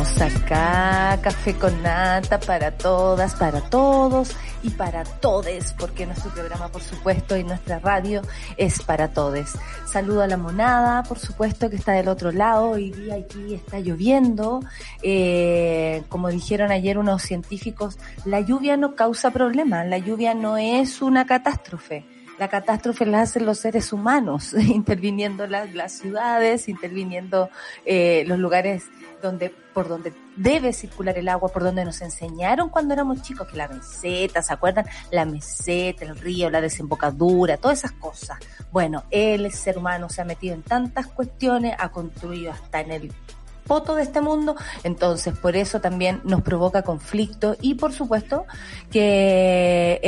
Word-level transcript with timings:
Estamos 0.00 0.34
acá, 0.34 1.18
café 1.20 1.54
con 1.56 1.82
nata 1.82 2.40
para 2.40 2.70
todas, 2.70 3.34
para 3.34 3.60
todos 3.60 4.34
y 4.62 4.70
para 4.70 5.04
todes, 5.04 5.74
porque 5.78 6.06
nuestro 6.06 6.30
programa, 6.30 6.68
por 6.68 6.80
supuesto, 6.80 7.36
y 7.36 7.44
nuestra 7.44 7.80
radio 7.80 8.22
es 8.56 8.82
para 8.82 9.12
todes. 9.12 9.52
Saludo 9.86 10.22
a 10.22 10.26
la 10.26 10.38
monada, 10.38 11.02
por 11.02 11.18
supuesto, 11.18 11.68
que 11.68 11.76
está 11.76 11.92
del 11.92 12.08
otro 12.08 12.32
lado. 12.32 12.70
Hoy 12.70 12.92
día 12.92 13.16
aquí 13.16 13.52
está 13.52 13.78
lloviendo. 13.78 14.60
Eh, 15.02 16.02
como 16.08 16.28
dijeron 16.28 16.70
ayer 16.70 16.96
unos 16.96 17.20
científicos, 17.20 17.98
la 18.24 18.40
lluvia 18.40 18.78
no 18.78 18.94
causa 18.94 19.30
problemas, 19.32 19.86
la 19.86 19.98
lluvia 19.98 20.32
no 20.32 20.56
es 20.56 21.02
una 21.02 21.26
catástrofe 21.26 22.06
la 22.40 22.48
catástrofe 22.48 23.04
la 23.04 23.20
hacen 23.20 23.44
los 23.44 23.58
seres 23.58 23.92
humanos, 23.92 24.54
interviniendo 24.58 25.46
las, 25.46 25.74
las 25.74 25.92
ciudades, 25.92 26.70
interviniendo 26.70 27.50
eh, 27.84 28.24
los 28.26 28.38
lugares 28.38 28.84
donde, 29.20 29.50
por 29.74 29.88
donde 29.88 30.12
debe 30.36 30.72
circular 30.72 31.16
el 31.18 31.28
agua, 31.28 31.48
por 31.48 31.62
donde 31.62 31.84
nos 31.84 32.00
enseñaron 32.00 32.68
cuando 32.68 32.94
éramos 32.94 33.22
chicos, 33.22 33.46
que 33.48 33.56
la 33.56 33.68
meseta, 33.68 34.42
¿se 34.42 34.52
acuerdan? 34.52 34.86
La 35.10 35.24
meseta, 35.24 36.04
el 36.04 36.16
río, 36.16 36.50
la 36.50 36.60
desembocadura, 36.60 37.56
todas 37.56 37.78
esas 37.78 37.92
cosas. 37.92 38.38
Bueno, 38.72 39.04
el 39.10 39.50
ser 39.52 39.78
humano 39.78 40.08
se 40.08 40.22
ha 40.22 40.24
metido 40.24 40.54
en 40.54 40.62
tantas 40.62 41.06
cuestiones, 41.06 41.74
ha 41.78 41.90
construido 41.90 42.52
hasta 42.52 42.80
en 42.80 42.90
el 42.90 43.12
poto 43.66 43.94
de 43.94 44.02
este 44.02 44.20
mundo, 44.20 44.56
entonces 44.82 45.38
por 45.38 45.54
eso 45.54 45.80
también 45.80 46.20
nos 46.24 46.42
provoca 46.42 46.82
conflicto 46.82 47.56
y 47.60 47.74
por 47.74 47.92
supuesto 47.92 48.44
que 48.90 50.00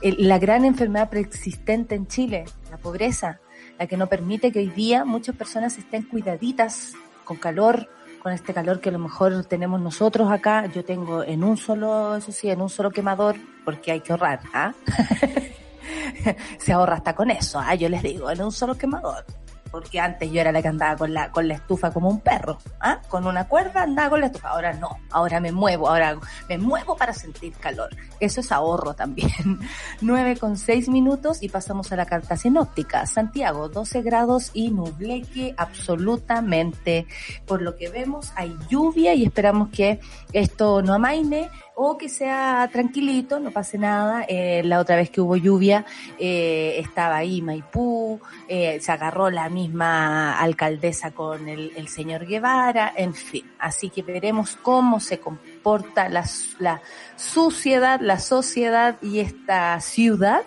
la 0.00 0.38
gran 0.38 0.64
enfermedad 0.64 1.10
preexistente 1.10 1.96
en 1.96 2.06
Chile, 2.06 2.44
la 2.70 2.76
pobreza, 2.76 3.40
la 3.76 3.88
que 3.88 3.96
no 3.96 4.06
permite 4.06 4.52
que 4.52 4.60
hoy 4.60 4.68
día 4.68 5.04
muchas 5.04 5.34
personas 5.34 5.78
estén 5.78 6.04
cuidaditas 6.04 6.92
con 7.28 7.36
calor, 7.36 7.86
con 8.22 8.32
este 8.32 8.54
calor 8.54 8.80
que 8.80 8.88
a 8.88 8.92
lo 8.92 8.98
mejor 8.98 9.44
tenemos 9.44 9.80
nosotros 9.80 10.32
acá. 10.32 10.64
Yo 10.66 10.82
tengo 10.82 11.22
en 11.22 11.44
un 11.44 11.58
solo, 11.58 12.16
eso 12.16 12.32
sí, 12.32 12.48
en 12.48 12.62
un 12.62 12.70
solo 12.70 12.90
quemador, 12.90 13.36
porque 13.66 13.92
hay 13.92 14.00
que 14.00 14.12
ahorrar, 14.12 14.40
¿ah? 14.54 14.72
Se 16.58 16.72
ahorra 16.72 16.96
hasta 16.96 17.14
con 17.14 17.30
eso, 17.30 17.60
¿ah? 17.60 17.74
Yo 17.74 17.90
les 17.90 18.02
digo, 18.02 18.30
en 18.30 18.42
un 18.42 18.50
solo 18.50 18.76
quemador 18.76 19.26
porque 19.70 20.00
antes 20.00 20.30
yo 20.30 20.40
era 20.40 20.52
la 20.52 20.62
que 20.62 20.68
andaba 20.68 20.96
con 20.96 21.14
la, 21.14 21.30
con 21.30 21.48
la 21.48 21.54
estufa 21.54 21.90
como 21.90 22.08
un 22.08 22.20
perro, 22.20 22.58
¿ah? 22.80 23.00
Con 23.08 23.26
una 23.26 23.46
cuerda 23.48 23.82
andaba 23.82 24.10
con 24.10 24.20
la 24.20 24.26
estufa, 24.26 24.50
ahora 24.50 24.72
no, 24.72 24.98
ahora 25.10 25.40
me 25.40 25.52
muevo, 25.52 25.88
ahora 25.88 26.18
me 26.48 26.58
muevo 26.58 26.96
para 26.96 27.12
sentir 27.12 27.52
calor. 27.54 27.90
Eso 28.20 28.40
es 28.40 28.52
ahorro 28.52 28.94
también. 28.94 29.30
9 30.00 30.36
con 30.36 30.56
6 30.56 30.88
minutos 30.88 31.42
y 31.42 31.48
pasamos 31.48 31.92
a 31.92 31.96
la 31.96 32.06
carta 32.06 32.36
sinóptica. 32.36 33.06
Santiago, 33.06 33.68
12 33.68 34.02
grados 34.02 34.50
y 34.54 34.70
nubleque 34.70 35.54
absolutamente. 35.56 37.06
Por 37.46 37.62
lo 37.62 37.76
que 37.76 37.88
vemos, 37.88 38.32
hay 38.36 38.56
lluvia 38.68 39.14
y 39.14 39.24
esperamos 39.24 39.70
que 39.70 40.00
esto 40.32 40.82
no 40.82 40.94
amaine 40.94 41.50
o 41.80 41.96
que 41.96 42.08
sea 42.08 42.68
tranquilito, 42.72 43.38
no 43.38 43.52
pase 43.52 43.78
nada. 43.78 44.24
Eh, 44.28 44.62
la 44.64 44.80
otra 44.80 44.96
vez 44.96 45.10
que 45.10 45.20
hubo 45.20 45.36
lluvia 45.36 45.86
eh, 46.18 46.74
estaba 46.78 47.18
ahí 47.18 47.40
Maipú, 47.40 48.20
eh, 48.48 48.80
se 48.80 48.90
agarró 48.90 49.30
la 49.30 49.48
misma 49.48 50.36
alcaldesa 50.40 51.12
con 51.12 51.48
el, 51.48 51.70
el, 51.76 51.86
señor 51.86 52.26
Guevara, 52.26 52.92
en 52.96 53.14
fin. 53.14 53.48
Así 53.60 53.90
que 53.90 54.02
veremos 54.02 54.56
cómo 54.60 54.98
se 54.98 55.20
comporta 55.20 56.08
la, 56.08 56.24
la 56.58 56.82
suciedad, 57.14 58.00
la 58.00 58.18
sociedad 58.18 58.96
y 59.00 59.20
esta 59.20 59.80
ciudad 59.80 60.42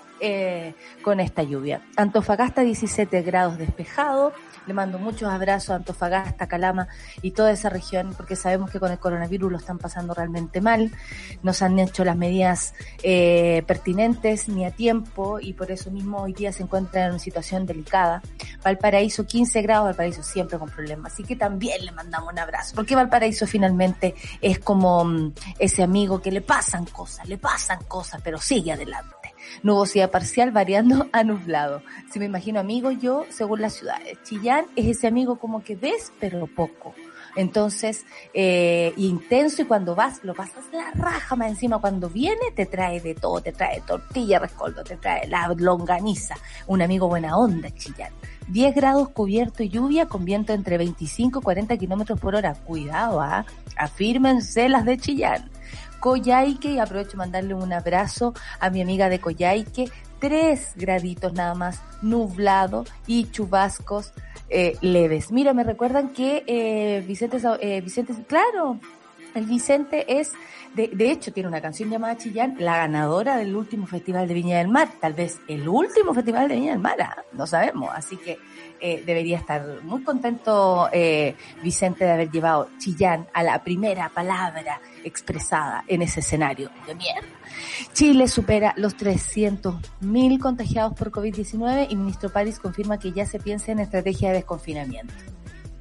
con 1.01 1.19
esta 1.19 1.41
lluvia. 1.41 1.81
Antofagasta 1.95 2.61
17 2.61 3.23
grados 3.23 3.57
despejado, 3.57 4.33
le 4.67 4.73
mando 4.73 4.99
muchos 4.99 5.29
abrazos 5.29 5.71
a 5.71 5.75
Antofagasta, 5.75 6.47
Calama 6.47 6.87
y 7.21 7.31
toda 7.31 7.51
esa 7.51 7.69
región, 7.69 8.13
porque 8.15 8.35
sabemos 8.35 8.69
que 8.71 8.79
con 8.79 8.91
el 8.91 8.99
coronavirus 8.99 9.51
lo 9.51 9.57
están 9.57 9.77
pasando 9.77 10.13
realmente 10.13 10.61
mal. 10.61 10.91
Nos 11.43 11.61
han 11.61 11.79
hecho 11.79 12.03
las 12.03 12.15
medidas 12.15 12.73
eh, 13.03 13.63
pertinentes 13.65 14.47
ni 14.47 14.65
a 14.65 14.71
tiempo 14.71 15.39
y 15.39 15.53
por 15.53 15.71
eso 15.71 15.91
mismo 15.91 16.19
hoy 16.19 16.33
día 16.33 16.51
se 16.51 16.63
encuentran 16.63 17.05
en 17.05 17.09
una 17.11 17.19
situación 17.19 17.65
delicada. 17.65 18.21
Valparaíso 18.63 19.25
15 19.25 19.61
grados, 19.61 19.85
Valparaíso 19.87 20.23
siempre 20.23 20.57
con 20.59 20.69
problemas. 20.69 21.13
Así 21.13 21.23
que 21.23 21.35
también 21.35 21.85
le 21.85 21.91
mandamos 21.91 22.31
un 22.31 22.39
abrazo, 22.39 22.75
porque 22.75 22.95
Valparaíso 22.95 23.47
finalmente 23.47 24.15
es 24.41 24.59
como 24.59 25.03
mm, 25.03 25.33
ese 25.59 25.83
amigo 25.83 26.21
que 26.21 26.31
le 26.31 26.41
pasan 26.41 26.85
cosas, 26.85 27.27
le 27.27 27.37
pasan 27.37 27.83
cosas, 27.87 28.21
pero 28.23 28.37
sigue 28.37 28.71
adelante. 28.71 29.20
Nubosidad 29.63 30.11
parcial 30.11 30.51
variando 30.51 31.07
a 31.13 31.23
nublado. 31.23 31.81
Si 32.11 32.19
me 32.19 32.25
imagino 32.25 32.59
amigo 32.59 32.91
yo, 32.91 33.25
según 33.29 33.61
las 33.61 33.73
ciudades. 33.73 34.17
Chillán 34.23 34.65
es 34.75 34.97
ese 34.97 35.07
amigo 35.07 35.37
como 35.37 35.63
que 35.63 35.75
ves, 35.75 36.11
pero 36.19 36.47
poco. 36.47 36.93
Entonces, 37.35 38.05
eh, 38.33 38.93
intenso 38.97 39.61
y 39.61 39.65
cuando 39.65 39.95
vas, 39.95 40.23
lo 40.23 40.33
pasas 40.33 40.65
la 40.71 40.91
raja 40.91 41.35
más 41.35 41.49
encima. 41.49 41.79
Cuando 41.79 42.09
viene, 42.09 42.51
te 42.55 42.65
trae 42.65 42.99
de 42.99 43.15
todo, 43.15 43.41
te 43.41 43.51
trae 43.51 43.81
tortilla, 43.81 44.39
rescoldo, 44.39 44.83
te 44.83 44.97
trae 44.97 45.27
la 45.27 45.53
longaniza. 45.55 46.35
Un 46.67 46.81
amigo 46.81 47.07
buena 47.07 47.37
onda, 47.37 47.69
Chillán. 47.71 48.11
10 48.47 48.75
grados 48.75 49.09
cubierto 49.09 49.63
y 49.63 49.69
lluvia 49.69 50.07
con 50.07 50.25
viento 50.25 50.51
entre 50.51 50.77
25 50.77 51.39
y 51.39 51.41
40 51.41 51.77
kilómetros 51.77 52.19
por 52.19 52.35
hora. 52.35 52.53
Cuidado, 52.53 53.21
¿ah? 53.21 53.45
Afírmense 53.77 54.67
las 54.67 54.83
de 54.83 54.97
Chillán. 54.97 55.49
Coyhaique 56.01 56.71
y 56.71 56.79
aprovecho 56.79 57.15
mandarle 57.15 57.53
un 57.53 57.71
abrazo 57.71 58.33
a 58.59 58.69
mi 58.69 58.81
amiga 58.81 59.07
de 59.07 59.21
Coyhaique. 59.21 59.89
Tres 60.19 60.73
graditos 60.75 61.31
nada 61.33 61.55
más, 61.55 61.81
nublado 62.01 62.85
y 63.07 63.31
chubascos 63.31 64.11
eh, 64.49 64.77
leves. 64.81 65.31
Mira, 65.31 65.53
me 65.53 65.63
recuerdan 65.63 66.09
que 66.09 66.43
eh, 66.45 67.03
Vicente, 67.07 67.37
eh, 67.61 67.81
Vicente, 67.81 68.13
claro, 68.27 68.79
el 69.33 69.45
Vicente 69.45 70.19
es, 70.19 70.33
de, 70.75 70.89
de, 70.89 71.11
hecho, 71.11 71.31
tiene 71.31 71.47
una 71.47 71.61
canción 71.61 71.89
llamada 71.89 72.17
Chillán, 72.17 72.55
la 72.59 72.77
ganadora 72.77 73.37
del 73.37 73.55
último 73.55 73.87
Festival 73.87 74.27
de 74.27 74.33
Viña 74.33 74.57
del 74.57 74.67
Mar. 74.67 74.89
Tal 74.99 75.13
vez 75.13 75.39
el 75.47 75.67
último 75.69 76.13
Festival 76.13 76.49
de 76.49 76.55
Viña 76.55 76.71
del 76.71 76.81
Mar, 76.81 77.01
¿ah? 77.01 77.23
no 77.31 77.47
sabemos. 77.47 77.89
Así 77.93 78.17
que 78.17 78.37
eh, 78.79 79.03
debería 79.05 79.37
estar 79.37 79.83
muy 79.83 80.03
contento 80.03 80.89
eh, 80.91 81.35
Vicente 81.61 82.03
de 82.03 82.11
haber 82.11 82.31
llevado 82.31 82.69
Chillán 82.79 83.27
a 83.33 83.43
la 83.43 83.63
primera 83.63 84.09
palabra 84.09 84.81
expresada 85.03 85.83
en 85.87 86.01
ese 86.01 86.19
escenario 86.19 86.69
de 86.87 86.95
mierda. 86.95 87.27
Chile 87.93 88.27
supera 88.27 88.73
los 88.77 88.97
300.000 88.97 90.39
contagiados 90.39 90.93
por 90.93 91.11
COVID-19 91.11 91.87
y 91.89 91.95
ministro 91.95 92.29
París 92.29 92.59
confirma 92.59 92.99
que 92.99 93.11
ya 93.11 93.25
se 93.25 93.39
piensa 93.39 93.71
en 93.71 93.79
estrategia 93.79 94.29
de 94.29 94.35
desconfinamiento. 94.35 95.13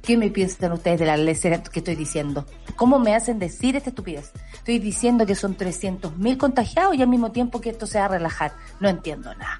¿Qué 0.01 0.17
me 0.17 0.31
piensan 0.31 0.71
ustedes 0.71 0.99
de 0.99 1.05
la 1.05 1.15
lecera 1.15 1.61
que 1.61 1.79
estoy 1.79 1.95
diciendo? 1.95 2.45
¿Cómo 2.75 2.97
me 2.97 3.13
hacen 3.13 3.37
decir 3.37 3.75
esta 3.75 3.89
estupidez? 3.89 4.31
Estoy 4.53 4.79
diciendo 4.79 5.27
que 5.27 5.35
son 5.35 5.55
300.000 5.55 6.37
contagiados 6.37 6.95
y 6.95 7.03
al 7.03 7.07
mismo 7.07 7.31
tiempo 7.31 7.61
que 7.61 7.69
esto 7.69 7.85
se 7.85 7.99
va 7.99 8.05
a 8.05 8.09
relajar. 8.09 8.53
No 8.79 8.89
entiendo 8.89 9.33
nada. 9.35 9.59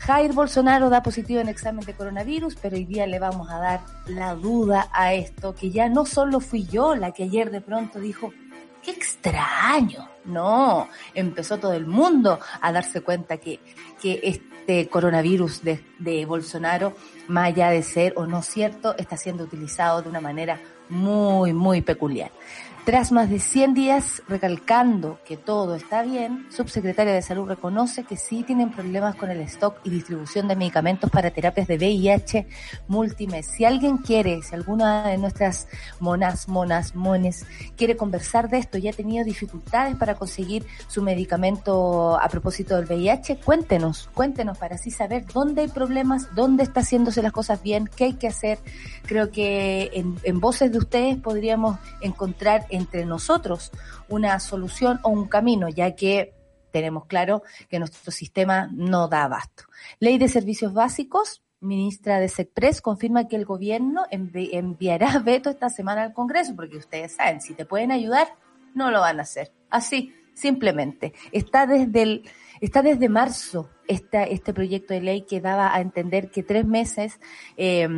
Jair 0.00 0.32
Bolsonaro 0.32 0.90
da 0.90 1.02
positivo 1.02 1.40
en 1.40 1.48
examen 1.48 1.84
de 1.84 1.94
coronavirus, 1.94 2.56
pero 2.56 2.76
hoy 2.76 2.84
día 2.86 3.06
le 3.06 3.18
vamos 3.18 3.50
a 3.50 3.58
dar 3.58 3.80
la 4.06 4.34
duda 4.34 4.88
a 4.92 5.14
esto, 5.14 5.54
que 5.54 5.70
ya 5.70 5.88
no 5.88 6.06
solo 6.06 6.40
fui 6.40 6.66
yo 6.66 6.96
la 6.96 7.12
que 7.12 7.24
ayer 7.24 7.50
de 7.50 7.60
pronto 7.60 8.00
dijo, 8.00 8.32
extraño. 8.90 10.08
No, 10.24 10.88
empezó 11.14 11.58
todo 11.58 11.72
el 11.72 11.86
mundo 11.86 12.38
a 12.60 12.72
darse 12.72 13.00
cuenta 13.00 13.38
que, 13.38 13.60
que 14.00 14.20
este 14.22 14.88
coronavirus 14.88 15.62
de, 15.62 15.84
de 15.98 16.26
Bolsonaro, 16.26 16.94
más 17.28 17.46
allá 17.48 17.70
de 17.70 17.82
ser 17.82 18.12
o 18.16 18.26
no 18.26 18.42
cierto, 18.42 18.94
está 18.98 19.16
siendo 19.16 19.44
utilizado 19.44 20.02
de 20.02 20.08
una 20.08 20.20
manera 20.20 20.60
muy, 20.90 21.52
muy 21.52 21.80
peculiar. 21.82 22.30
Tras 22.88 23.12
más 23.12 23.28
de 23.28 23.38
100 23.38 23.74
días 23.74 24.22
recalcando 24.28 25.18
que 25.26 25.36
todo 25.36 25.74
está 25.74 26.02
bien, 26.02 26.46
subsecretaria 26.48 27.12
de 27.12 27.20
Salud 27.20 27.46
reconoce 27.46 28.04
que 28.04 28.16
sí 28.16 28.44
tienen 28.44 28.70
problemas 28.70 29.14
con 29.14 29.30
el 29.30 29.42
stock 29.42 29.76
y 29.84 29.90
distribución 29.90 30.48
de 30.48 30.56
medicamentos 30.56 31.10
para 31.10 31.30
terapias 31.30 31.68
de 31.68 31.76
VIH 31.76 32.46
múltiples. 32.86 33.46
Si 33.46 33.66
alguien 33.66 33.98
quiere, 33.98 34.40
si 34.40 34.54
alguna 34.54 35.06
de 35.06 35.18
nuestras 35.18 35.68
monas, 36.00 36.48
monas, 36.48 36.94
mones 36.94 37.44
quiere 37.76 37.94
conversar 37.94 38.48
de 38.48 38.56
esto 38.56 38.78
y 38.78 38.88
ha 38.88 38.94
tenido 38.94 39.22
dificultades 39.22 39.94
para 39.96 40.14
conseguir 40.14 40.64
su 40.86 41.02
medicamento 41.02 42.18
a 42.18 42.26
propósito 42.30 42.74
del 42.76 42.86
VIH, 42.86 43.40
cuéntenos, 43.44 44.08
cuéntenos 44.14 44.56
para 44.56 44.76
así 44.76 44.90
saber 44.90 45.26
dónde 45.26 45.60
hay 45.60 45.68
problemas, 45.68 46.34
dónde 46.34 46.62
está 46.62 46.80
haciéndose 46.80 47.20
las 47.20 47.32
cosas 47.32 47.62
bien, 47.62 47.86
qué 47.94 48.04
hay 48.04 48.14
que 48.14 48.28
hacer. 48.28 48.58
Creo 49.04 49.30
que 49.30 49.90
en 49.92 50.40
voces 50.40 50.72
de 50.72 50.78
ustedes 50.78 51.18
podríamos 51.18 51.78
encontrar 52.00 52.64
entre 52.78 53.04
nosotros 53.04 53.70
una 54.08 54.40
solución 54.40 55.00
o 55.02 55.10
un 55.10 55.28
camino, 55.28 55.68
ya 55.68 55.94
que 55.94 56.34
tenemos 56.70 57.06
claro 57.06 57.42
que 57.68 57.78
nuestro 57.78 58.12
sistema 58.12 58.68
no 58.72 59.08
da 59.08 59.24
abasto. 59.24 59.64
Ley 60.00 60.18
de 60.18 60.28
servicios 60.28 60.72
básicos, 60.72 61.42
ministra 61.60 62.20
de 62.20 62.28
SECPRES 62.28 62.80
confirma 62.80 63.26
que 63.26 63.36
el 63.36 63.44
gobierno 63.44 64.04
envi 64.10 64.50
enviará 64.52 65.18
veto 65.24 65.50
esta 65.50 65.68
semana 65.70 66.02
al 66.02 66.12
Congreso, 66.12 66.54
porque 66.54 66.76
ustedes 66.76 67.16
saben, 67.16 67.40
si 67.40 67.54
te 67.54 67.64
pueden 67.64 67.90
ayudar, 67.90 68.28
no 68.74 68.90
lo 68.90 69.00
van 69.00 69.18
a 69.18 69.22
hacer. 69.22 69.52
Así, 69.70 70.14
simplemente. 70.34 71.12
Está 71.32 71.66
desde 71.66 72.02
el, 72.02 72.30
está 72.60 72.82
desde 72.82 73.08
marzo 73.08 73.70
este 73.86 74.52
proyecto 74.52 74.94
de 74.94 75.00
ley 75.00 75.22
que 75.22 75.40
daba 75.40 75.74
a 75.74 75.80
entender 75.80 76.30
que 76.30 76.42
tres 76.42 76.66
meses 76.66 77.18
eh, 77.56 77.88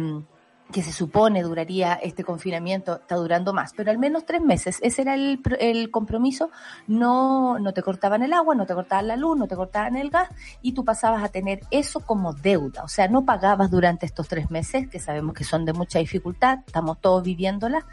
que 0.71 0.83
se 0.83 0.93
supone 0.93 1.43
duraría 1.43 1.95
este 1.95 2.25
confinamiento, 2.25 2.97
está 2.97 3.17
durando 3.17 3.53
más, 3.53 3.73
pero 3.77 3.91
al 3.91 3.99
menos 3.99 4.25
tres 4.25 4.41
meses. 4.41 4.79
Ese 4.83 5.03
era 5.03 5.15
el, 5.15 5.41
el, 5.59 5.91
compromiso. 5.91 6.51
No, 6.87 7.59
no 7.59 7.73
te 7.73 7.83
cortaban 7.83 8.23
el 8.23 8.33
agua, 8.33 8.55
no 8.55 8.67
te 8.67 8.75
cortaban 8.75 9.09
la 9.09 9.17
luz, 9.17 9.37
no 9.37 9.47
te 9.47 9.57
cortaban 9.57 9.97
el 9.97 10.11
gas 10.11 10.29
y 10.63 10.73
tú 10.73 10.85
pasabas 10.85 11.23
a 11.23 11.29
tener 11.29 11.61
eso 11.71 12.01
como 12.01 12.33
deuda. 12.33 12.85
O 12.85 12.89
sea, 12.89 13.09
no 13.09 13.25
pagabas 13.25 13.71
durante 13.71 14.07
estos 14.07 14.29
tres 14.29 14.51
meses, 14.51 14.89
que 14.89 14.99
sabemos 14.99 15.35
que 15.35 15.45
son 15.45 15.65
de 15.65 15.73
mucha 15.73 15.99
dificultad, 15.99 16.61
estamos 16.67 17.01
todos 17.01 17.23
viviéndola, 17.23 17.87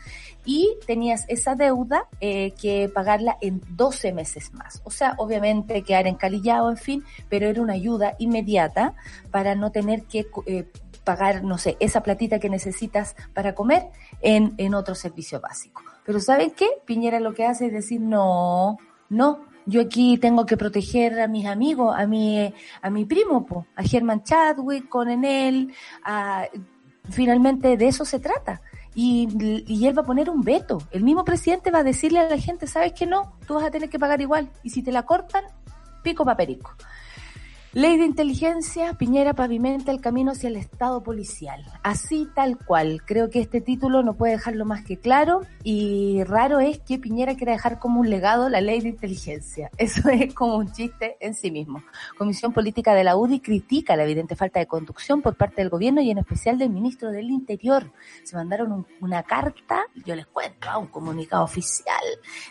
y 0.46 0.78
tenías 0.86 1.26
esa 1.28 1.56
deuda 1.56 2.06
eh, 2.22 2.52
que 2.52 2.90
pagarla 2.94 3.38
en 3.42 3.62
12 3.70 4.14
meses 4.14 4.54
más. 4.54 4.82
O 4.86 4.92
sea, 4.92 5.14
obviamente 5.18 5.84
quedar 5.84 6.08
encalillado, 6.08 6.70
en 6.70 6.78
fin, 6.78 7.04
pero 7.30 7.48
era 7.48 7.62
una 7.62 7.74
ayuda 7.74 8.16
inmediata 8.18 8.94
para 9.30 9.56
no 9.56 9.72
tener 9.72 10.04
que 10.04 10.26
eh, 10.46 10.66
pagar, 11.08 11.42
no 11.46 11.58
sé, 11.58 11.78
esa 11.80 12.04
platita 12.04 12.38
que 12.38 12.50
necesitas 12.50 13.16
para 13.34 13.56
comer 13.56 13.88
en, 14.22 14.56
en 14.58 14.74
otro 14.74 14.94
servicio 14.94 15.40
básico. 15.40 15.82
Pero 16.06 16.20
¿saben 16.20 16.52
qué? 16.52 16.68
Piñera 16.86 17.22
lo 17.22 17.34
que 17.34 17.46
hace 17.46 17.68
es 17.68 17.72
decir, 17.72 18.02
no, 18.02 18.78
no, 19.08 19.46
yo 19.66 19.80
aquí 19.80 20.18
tengo 20.18 20.46
que 20.46 20.58
proteger 20.58 21.22
a 21.22 21.30
mis 21.30 21.46
amigos, 21.46 21.96
a 21.98 22.06
mi, 22.08 22.54
a 22.82 22.90
mi 22.90 23.06
primo, 23.06 23.46
po, 23.46 23.66
a 23.78 23.84
German 23.84 24.24
Chadwick, 24.24 24.90
con 24.90 25.10
Enel, 25.10 25.74
a, 26.04 26.48
finalmente 27.10 27.78
de 27.78 27.88
eso 27.88 28.04
se 28.04 28.20
trata. 28.20 28.62
Y, 28.94 29.30
y, 29.66 29.88
él 29.88 29.98
va 29.98 30.02
a 30.02 30.06
poner 30.06 30.30
un 30.30 30.42
veto. 30.42 30.80
El 30.92 31.04
mismo 31.04 31.24
presidente 31.24 31.72
va 31.72 31.80
a 31.80 31.84
decirle 31.84 32.20
a 32.20 32.28
la 32.28 32.38
gente, 32.38 32.68
¿sabes 32.68 32.92
que 32.92 33.06
no? 33.06 33.38
Tú 33.48 33.54
vas 33.54 33.64
a 33.64 33.72
tener 33.72 33.90
que 33.90 34.00
pagar 34.00 34.20
igual. 34.20 34.50
Y 34.62 34.72
si 34.72 34.82
te 34.82 34.92
la 34.92 35.04
cortan, 35.04 35.46
pico 36.04 36.26
paperico. 36.26 36.72
Ley 37.78 37.96
de 37.98 38.06
inteligencia, 38.06 38.96
Piñera 38.96 39.36
pavimenta 39.36 39.92
el 39.92 40.02
camino 40.02 40.32
hacia 40.32 40.50
el 40.50 40.56
Estado 40.56 41.04
policial. 41.04 41.64
Así 41.84 42.28
tal 42.34 42.58
cual. 42.58 43.04
Creo 43.06 43.30
que 43.30 43.40
este 43.40 43.62
título 43.62 44.02
no 44.02 44.16
puede 44.16 44.32
dejarlo 44.32 44.66
más 44.66 44.84
que 44.84 44.98
claro 44.98 45.42
y 45.64 46.24
raro 46.24 46.60
es 46.60 46.80
que 46.80 46.98
Piñera 46.98 47.36
quiera 47.36 47.52
dejar 47.52 47.78
como 47.78 48.00
un 48.00 48.10
legado 48.10 48.50
la 48.50 48.62
ley 48.62 48.82
de 48.82 48.90
inteligencia. 48.90 49.70
Eso 49.78 50.10
es 50.10 50.34
como 50.34 50.58
un 50.58 50.72
chiste 50.72 51.18
en 51.20 51.36
sí 51.36 51.52
mismo. 51.52 51.84
Comisión 52.18 52.52
Política 52.52 52.96
de 52.96 53.04
la 53.04 53.16
UDI 53.16 53.42
critica 53.42 53.96
la 53.96 54.06
evidente 54.06 54.36
falta 54.36 54.60
de 54.60 54.66
conducción 54.66 55.22
por 55.22 55.36
parte 55.36 55.62
del 55.62 55.70
gobierno 55.70 56.02
y 56.02 56.10
en 56.10 56.18
especial 56.18 56.58
del 56.58 56.72
ministro 56.72 57.12
del 57.12 57.30
Interior. 57.30 57.92
Se 58.24 58.36
mandaron 58.36 58.72
un, 58.72 58.88
una 59.02 59.22
carta, 59.22 59.84
yo 60.04 60.16
les 60.16 60.26
cuento, 60.26 60.68
un 60.80 60.88
comunicado 60.88 61.44
oficial 61.44 61.94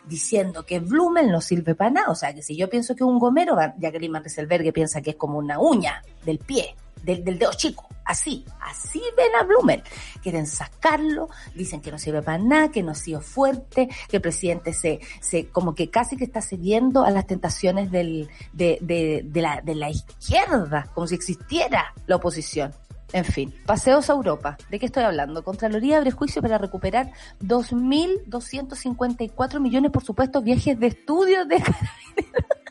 diciendo 0.07 0.65
que 0.65 0.79
Blumen 0.79 1.33
no 1.33 1.41
sirve 1.41 1.75
para 1.75 1.91
nada. 1.91 2.11
O 2.11 2.15
sea, 2.15 2.33
que 2.33 2.43
si 2.43 2.57
yo 2.57 2.71
pienso 2.71 2.95
que 2.95 3.03
un 3.03 3.19
gomero, 3.19 3.57
Jacqueline 3.77 4.13
Marreselbergue 4.13 4.73
piensa 4.73 5.03
que 5.03 5.16
como 5.17 5.39
una 5.39 5.59
uña 5.59 6.03
del 6.25 6.39
pie, 6.39 6.75
del, 7.03 7.25
del 7.25 7.39
dedo 7.39 7.53
chico. 7.55 7.87
Así, 8.07 8.45
así 8.61 9.03
ven 9.17 9.35
a 9.39 9.43
Blumen. 9.43 9.83
Quieren 10.23 10.47
sacarlo, 10.47 11.29
dicen 11.57 11.81
que 11.81 11.91
no 11.91 11.99
sirve 11.99 12.23
para 12.23 12.39
nada, 12.39 12.71
que 12.71 12.85
no 12.85 12.93
ha 12.93 12.95
sido 12.95 13.21
fuerte, 13.21 13.89
que 14.09 14.19
el 14.19 14.23
presidente 14.23 14.73
se, 14.73 15.01
se 15.21 15.49
como 15.49 15.75
que 15.75 15.91
casi 15.91 16.17
que 16.17 16.23
está 16.23 16.41
cediendo 16.41 17.05
a 17.05 17.11
las 17.11 17.27
tentaciones 17.27 17.91
del, 17.91 18.31
de, 18.53 18.79
de, 18.81 19.23
de, 19.25 19.43
la, 19.43 19.61
de 19.61 19.75
la 19.75 19.91
izquierda, 19.91 20.89
como 20.95 21.09
si 21.09 21.17
existiera 21.17 21.93
la 22.07 22.15
oposición. 22.17 22.73
En 23.13 23.25
fin, 23.25 23.55
paseos 23.67 24.11
a 24.11 24.15
Europa. 24.15 24.57
¿De 24.71 24.79
qué 24.79 24.87
estoy 24.87 25.03
hablando? 25.05 25.45
Contraloría 25.45 25.99
abre 25.99 26.13
juicio 26.13 26.41
para 26.43 26.59
recuperar 26.59 27.13
2.254 27.41 29.61
millones, 29.61 29.91
por 29.91 30.05
supuesto, 30.05 30.43
viajes 30.43 30.79
de 30.79 30.87
estudio 30.89 31.45
de 31.45 31.57
carabineros. 31.61 32.66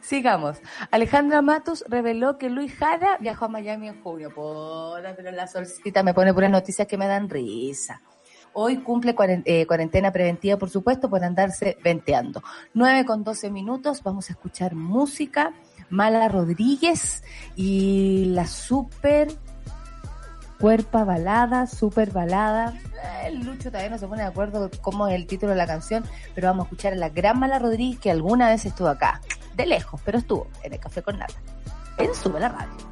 Sigamos. 0.00 0.58
Alejandra 0.90 1.42
Matos 1.42 1.84
reveló 1.88 2.38
que 2.38 2.50
Luis 2.50 2.74
Jara 2.74 3.18
viajó 3.20 3.46
a 3.46 3.48
Miami 3.48 3.88
en 3.88 4.02
junio. 4.02 4.32
Poda, 4.34 5.14
pero 5.16 5.30
la 5.32 5.46
solcita 5.46 6.02
me 6.02 6.14
pone 6.14 6.32
puras 6.32 6.50
noticias 6.50 6.86
que 6.86 6.96
me 6.96 7.06
dan 7.06 7.28
risa. 7.28 8.00
Hoy 8.54 8.78
cumple 8.78 9.14
cuarentena 9.14 10.10
preventiva, 10.10 10.56
por 10.56 10.70
supuesto, 10.70 11.08
por 11.08 11.22
andarse 11.22 11.78
venteando. 11.84 12.42
9 12.74 13.04
con 13.04 13.22
12 13.22 13.50
minutos, 13.50 14.02
vamos 14.02 14.30
a 14.30 14.32
escuchar 14.32 14.74
música. 14.74 15.52
Mala 15.90 16.28
Rodríguez 16.28 17.22
y 17.56 18.26
la 18.26 18.46
super 18.46 19.28
cuerpa 20.58 21.04
balada, 21.04 21.66
super 21.66 22.10
balada. 22.10 22.74
El 23.24 23.44
Lucho 23.44 23.70
todavía 23.70 23.90
no 23.90 23.98
se 23.98 24.06
pone 24.06 24.22
de 24.22 24.28
acuerdo 24.28 24.70
cómo 24.80 25.08
es 25.08 25.14
el 25.14 25.26
título 25.26 25.52
de 25.52 25.58
la 25.58 25.66
canción, 25.66 26.04
pero 26.34 26.48
vamos 26.48 26.64
a 26.64 26.66
escuchar 26.66 26.92
a 26.92 26.96
la 26.96 27.08
gran 27.08 27.38
Mala 27.38 27.58
Rodríguez 27.58 28.00
que 28.00 28.10
alguna 28.10 28.48
vez 28.48 28.64
estuvo 28.64 28.88
acá 28.88 29.20
de 29.54 29.66
lejos, 29.66 30.00
pero 30.04 30.18
estuvo 30.18 30.48
en 30.62 30.72
el 30.72 30.80
Café 30.80 31.02
con 31.02 31.18
Nada, 31.18 31.34
en 31.98 32.14
Sube 32.14 32.40
la 32.40 32.48
Radio. 32.48 32.88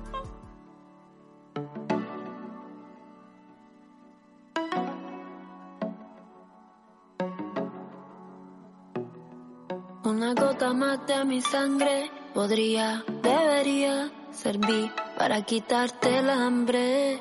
Una 10.04 10.34
gota 10.34 10.72
más 10.72 11.04
de 11.06 11.24
mi 11.24 11.40
sangre 11.40 12.10
podría, 12.32 13.04
debería 13.22 14.10
servir 14.30 14.92
para 15.18 15.42
quitarte 15.42 16.18
el 16.18 16.30
hambre. 16.30 17.20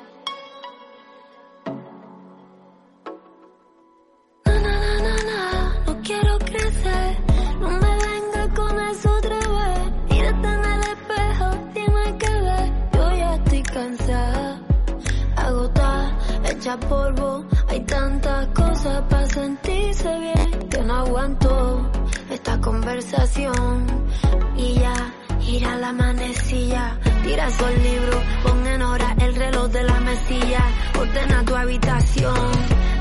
Tira 27.22 27.48
el 27.48 27.82
libro, 27.82 28.22
pon 28.42 28.66
en 28.66 28.82
hora 28.82 29.14
el 29.20 29.34
reloj 29.34 29.68
de 29.70 29.82
la 29.82 30.00
mesilla, 30.00 30.64
ordena 30.98 31.44
tu 31.44 31.54
habitación, 31.54 32.50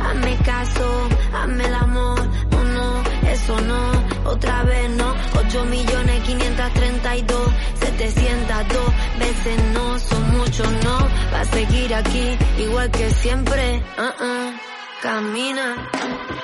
hazme 0.02 0.38
caso, 0.44 1.08
hazme 1.34 1.66
el 1.66 1.74
amor, 1.74 2.20
no, 2.52 2.64
no, 2.64 3.04
eso 3.30 3.62
no, 3.62 4.30
otra 4.30 4.64
vez 4.64 4.90
no, 4.92 5.16
8 5.38 5.66
millones 5.66 6.24
532, 6.24 7.54
702 7.80 8.84
veces 9.20 9.64
no, 9.74 10.00
son 10.00 10.38
muchos 10.38 10.72
no, 10.84 10.98
va 11.34 11.42
a 11.42 11.46
seguir 11.46 11.94
aquí, 11.96 12.38
igual 12.58 12.92
que 12.92 13.10
siempre, 13.12 13.84
uh 13.98 14.24
-uh. 14.24 14.60
camina, 15.02 15.68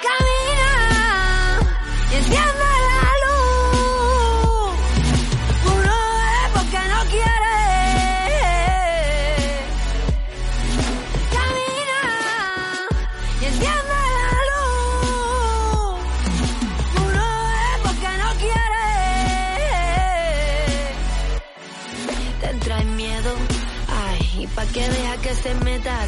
camina, 0.07 0.71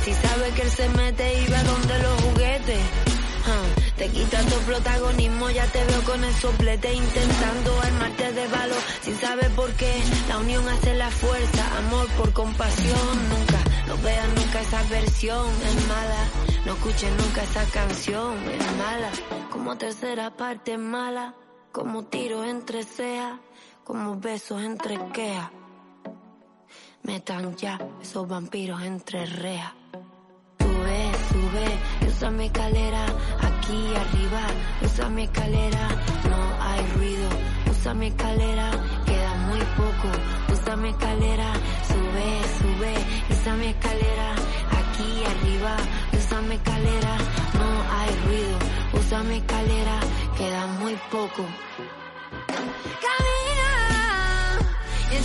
Si 0.04 0.14
sabe 0.14 0.50
que 0.56 0.62
él 0.62 0.72
se 0.72 0.90
mete 0.90 1.42
y 1.42 1.48
va 1.48 1.64
donde 1.64 1.94
Te 3.98 4.10
quita 4.10 4.38
tu 4.42 4.58
protagonismo, 4.66 5.50
ya 5.52 5.66
te 5.68 5.82
veo 5.86 6.04
con 6.04 6.22
el 6.24 6.34
soplete 6.34 6.94
intentando 6.94 7.80
armarte 7.80 8.34
de 8.34 8.48
valor 8.48 8.78
sin 9.02 9.16
saber 9.18 9.50
por 9.52 9.72
qué. 9.74 9.94
La 10.28 10.40
unión 10.40 10.68
hace 10.68 10.94
la 10.96 11.10
fuerza, 11.10 11.78
amor 11.78 12.08
por 12.18 12.34
compasión. 12.34 13.30
Nunca, 13.30 13.64
no 13.88 13.98
veas 14.00 14.28
nunca 14.28 14.60
esa 14.60 14.84
versión, 14.90 15.48
es 15.48 15.88
mala. 15.88 16.28
No 16.66 16.74
escuches 16.74 17.12
nunca 17.12 17.44
esa 17.44 17.66
canción, 17.72 18.36
es 18.50 18.78
mala. 18.78 19.10
Como 19.52 19.78
tercera 19.78 20.36
parte 20.36 20.74
es 20.74 20.80
mala, 20.80 21.36
como 21.72 22.04
tiro 22.04 22.44
entre 22.44 22.84
cejas, 22.84 23.40
como 23.86 24.20
besos 24.20 24.62
entre 24.64 25.00
quejas. 25.14 25.50
Metan 27.04 27.56
ya 27.56 27.80
esos 28.02 28.28
vampiros 28.28 28.82
entre 28.82 29.26
rejas. 29.28 29.83
Sube, 31.34 31.68
usa 32.08 32.30
mi 32.30 32.46
escalera, 32.46 33.06
aquí 33.42 33.96
arriba, 34.04 34.44
usa 34.84 35.10
mi 35.10 35.24
escalera, 35.24 35.90
no 36.30 36.40
hay 36.62 36.86
ruido, 36.96 37.28
usa 37.72 37.94
mi 37.96 38.08
escalera, 38.08 38.70
queda 39.04 39.34
muy 39.48 39.60
poco, 39.76 40.10
usa 40.54 40.76
mi 40.76 40.90
escalera, 40.90 41.54
sube, 41.88 42.28
sube, 42.60 42.94
usa 43.32 43.54
mi 43.56 43.66
escalera, 43.66 44.36
aquí 44.80 45.24
arriba, 45.34 45.76
usa 46.14 46.42
mi 46.42 46.56
escalera, 46.56 47.18
no 47.60 47.70
hay 47.98 48.12
ruido, 48.26 48.58
usa 48.94 49.24
mi 49.24 49.38
escalera, 49.38 50.00
queda 50.38 50.68
muy 50.68 50.96
poco. 51.10 51.46
Camina 53.04 53.72
y 55.12 55.18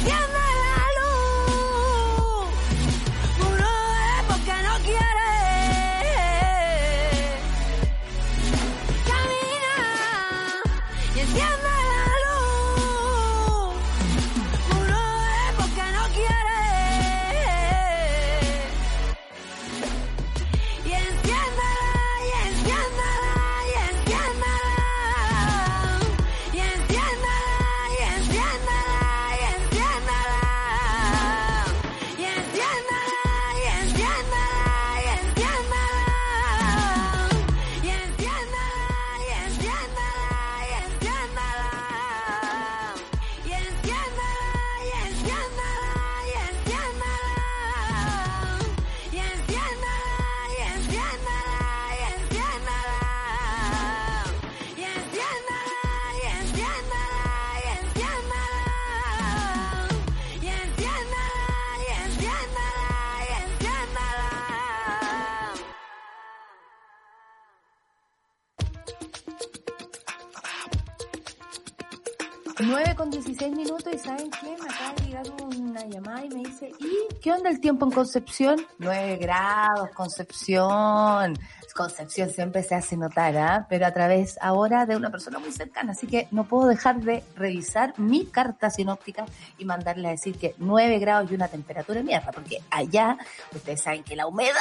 9 73.09 73.11
con 73.11 73.11
16 73.11 73.57
minutos 73.57 73.93
y 73.93 73.99
¿saben 73.99 74.31
qué? 74.31 74.57
Me 74.63 74.69
acaba 74.69 74.93
de 74.95 75.07
llegar 75.07 75.25
una 75.57 75.87
llamada 75.87 76.25
y 76.25 76.29
me 76.29 76.49
dice, 76.49 76.73
¿y 76.79 77.15
qué 77.21 77.33
onda 77.33 77.49
el 77.51 77.61
tiempo 77.61 77.87
en 77.87 77.93
Concepción? 77.93 78.67
9 78.79 79.17
grados, 79.17 79.91
Concepción. 79.91 81.39
Concepción 81.75 82.31
siempre 82.31 82.63
se 82.63 82.75
hace 82.75 82.97
notar, 82.97 83.37
¿ah? 83.37 83.67
Pero 83.69 83.87
a 83.87 83.93
través 83.93 84.37
ahora 84.41 84.85
de 84.85 84.97
una 84.97 85.11
persona 85.11 85.39
muy 85.39 85.53
cercana, 85.53 85.93
así 85.93 86.07
que 86.07 86.27
no 86.33 86.45
puedo 86.45 86.67
dejar 86.67 87.01
de 87.01 87.23
revisar 87.37 87.95
mi 87.99 88.27
carta 88.27 88.69
sinóptica 88.69 89.25
y 89.59 89.65
mandarle 89.65 90.09
a 90.09 90.11
decir 90.11 90.37
que 90.37 90.55
9 90.59 90.99
grados 90.99 91.31
y 91.31 91.35
una 91.35 91.49
temperatura 91.49 92.01
de 92.01 92.05
mierda, 92.05 92.33
porque 92.33 92.61
allá 92.71 93.17
ustedes 93.55 93.81
saben 93.81 94.03
que 94.03 94.17
la 94.17 94.27
humedad 94.27 94.55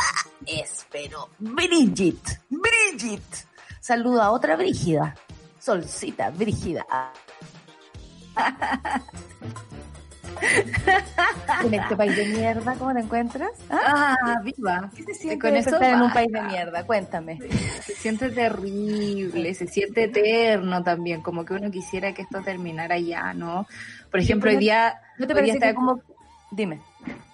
es, 0.46 0.86
pero 0.92 1.30
Brigitte, 1.40 2.42
Brigitte. 2.50 3.48
Saludo 3.80 4.22
a 4.22 4.32
otra 4.32 4.56
Brígida, 4.56 5.16
Solcita 5.60 6.30
Brígida. 6.30 6.86
En 11.64 11.74
este 11.74 11.96
país 11.96 12.16
de 12.16 12.26
mierda, 12.28 12.76
¿cómo 12.76 12.94
te 12.94 13.00
encuentras? 13.00 13.52
Ah, 13.70 14.16
viva. 14.44 14.90
¿Qué 14.96 15.04
se 15.04 15.14
siente 15.14 15.40
Con 15.40 15.56
eso 15.56 15.70
estar 15.72 15.94
en 15.94 16.02
un 16.02 16.14
país 16.14 16.32
de 16.32 16.42
mierda? 16.42 16.86
Cuéntame. 16.86 17.40
Se 17.82 17.94
siente 17.96 18.30
terrible, 18.30 19.54
se 19.54 19.68
siente 19.68 20.06
eterno 20.06 20.84
también, 20.84 21.22
como 21.22 21.46
que 21.46 21.54
uno 21.54 21.72
quisiera 21.72 22.14
que 22.14 22.22
esto 22.24 22.42
terminara 22.42 22.98
ya, 23.00 23.34
¿no? 23.34 23.68
Por 24.12 24.20
ejemplo, 24.20 24.50
hoy 24.52 24.58
día, 24.58 25.02
¿No 25.18 25.28
te 25.28 25.34
parece 25.34 25.60
que 25.60 25.74
como... 25.74 26.02
Dime. 26.52 26.80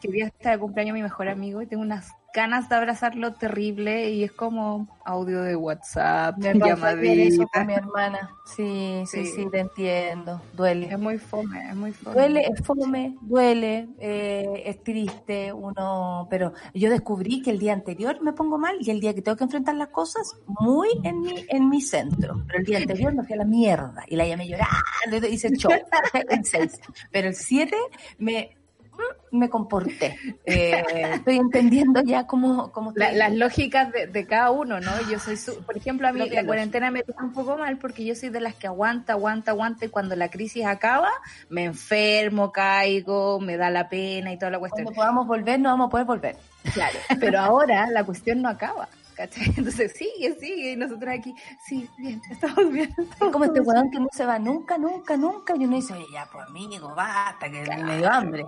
Que 0.01 0.07
hoy 0.07 0.13
día 0.13 0.25
está 0.27 0.51
de 0.51 0.59
cumpleaños 0.59 0.93
mi 0.93 1.01
mejor 1.03 1.27
amigo 1.27 1.61
y 1.61 1.67
tengo 1.67 1.81
unas 1.83 2.11
ganas 2.35 2.67
de 2.67 2.75
abrazarlo 2.75 3.35
terrible 3.35 4.09
y 4.09 4.23
es 4.23 4.31
como 4.31 4.87
audio 5.05 5.43
de 5.43 5.55
WhatsApp, 5.55 6.35
Me 6.39 6.49
eso 6.49 6.59
con 6.59 6.67
llamadita. 6.67 7.63
mi 7.63 7.73
hermana. 7.73 8.31
Sí, 8.43 9.03
sí, 9.05 9.25
sí, 9.27 9.31
Sí. 9.35 9.47
te 9.51 9.59
entiendo. 9.59 10.41
Duele. 10.53 10.87
Es 10.91 10.97
muy 10.97 11.19
fome, 11.19 11.69
es 11.69 11.75
muy 11.75 11.91
fome. 11.91 12.15
Duele, 12.15 12.41
es 12.41 12.65
fome, 12.65 13.15
duele, 13.21 13.87
eh, 13.99 14.63
es 14.65 14.83
triste, 14.83 15.53
uno, 15.53 16.25
pero 16.31 16.53
yo 16.73 16.89
descubrí 16.89 17.43
que 17.43 17.51
el 17.51 17.59
día 17.59 17.73
anterior 17.73 18.19
me 18.23 18.33
pongo 18.33 18.57
mal 18.57 18.77
y 18.79 18.89
el 18.89 18.99
día 18.99 19.13
que 19.13 19.21
tengo 19.21 19.37
que 19.37 19.43
enfrentar 19.43 19.75
las 19.75 19.89
cosas, 19.89 20.35
muy 20.47 20.89
en 21.03 21.21
mi, 21.21 21.45
en 21.49 21.69
mi 21.69 21.81
centro. 21.81 22.43
Pero 22.47 22.59
el 22.59 22.65
día 22.65 22.79
anterior 22.79 23.13
me 23.13 23.23
fui 23.23 23.33
a 23.33 23.37
la 23.37 23.45
mierda 23.45 24.05
y 24.07 24.15
la 24.15 24.25
llamé 24.25 24.47
llorando, 24.47 25.27
y 25.27 25.33
hice 25.33 25.51
show, 25.51 25.71
el 26.29 26.43
6. 26.43 26.81
Pero 27.11 27.27
el 27.27 27.35
7 27.35 27.75
me, 28.17 28.57
me 29.31 29.49
comporté. 29.49 30.17
Eh, 30.45 30.83
estoy 31.13 31.37
entendiendo 31.37 32.01
ya 32.03 32.27
cómo, 32.27 32.71
cómo 32.71 32.91
La- 32.95 33.11
las 33.13 33.33
lógicas 33.33 33.91
de, 33.91 34.07
de 34.07 34.25
cada 34.27 34.51
uno, 34.51 34.79
¿no? 34.81 34.91
Yo 35.09 35.17
soy, 35.19 35.37
su- 35.37 35.63
por 35.63 35.77
ejemplo, 35.77 36.07
a 36.07 36.11
mí 36.11 36.27
la 36.29 36.45
cuarentena 36.45 36.91
me 36.91 37.01
toca 37.03 37.23
un 37.23 37.31
poco 37.33 37.57
mal 37.57 37.77
porque 37.77 38.03
yo 38.05 38.13
soy 38.13 38.29
de 38.29 38.41
las 38.41 38.53
que 38.55 38.67
aguanta, 38.67 39.13
aguanta, 39.13 39.51
aguanta 39.51 39.85
y 39.85 39.89
cuando 39.89 40.15
la 40.15 40.29
crisis 40.29 40.65
acaba, 40.65 41.09
me 41.49 41.63
enfermo, 41.63 42.51
caigo, 42.51 43.39
me 43.39 43.55
da 43.57 43.69
la 43.69 43.87
pena 43.89 44.33
y 44.33 44.37
toda 44.37 44.51
la 44.51 44.59
cuestión. 44.59 44.83
Cuando 44.85 44.95
podamos 44.99 45.27
volver, 45.27 45.59
no 45.59 45.69
vamos 45.69 45.87
a 45.87 45.89
poder 45.89 46.05
volver. 46.05 46.35
Claro, 46.73 46.99
pero 47.19 47.39
ahora 47.39 47.87
la 47.89 48.03
cuestión 48.03 48.41
no 48.41 48.49
acaba, 48.49 48.87
¿cachai? 49.27 49.45
Entonces 49.57 49.93
sigue, 49.95 50.35
sigue 50.39 50.71
y 50.73 50.75
nosotros 50.75 51.13
aquí, 51.17 51.33
sí, 51.65 51.89
bien, 51.97 52.21
estamos 52.31 52.71
bien. 52.71 52.89
Estamos 52.97 53.31
como 53.33 53.45
este 53.45 53.61
weón 53.61 53.89
que 53.91 53.99
no 53.99 54.07
se 54.11 54.25
va 54.25 54.37
nunca, 54.39 54.77
nunca, 54.77 55.15
nunca. 55.17 55.53
Y 55.55 55.65
uno 55.65 55.75
dice, 55.77 55.93
oye, 55.93 56.05
ya, 56.11 56.27
pues 56.31 56.45
amigo, 56.47 56.93
basta, 56.95 57.49
que 57.49 57.63
me 57.83 57.97
dio 57.97 58.11
hambre. 58.11 58.45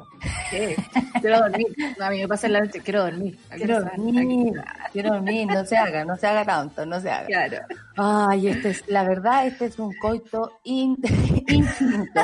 quiero 1.21 1.39
dormir. 1.39 1.67
A 2.01 2.09
mí 2.09 2.19
me 2.21 2.27
pasa 2.27 2.47
en 2.47 2.53
la 2.53 2.59
noche, 2.61 2.81
quiero 2.81 3.03
dormir. 3.03 3.37
Quiero 3.55 3.79
dormir, 3.81 4.53
quiero 4.91 5.13
dormir, 5.13 5.47
no 5.47 5.65
se 5.65 5.77
haga, 5.77 6.05
no 6.05 6.15
se 6.17 6.27
haga 6.27 6.45
tanto, 6.45 6.85
no 6.85 6.99
se 6.99 7.09
haga. 7.09 7.25
Claro. 7.27 7.57
Ay, 7.97 8.47
este 8.49 8.69
es, 8.71 8.83
la 8.87 9.03
verdad, 9.03 9.47
este 9.47 9.65
es 9.65 9.79
un 9.79 9.93
coito 9.97 10.59
in- 10.63 10.97
infinito. 11.47 12.21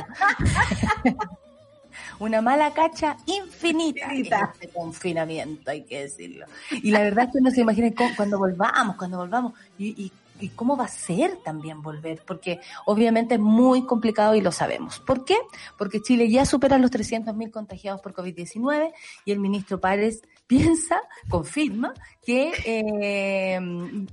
Una 2.22 2.40
mala 2.42 2.72
cacha 2.72 3.18
infinita. 3.26 4.06
Infinita. 4.14 4.52
Este 4.54 4.70
confinamiento, 4.70 5.72
hay 5.72 5.82
que 5.84 6.02
decirlo. 6.04 6.46
Y 6.72 6.92
la 6.92 7.00
verdad 7.02 7.26
es 7.26 7.32
que 7.32 7.38
uno 7.40 7.50
se 7.52 7.62
imagina 7.62 7.92
cómo- 7.96 8.16
cuando 8.16 8.38
volvamos, 8.38 8.96
cuando 8.96 9.18
volvamos, 9.18 9.54
y, 9.80 9.88
y- 10.06 10.12
y 10.40 10.50
cómo 10.50 10.76
va 10.78 10.86
a 10.86 10.88
ser 10.88 11.38
también 11.44 11.82
volver, 11.84 12.22
porque 12.26 12.60
obviamente 12.86 13.36
es 13.36 13.40
muy 13.40 13.86
complicado 13.86 14.34
y 14.36 14.42
lo 14.42 14.52
sabemos. 14.52 15.00
¿Por 15.00 15.24
qué? 15.26 15.36
Porque 15.78 16.02
Chile 16.02 16.30
ya 16.30 16.46
supera 16.46 16.78
los 16.80 16.90
300.000 16.92 17.52
contagiados 17.52 18.02
por 18.02 18.14
COVID-19 18.14 18.92
y 19.26 19.32
el 19.32 19.40
ministro 19.40 19.80
Párez 19.80 20.22
piensa, 20.48 21.02
confirma, 21.30 21.94
que 22.26 22.54
eh, 22.66 23.60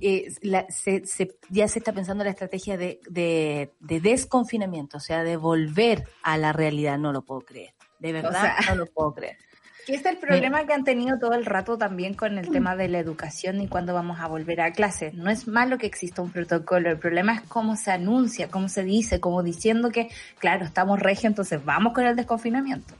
eh, 0.01 0.33
la- 0.41 0.65
se- 0.69 1.05
se- 1.05 1.35
ya 1.49 1.67
se 1.67 1.79
está 1.79 1.93
pensando 1.93 2.23
la 2.23 2.29
estrategia 2.31 2.75
de, 2.77 2.99
de- 3.09 3.71
de 3.79 3.99
desconfinamiento, 3.99 4.97
o 4.97 5.01
sea, 5.01 5.23
de 5.23 5.35
volver 5.37 6.07
a 6.23 6.37
la 6.37 6.53
realidad. 6.53 6.97
No 6.97 7.11
lo 7.11 7.21
puedo 7.23 7.41
creer. 7.41 7.73
De 7.99 8.13
verdad, 8.13 8.31
sea, 8.31 8.57
no 8.69 8.75
lo 8.75 8.85
puedo 8.87 9.13
creer. 9.13 9.37
Que 9.85 9.95
es 9.95 10.05
el 10.05 10.17
problema 10.17 10.67
que 10.67 10.73
han 10.73 10.83
tenido 10.83 11.17
todo 11.17 11.33
el 11.33 11.45
rato 11.45 11.75
también 11.75 12.13
con 12.13 12.37
el 12.37 12.51
tema 12.51 12.75
de 12.75 12.89
la 12.89 12.99
educación 12.99 13.59
y 13.59 13.67
cuándo 13.67 13.91
vamos 13.91 14.19
a 14.19 14.27
volver 14.27 14.61
a 14.61 14.71
clases. 14.71 15.15
No 15.15 15.31
es 15.31 15.47
malo 15.47 15.79
que 15.79 15.87
exista 15.87 16.21
un 16.21 16.31
protocolo, 16.31 16.91
el 16.91 16.99
problema 16.99 17.33
es 17.33 17.41
cómo 17.41 17.75
se 17.75 17.89
anuncia, 17.91 18.49
cómo 18.49 18.69
se 18.69 18.83
dice, 18.83 19.19
como 19.19 19.41
diciendo 19.41 19.89
que, 19.89 20.09
claro, 20.37 20.63
estamos 20.65 20.99
regios, 20.99 21.25
entonces 21.25 21.65
vamos 21.65 21.93
con 21.93 22.05
el 22.05 22.15
desconfinamiento. 22.15 22.93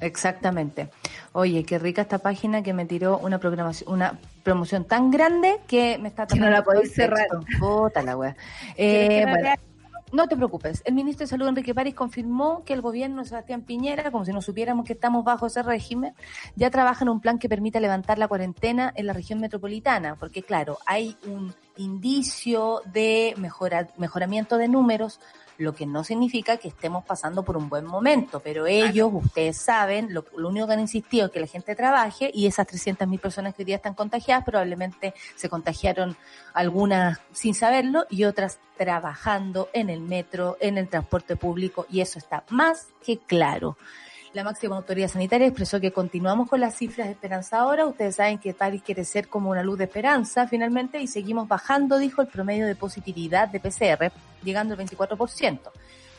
Exactamente. 0.00 0.90
Oye, 1.32 1.64
qué 1.64 1.78
rica 1.78 2.02
esta 2.02 2.18
página 2.18 2.62
que 2.62 2.72
me 2.72 2.84
tiró 2.84 3.18
una 3.18 3.38
programación, 3.38 3.92
una 3.92 4.18
promoción 4.42 4.84
tan 4.84 5.10
grande 5.10 5.58
que 5.66 5.98
me 5.98 6.08
está 6.08 6.26
Que 6.26 6.38
no 6.38 6.50
la 6.50 6.62
podéis 6.62 6.94
cerrar. 6.94 7.26
Puta 7.58 8.02
la 8.02 8.16
wea. 8.16 8.36
¿Quieres 8.76 9.10
Eh, 9.10 9.26
bueno? 9.28 9.50
No 10.12 10.28
te 10.28 10.36
preocupes. 10.36 10.82
El 10.84 10.94
ministro 10.94 11.24
de 11.24 11.28
Salud, 11.28 11.48
Enrique 11.48 11.74
París, 11.74 11.94
confirmó 11.94 12.64
que 12.64 12.72
el 12.72 12.80
gobierno 12.80 13.22
de 13.22 13.28
Sebastián 13.28 13.62
Piñera, 13.62 14.10
como 14.10 14.24
si 14.24 14.32
no 14.32 14.40
supiéramos 14.40 14.86
que 14.86 14.92
estamos 14.92 15.24
bajo 15.24 15.46
ese 15.46 15.62
régimen, 15.62 16.14
ya 16.54 16.70
trabaja 16.70 17.04
en 17.04 17.08
un 17.08 17.20
plan 17.20 17.38
que 17.38 17.48
permita 17.48 17.80
levantar 17.80 18.18
la 18.18 18.28
cuarentena 18.28 18.92
en 18.94 19.06
la 19.06 19.12
región 19.12 19.40
metropolitana. 19.40 20.16
Porque, 20.16 20.42
claro, 20.42 20.78
hay 20.86 21.16
un 21.26 21.54
indicio 21.76 22.82
de 22.86 23.34
mejora- 23.38 23.88
mejoramiento 23.96 24.56
de 24.58 24.68
números, 24.68 25.20
lo 25.58 25.74
que 25.74 25.86
no 25.86 26.04
significa 26.04 26.58
que 26.58 26.68
estemos 26.68 27.02
pasando 27.06 27.42
por 27.42 27.56
un 27.56 27.70
buen 27.70 27.86
momento. 27.86 28.40
Pero 28.40 28.66
ellos, 28.66 29.10
ustedes 29.12 29.56
saben, 29.56 30.12
lo, 30.12 30.26
lo 30.36 30.48
único 30.50 30.66
que 30.66 30.74
han 30.74 30.80
insistido 30.80 31.26
es 31.26 31.32
que 31.32 31.40
la 31.40 31.46
gente 31.46 31.74
trabaje 31.74 32.30
y 32.34 32.46
esas 32.46 32.66
300.000 32.66 33.18
personas 33.18 33.54
que 33.54 33.62
hoy 33.62 33.66
día 33.66 33.76
están 33.76 33.94
contagiadas 33.94 34.44
probablemente 34.44 35.14
se 35.34 35.48
contagiaron 35.48 36.14
algunas 36.52 37.20
sin 37.32 37.54
saberlo 37.54 38.04
y 38.10 38.24
otras 38.24 38.58
trabajando 38.76 39.70
en 39.72 39.88
el 39.88 40.00
metro, 40.00 40.58
en 40.60 40.76
el 40.76 40.88
transporte 40.88 41.36
público 41.36 41.86
y 41.88 42.00
eso 42.02 42.18
está 42.18 42.44
más 42.50 42.88
que 43.02 43.16
claro. 43.18 43.78
La 44.36 44.44
máxima 44.44 44.76
autoridad 44.76 45.08
sanitaria 45.08 45.46
expresó 45.46 45.80
que 45.80 45.92
continuamos 45.92 46.46
con 46.46 46.60
las 46.60 46.76
cifras 46.76 47.08
esperanzadoras. 47.08 47.88
Ustedes 47.88 48.16
saben 48.16 48.36
que 48.36 48.52
París 48.52 48.82
quiere 48.84 49.02
ser 49.02 49.28
como 49.28 49.48
una 49.48 49.62
luz 49.62 49.78
de 49.78 49.84
esperanza 49.84 50.46
finalmente 50.46 51.00
y 51.00 51.06
seguimos 51.06 51.48
bajando, 51.48 51.96
dijo, 51.96 52.20
el 52.20 52.28
promedio 52.28 52.66
de 52.66 52.74
positividad 52.74 53.48
de 53.48 53.60
PCR, 53.60 54.12
llegando 54.44 54.74
al 54.74 54.80
24%. 54.80 55.58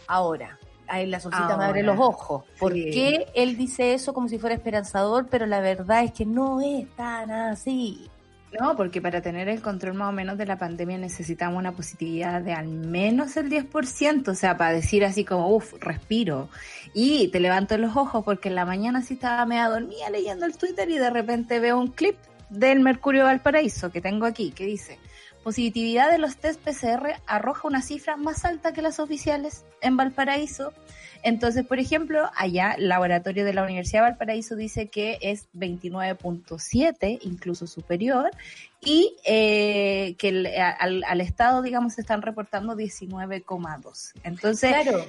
Ahora, 0.08 0.58
ahí 0.88 1.06
la 1.06 1.20
solcita 1.20 1.58
me 1.58 1.66
abre 1.66 1.84
los 1.84 2.00
ojos. 2.00 2.44
¿Por 2.58 2.74
sí. 2.74 2.90
qué 2.92 3.28
él 3.36 3.56
dice 3.56 3.94
eso 3.94 4.16
como 4.16 4.28
si 4.28 4.40
fuera 4.40 4.56
esperanzador? 4.56 5.28
Pero 5.30 5.46
la 5.46 5.60
verdad 5.60 6.04
es 6.04 6.12
que 6.12 6.26
no 6.26 6.60
es 6.60 6.90
tan 6.96 7.30
así. 7.30 8.10
No, 8.58 8.78
porque 8.78 9.02
para 9.02 9.22
tener 9.22 9.50
el 9.50 9.62
control 9.62 9.96
más 9.96 10.10
o 10.10 10.14
menos 10.14 10.38
de 10.38 10.46
la 10.46 10.58
pandemia 10.58 10.98
necesitamos 10.98 11.60
una 11.60 11.74
positividad 11.74 12.42
de 12.42 12.54
al 12.54 12.68
menos 12.68 13.36
el 13.36 13.50
10%, 13.50 14.30
o 14.30 14.36
sea, 14.36 14.56
para 14.56 14.72
decir 14.72 15.04
así 15.04 15.26
como, 15.26 15.54
uff, 15.54 15.74
respiro. 15.82 16.50
Y 16.94 17.28
te 17.28 17.42
levanto 17.42 17.78
los 17.78 17.96
ojos 17.98 18.24
porque 18.24 18.48
en 18.48 18.56
la 18.56 18.66
mañana 18.66 19.02
sí 19.02 19.16
estaba 19.16 19.46
media 19.46 19.68
dormida 19.68 20.10
leyendo 20.10 20.46
el 20.46 20.58
Twitter 20.58 20.90
y 20.90 20.98
de 20.98 21.10
repente 21.10 21.60
veo 21.60 21.78
un 21.78 21.90
clip 21.90 22.16
del 22.50 22.80
Mercurio 22.80 23.26
Valparaíso 23.26 23.92
que 23.92 24.00
tengo 24.00 24.26
aquí, 24.26 24.52
que 24.52 24.66
dice, 24.66 24.98
positividad 25.48 26.12
de 26.12 26.18
los 26.18 26.36
test 26.36 26.60
PCR 26.60 27.22
arroja 27.26 27.70
una 27.70 27.82
cifra 27.82 28.18
más 28.18 28.44
alta 28.44 28.74
que 28.74 28.82
las 28.82 29.00
oficiales 29.00 29.64
en 29.80 29.96
Valparaíso. 29.96 30.74
Entonces, 31.24 31.66
por 31.66 31.80
ejemplo, 31.80 32.30
allá 32.36 32.74
el 32.74 32.90
laboratorio 32.90 33.46
de 33.46 33.54
la 33.54 33.64
Universidad 33.64 34.02
de 34.02 34.10
Valparaíso 34.10 34.58
dice 34.58 34.90
que 34.90 35.18
es 35.22 35.48
29.7, 35.54 37.20
incluso 37.22 37.66
superior, 37.66 38.30
y 38.82 39.16
eh, 39.24 40.16
que 40.18 40.54
al, 40.80 41.06
al 41.06 41.22
Estado, 41.22 41.62
digamos, 41.62 41.94
se 41.94 42.02
están 42.02 42.22
reportando 42.24 42.76
19,2. 42.76 44.12
Entonces, 44.24 44.70
Claro, 44.70 45.06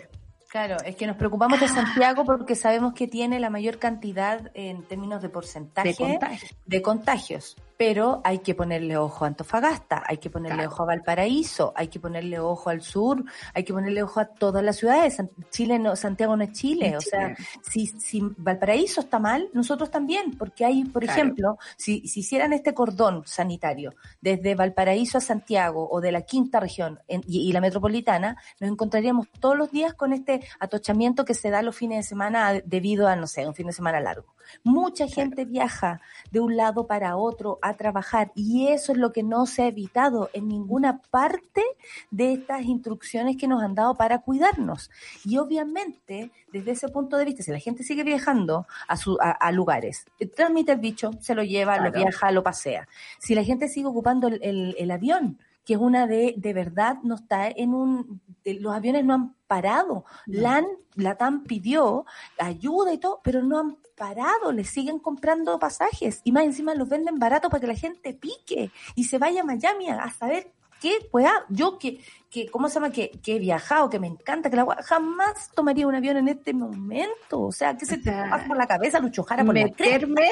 claro, 0.49 0.77
es 0.85 0.97
que 0.97 1.07
nos 1.07 1.17
preocupamos 1.17 1.61
de 1.61 1.69
Santiago 1.69 2.25
porque 2.25 2.55
sabemos 2.55 2.93
que 2.95 3.07
tiene 3.07 3.39
la 3.41 3.51
mayor 3.51 3.79
cantidad 3.79 4.51
en 4.55 4.83
términos 4.85 5.23
de 5.23 5.29
porcentaje 5.29 5.89
de 5.91 5.95
contagio. 5.97 6.49
de 6.67 6.83
contagios, 6.83 7.57
pero 7.77 8.21
hay 8.25 8.41
que 8.41 8.57
ponerle 8.57 8.97
ojo 8.97 9.25
a 9.25 9.29
Antofagasta, 9.29 10.03
hay 10.05 10.19
que 10.19 10.31
ponerle 10.31 10.57
Claro. 10.57 10.71
ojo 10.73 10.83
a 10.83 10.87
Valparaíso, 10.87 11.73
hay 11.77 11.87
que 11.89 12.01
ponerle 12.01 12.41
ojo 12.41 12.71
al 12.71 12.83
sur, 12.83 13.23
hay 13.55 13.63
que 13.63 13.73
ponerle 13.73 14.03
ojo 14.03 14.19
a 14.19 14.25
todas 14.25 14.65
las 14.65 14.77
ciudades. 14.79 15.17
Chile 15.51 15.79
no, 15.79 15.95
Santiago 15.95 16.37
no 16.37 16.43
es 16.43 16.53
Chile, 16.53 16.89
Es 16.89 16.97
o 16.97 17.01
sea, 17.01 17.37
si, 17.63 17.87
si 17.87 18.21
Valparaíso 18.37 19.01
está 19.03 19.21
mal, 19.21 19.49
nosotros 19.53 19.91
también, 19.93 20.37
porque 20.37 20.65
hay, 20.65 20.85
por 20.85 21.05
Claro. 21.05 21.21
ejemplo, 21.21 21.59
si, 21.77 22.09
si 22.09 22.21
hicieran 22.21 22.53
este 22.53 22.75
cordón 22.75 23.23
sanitario 23.27 23.95
desde 24.21 24.57
Valparaíso 24.57 25.19
a 25.19 25.21
Santiago 25.21 25.89
o 25.89 26.01
de 26.01 26.11
la 26.11 26.23
quinta 26.23 26.59
región 26.59 26.99
en- 27.07 27.23
y, 27.29 27.49
y 27.49 27.53
la 27.53 27.61
metropolitana, 27.61 28.37
nos 28.59 28.71
encontraríamos 28.73 29.29
todos 29.39 29.57
los 29.57 29.71
días 29.71 29.95
con 29.95 30.13
este 30.13 30.38
atochamiento 30.61 31.25
que 31.25 31.35
se 31.35 31.51
da 31.51 31.63
los 31.63 31.77
fines 31.77 31.99
de 31.99 32.03
semana 32.09 32.53
debido 32.65 33.09
a, 33.09 33.17
no 33.17 33.27
sé, 33.27 33.47
un 33.47 33.55
fin 33.55 33.67
de 33.67 33.73
semana 33.73 34.01
largo. 34.01 34.35
Mucha 34.65 35.07
gente 35.07 35.45
viaja 35.45 36.01
de 36.31 36.41
un 36.41 36.57
lado 36.57 36.87
para 36.87 37.17
otro 37.17 37.59
a 37.61 37.75
trabajar 37.77 38.33
y 38.35 38.69
eso 38.69 38.93
es 38.93 38.99
lo 38.99 39.13
que 39.13 39.23
no 39.23 39.45
se 39.47 39.63
ha 39.63 39.67
evitado 39.67 40.31
en 40.33 40.49
ninguna 40.49 41.03
parte 41.11 41.63
de 42.11 42.33
estas 42.33 42.63
instrucciones 42.65 43.37
que 43.37 43.47
nos 43.47 43.63
han 43.63 43.75
dado 43.75 43.95
para 43.97 44.21
cuidarnos. 44.21 44.91
Y 45.25 45.37
obviamente, 45.37 46.31
desde 46.53 46.71
ese 46.71 46.89
punto 46.89 47.19
de 47.19 47.27
vista, 47.27 47.43
si 47.43 47.51
la 47.53 47.59
gente 47.59 47.83
sigue 47.83 48.05
viajando 48.05 48.67
a, 48.87 48.97
su, 48.97 49.19
a, 49.21 49.31
a 49.33 49.53
lugares, 49.53 50.07
eh, 50.19 50.27
transmite 50.27 50.73
el 50.73 50.79
bicho, 50.81 51.11
se 51.21 51.35
lo 51.35 51.43
lleva, 51.43 51.77
lo 51.79 51.91
viaja, 52.05 52.31
lo 52.33 52.43
pasea. 52.43 52.89
Si 53.19 53.35
la 53.35 53.45
gente 53.45 53.69
sigue 53.69 53.87
ocupando 53.87 54.29
el, 54.29 54.41
el- 54.43 54.75
el 54.79 54.91
avión, 54.91 55.39
que 55.67 55.75
es 55.75 55.81
una 55.81 56.07
de, 56.07 56.33
de 56.39 56.55
verdad, 56.55 56.97
no 57.03 57.17
está 57.17 57.49
en 57.49 57.75
un, 57.75 58.23
los 58.55 58.75
aviones 58.75 59.05
no 59.05 59.15
han 59.15 59.35
parado. 59.47 60.05
No. 60.27 60.41
LAN, 60.41 60.67
LATAM 60.95 61.45
pidió 61.45 62.07
ayuda 62.39 62.93
y 62.93 62.99
todo, 62.99 63.21
pero 63.23 63.43
no 63.43 63.59
han 63.59 63.77
parado, 63.97 64.53
le 64.53 64.65
siguen 64.65 64.99
comprando 64.99 65.59
pasajes 65.59 66.21
y 66.23 66.33
más 66.33 66.45
encima 66.45 66.75
los 66.75 66.89
venden 66.89 67.19
barato 67.19 67.51
para 67.51 67.61
que 67.61 67.67
la 67.67 67.75
gente 67.75 68.15
pique 68.15 68.71
y 68.95 69.05
se 69.05 69.19
vaya 69.19 69.41
a 69.41 69.45
Miami 69.45 69.89
a, 69.91 70.05
a 70.05 70.11
saber 70.11 70.53
qué, 70.81 71.09
pues 71.11 71.27
yo 71.49 71.79
que, 71.79 72.01
que, 72.31 72.49
¿cómo 72.51 72.69
se 72.69 72.75
llama? 72.75 72.91
Que, 72.91 73.11
que 73.23 73.37
he 73.37 73.39
viajado, 73.39 73.89
que 73.89 73.99
me 73.99 74.07
encanta, 74.07 74.51
que 74.51 74.57
la 74.57 74.67
jamás 74.83 75.51
tomaría 75.55 75.87
un 75.87 75.95
avión 75.95 76.17
en 76.19 76.29
este 76.29 76.53
momento. 76.53 77.41
O 77.41 77.53
sea, 77.53 77.77
que 77.77 77.87
se 77.87 77.99
te 77.99 78.11
pasa 78.11 78.47
por 78.47 78.57
la 78.57 78.67
cabeza 78.67 79.01
Lucho 79.01 79.23
Jara 79.23 79.45
por 79.45 79.55
meterme 79.55 80.29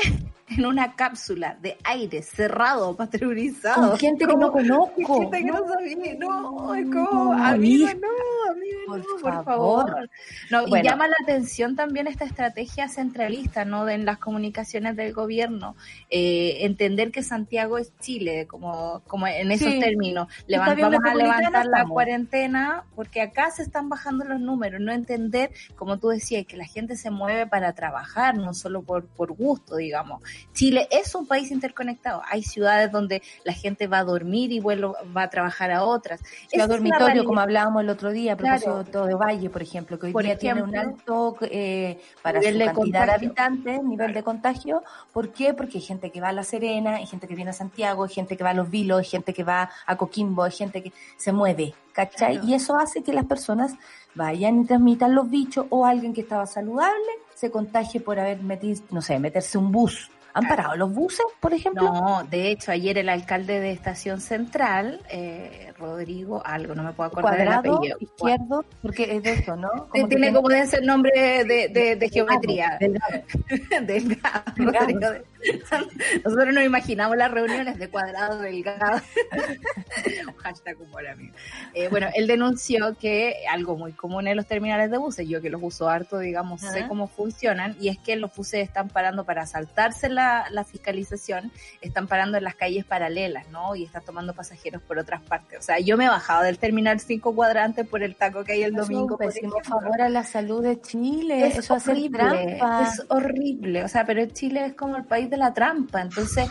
en 0.49 0.65
una 0.65 0.95
cápsula 0.95 1.57
de 1.61 1.77
aire 1.85 2.23
cerrado, 2.23 2.95
pasteurizado. 2.97 3.91
Con 3.91 3.99
gente 3.99 4.27
que 4.27 4.37
no 4.37 4.53
conozco. 4.53 5.03
Con 5.03 5.21
gente 5.23 5.39
que 5.39 5.51
no 5.51 5.67
sabía. 5.67 6.15
No, 6.19 6.77
No, 6.85 7.33
amigo, 7.33 7.87
no, 7.87 8.51
amigo, 8.53 8.81
Por 8.87 8.99
no, 8.99 9.05
por 9.21 9.45
favor. 9.45 10.11
No. 10.51 10.67
Y 10.69 10.83
llama 10.83 11.09
la 11.09 11.17
atención 11.23 11.77
también 11.77 12.07
esta 12.07 12.25
estrategia 12.25 12.89
centralista, 12.89 13.65
¿no? 13.65 13.85
De 13.85 13.97
en 13.97 14.05
las 14.05 14.19
comunicaciones 14.19 14.95
del 14.95 15.13
gobierno. 15.13 15.75
Eh, 16.11 16.59
entender 16.61 17.11
que 17.11 17.23
Santiago 17.23 17.79
es 17.79 17.97
Chile, 17.99 18.47
como, 18.47 19.03
como 19.07 19.27
en 19.27 19.51
esos 19.51 19.79
términos. 19.79 20.29
Vamos 20.49 20.69
a 20.69 21.15
levantar 21.15 21.67
la 21.67 21.86
cuarentena 21.89 22.85
porque 22.95 23.21
acá 23.21 23.51
se 23.51 23.63
están 23.63 23.89
bajando 23.89 24.25
los 24.25 24.41
números. 24.41 24.81
No 24.81 24.93
entender, 24.93 25.51
como 25.77 25.99
tú 25.99 26.09
decías, 26.09 26.47
que 26.47 26.57
la 26.57 26.65
gente 26.65 26.97
se 26.97 27.11
mueve 27.11 27.47
para 27.47 27.73
trabajar, 27.75 28.37
no 28.37 28.55
solo 28.55 28.83
por, 28.83 29.07
por 29.07 29.33
gusto, 29.33 29.77
digamos. 29.77 30.23
Chile 30.53 30.89
es 30.91 31.15
un 31.15 31.27
país 31.27 31.51
interconectado. 31.51 32.23
Hay 32.31 32.43
ciudades 32.43 32.91
donde 32.93 33.23
la 33.45 33.53
gente 33.53 33.87
va 33.87 33.99
a 33.99 34.05
dormir 34.05 34.53
y 34.53 34.61
vuelve, 34.61 34.89
va 35.17 35.23
a 35.23 35.31
trabajar 35.31 35.71
a 35.71 35.85
otras. 35.85 36.21
La 36.53 36.67
dormitorio, 36.67 37.25
como 37.25 37.41
hablábamos 37.41 37.83
el 37.83 37.91
otro 37.91 38.11
día, 38.11 38.35
a 38.35 38.37
propósito 38.37 38.83
Claro. 38.85 39.07
de 39.07 39.15
Valle, 39.15 39.51
por 39.51 39.63
ejemplo, 39.63 39.99
que 39.99 40.07
hoy 40.07 40.13
Por 40.13 40.25
día 40.25 40.39
tiene 40.39 40.63
un 40.63 40.77
alto 40.77 41.37
eh, 41.43 42.01
para 42.23 42.41
su 42.41 42.59
cantidad 42.59 43.07
de 43.07 43.13
habitantes, 43.13 43.83
nivel 43.83 44.13
de 44.13 44.23
contagio. 44.23 44.83
¿Por 45.13 45.33
qué? 45.33 45.55
Porque 45.55 45.79
hay 45.79 45.85
gente 45.85 46.11
que 46.11 46.21
va 46.21 46.29
a 46.29 46.33
La 46.33 46.45
Serena, 46.45 46.97
hay 46.97 47.07
gente 47.07 47.27
que 47.29 47.35
viene 47.35 47.51
a 47.51 47.55
Santiago, 47.55 48.05
hay 48.05 48.11
gente 48.11 48.37
que 48.37 48.45
va 48.45 48.51
a 48.51 48.55
Los 48.55 48.71
Vilos, 48.71 48.99
hay 48.99 49.05
gente 49.05 49.33
que 49.33 49.45
va 49.45 49.71
a 49.87 49.97
Coquimbo, 49.97 50.43
hay 50.43 50.53
gente 50.53 50.83
que 50.83 50.93
se 51.17 51.33
mueve, 51.33 51.75
¿cachai? 51.93 52.35
Claro. 52.35 52.49
Y 52.49 52.55
eso 52.55 52.77
hace 52.77 53.03
que 53.03 53.13
las 53.13 53.27
personas 53.27 53.75
vayan 54.15 54.61
y 54.61 54.67
transmitan 54.67 55.15
los 55.15 55.29
bichos 55.31 55.67
o 55.71 55.87
alguien 55.87 56.13
que 56.15 56.23
estaba 56.23 56.47
saludable 56.47 57.07
se 57.35 57.51
contagie 57.51 58.01
por 58.01 58.19
haber 58.19 58.43
metido, 58.43 58.83
no 58.91 59.03
sé, 59.03 59.19
meterse 59.19 59.59
un 59.59 59.71
bus. 59.71 60.11
¿Han 60.37 60.49
parado 60.49 60.77
los 60.77 60.93
buses, 60.93 61.25
por 61.41 61.55
ejemplo? 61.55 61.83
No, 61.85 62.25
de 62.25 62.51
hecho, 62.51 62.71
ayer 62.71 62.99
el 62.99 63.09
alcalde 63.09 63.59
de 63.59 63.71
Estación 63.71 64.21
Central, 64.21 65.01
eh, 65.09 65.73
Rodrigo, 65.79 66.43
algo, 66.45 66.75
no 66.75 66.83
me 66.83 66.93
puedo 66.93 67.09
acordar 67.09 67.49
apellido. 67.49 67.97
izquierdo, 68.01 68.65
porque 68.83 69.17
es 69.17 69.23
de 69.23 69.33
eso, 69.33 69.57
¿no? 69.57 69.69
Como 69.89 70.09
tiene 70.09 70.33
como 70.35 70.51
ese 70.51 70.83
nombre 70.83 71.45
de, 71.45 71.69
de, 71.69 71.97
de 71.97 72.09
geometría. 72.11 72.77
Delgado. 72.79 73.23
Delgado. 73.87 74.43
Delgado. 74.57 75.13
De- 75.13 75.25
Nosotros 76.25 76.55
nos 76.55 76.65
imaginamos 76.65 77.17
las 77.17 77.31
reuniones 77.31 77.79
de 77.79 77.89
cuadrado 77.89 78.39
delgado. 78.41 79.01
Hashtag 80.43 80.81
humor, 80.81 81.07
amigo. 81.07 81.35
Eh, 81.75 81.89
bueno, 81.89 82.09
él 82.15 82.27
denunció 82.27 82.97
que 82.99 83.35
algo 83.51 83.77
muy 83.77 83.93
común 83.93 84.27
en 84.27 84.37
los 84.37 84.47
terminales 84.47 84.91
de 84.91 84.99
buses, 84.99 85.29
yo 85.29 85.41
que 85.41 85.51
los 85.51 85.63
uso 85.63 85.89
harto, 85.89 86.19
digamos, 86.19 86.61
sé 86.61 86.87
cómo 86.89 87.07
funcionan, 87.07 87.77
y 87.81 87.89
es 87.89 87.99
que 87.99 88.17
los 88.17 88.35
buses 88.35 88.61
están 88.63 88.89
parando 88.89 89.25
para 89.25 89.47
saltarse 89.47 90.09
la, 90.09 90.26
la 90.51 90.65
fiscalización, 90.65 91.53
están 91.81 92.07
parando 92.07 92.39
en 92.39 92.45
las 92.45 92.55
calles 92.55 92.85
paralelas, 92.85 93.49
¿no? 93.49 93.75
Y 93.77 93.85
están 93.85 94.05
tomando 94.05 94.35
pasajeros 94.35 94.83
por 94.83 94.99
otras 94.99 95.23
partes. 95.23 95.59
O 95.59 95.63
sea, 95.63 95.79
yo 95.79 95.97
me 95.97 96.07
he 96.07 96.09
bajado 96.09 96.43
del 96.43 96.59
terminal 96.59 97.01
5 97.01 97.35
cuadrantes 97.35 97.87
por 97.87 98.03
el 98.03 98.17
taco 98.17 98.45
que 98.45 98.53
hay 98.53 98.63
el 98.63 98.75
domingo. 98.75 99.17
por 99.17 99.65
favor 99.65 100.01
a 100.01 100.09
la 100.09 100.25
salud 100.25 100.63
de 100.63 100.81
Chile. 100.81 101.47
Es 101.47 101.59
Eso 101.59 101.75
hace 101.75 101.91
horrible, 101.93 102.19
trampa. 102.19 102.89
es 102.89 103.03
horrible, 103.09 103.85
o 103.85 103.89
sea, 103.89 104.05
pero 104.05 104.25
Chile 104.27 104.67
es 104.67 104.75
como 104.75 104.97
el 104.97 105.05
país 105.05 105.31
de 105.31 105.37
la 105.37 105.53
trampa, 105.55 106.01
entonces 106.01 106.49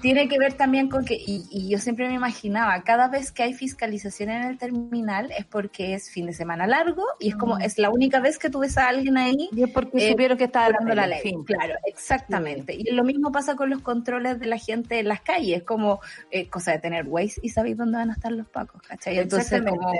tiene 0.00 0.28
que 0.28 0.38
ver 0.38 0.54
también 0.54 0.88
con 0.88 1.04
que, 1.04 1.14
y, 1.14 1.44
y, 1.50 1.68
yo 1.68 1.78
siempre 1.78 2.08
me 2.08 2.14
imaginaba, 2.14 2.82
cada 2.82 3.08
vez 3.08 3.32
que 3.32 3.42
hay 3.42 3.54
fiscalización 3.54 4.30
en 4.30 4.42
el 4.44 4.58
terminal 4.58 5.30
es 5.36 5.44
porque 5.44 5.94
es 5.94 6.10
fin 6.10 6.26
de 6.26 6.32
semana 6.32 6.66
largo 6.66 7.04
y 7.18 7.28
es 7.30 7.36
como, 7.36 7.56
mm. 7.56 7.62
es 7.62 7.78
la 7.78 7.90
única 7.90 8.20
vez 8.20 8.38
que 8.38 8.50
tú 8.50 8.60
ves 8.60 8.78
a 8.78 8.88
alguien 8.88 9.16
ahí. 9.16 9.48
Y 9.52 9.64
es 9.64 9.70
porque 9.70 10.06
eh, 10.06 10.10
supieron 10.10 10.38
que 10.38 10.44
estaba 10.44 10.70
dando 10.70 10.94
la 10.94 11.06
ley. 11.06 11.20
Fin, 11.22 11.44
claro, 11.44 11.74
exactamente. 11.86 12.74
Y 12.74 12.92
lo 12.92 13.04
mismo 13.04 13.32
pasa 13.32 13.56
con 13.56 13.70
los 13.70 13.82
controles 13.82 14.38
de 14.38 14.46
la 14.46 14.58
gente 14.58 14.98
en 15.00 15.08
las 15.08 15.20
calles, 15.20 15.62
como 15.62 16.00
eh, 16.30 16.48
cosa 16.48 16.72
de 16.72 16.78
tener 16.78 17.06
Waze 17.06 17.40
y 17.42 17.48
saber 17.48 17.76
dónde 17.76 17.98
van 17.98 18.10
a 18.10 18.14
estar 18.14 18.32
los 18.32 18.48
pacos, 18.48 18.82
¿cachai? 18.82 19.18
Entonces, 19.18 19.62
como, 19.62 19.92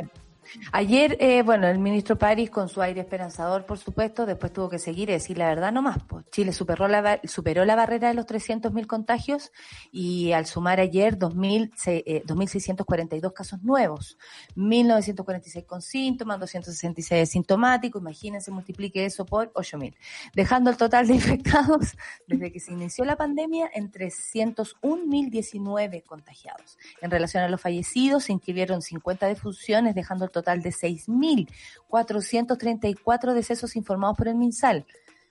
Ayer, 0.72 1.16
eh, 1.20 1.42
bueno, 1.42 1.68
el 1.68 1.78
ministro 1.78 2.16
París, 2.16 2.48
con 2.50 2.68
su 2.68 2.82
aire 2.82 3.00
esperanzador, 3.00 3.66
por 3.66 3.78
supuesto, 3.78 4.26
después 4.26 4.52
tuvo 4.52 4.68
que 4.68 4.78
seguir 4.78 5.08
y 5.10 5.12
decir 5.12 5.38
la 5.38 5.48
verdad 5.48 5.72
nomás. 5.72 5.98
Pues 6.08 6.24
Chile 6.30 6.52
superó 6.52 6.86
la, 6.88 7.20
superó 7.24 7.64
la 7.64 7.76
barrera 7.76 8.08
de 8.08 8.14
los 8.14 8.26
300.000 8.26 8.86
contagios 8.86 9.52
y 9.92 10.32
al 10.32 10.46
sumar 10.46 10.80
ayer 10.80 11.16
2.642 11.18 13.28
eh, 13.28 13.32
casos 13.34 13.62
nuevos, 13.62 14.18
1.946 14.56 15.66
con 15.66 15.82
síntomas, 15.82 16.40
266 16.40 17.28
sintomáticos, 17.28 18.00
imagínense, 18.00 18.50
multiplique 18.50 19.04
eso 19.04 19.26
por 19.26 19.52
8.000, 19.52 19.94
dejando 20.34 20.70
el 20.70 20.76
total 20.76 21.06
de 21.06 21.14
infectados 21.14 21.96
desde 22.26 22.50
que 22.52 22.60
se 22.60 22.72
inició 22.72 23.04
la 23.04 23.16
pandemia 23.16 23.70
en 23.74 23.92
301.019 23.92 26.04
contagiados. 26.04 26.78
En 27.00 27.10
relación 27.10 27.42
a 27.42 27.48
los 27.48 27.60
fallecidos, 27.60 28.24
se 28.24 28.32
inscribieron 28.32 28.80
50 28.82 29.26
defunciones, 29.26 29.94
dejando 29.94 30.24
el 30.24 30.30
total 30.30 30.37
de 30.62 30.70
6.434 30.70 33.34
decesos 33.34 33.76
informados 33.76 34.16
por 34.16 34.28
el 34.28 34.36
MinSal. 34.36 34.86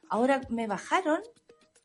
Ahora 0.10 0.42
me 0.50 0.68
bajaron 0.68 1.22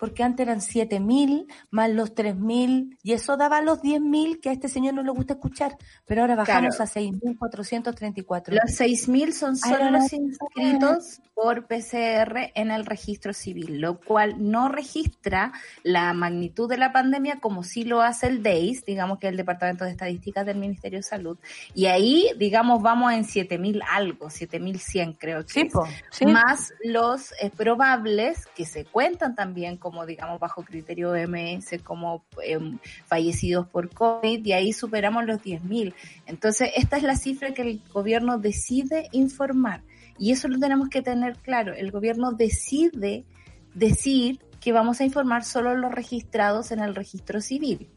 porque 0.03 0.25
antes 0.25 0.45
eran 0.45 0.59
7.000 0.59 1.47
más 1.71 1.89
los 1.89 2.13
3.000 2.17 2.99
y 3.05 3.13
eso 3.13 3.37
daba 3.37 3.63
los 3.63 3.83
10.000 3.83 4.41
que 4.41 4.49
a 4.49 4.53
este 4.53 4.69
señor 4.69 4.95
no 4.95 5.05
le 5.05 5.13
gusta 5.13 5.35
escuchar, 5.35 5.77
pero 6.07 6.23
ahora 6.23 6.35
bajamos 6.35 6.81
a 6.81 6.87
6.434. 6.87 8.49
Los 8.49 8.81
6.000 8.81 9.31
son 9.31 9.57
solo 9.57 9.93
los 9.93 10.13
inscritos 10.13 11.21
por 11.35 11.69
PCR 11.69 12.51
en 12.57 12.73
el 12.73 12.85
registro 12.85 13.33
civil, 13.33 13.81
lo 13.81 14.01
cual 14.01 14.35
no 14.39 14.69
registra 14.69 15.53
la 15.85 16.13
magnitud 16.15 16.69
de 16.69 16.79
la 16.79 16.93
pandemia 16.93 17.39
como 17.39 17.63
sí 17.63 17.85
lo 17.85 18.03
hace 18.03 18.27
el 18.27 18.43
DEIS, 18.43 18.85
digamos 18.85 19.21
que 19.21 19.29
el 19.29 19.37
Departamento 19.37 19.85
de 19.85 19.93
Estadísticas 19.93 20.45
del 20.45 20.59
Ministerio 20.59 20.99
de 20.99 21.05
Salud, 21.05 21.39
y 21.75 21.87
ahí, 21.87 22.29
digamos, 22.39 22.83
vamos 22.83 23.13
en 23.13 23.25
7.000 23.25 23.83
algo, 23.89 24.27
7.100 24.27 25.17
creo 25.17 25.47
que 25.47 25.71
sí, 26.11 26.27
más 26.27 26.75
los 26.83 27.33
eh, 27.41 27.51
probables 27.57 28.47
que 28.57 28.67
se 28.67 28.85
cuentan 28.85 29.37
también 29.37 29.77
como 29.77 29.92
como 29.93 30.07
digamos 30.07 30.41
bajo 30.41 30.65
criterio 30.65 31.11
OMS 31.11 31.83
como 31.85 32.25
em, 32.43 32.79
fallecidos 33.05 33.69
por 33.69 33.91
COVID 33.93 34.43
y 34.43 34.53
ahí 34.55 34.73
superamos 34.73 35.27
los 35.27 35.43
10.000. 35.43 35.93
Entonces, 36.27 36.71
esta 36.77 36.97
es 36.97 37.03
la 37.03 37.15
cifra 37.15 37.53
que 37.53 37.61
el 37.61 37.83
gobierno 37.93 38.39
decide 38.39 39.09
informar 39.13 39.83
y 40.19 40.33
eso 40.33 40.49
lo 40.49 40.59
tenemos 40.59 40.89
que 40.89 41.03
tener 41.03 41.37
claro. 41.37 41.75
El 41.75 41.91
gobierno 41.91 42.33
decide 42.33 43.27
decir 43.75 44.41
que 44.63 44.73
vamos 44.73 45.03
a 45.03 45.05
informar 45.05 45.45
solo 45.45 45.75
los 45.75 45.93
registrados 45.93 46.73
en 46.73 46.81
el 46.81 46.95
registro 46.95 47.43
civil. 47.43 47.91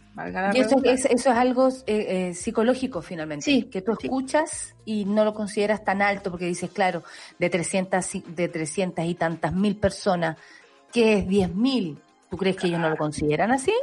Y 0.53 0.59
eso 0.59 0.81
es, 0.83 1.05
eso 1.05 1.31
es 1.31 1.37
algo 1.37 1.69
eh, 1.69 1.83
eh, 1.87 2.33
psicológico 2.33 3.01
finalmente, 3.01 3.45
sí, 3.45 3.63
que 3.63 3.81
tú 3.81 3.93
escuchas 3.93 4.73
y 4.85 5.03
no 5.05 5.25
lo 5.25 5.33
consideras 5.33 5.83
tan 5.83 6.01
alto 6.01 6.31
porque 6.31 6.45
dices, 6.45 6.71
claro, 6.71 7.03
de 7.37 7.49
300, 7.49 8.05
de 8.35 8.47
300 8.47 9.05
y 9.05 9.15
tantas 9.15 9.53
mil 9.53 9.75
personas 9.75 10.37
que 10.95 11.17
es 11.17 11.27
10.000. 11.27 11.97
¿Tú 12.29 12.37
crees 12.37 12.55
que 12.55 12.67
ellos 12.67 12.79
no 12.79 12.89
lo 12.89 12.95
consideran 12.95 13.51
así? 13.51 13.73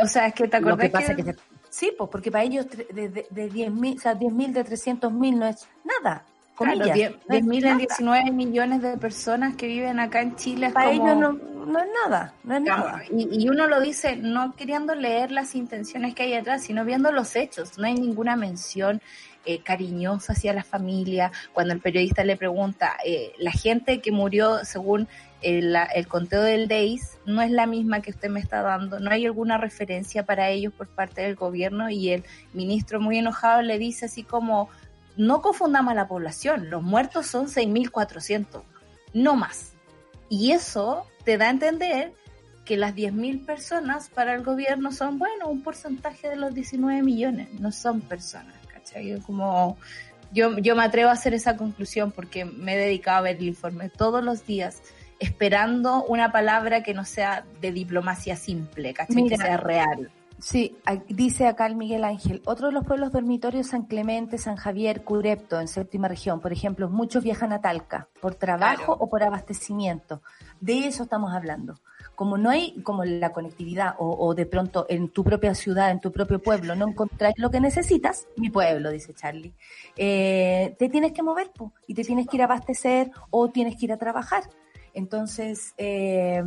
O 0.00 0.06
sea, 0.06 0.28
es 0.28 0.34
que 0.34 0.48
te 0.48 0.56
acuerdas 0.56 0.80
que 0.80 0.88
pasa 0.88 1.14
que, 1.14 1.36
sí, 1.68 1.92
pues 1.96 2.08
porque 2.08 2.30
para 2.30 2.42
ellos 2.42 2.66
de, 2.70 3.10
de, 3.10 3.26
de 3.28 3.50
10.000, 3.50 3.96
o 3.96 4.00
sea, 4.00 4.18
10.000 4.18 4.52
de 4.52 4.64
300.000 4.64 5.36
no 5.36 5.46
es 5.46 5.68
nada. 5.84 6.24
Comillas, 6.54 6.96
claro, 6.96 7.18
10.000 7.28 7.66
en 7.66 7.78
19 7.78 8.30
millones 8.30 8.80
de 8.80 8.96
personas 8.96 9.56
que 9.56 9.66
viven 9.66 10.00
acá 10.00 10.22
en 10.22 10.36
Chile. 10.36 10.70
para 10.70 10.90
ellos 10.90 11.16
no, 11.16 11.32
no, 11.32 11.78
es 11.80 11.88
nada, 12.02 12.32
no 12.44 12.56
es 12.56 12.62
nada. 12.62 13.02
Y, 13.10 13.44
y, 13.44 13.48
uno 13.50 13.66
lo 13.66 13.80
dice 13.80 14.16
no 14.16 14.54
queriendo 14.56 14.94
leer 14.94 15.32
las 15.32 15.54
intenciones 15.54 16.14
que 16.14 16.22
hay 16.22 16.30
detrás, 16.30 16.62
sino 16.62 16.84
viendo 16.86 17.12
los 17.12 17.36
hechos. 17.36 17.76
No 17.76 17.86
hay 17.86 17.94
ninguna 17.94 18.36
mención 18.36 19.02
eh, 19.46 19.60
cariñosa 19.62 20.32
hacia 20.32 20.54
la 20.54 20.64
familia. 20.64 21.30
Cuando 21.52 21.74
el 21.74 21.80
periodista 21.80 22.24
le 22.24 22.38
pregunta, 22.38 22.96
eh, 23.04 23.34
la 23.36 23.52
gente 23.52 24.00
que 24.00 24.10
murió 24.10 24.64
según 24.64 25.06
el, 25.44 25.76
el 25.94 26.08
conteo 26.08 26.42
del 26.42 26.68
DEIS 26.68 27.18
no 27.26 27.42
es 27.42 27.50
la 27.50 27.66
misma 27.66 28.00
que 28.00 28.10
usted 28.10 28.30
me 28.30 28.40
está 28.40 28.62
dando, 28.62 28.98
no 28.98 29.10
hay 29.10 29.26
alguna 29.26 29.58
referencia 29.58 30.24
para 30.24 30.48
ellos 30.48 30.72
por 30.72 30.88
parte 30.88 31.22
del 31.22 31.36
gobierno 31.36 31.90
y 31.90 32.10
el 32.10 32.24
ministro 32.54 33.00
muy 33.00 33.18
enojado 33.18 33.60
le 33.62 33.78
dice 33.78 34.06
así 34.06 34.22
como, 34.22 34.70
no 35.16 35.42
confundamos 35.42 35.92
a 35.92 35.94
la 35.94 36.08
población, 36.08 36.70
los 36.70 36.82
muertos 36.82 37.26
son 37.26 37.46
6.400, 37.46 38.62
no 39.12 39.36
más. 39.36 39.72
Y 40.30 40.52
eso 40.52 41.06
te 41.24 41.36
da 41.36 41.46
a 41.46 41.50
entender 41.50 42.12
que 42.64 42.78
las 42.78 42.94
10.000 42.94 43.44
personas 43.44 44.08
para 44.08 44.34
el 44.34 44.42
gobierno 44.42 44.90
son, 44.92 45.18
bueno, 45.18 45.48
un 45.48 45.62
porcentaje 45.62 46.30
de 46.30 46.36
los 46.36 46.54
19 46.54 47.02
millones, 47.02 47.52
no 47.60 47.70
son 47.70 48.00
personas, 48.00 48.56
¿cachai? 48.72 49.20
Como, 49.20 49.76
yo, 50.32 50.56
yo 50.58 50.74
me 50.74 50.82
atrevo 50.82 51.10
a 51.10 51.12
hacer 51.12 51.34
esa 51.34 51.58
conclusión 51.58 52.10
porque 52.10 52.46
me 52.46 52.74
he 52.74 52.78
dedicado 52.78 53.18
a 53.18 53.20
ver 53.20 53.36
el 53.36 53.44
informe 53.44 53.90
todos 53.90 54.24
los 54.24 54.46
días 54.46 54.82
esperando 55.24 56.04
una 56.04 56.30
palabra 56.30 56.82
que 56.82 56.94
no 56.94 57.04
sea 57.04 57.44
de 57.60 57.72
diplomacia 57.72 58.36
simple, 58.36 58.92
¿cachai? 58.94 59.26
que 59.26 59.36
sea 59.36 59.56
real. 59.56 60.10
Sí, 60.38 60.76
dice 61.08 61.46
acá 61.46 61.66
el 61.66 61.76
Miguel 61.76 62.04
Ángel, 62.04 62.42
otro 62.44 62.66
de 62.66 62.74
los 62.74 62.84
pueblos 62.84 63.12
dormitorios 63.12 63.68
San 63.68 63.84
Clemente, 63.84 64.36
San 64.36 64.56
Javier, 64.56 65.02
Curepto, 65.02 65.58
en 65.58 65.68
séptima 65.68 66.06
región, 66.06 66.40
por 66.40 66.52
ejemplo, 66.52 66.90
muchos 66.90 67.24
viajan 67.24 67.52
a 67.52 67.62
Talca 67.62 68.08
por 68.20 68.34
trabajo 68.34 68.94
o 68.98 69.08
por 69.08 69.22
abastecimiento. 69.22 70.20
De 70.60 70.86
eso 70.86 71.04
estamos 71.04 71.32
hablando. 71.32 71.80
Como 72.14 72.36
no 72.36 72.50
hay 72.50 72.80
como 72.82 73.04
la 73.04 73.32
conectividad 73.32 73.94
o, 73.98 74.34
de 74.34 74.44
pronto 74.44 74.84
en 74.88 75.08
tu 75.08 75.24
propia 75.24 75.54
ciudad, 75.54 75.90
en 75.90 76.00
tu 76.00 76.12
propio 76.12 76.40
pueblo, 76.40 76.74
no 76.74 76.88
encontráis 76.88 77.34
lo 77.38 77.50
que 77.50 77.60
necesitas, 77.60 78.28
mi 78.36 78.50
pueblo, 78.50 78.90
dice 78.90 79.14
Charlie, 79.14 79.54
eh, 79.96 80.76
te 80.78 80.90
tienes 80.90 81.12
que 81.12 81.22
mover 81.22 81.50
y 81.86 81.94
te 81.94 82.04
tienes 82.04 82.26
que 82.26 82.36
ir 82.36 82.42
a 82.42 82.44
abastecer 82.44 83.10
o 83.30 83.48
tienes 83.48 83.76
que 83.76 83.86
ir 83.86 83.92
a 83.92 83.96
trabajar. 83.96 84.44
Entonces, 84.94 85.74
eh, 85.76 86.42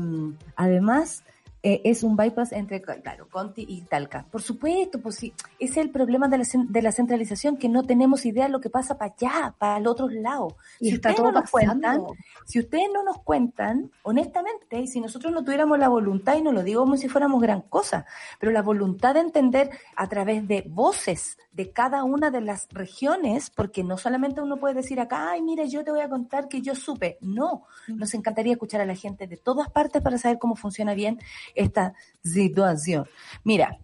además, 0.56 1.24
eh, 1.70 1.82
es 1.84 2.02
un 2.02 2.16
bypass 2.16 2.54
entre, 2.54 2.82
claro, 2.82 3.28
Conti 3.30 3.66
y 3.68 3.82
Talca. 3.82 4.26
Por 4.32 4.42
supuesto, 4.42 5.02
pues 5.02 5.16
sí, 5.16 5.34
ese 5.60 5.82
es 5.82 5.86
el 5.86 5.90
problema 5.90 6.30
de 6.30 6.38
la, 6.38 6.46
de 6.54 6.82
la 6.82 6.94
centralización, 6.94 7.58
que 7.58 7.68
no 7.68 7.84
tenemos 7.84 8.26
idea 8.26 8.46
de 8.46 8.52
lo 8.52 8.62
que 8.62 8.70
pasa 8.70 8.98
para 8.98 9.14
allá, 9.14 9.54
para 9.58 9.76
el 9.76 9.86
otro 9.86 10.08
lado. 10.08 10.56
Y 10.80 10.92
si 10.92 10.96
está 10.96 11.14
todo 11.14 11.26
no 11.26 11.42
nos 11.42 11.52
cuentan, 11.52 12.04
si 12.46 12.60
ustedes 12.60 12.88
no 12.94 13.04
nos 13.04 13.18
cuentan, 13.18 13.92
honestamente, 14.04 14.80
y 14.80 14.88
si 14.88 15.02
nosotros 15.02 15.34
no 15.34 15.44
tuviéramos 15.44 15.78
la 15.78 15.90
voluntad, 15.90 16.38
y 16.38 16.42
no 16.42 16.54
lo 16.54 16.64
digo 16.64 16.84
como 16.84 16.96
si 16.96 17.10
fuéramos 17.10 17.42
gran 17.42 17.64
cosa, 17.64 18.06
pero 18.40 18.54
la 18.54 18.62
voluntad 18.62 19.16
de 19.16 19.20
entender 19.20 19.70
a 19.98 20.08
través 20.08 20.48
de 20.48 20.64
voces 20.70 21.38
de 21.52 21.74
cada 21.74 22.06
una 22.06 22.32
de 22.32 22.40
las 22.40 22.70
regiones, 22.72 23.50
porque 23.50 23.84
no 23.84 23.98
solamente 23.98 24.40
uno 24.40 24.56
puede 24.56 24.76
decir 24.76 25.02
acá, 25.02 25.32
ay, 25.32 25.42
mire, 25.42 25.68
yo 25.68 25.84
te 25.84 25.92
voy 25.92 26.00
a 26.00 26.08
contar 26.08 26.48
que 26.48 26.62
yo 26.62 26.76
supe. 26.76 27.18
No, 27.20 27.66
nos 27.88 28.14
encantaría 28.14 28.54
escuchar 28.54 28.80
a 28.80 28.86
la 28.86 28.96
gente 28.96 29.28
de 29.28 29.36
todas 29.36 29.70
partes 29.70 30.02
para 30.02 30.18
saber 30.18 30.38
cómo 30.38 30.56
funciona 30.56 30.94
bien 30.94 31.20
esta 31.58 31.94
situación. 32.24 33.08
Mira, 33.44 33.80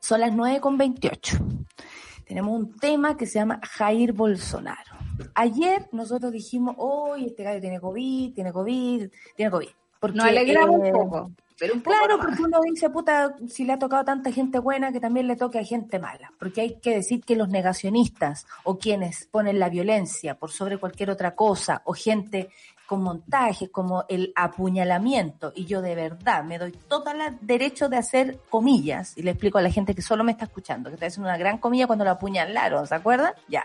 son 0.00 0.20
las 0.20 0.32
9 0.32 0.60
con 0.60 0.78
28. 0.78 1.38
Tenemos 2.26 2.60
un 2.60 2.76
tema 2.76 3.16
que 3.16 3.26
se 3.26 3.38
llama 3.38 3.60
Jair 3.62 4.12
Bolsonaro. 4.12 4.96
Ayer 5.34 5.88
nosotros 5.92 6.32
dijimos, 6.32 6.74
hoy 6.78 7.26
este 7.26 7.42
gallo 7.42 7.60
tiene 7.60 7.80
COVID, 7.80 8.34
tiene 8.34 8.52
COVID, 8.52 9.08
tiene 9.34 9.50
COVID. 9.50 9.68
Porque, 9.98 10.16
Nos 10.16 10.26
alegramos 10.26 10.76
un 10.76 10.92
poco. 10.92 11.32
Pero 11.58 11.82
claro, 11.82 12.18
porque 12.20 12.42
uno 12.42 12.60
dice, 12.60 12.88
puta, 12.88 13.34
si 13.48 13.64
le 13.64 13.72
ha 13.72 13.78
tocado 13.80 14.04
tanta 14.04 14.30
gente 14.30 14.60
buena, 14.60 14.92
que 14.92 15.00
también 15.00 15.26
le 15.26 15.34
toque 15.34 15.58
a 15.58 15.64
gente 15.64 15.98
mala. 15.98 16.32
Porque 16.38 16.60
hay 16.60 16.78
que 16.78 16.94
decir 16.94 17.24
que 17.24 17.34
los 17.34 17.48
negacionistas 17.48 18.46
o 18.62 18.78
quienes 18.78 19.26
ponen 19.26 19.58
la 19.58 19.68
violencia 19.68 20.38
por 20.38 20.52
sobre 20.52 20.78
cualquier 20.78 21.10
otra 21.10 21.34
cosa, 21.34 21.82
o 21.84 21.94
gente 21.94 22.50
con 22.88 23.02
montajes 23.02 23.68
como 23.68 24.06
el 24.08 24.32
apuñalamiento, 24.34 25.52
y 25.54 25.66
yo 25.66 25.82
de 25.82 25.94
verdad 25.94 26.42
me 26.42 26.56
doy 26.58 26.72
todo 26.72 27.04
el 27.10 27.36
derecho 27.42 27.90
de 27.90 27.98
hacer 27.98 28.40
comillas, 28.48 29.12
y 29.18 29.22
le 29.22 29.32
explico 29.32 29.58
a 29.58 29.62
la 29.62 29.70
gente 29.70 29.94
que 29.94 30.00
solo 30.00 30.24
me 30.24 30.32
está 30.32 30.46
escuchando, 30.46 30.88
que 30.88 30.94
está 30.94 31.04
haciendo 31.04 31.28
una 31.28 31.36
gran 31.36 31.58
comilla 31.58 31.86
cuando 31.86 32.06
lo 32.06 32.12
apuñalaron, 32.12 32.86
¿se 32.86 32.94
acuerdan? 32.94 33.34
Ya. 33.46 33.62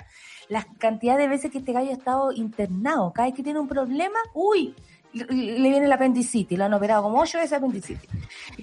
La 0.50 0.68
cantidad 0.78 1.18
de 1.18 1.30
veces 1.30 1.52
que 1.52 1.60
este 1.60 1.72
gallo 1.72 1.92
ha 1.92 1.94
estado 1.94 2.34
internado, 2.34 3.14
cada 3.14 3.30
vez 3.30 3.36
que 3.36 3.44
tiene 3.44 3.62
un 3.62 3.68
problema, 3.70 4.20
uy, 4.34 4.76
le 5.14 5.70
viene 5.70 5.86
el 5.86 5.92
apendicitis, 5.92 6.58
lo 6.58 6.66
han 6.66 6.74
operado 6.74 7.04
como 7.04 7.20
ocho 7.22 7.38
veces 7.38 7.54
apendicitis. 7.54 8.10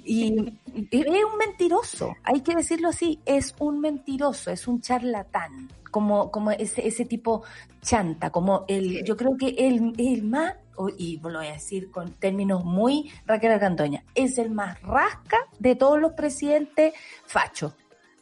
Y, 0.05 0.53
es 0.91 1.07
un 1.25 1.39
mentiroso, 1.39 2.15
hay 2.25 2.41
que 2.41 2.55
decirlo 2.55 2.89
así, 2.89 3.21
es 3.25 3.55
un 3.59 3.81
mentiroso, 3.81 4.51
es 4.51 4.67
un 4.69 4.81
charlatán, 4.81 5.69
como, 5.91 6.31
como 6.31 6.51
ese, 6.51 6.87
ese 6.87 7.05
tipo 7.05 7.43
chanta, 7.83 8.31
como 8.31 8.65
el, 8.69 9.05
yo 9.05 9.17
creo 9.17 9.37
que 9.39 9.49
es 9.59 9.81
el 9.99 10.23
más, 10.25 10.55
y 10.97 11.19
lo 11.23 11.39
voy 11.39 11.49
a 11.49 11.53
decir 11.53 11.91
con 11.91 12.13
términos 12.15 12.65
muy 12.65 13.11
Raquel 13.27 13.53
Argandoña, 13.53 14.03
es 14.15 14.39
el 14.39 14.51
más 14.51 14.81
rasca 14.83 15.37
de 15.59 15.75
todos 15.77 16.01
los 16.01 16.13
presidentes 16.13 16.95
fachos. 17.27 17.75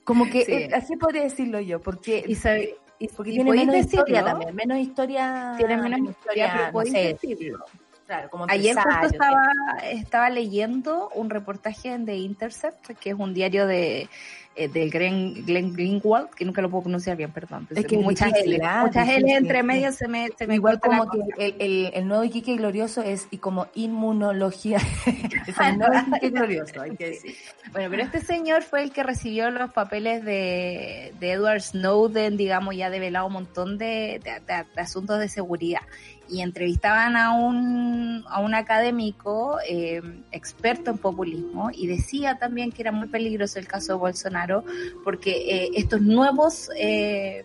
Como 0.05 0.25
que 0.31 0.45
Sí. 0.45 0.73
así 0.75 0.97
podría 0.97 1.23
decirlo 1.23 1.61
yo, 1.61 1.81
porque, 1.81 2.25
Y, 2.27 2.35
sabe- 2.35 2.77
y- 2.99 3.09
porque 3.09 3.31
y 3.31 3.35
tiene 3.35 3.51
menos 3.53 3.77
historia 3.77 4.25
también, 4.25 4.57
menos 4.57 4.79
historia. 4.79 5.55
Tiene 5.59 5.77
menos 5.77 6.01
historia, 6.11 6.71
pero 6.73 6.85
no 6.85 6.91
sé, 6.91 7.19
decirlo. 7.21 7.65
Claro, 8.09 8.31
como 8.31 8.47
Ayer 8.49 8.75
justo 8.75 9.07
estaba, 9.07 9.45
estaba 9.85 10.31
leyendo 10.31 11.11
un 11.15 11.29
reportaje 11.29 11.97
de 11.99 12.17
Intercept, 12.17 12.87
que 12.99 13.11
es 13.11 13.17
un 13.19 13.35
diario 13.35 13.67
de 13.67 14.09
eh, 14.57 14.67
del 14.67 14.91
Glenn, 14.91 15.45
Glenn 15.45 15.75
Greenwald, 15.75 16.31
que 16.31 16.45
nunca 16.47 16.63
lo 16.63 16.71
puedo 16.71 16.85
pronunciar 16.85 17.19
bien, 17.19 17.31
perdón. 17.31 17.69
Es 17.77 17.85
que 17.85 17.99
muchas 17.99 18.33
difícil, 18.33 18.55
L, 18.55 18.65
ah, 18.67 18.85
muchas 18.87 19.09
L 19.11 19.31
entre 19.31 19.63
medio 19.63 19.93
se 19.93 20.09
me, 20.09 20.27
se 20.37 20.47
me 20.47 20.55
Igual 20.55 20.81
la 20.83 20.89
como 20.89 21.11
que 21.11 21.19
el, 21.37 21.55
el, 21.61 21.91
el 21.95 22.09
nuevo 22.09 22.25
Iquique 22.25 22.57
glorioso 22.57 23.03
es 23.03 23.29
y 23.31 23.37
como 23.37 23.69
inmunología. 23.75 24.79
es 25.47 25.55
el 25.61 25.79
nuevo 25.79 25.95
Iquique 26.09 26.31
glorioso, 26.31 26.81
hay 26.81 26.97
que 26.97 27.07
decir. 27.11 27.37
Bueno, 27.73 27.91
pero 27.91 28.03
este 28.03 28.21
señor 28.21 28.63
fue 28.63 28.83
el 28.83 28.91
que 28.91 29.03
recibió 29.03 29.51
los 29.51 29.71
papeles 29.73 30.25
de, 30.25 31.13
de 31.21 31.33
Edward 31.33 31.61
Snowden, 31.61 32.37
digamos, 32.39 32.75
ya 32.75 32.89
develado 32.91 33.27
un 33.27 33.35
montón 33.35 33.77
de, 33.77 34.19
de- 34.25 34.41
de- 34.41 34.65
de 34.75 34.81
asuntos 34.81 35.21
de 35.21 35.29
seguridad. 35.29 35.83
Y 36.31 36.43
entrevistaban 36.43 37.17
a 37.17 37.33
un, 37.33 38.25
a 38.29 38.41
un 38.41 38.55
académico 38.55 39.59
eh, 39.67 40.03
experto 40.31 40.91
en 40.91 40.99
populismo 40.99 41.71
y 41.73 41.87
decía 41.87 42.39
también 42.39 42.71
que 42.71 42.83
era 42.83 42.93
muy 42.93 43.09
peligroso 43.09 43.59
el 43.59 43.67
caso 43.67 43.93
de 43.95 43.99
Bolsonaro 43.99 44.63
porque 45.05 45.65
eh, 45.65 45.71
estos 45.75 46.03
nuevos 46.03 46.69
eh, 46.77 47.45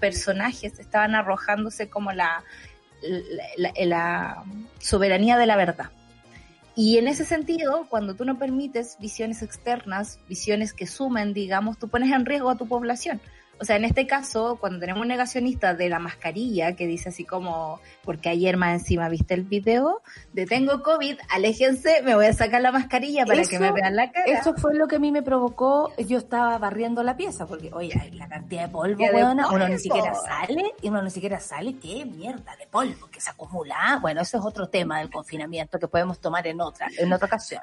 personajes 0.00 0.78
estaban 0.78 1.14
arrojándose 1.14 1.88
como 1.90 2.12
la, 2.12 2.42
la, 3.02 3.72
la- 3.76 3.84
la 3.84 4.44
soberanía 4.78 5.36
de 5.36 5.46
la 5.46 5.56
verdad. 5.56 5.90
Y 6.76 6.98
en 6.98 7.06
ese 7.06 7.24
sentido, 7.24 7.86
cuando 7.88 8.14
tú 8.14 8.24
no 8.24 8.36
permites 8.38 8.96
visiones 8.98 9.42
externas, 9.42 10.18
visiones 10.28 10.72
que 10.72 10.86
sumen, 10.86 11.32
digamos, 11.32 11.78
tú 11.78 11.88
pones 11.88 12.10
en 12.10 12.24
riesgo 12.26 12.50
a 12.50 12.56
tu 12.56 12.66
población. 12.66 13.20
O 13.60 13.64
sea, 13.64 13.76
en 13.76 13.84
este 13.84 14.06
caso, 14.06 14.56
cuando 14.60 14.80
tenemos 14.80 15.02
un 15.02 15.08
negacionista 15.08 15.74
de 15.74 15.88
la 15.88 15.98
mascarilla 15.98 16.74
que 16.74 16.86
dice 16.86 17.10
así 17.10 17.24
como, 17.24 17.80
porque 18.02 18.28
ayer 18.28 18.56
más 18.56 18.80
encima 18.80 19.08
viste 19.08 19.34
el 19.34 19.42
video, 19.44 20.02
de 20.32 20.44
tengo 20.46 20.82
COVID, 20.82 21.16
aléjense, 21.30 22.02
me 22.02 22.14
voy 22.14 22.26
a 22.26 22.32
sacar 22.32 22.60
la 22.60 22.72
mascarilla 22.72 23.24
para 23.24 23.42
que 23.42 23.56
Eso- 23.56 23.60
me 23.60 23.72
vean 23.72 23.94
la 23.94 24.10
cara. 24.10 24.26
Eso 24.26 24.54
fue 24.54 24.74
lo 24.74 24.88
que 24.88 24.96
a 24.96 24.98
mí 24.98 25.12
me 25.12 25.22
provocó, 25.22 25.92
yo 25.98 26.18
estaba 26.18 26.58
barriendo 26.58 27.02
la 27.04 27.16
pieza, 27.16 27.46
porque, 27.46 27.70
oye, 27.72 28.10
la 28.14 28.28
cantidad 28.28 28.62
de 28.62 28.68
polvo, 28.68 29.04
weona, 29.04 29.48
uno 29.50 29.68
ni 29.68 29.78
siquiera 29.78 30.14
sale, 30.14 30.72
y 30.82 30.88
uno 30.88 31.02
ni 31.02 31.10
siquiera 31.10 31.38
sale, 31.38 31.76
qué 31.78 32.04
mierda 32.04 32.56
de 32.56 32.66
polvo 32.66 33.08
que 33.08 33.20
se 33.20 33.30
acumula. 33.30 33.98
Bueno, 34.02 34.20
eso 34.22 34.38
es 34.38 34.44
otro 34.44 34.68
tema 34.68 34.98
del 34.98 35.10
confinamiento 35.10 35.78
que 35.78 35.86
podemos 35.86 36.18
tomar 36.20 36.46
en 36.48 36.60
otra, 36.60 36.88
en 36.98 37.12
otra 37.12 37.26
ocasión. 37.26 37.60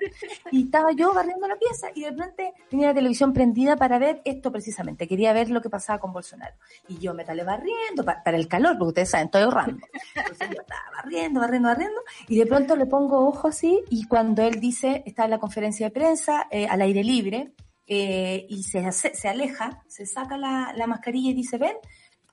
Y 0.52 0.64
estaba 0.64 0.94
yo 0.94 1.14
barriendo 1.14 1.48
la 1.48 1.58
pieza 1.58 1.88
y 1.94 2.04
de 2.04 2.12
repente 2.12 2.54
tenía 2.70 2.88
la 2.88 2.94
televisión 2.94 3.34
prendida 3.34 3.76
para 3.76 4.00
ver 4.00 4.22
esto 4.24 4.52
precisamente, 4.52 5.08
quería 5.08 5.34
ver 5.34 5.50
lo 5.50 5.62
que 5.62 5.70
pasaba 5.70 5.81
con 6.00 6.14
Bolsonaro. 6.14 6.56
Y 6.88 6.98
yo 7.00 7.14
me 7.14 7.24
talé 7.26 7.44
barriendo 7.44 8.04
pa- 8.06 8.22
para 8.24 8.38
el 8.38 8.48
calor, 8.48 8.78
porque 8.78 8.90
ustedes 8.90 9.10
saben, 9.10 9.26
estoy 9.28 9.42
ahorrando. 9.44 9.86
Entonces 10.16 10.50
yo 10.54 10.62
estaba 10.62 10.82
barriendo, 10.96 11.40
barriendo, 11.40 11.68
barriendo, 11.70 12.02
y 12.28 12.38
de 12.38 12.46
pronto 12.46 12.76
le 12.76 12.86
pongo 12.86 13.28
ojo 13.28 13.48
así, 13.48 13.84
y 13.90 14.06
cuando 14.08 14.42
él 14.44 14.60
dice, 14.60 15.04
está 15.06 15.26
en 15.26 15.32
la 15.32 15.40
conferencia 15.40 15.88
de 15.88 15.92
prensa, 15.92 16.48
eh, 16.52 16.68
al 16.68 16.82
aire 16.82 17.04
libre, 17.04 17.54
eh, 17.88 18.46
y 18.50 18.64
se, 18.64 18.80
hace- 18.86 19.16
se 19.16 19.28
aleja, 19.28 19.84
se 19.88 20.06
saca 20.06 20.38
la, 20.38 20.74
la 20.76 20.88
mascarilla 20.88 21.32
y 21.32 21.34
dice, 21.34 21.58
ven, 21.58 21.76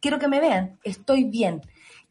quiero 0.01 0.19
que 0.19 0.29
me 0.29 0.41
vean, 0.41 0.79
estoy 0.85 1.25
bien. 1.25 1.63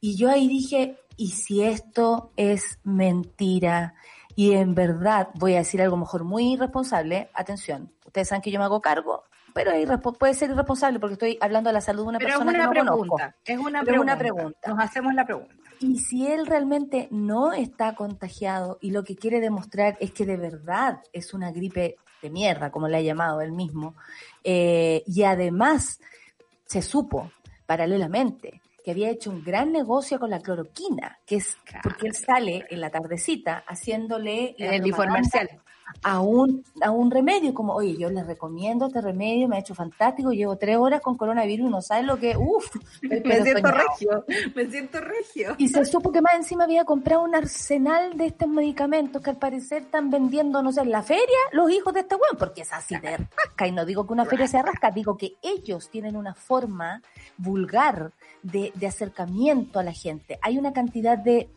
Y 0.01 0.15
yo 0.17 0.29
ahí 0.29 0.47
dije, 0.47 0.97
¿y 1.15 1.29
si 1.31 1.63
esto 1.63 2.31
es 2.35 2.79
mentira? 2.83 3.93
Y 4.35 4.53
en 4.53 4.75
verdad, 4.75 5.29
voy 5.33 5.55
a 5.55 5.59
decir 5.59 5.81
algo 5.81 5.97
mejor 5.97 6.23
muy 6.23 6.53
irresponsable, 6.53 7.29
atención, 7.33 7.91
ustedes 8.05 8.27
saben 8.27 8.41
que 8.41 8.51
yo 8.51 8.59
me 8.59 8.65
hago 8.65 8.81
cargo, 8.81 9.23
pero 9.57 10.13
puede 10.13 10.33
ser 10.33 10.51
irresponsable 10.51 10.99
porque 10.99 11.13
estoy 11.13 11.37
hablando 11.41 11.69
de 11.69 11.73
la 11.73 11.81
salud 11.81 12.03
de 12.03 12.09
una 12.09 12.19
Pero 12.19 12.29
es 12.31 12.37
persona 12.37 12.51
una 12.51 12.71
que 12.71 12.83
no 12.83 12.91
conozco. 12.91 13.15
pregunta, 13.15 13.35
es 13.45 13.57
una 13.57 13.67
Pero 13.67 13.79
es 13.79 13.85
pregunta. 13.85 14.03
una 14.13 14.17
pregunta. 14.17 14.69
Nos 14.69 14.79
hacemos 14.79 15.13
la 15.13 15.25
pregunta. 15.25 15.55
Y 15.79 15.99
si 15.99 16.27
él 16.27 16.47
realmente 16.47 17.07
no 17.11 17.53
está 17.53 17.93
contagiado 17.95 18.77
y 18.81 18.91
lo 18.91 19.03
que 19.03 19.15
quiere 19.15 19.39
demostrar 19.39 19.97
es 19.99 20.11
que 20.11 20.25
de 20.25 20.37
verdad 20.37 21.01
es 21.13 21.33
una 21.33 21.51
gripe 21.51 21.95
de 22.21 22.29
mierda, 22.29 22.71
como 22.71 22.87
le 22.87 22.97
ha 22.97 23.01
llamado 23.01 23.41
él 23.41 23.51
mismo, 23.51 23.95
eh, 24.43 25.03
y 25.05 25.23
además 25.23 25.99
se 26.65 26.81
supo 26.81 27.31
paralelamente 27.65 28.61
que 28.83 28.91
había 28.91 29.09
hecho 29.09 29.29
un 29.29 29.43
gran 29.43 29.71
negocio 29.71 30.17
con 30.17 30.29
la 30.29 30.39
cloroquina, 30.39 31.19
que 31.25 31.35
es 31.35 31.57
porque 31.83 32.07
él 32.07 32.15
sale 32.15 32.65
en 32.69 32.79
la 32.79 32.89
tardecita 32.89 33.63
haciéndole 33.67 34.55
El 34.57 34.87
infomercial. 34.87 35.61
A 36.03 36.21
un, 36.21 36.63
a 36.81 36.91
un 36.91 37.11
remedio, 37.11 37.53
como, 37.53 37.73
oye, 37.73 37.97
yo 37.97 38.09
les 38.09 38.25
recomiendo 38.25 38.87
este 38.87 39.01
remedio, 39.01 39.47
me 39.47 39.57
ha 39.57 39.59
hecho 39.59 39.75
fantástico, 39.75 40.31
llevo 40.31 40.57
tres 40.57 40.77
horas 40.77 41.01
con 41.01 41.17
coronavirus, 41.17 41.69
no 41.69 41.81
sabes 41.81 42.05
lo 42.05 42.17
que, 42.17 42.35
uff, 42.37 42.75
Me 43.01 43.41
siento 43.41 43.71
regio, 43.71 44.25
me 44.55 44.69
siento 44.69 44.99
regio. 44.99 45.55
y 45.57 45.67
se 45.67 45.85
supo 45.85 46.11
que 46.11 46.21
más 46.21 46.35
encima 46.35 46.65
había 46.65 46.85
comprado 46.85 47.23
un 47.23 47.35
arsenal 47.35 48.17
de 48.17 48.27
estos 48.27 48.47
medicamentos 48.49 49.21
que 49.21 49.29
al 49.29 49.37
parecer 49.37 49.83
están 49.83 50.09
vendiendo, 50.09 50.61
no 50.61 50.71
sé, 50.71 50.81
en 50.81 50.91
la 50.91 51.03
feria, 51.03 51.37
los 51.51 51.71
hijos 51.71 51.93
de 51.93 52.01
este 52.01 52.15
weón, 52.15 52.37
porque 52.37 52.61
es 52.61 52.73
así 52.73 52.95
de 52.99 53.17
rasca. 53.17 53.67
Y 53.67 53.71
no 53.71 53.85
digo 53.85 54.05
que 54.05 54.13
una 54.13 54.25
feria 54.25 54.47
sea 54.47 54.63
rasca, 54.63 54.91
digo 54.91 55.17
que 55.17 55.37
ellos 55.41 55.89
tienen 55.89 56.15
una 56.15 56.33
forma 56.33 57.01
vulgar 57.37 58.11
de, 58.43 58.71
de 58.75 58.87
acercamiento 58.87 59.79
a 59.79 59.83
la 59.83 59.93
gente. 59.93 60.39
Hay 60.41 60.57
una 60.57 60.73
cantidad 60.73 61.17
de, 61.17 61.49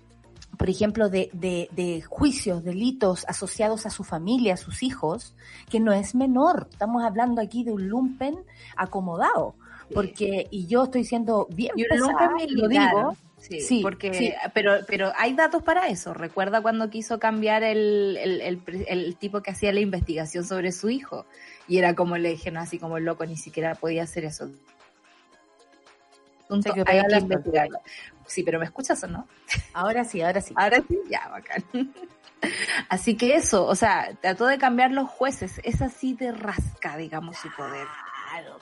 por 0.60 0.68
ejemplo, 0.68 1.08
de, 1.08 1.30
de, 1.32 1.70
de 1.72 2.02
juicios, 2.02 2.62
delitos 2.62 3.24
asociados 3.26 3.86
a 3.86 3.90
su 3.90 4.04
familia, 4.04 4.52
a 4.52 4.56
sus 4.58 4.82
hijos, 4.82 5.34
que 5.70 5.80
no 5.80 5.90
es 5.90 6.14
menor. 6.14 6.68
Estamos 6.70 7.02
hablando 7.02 7.40
aquí 7.40 7.64
de 7.64 7.72
un 7.72 7.88
lumpen 7.88 8.36
acomodado. 8.76 9.54
Porque, 9.94 10.48
y 10.50 10.66
yo 10.66 10.84
estoy 10.84 11.04
siendo 11.04 11.48
bien 11.50 11.72
Y 11.76 11.84
pesada, 11.84 12.30
lo 12.50 12.68
digo, 12.68 13.16
Sí, 13.38 13.62
Sí, 13.62 13.80
porque, 13.80 14.12
sí. 14.12 14.34
pero, 14.52 14.74
pero 14.86 15.12
hay 15.16 15.32
datos 15.32 15.62
para 15.62 15.88
eso. 15.88 16.12
Recuerda 16.12 16.60
cuando 16.60 16.90
quiso 16.90 17.18
cambiar 17.18 17.62
el, 17.62 18.18
el, 18.18 18.62
el, 18.86 19.16
tipo 19.16 19.40
que 19.40 19.52
hacía 19.52 19.72
la 19.72 19.80
investigación 19.80 20.44
sobre 20.44 20.72
su 20.72 20.90
hijo. 20.90 21.24
Y 21.68 21.78
era 21.78 21.94
como 21.94 22.18
le 22.18 22.32
dijeron 22.32 22.58
así 22.58 22.78
como 22.78 22.98
el 22.98 23.04
loco, 23.06 23.24
ni 23.24 23.38
siquiera 23.38 23.76
podía 23.76 24.02
hacer 24.02 24.26
eso. 24.26 24.50
Quedó 26.58 26.84
Hay 26.86 27.00
que 27.06 27.16
investigarlo. 27.16 27.78
Sí, 28.30 28.44
pero 28.44 28.60
¿me 28.60 28.64
escuchas 28.64 29.02
o 29.02 29.08
no? 29.08 29.26
Ahora 29.74 30.04
sí, 30.04 30.22
ahora 30.22 30.40
sí. 30.40 30.54
Ahora 30.56 30.80
sí, 30.86 31.00
ya, 31.10 31.28
bacán. 31.28 31.64
Así 32.88 33.16
que 33.16 33.34
eso, 33.34 33.66
o 33.66 33.74
sea, 33.74 34.16
trató 34.22 34.46
de 34.46 34.56
cambiar 34.56 34.92
los 34.92 35.10
jueces. 35.10 35.60
Es 35.64 35.82
así 35.82 36.14
de 36.14 36.30
rasca, 36.30 36.96
digamos, 36.96 37.36
su 37.38 37.50
poder. 37.56 37.88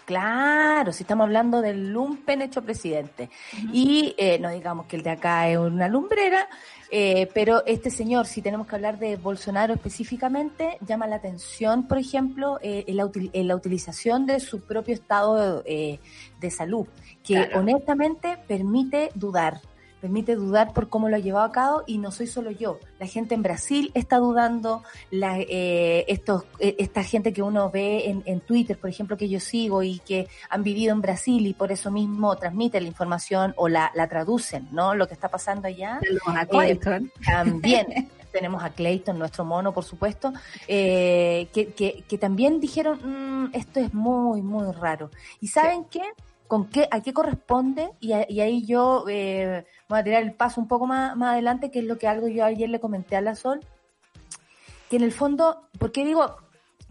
Claro, 0.08 0.90
si 0.94 1.02
estamos 1.02 1.24
hablando 1.26 1.60
del 1.60 1.92
lumpen 1.92 2.40
hecho 2.40 2.62
presidente. 2.62 3.28
Y 3.74 4.14
eh, 4.16 4.38
no 4.38 4.48
digamos 4.48 4.86
que 4.86 4.96
el 4.96 5.02
de 5.02 5.10
acá 5.10 5.50
es 5.50 5.58
una 5.58 5.86
lumbrera, 5.86 6.48
eh, 6.90 7.28
pero 7.34 7.62
este 7.66 7.90
señor, 7.90 8.24
si 8.26 8.40
tenemos 8.40 8.66
que 8.66 8.74
hablar 8.74 8.98
de 8.98 9.16
Bolsonaro 9.16 9.74
específicamente, 9.74 10.78
llama 10.80 11.06
la 11.08 11.16
atención, 11.16 11.86
por 11.86 11.98
ejemplo, 11.98 12.58
eh, 12.62 12.84
en, 12.86 12.96
la 12.96 13.04
util- 13.04 13.28
en 13.34 13.48
la 13.48 13.54
utilización 13.54 14.24
de 14.24 14.40
su 14.40 14.62
propio 14.62 14.94
estado 14.94 15.62
eh, 15.66 15.98
de 16.40 16.50
salud, 16.50 16.86
que 17.22 17.34
Claro. 17.34 17.58
honestamente 17.60 18.38
permite 18.48 19.10
dudar. 19.14 19.60
Permite 20.00 20.36
dudar 20.36 20.72
por 20.72 20.88
cómo 20.88 21.08
lo 21.08 21.16
ha 21.16 21.18
llevado 21.18 21.44
a 21.46 21.52
cabo 21.52 21.82
y 21.86 21.98
no 21.98 22.10
soy 22.12 22.26
solo 22.28 22.50
yo. 22.50 22.78
La 23.00 23.06
gente 23.06 23.34
en 23.34 23.42
Brasil 23.42 23.90
está 23.94 24.18
dudando, 24.18 24.82
la, 25.10 25.38
eh, 25.40 26.04
estos, 26.08 26.44
eh, 26.60 26.76
esta 26.78 27.02
gente 27.02 27.32
que 27.32 27.42
uno 27.42 27.70
ve 27.70 28.08
en, 28.08 28.22
en 28.26 28.40
Twitter, 28.40 28.78
por 28.78 28.90
ejemplo, 28.90 29.16
que 29.16 29.28
yo 29.28 29.40
sigo 29.40 29.82
y 29.82 29.98
que 30.00 30.28
han 30.50 30.62
vivido 30.62 30.92
en 30.92 31.00
Brasil 31.00 31.46
y 31.46 31.52
por 31.54 31.72
eso 31.72 31.90
mismo 31.90 32.36
transmiten 32.36 32.84
la 32.84 32.88
información 32.88 33.54
o 33.56 33.68
la, 33.68 33.90
la 33.94 34.08
traducen, 34.08 34.68
¿no? 34.70 34.94
Lo 34.94 35.08
que 35.08 35.14
está 35.14 35.28
pasando 35.28 35.66
allá. 35.68 35.98
Eh. 36.02 36.04
También 37.26 37.86
tenemos 38.32 38.62
a 38.62 38.70
Clayton, 38.70 39.18
nuestro 39.18 39.44
mono, 39.44 39.72
por 39.72 39.84
supuesto, 39.84 40.32
eh, 40.68 41.48
que, 41.52 41.72
que, 41.72 42.04
que 42.06 42.18
también 42.18 42.60
dijeron, 42.60 43.00
"Mm, 43.02 43.50
esto 43.54 43.80
es 43.80 43.92
muy, 43.94 44.42
muy 44.42 44.70
raro. 44.72 45.10
¿Y 45.40 45.48
saben 45.48 45.84
qué? 45.90 46.02
¿Con 46.46 46.66
qué, 46.68 46.86
¿A 46.90 47.02
qué 47.02 47.12
corresponde? 47.12 47.90
Y, 48.00 48.12
a- 48.12 48.26
y 48.30 48.40
ahí 48.40 48.64
yo 48.64 49.04
eh, 49.08 49.66
voy 49.88 49.98
a 49.98 50.04
tirar 50.04 50.22
el 50.22 50.34
paso 50.34 50.60
un 50.60 50.68
poco 50.68 50.86
más, 50.86 51.16
más 51.16 51.32
adelante, 51.32 51.70
que 51.70 51.78
es 51.80 51.84
lo 51.84 51.98
que 51.98 52.06
algo 52.08 52.28
yo 52.28 52.44
ayer 52.44 52.68
le 52.68 52.80
comenté 52.80 53.16
a 53.16 53.20
la 53.20 53.34
Sol, 53.34 53.60
que 54.90 54.96
en 54.96 55.02
el 55.02 55.12
fondo, 55.12 55.68
¿por 55.78 55.92
qué 55.92 56.04
digo, 56.04 56.36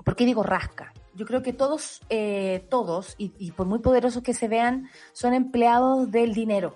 por 0.03 0.15
qué 0.15 0.25
digo 0.25 0.43
rasca? 0.43 0.93
Yo 1.15 1.25
creo 1.25 1.41
que 1.41 1.51
todos, 1.53 2.01
eh, 2.09 2.65
todos, 2.69 3.15
y, 3.17 3.51
por 3.51 3.65
muy 3.65 3.79
poderosos 3.79 4.21
que 4.21 4.33
se 4.35 4.47
vean, 4.47 4.87
son 5.13 5.33
empleados 5.33 6.11
del 6.11 6.33
dinero. 6.33 6.75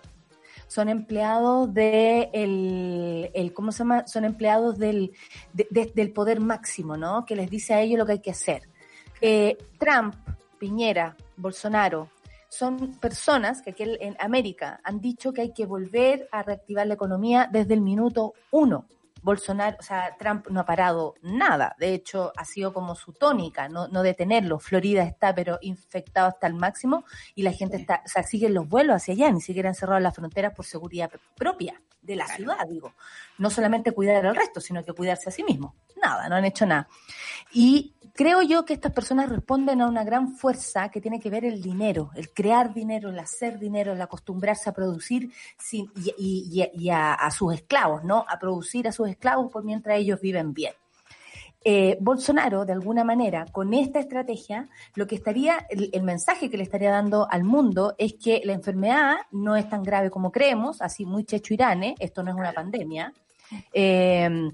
son 0.67 0.87
empleados 0.87 1.73
de 1.73 2.29
el, 2.31 3.51
¿cómo 3.53 3.73
se 3.73 3.79
llama? 3.79 4.07
Son 4.07 4.23
empleados 4.23 4.77
del, 4.79 5.11
de- 5.51 5.67
de- 5.69 5.91
del 5.93 6.13
poder 6.13 6.39
máximo, 6.39 6.95
¿no? 6.95 7.25
Que 7.25 7.35
les 7.35 7.49
dice 7.49 7.73
a 7.73 7.81
ellos 7.81 7.99
lo 7.99 8.05
que 8.05 8.13
hay 8.13 8.19
que 8.21 8.31
hacer. 8.31 8.69
Eh, 9.19 9.57
Trump, 9.77 10.15
Piñera, 10.59 11.17
Bolsonaro, 11.35 12.07
son 12.51 12.99
personas 12.99 13.61
que 13.61 13.69
aquí 13.69 13.83
en 14.01 14.17
América 14.19 14.81
han 14.83 14.99
dicho 14.99 15.31
que 15.31 15.39
hay 15.39 15.53
que 15.53 15.65
volver 15.65 16.27
a 16.33 16.43
reactivar 16.43 16.85
la 16.85 16.95
economía 16.95 17.47
desde 17.49 17.73
el 17.73 17.81
minuto 17.81 18.33
uno. 18.51 18.87
Bolsonaro, 19.21 19.77
o 19.79 19.83
sea, 19.83 20.17
Trump 20.19 20.47
no 20.49 20.59
ha 20.59 20.65
parado 20.65 21.13
nada. 21.21 21.75
De 21.79 21.93
hecho, 21.93 22.33
ha 22.35 22.43
sido 22.43 22.73
como 22.73 22.95
su 22.95 23.13
tónica, 23.13 23.69
no, 23.69 23.87
no 23.87 24.03
detenerlo. 24.03 24.59
Florida 24.59 25.03
está, 25.03 25.33
pero 25.33 25.59
infectado 25.61 26.27
hasta 26.27 26.47
el 26.47 26.55
máximo 26.55 27.05
y 27.35 27.43
la 27.43 27.53
gente 27.53 27.77
está, 27.77 28.01
o 28.05 28.09
sea, 28.09 28.23
siguen 28.23 28.53
los 28.53 28.67
vuelos 28.67 28.97
hacia 28.97 29.13
allá, 29.13 29.31
ni 29.31 29.39
siquiera 29.39 29.69
han 29.69 29.75
cerrado 29.75 30.01
las 30.01 30.13
fronteras 30.13 30.53
por 30.53 30.65
seguridad 30.65 31.09
propia 31.37 31.81
de 32.01 32.15
la 32.17 32.27
ciudad, 32.27 32.67
digo. 32.67 32.95
No 33.37 33.49
solamente 33.49 33.93
cuidar 33.93 34.25
al 34.25 34.35
resto, 34.35 34.59
sino 34.59 34.83
que 34.83 34.91
cuidarse 34.91 35.29
a 35.29 35.31
sí 35.31 35.43
mismo. 35.43 35.75
Nada, 36.01 36.27
no 36.27 36.35
han 36.35 36.45
hecho 36.45 36.65
nada. 36.65 36.89
Y 37.53 37.95
creo 38.13 38.41
yo 38.41 38.65
que 38.65 38.73
estas 38.73 38.91
personas 38.91 39.29
responden 39.29 39.81
a 39.81 39.87
una 39.87 40.03
gran 40.03 40.35
fuerza 40.35 40.89
que 40.89 41.01
tiene 41.01 41.19
que 41.19 41.29
ver 41.29 41.45
el 41.45 41.61
dinero, 41.61 42.11
el 42.15 42.29
crear 42.31 42.73
dinero, 42.73 43.09
el 43.09 43.19
hacer 43.19 43.59
dinero, 43.59 43.93
el 43.93 44.01
acostumbrarse 44.01 44.69
a 44.69 44.73
producir 44.73 45.31
sin, 45.57 45.91
y, 45.95 46.13
y- 46.17 46.61
y- 46.61 46.83
y 46.85 46.89
a, 46.89 47.13
a 47.13 47.31
sus 47.31 47.53
esclavos, 47.53 48.03
¿no? 48.03 48.25
A 48.27 48.37
producir 48.39 48.87
a 48.87 48.91
sus 48.91 49.09
esclavos 49.09 49.51
por 49.51 49.63
mientras 49.63 49.97
ellos 49.97 50.19
viven 50.21 50.53
bien. 50.53 50.73
Eh, 51.63 51.97
Bolsonaro, 52.01 52.65
de 52.65 52.73
alguna 52.73 53.03
manera, 53.03 53.45
con 53.51 53.73
esta 53.75 53.99
estrategia, 53.99 54.67
lo 54.95 55.05
que 55.05 55.13
estaría, 55.15 55.67
el, 55.69 55.91
el 55.93 56.01
mensaje 56.01 56.49
que 56.49 56.57
le 56.57 56.63
estaría 56.63 56.89
dando 56.91 57.27
al 57.29 57.43
mundo 57.43 57.93
es 57.99 58.13
que 58.13 58.41
la 58.43 58.53
enfermedad 58.53 59.17
no 59.31 59.55
es 59.55 59.69
tan 59.69 59.83
grave 59.83 60.09
como 60.09 60.31
creemos, 60.31 60.81
así 60.81 61.05
muy 61.05 61.23
checho 61.23 61.53
irane, 61.53 61.93
esto 61.99 62.23
no 62.23 62.31
es 62.31 62.37
una 62.37 62.51
pandemia. 62.51 63.13
Eh, 63.73 64.49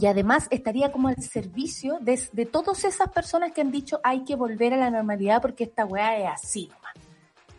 y 0.00 0.06
además 0.06 0.46
estaría 0.50 0.92
como 0.92 1.08
al 1.08 1.16
servicio 1.22 1.98
de, 2.00 2.20
de 2.32 2.46
todas 2.46 2.84
esas 2.84 3.08
personas 3.10 3.52
que 3.52 3.60
han 3.60 3.70
dicho 3.70 4.00
hay 4.04 4.24
que 4.24 4.34
volver 4.36 4.74
a 4.74 4.76
la 4.76 4.90
normalidad 4.90 5.40
porque 5.42 5.64
esta 5.64 5.84
weá 5.84 6.18
es 6.18 6.28
así 6.28 6.68
nomás. 6.68 6.94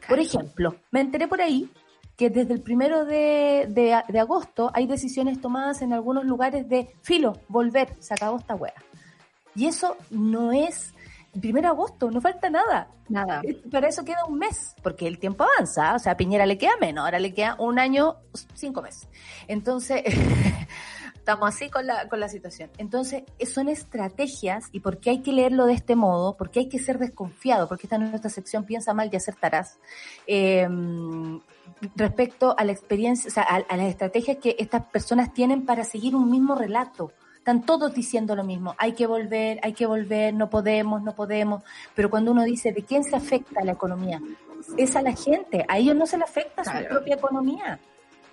Por 0.08 0.20
ejemplo, 0.20 0.76
me 0.92 1.02
enteré 1.02 1.28
por 1.28 1.42
ahí 1.42 1.72
que 2.16 2.30
desde 2.30 2.54
el 2.54 2.62
primero 2.62 3.06
de, 3.06 3.68
de- 3.70 4.02
de 4.08 4.20
agosto 4.20 4.72
hay 4.74 4.88
decisiones 4.88 5.40
tomadas 5.42 5.82
en 5.82 5.94
algunos 5.94 6.26
lugares 6.26 6.68
de 6.70 6.94
filo, 7.02 7.34
volver, 7.48 7.96
se 8.00 8.14
acabó 8.14 8.38
esta 8.38 8.56
weá. 8.56 8.74
Y 9.56 9.66
eso 9.68 9.98
no 10.12 10.52
es 10.52 10.94
el 11.34 11.42
primero 11.42 11.68
de 11.68 11.74
agosto, 11.74 12.10
no 12.10 12.22
falta 12.22 12.50
nada. 12.50 12.88
Nada. 13.10 13.42
Para 13.72 13.88
eso 13.88 14.04
queda 14.04 14.26
un 14.26 14.38
mes, 14.40 14.76
porque 14.82 15.08
el 15.08 15.20
tiempo 15.20 15.44
avanza. 15.46 15.94
O 15.96 16.00
sea, 16.00 16.14
a 16.14 16.18
Piñera 16.18 16.46
le 16.46 16.58
queda 16.58 16.74
menos, 16.82 17.06
ahora 17.06 17.20
le 17.20 17.34
queda 17.34 17.56
un 17.60 17.78
año, 17.80 18.16
cinco 18.54 18.82
meses. 18.82 19.08
Entonces, 19.48 20.04
estamos 21.28 21.54
así 21.54 21.70
con 21.70 21.86
la, 21.86 22.08
con 22.08 22.22
la 22.22 22.30
situación. 22.30 22.70
Entonces, 22.78 23.24
eh, 23.38 23.46
son 23.46 23.68
estrategias 23.68 24.70
y 24.72 24.80
por 24.80 25.00
qué 25.00 25.10
hay 25.10 25.22
que 25.22 25.34
leerlo 25.34 25.66
de 25.66 25.74
este 25.74 25.98
modo, 25.98 26.38
porque 26.38 26.62
hay 26.62 26.70
que 26.70 26.80
ser 26.80 27.00
desconfiado, 27.00 27.68
porque 27.68 27.86
esta 27.88 27.98
en 27.98 28.10
nuestra 28.10 28.30
sección 28.30 28.64
piensa 28.64 28.94
mal 28.94 29.10
y 29.12 29.18
acertarás. 29.18 29.78
Eh, 30.26 30.66
respecto 31.98 32.56
a 32.58 32.64
la 32.64 32.72
experiencia, 32.72 33.28
o 33.28 33.32
sea, 33.32 33.44
a, 33.44 33.56
a 33.58 33.76
las 33.76 33.88
estrategias 33.88 34.38
que 34.38 34.56
estas 34.58 34.86
personas 34.86 35.34
tienen 35.34 35.66
para 35.66 35.84
seguir 35.84 36.16
un 36.16 36.32
mismo 36.32 36.56
relato. 36.56 37.12
Están 37.38 37.62
todos 37.66 37.94
diciendo 37.94 38.34
lo 38.34 38.46
mismo, 38.46 38.74
hay 38.78 38.94
que 38.94 39.06
volver, 39.06 39.60
hay 39.64 39.74
que 39.74 39.86
volver, 39.86 40.34
no 40.34 40.50
podemos, 40.50 41.02
no 41.02 41.14
podemos, 41.14 41.62
pero 41.94 42.10
cuando 42.10 42.32
uno 42.32 42.46
dice, 42.46 42.72
¿de 42.72 42.84
quién 42.84 43.04
se 43.04 43.18
afecta 43.18 43.66
la 43.66 43.74
economía? 43.74 44.22
Es 44.78 44.96
a 44.96 45.02
la 45.02 45.14
gente, 45.14 45.66
a 45.68 45.78
ellos 45.78 45.96
no 45.96 46.06
se 46.06 46.18
le 46.18 46.24
afecta 46.24 46.64
su 46.64 46.88
propia 46.88 47.16
economía. 47.16 47.80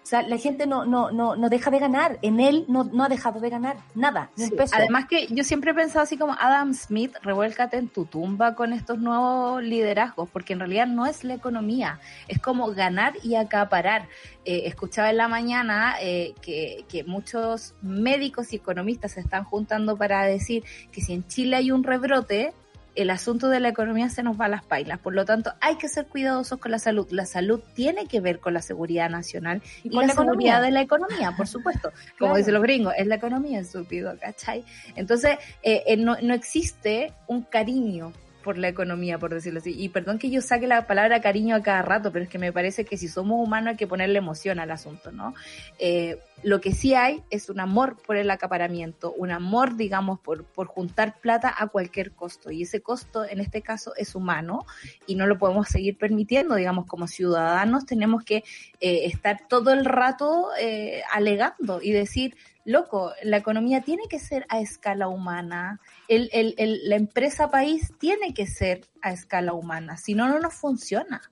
O 0.04 0.06
sea, 0.06 0.20
la 0.20 0.36
gente 0.36 0.66
no, 0.66 0.84
no, 0.84 1.10
no, 1.10 1.34
no 1.34 1.48
deja 1.48 1.70
de 1.70 1.78
ganar, 1.78 2.18
en 2.20 2.38
él 2.38 2.66
no, 2.68 2.84
no 2.84 3.04
ha 3.04 3.08
dejado 3.08 3.40
de 3.40 3.48
ganar 3.48 3.78
nada, 3.94 4.30
Sí. 4.36 4.52
Además 4.72 5.06
que 5.08 5.28
yo 5.28 5.44
siempre 5.44 5.70
he 5.70 5.74
pensado 5.74 6.02
así 6.02 6.18
como 6.18 6.36
Adam 6.38 6.74
Smith, 6.74 7.16
revuélcate 7.22 7.78
en 7.78 7.88
tu 7.88 8.04
tumba 8.04 8.54
con 8.54 8.74
estos 8.74 8.98
nuevos 8.98 9.62
liderazgos, 9.62 10.28
porque 10.28 10.52
en 10.52 10.58
realidad 10.58 10.86
no 10.86 11.06
es 11.06 11.24
la 11.24 11.32
economía, 11.32 12.00
es 12.28 12.38
como 12.38 12.70
ganar 12.72 13.14
y 13.22 13.36
acaparar. 13.36 14.06
Eh, 14.44 14.64
escuchaba 14.66 15.08
en 15.08 15.16
la 15.16 15.28
mañana 15.28 15.96
eh, 16.02 16.34
que, 16.42 16.84
que 16.86 17.02
muchos 17.04 17.74
médicos 17.80 18.52
y 18.52 18.56
economistas 18.56 19.12
se 19.12 19.20
están 19.20 19.44
juntando 19.44 19.96
para 19.96 20.26
decir 20.26 20.64
que 20.92 21.00
si 21.00 21.14
en 21.14 21.26
Chile 21.26 21.56
hay 21.56 21.70
un 21.70 21.82
rebrote, 21.82 22.52
el 22.94 23.10
asunto 23.10 23.48
de 23.48 23.60
la 23.60 23.68
economía 23.68 24.08
se 24.08 24.22
nos 24.22 24.40
va 24.40 24.46
a 24.46 24.48
las 24.48 24.64
pailas. 24.64 24.98
Por 24.98 25.14
lo 25.14 25.24
tanto, 25.24 25.52
hay 25.60 25.76
que 25.76 25.88
ser 25.88 26.06
cuidadosos 26.06 26.58
con 26.58 26.70
la 26.70 26.78
salud. 26.78 27.06
La 27.10 27.26
salud 27.26 27.60
tiene 27.74 28.06
que 28.06 28.20
ver 28.20 28.38
con 28.40 28.54
la 28.54 28.62
seguridad 28.62 29.10
nacional 29.10 29.62
y, 29.82 29.90
con 29.90 30.00
la, 30.02 30.06
la 30.08 30.12
economía. 30.12 30.52
seguridad 30.54 30.62
de 30.62 30.70
la 30.70 30.80
economía, 30.82 31.32
por 31.36 31.46
supuesto. 31.48 31.90
Como 32.18 32.30
Claro. 32.30 32.36
dicen 32.36 32.54
los 32.54 32.62
gringos, 32.62 32.94
es 32.96 33.06
la 33.06 33.16
economía, 33.16 33.60
estúpido, 33.60 34.16
¿cachai? 34.20 34.64
Entonces, 34.96 35.38
eh, 35.62 35.82
eh, 35.86 35.96
no, 35.96 36.16
no 36.22 36.34
existe 36.34 37.12
un 37.26 37.42
cariño 37.42 38.12
por 38.44 38.58
la 38.58 38.68
economía, 38.68 39.18
por 39.18 39.32
decirlo 39.32 39.58
así. 39.60 39.74
Y 39.76 39.88
perdón 39.88 40.18
que 40.18 40.30
yo 40.30 40.42
saque 40.42 40.66
la 40.66 40.86
palabra 40.86 41.20
cariño 41.22 41.56
a 41.56 41.62
cada 41.62 41.80
rato, 41.82 42.12
pero 42.12 42.24
es 42.26 42.30
que 42.30 42.38
me 42.38 42.52
parece 42.52 42.84
que 42.84 42.98
si 42.98 43.08
somos 43.08 43.42
humanos 43.44 43.70
hay 43.70 43.76
que 43.76 43.86
ponerle 43.86 44.18
emoción 44.18 44.60
al 44.60 44.70
asunto, 44.70 45.10
¿no? 45.10 45.34
Eh, 45.78 46.18
lo 46.42 46.60
que 46.60 46.72
sí 46.72 46.94
hay 46.94 47.22
es 47.30 47.48
un 47.48 47.58
amor 47.60 47.96
por 48.06 48.16
el 48.16 48.30
acaparamiento, 48.30 49.12
un 49.12 49.30
amor, 49.30 49.76
digamos, 49.76 50.20
por, 50.20 50.44
por 50.44 50.66
juntar 50.66 51.20
plata 51.20 51.54
a 51.56 51.68
cualquier 51.68 52.12
costo. 52.12 52.50
Y 52.50 52.62
ese 52.64 52.82
costo, 52.82 53.24
en 53.24 53.40
este 53.40 53.62
caso, 53.62 53.94
es 53.96 54.14
humano 54.14 54.66
y 55.06 55.14
no 55.14 55.26
lo 55.26 55.38
podemos 55.38 55.68
seguir 55.68 55.96
permitiendo, 55.96 56.54
digamos, 56.54 56.86
como 56.86 57.06
ciudadanos 57.06 57.86
tenemos 57.86 58.24
que 58.24 58.44
eh, 58.80 59.06
estar 59.06 59.46
todo 59.48 59.72
el 59.72 59.84
rato 59.86 60.48
eh, 60.58 61.02
alegando 61.12 61.80
y 61.80 61.92
decir, 61.92 62.36
loco, 62.66 63.12
la 63.22 63.36
economía 63.38 63.80
tiene 63.82 64.02
que 64.08 64.18
ser 64.18 64.44
a 64.48 64.60
escala 64.60 65.08
humana, 65.08 65.80
el, 66.08 66.28
el, 66.32 66.54
el- 66.58 66.88
la 66.88 66.96
empresa 66.96 67.50
país 67.50 67.92
tiene 67.98 68.34
que 68.34 68.46
ser 68.46 68.82
a 69.02 69.12
escala 69.12 69.52
humana, 69.54 69.96
si 69.96 70.14
no, 70.14 70.28
no 70.28 70.38
nos 70.40 70.54
funciona. 70.54 71.22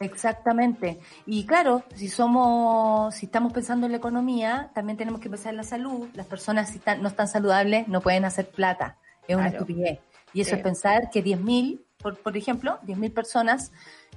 Exactamente. 0.00 1.00
Y 1.24 1.46
claro, 1.46 1.82
si 1.94 2.08
somos, 2.08 3.14
si 3.14 3.26
estamos 3.26 3.52
pensando 3.52 3.86
en 3.86 3.92
la 3.92 3.98
economía, 3.98 4.70
también 4.74 4.96
tenemos 4.98 5.20
que 5.20 5.30
pensar 5.30 5.50
en 5.52 5.56
la 5.56 5.62
salud. 5.64 6.08
Las 6.14 6.26
personas 6.26 6.70
si 6.70 6.78
están, 6.78 7.02
no 7.02 7.08
están 7.08 7.28
saludables 7.28 7.88
no 7.88 8.00
pueden 8.00 8.24
hacer 8.24 8.48
plata. 8.50 8.98
Es 9.26 9.34
una 9.36 9.50
Claro. 9.50 9.64
estupidez. 9.64 9.98
Y 10.32 10.42
eso 10.42 10.50
Sí. 10.50 10.56
es 10.56 10.62
pensar 10.62 11.10
que 11.10 11.22
10.000, 11.24 11.80
por, 11.98 12.18
por 12.18 12.36
ejemplo, 12.36 12.78
10.000 12.82 13.12
personas 13.12 13.72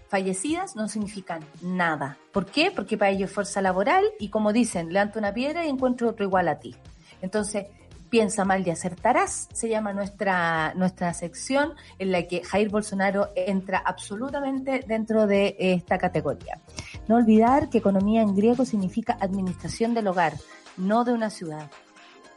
fallecidas 0.09 0.75
no 0.75 0.87
significan 0.87 1.43
nada. 1.61 2.17
¿Por 2.33 2.45
qué? 2.47 2.71
Porque 2.71 2.97
para 2.97 3.11
ellos 3.11 3.29
es 3.29 3.33
fuerza 3.35 3.61
laboral 3.61 4.03
y 4.19 4.29
como 4.29 4.51
dicen, 4.51 4.91
levanto 4.91 5.19
una 5.19 5.33
piedra 5.33 5.65
y 5.65 5.69
encuentro 5.69 6.09
otro 6.09 6.25
igual 6.25 6.47
a 6.49 6.59
ti. 6.59 6.75
Entonces, 7.21 7.67
piensa 8.09 8.45
mal 8.45 8.65
y 8.65 8.69
acertarás, 8.69 9.47
se 9.53 9.69
llama 9.69 9.93
nuestra, 9.93 10.73
nuestra 10.75 11.13
sección 11.13 11.73
en 11.97 12.11
la 12.11 12.23
que 12.23 12.43
Jair 12.43 12.69
Bolsonaro 12.69 13.29
entra 13.35 13.81
absolutamente 13.85 14.83
dentro 14.87 15.27
de 15.27 15.55
esta 15.59 15.97
categoría. 15.97 16.59
No 17.07 17.15
olvidar 17.15 17.69
que 17.69 17.79
economía 17.79 18.21
en 18.21 18.35
griego 18.35 18.65
significa 18.65 19.17
administración 19.19 19.93
del 19.93 20.07
hogar, 20.07 20.33
no 20.77 21.03
de 21.03 21.13
una 21.13 21.29
ciudad. 21.29 21.69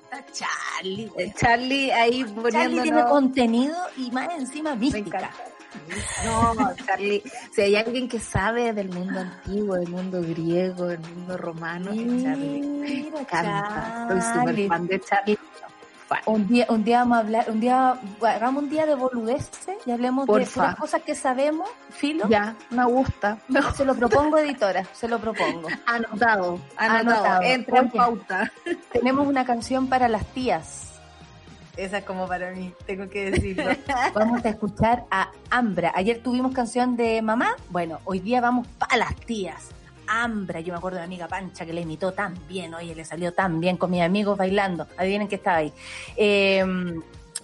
Está 0.05 0.25
Charlie, 0.31 1.11
Charlie 1.37 1.93
ahí 1.93 2.23
Charlie 2.23 2.43
poniéndonos... 2.43 2.83
tiene 2.83 3.05
contenido 3.05 3.77
y 3.97 4.11
más 4.11 4.29
encima 4.37 4.75
mística. 4.75 5.31
No, 6.25 6.55
Charlie, 6.87 7.23
si 7.53 7.61
hay 7.63 7.77
alguien 7.77 8.09
que 8.09 8.21
sabe 8.21 8.73
del 8.73 8.89
mundo 8.91 9.21
antiguo, 9.21 9.77
del 9.77 9.89
mundo 9.89 10.21
griego, 10.23 10.87
del 10.87 11.01
mundo 11.01 11.37
romano, 11.37 11.91
es 11.91 12.23
Charlie. 12.23 12.61
Me 12.61 12.87
Mira, 12.87 13.21
encanta. 13.21 14.07
Soy 14.09 14.21
súper 14.21 14.45
Charlie. 14.45 14.69
fan 14.69 14.87
de 14.87 15.01
Charlie. 15.01 15.39
Fan. 16.09 16.21
Un 16.27 16.47
día, 16.49 16.67
un 16.69 16.85
día 16.85 16.99
vamos 16.99 17.17
a 17.17 17.21
hablar, 17.21 17.51
un 17.51 17.61
día, 17.61 17.97
hagamos 18.21 18.65
un 18.65 18.69
día 18.71 18.85
de 18.85 18.95
boludeces 18.95 19.77
y 19.87 19.91
hablemos 19.91 20.27
de 20.27 20.33
puras 20.33 20.77
cosas 20.77 21.03
que 21.03 21.15
sabemos, 21.15 21.71
filo. 21.91 22.29
Ya, 22.29 22.55
me 22.71 22.85
gusta. 22.85 23.39
Se 23.75 23.85
lo 23.85 23.95
propongo, 23.95 24.37
editora, 24.39 24.85
se 24.93 25.09
lo 25.09 25.19
propongo. 25.19 25.69
Anotado, 25.87 26.61
anotado. 26.77 27.11
Anotado. 27.11 27.43
Entra 27.43 27.79
en 27.79 27.91
pauta. 27.91 28.53
Tenemos 28.93 29.27
una 29.27 29.45
canción 29.47 29.89
para 29.89 30.07
las 30.09 30.27
tías. 30.35 30.92
Esa 31.77 31.99
es 31.99 32.05
como 32.05 32.27
para 32.27 32.51
mí, 32.51 32.73
tengo 32.87 33.09
que 33.09 33.31
decirlo. 33.31 33.71
vamos 34.15 34.45
a 34.45 34.51
escuchar 34.51 35.05
a 35.11 35.31
Ambra. 35.51 35.93
Ayer 35.95 36.23
tuvimos 36.23 36.53
canción 36.53 36.97
de 36.97 37.23
mamá. 37.23 37.57
Bueno, 37.71 38.01
hoy 38.05 38.21
día 38.21 38.41
vamos 38.41 38.67
para 38.79 38.97
las 38.97 39.17
tías. 39.17 39.71
Ambra, 40.07 40.61
yo 40.61 40.73
me 40.73 40.79
acuerdo 40.79 40.99
de 40.99 41.07
mi 41.07 41.15
amiga 41.15 41.29
Pancha 41.29 41.65
que 41.65 41.73
le 41.73 41.81
imitó 41.81 42.13
tan 42.13 42.35
bien, 42.47 42.75
oye, 42.75 42.95
le 42.95 43.05
salió 43.05 43.33
tan 43.33 43.61
bien 43.61 43.79
con 43.79 43.91
mis 43.91 44.03
amigos 44.03 44.37
bailando. 44.37 44.87
Adivinen 44.99 45.29
que 45.29 45.37
estaba 45.37 45.59
ahí. 45.59 45.73
Eh, 46.17 46.63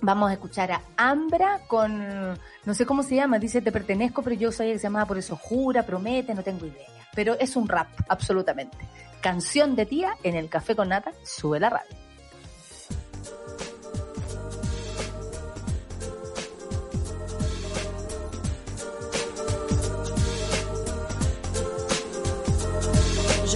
vamos 0.02 0.30
a 0.30 0.34
escuchar 0.34 0.72
a 0.72 0.82
Ambra 0.96 1.60
con, 1.66 2.36
no 2.64 2.74
sé 2.74 2.84
cómo 2.84 3.02
se 3.02 3.16
llama, 3.16 3.38
dice 3.38 3.62
te 3.62 3.72
pertenezco, 3.72 4.22
pero 4.22 4.36
yo 4.36 4.52
soy 4.52 4.68
el 4.68 4.72
que 4.74 4.78
se 4.78 4.90
por 4.90 5.18
eso, 5.18 5.36
jura, 5.36 5.84
promete, 5.84 6.34
no 6.34 6.42
tengo 6.42 6.66
idea. 6.66 6.86
Pero 7.14 7.36
es 7.38 7.56
un 7.56 7.66
rap, 7.66 7.88
absolutamente. 8.08 8.76
Canción 9.20 9.74
de 9.74 9.86
tía 9.86 10.14
en 10.22 10.36
el 10.36 10.48
café 10.48 10.76
con 10.76 10.90
nata, 10.90 11.12
sube 11.24 11.58
la 11.58 11.70
radio. 11.70 12.07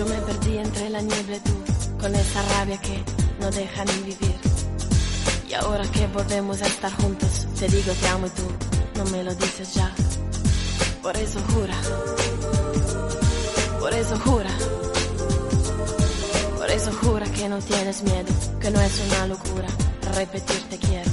Yo 0.03 0.09
me 0.09 0.21
perdí 0.23 0.59
entre 0.59 0.91
la 0.91 1.01
nieve 1.01 1.41
tú, 1.45 1.53
con 2.01 2.13
esa 2.13 2.43
rabia 2.43 2.77
que 2.81 3.05
no 3.39 3.49
deja 3.53 3.85
ni 3.85 3.93
vivir. 4.03 4.35
Y 5.49 5.55
ahora 5.55 5.85
que 5.93 6.09
volvemos 6.09 6.61
a 6.61 6.67
estar 6.67 6.93
juntos, 7.01 7.47
te 7.57 7.69
digo 7.69 7.93
te 7.93 8.09
amo 8.09 8.27
y 8.27 8.31
tú 8.31 8.43
no 8.97 9.05
me 9.13 9.23
lo 9.23 9.33
dices 9.33 9.75
ya. 9.75 9.95
Por 11.03 11.17
eso 11.17 11.39
jura, 11.55 11.77
por 13.79 13.95
eso 13.95 14.19
jura, 14.19 14.51
por 16.57 16.69
eso 16.69 16.91
jura 17.01 17.27
que 17.31 17.49
no 17.49 17.59
tienes 17.59 18.03
miedo, 18.03 18.35
que 18.61 18.73
no 18.73 18.81
es 18.81 19.01
una 19.07 19.27
locura 19.29 19.69
repetir 20.17 20.63
te 20.69 20.79
quiero. 20.79 21.11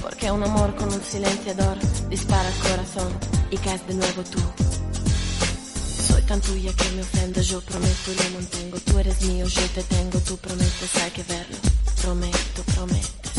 Porque 0.00 0.28
un 0.28 0.42
amor 0.42 0.74
con 0.74 0.92
un 0.92 1.02
silenciador 1.04 1.78
dispara 2.10 2.48
el 2.48 2.68
corazón 2.68 3.12
y 3.52 3.56
caes 3.58 3.86
de 3.86 3.94
nuevo 3.94 4.24
tú. 4.24 4.71
Tan 6.26 6.40
tuya 6.40 6.72
que 6.72 6.88
me 6.90 7.02
ofendo, 7.02 7.40
yo 7.42 7.60
prometo 7.60 8.12
y 8.12 8.14
lo 8.14 8.30
mantengo. 8.30 8.78
Tú 8.80 8.98
eres 8.98 9.20
mío, 9.22 9.46
yo 9.46 9.62
te 9.74 9.82
tengo, 9.82 10.18
tú 10.20 10.36
prometes, 10.38 10.96
hay 11.02 11.10
que 11.10 11.22
verlo. 11.24 11.56
Prometo, 12.00 12.62
prometes. 12.74 13.31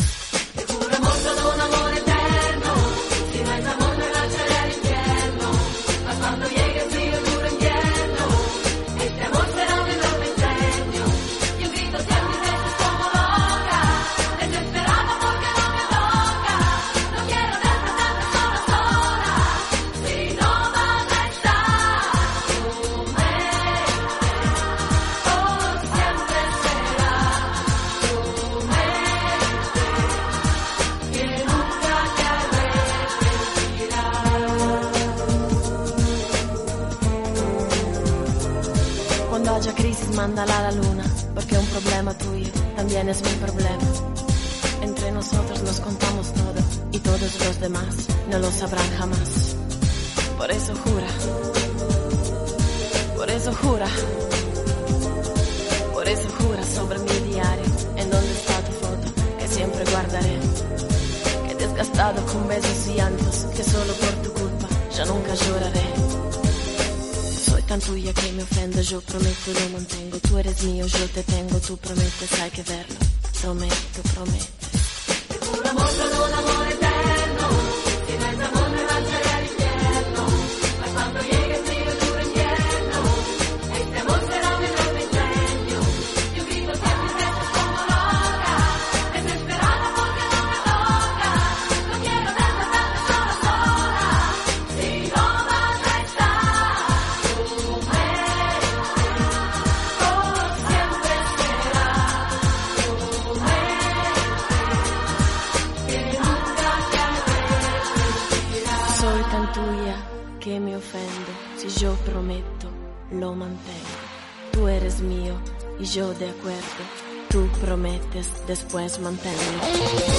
Después 118.46 118.98
manténlo. 119.00 120.13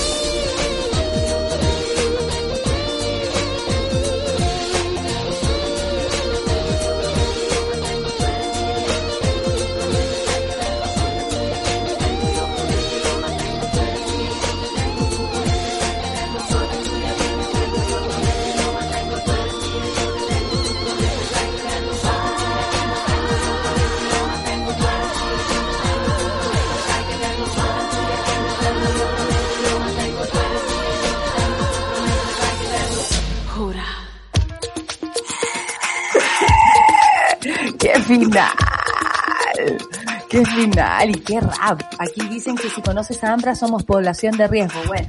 Y 41.09 41.13
qué 41.19 41.39
rap. 41.39 41.81
Aquí 41.99 42.27
dicen 42.29 42.55
que 42.55 42.69
si 42.69 42.81
conoces 42.81 43.23
a 43.23 43.33
Ambra 43.33 43.53
somos 43.55 43.83
población 43.83 44.37
de 44.37 44.47
riesgo. 44.47 44.79
Bueno, 44.87 45.07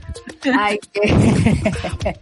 hay 0.59 0.79
que, 0.79 1.01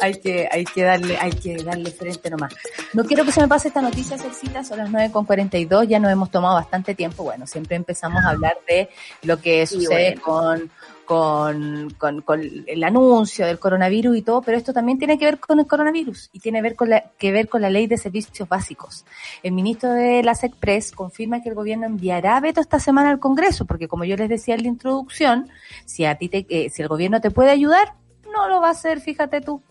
hay 0.00 0.14
que, 0.20 0.48
hay 0.50 0.64
que 0.64 0.82
darle, 0.82 1.16
hay 1.18 1.30
que 1.30 1.62
darle 1.62 1.90
frente 1.90 2.30
nomás. 2.30 2.54
No 2.92 3.04
quiero 3.04 3.24
que 3.24 3.32
se 3.32 3.40
me 3.40 3.48
pase 3.48 3.68
esta 3.68 3.80
noticia, 3.80 4.18
Celcita, 4.18 4.64
son 4.64 4.78
las 4.78 4.90
9.42, 4.90 5.86
ya 5.86 6.00
nos 6.00 6.10
hemos 6.10 6.30
tomado 6.30 6.56
bastante 6.56 6.94
tiempo. 6.94 7.22
Bueno, 7.22 7.46
siempre 7.46 7.76
empezamos 7.76 8.24
a 8.24 8.30
hablar 8.30 8.56
de 8.66 8.88
lo 9.22 9.40
que 9.40 9.66
sucede 9.66 10.16
con, 10.16 10.70
con, 11.04 11.90
con, 11.98 12.22
con 12.22 12.40
el 12.66 12.84
anuncio 12.84 13.46
del 13.46 13.58
coronavirus 13.58 14.16
y 14.16 14.22
todo, 14.22 14.42
pero 14.42 14.58
esto 14.58 14.72
también 14.72 14.98
tiene 14.98 15.18
que 15.18 15.24
ver 15.24 15.38
con 15.38 15.58
el 15.58 15.66
coronavirus 15.66 16.30
y 16.32 16.40
tiene 16.40 16.62
ver 16.62 16.74
con 16.74 16.90
la, 16.90 17.10
que 17.18 17.32
ver 17.32 17.48
con 17.48 17.62
la 17.62 17.70
ley 17.70 17.86
de 17.86 17.96
servicios 17.96 18.48
básicos. 18.48 19.04
El 19.42 19.52
ministro 19.52 19.92
de 19.92 20.22
la 20.22 20.34
SECPRES 20.34 20.92
confirma 20.92 21.42
que 21.42 21.48
el 21.48 21.54
gobierno 21.54 21.86
enviará 21.86 22.38
veto 22.40 22.60
esta 22.60 22.78
semana 22.78 23.10
al 23.10 23.20
Congreso, 23.20 23.64
porque 23.64 23.88
como 23.88 24.04
yo 24.04 24.16
les 24.16 24.28
decía 24.28 24.54
en 24.54 24.62
la 24.62 24.68
introducción, 24.68 25.48
si 25.84 26.04
a 26.04 26.16
ti 26.16 26.28
te, 26.28 26.46
eh, 26.48 26.70
si 26.70 26.82
el 26.82 26.88
gobierno 26.88 27.20
te 27.20 27.30
puede 27.30 27.50
ayudar, 27.50 27.94
no 28.34 28.48
lo 28.48 28.60
va 28.60 28.68
a 28.68 28.72
hacer, 28.72 29.00
fíjate 29.00 29.40
tú. 29.40 29.62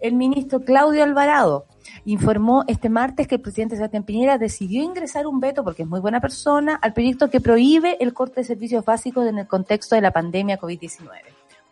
El 0.00 0.14
ministro 0.14 0.60
Claudio 0.60 1.02
Alvarado 1.02 1.66
informó 2.04 2.64
este 2.66 2.88
martes 2.88 3.28
que 3.28 3.34
el 3.36 3.40
presidente 3.40 3.76
Sebastián 3.76 4.04
Piñera 4.04 4.38
decidió 4.38 4.82
ingresar 4.82 5.26
un 5.26 5.40
veto, 5.40 5.62
porque 5.64 5.82
es 5.82 5.88
muy 5.88 6.00
buena 6.00 6.20
persona, 6.20 6.78
al 6.80 6.92
proyecto 6.92 7.30
que 7.30 7.40
prohíbe 7.40 7.96
el 8.00 8.14
corte 8.14 8.40
de 8.40 8.44
servicios 8.44 8.84
básicos 8.84 9.26
en 9.26 9.38
el 9.38 9.46
contexto 9.46 9.94
de 9.94 10.00
la 10.00 10.12
pandemia 10.12 10.58
COVID-19. 10.58 11.08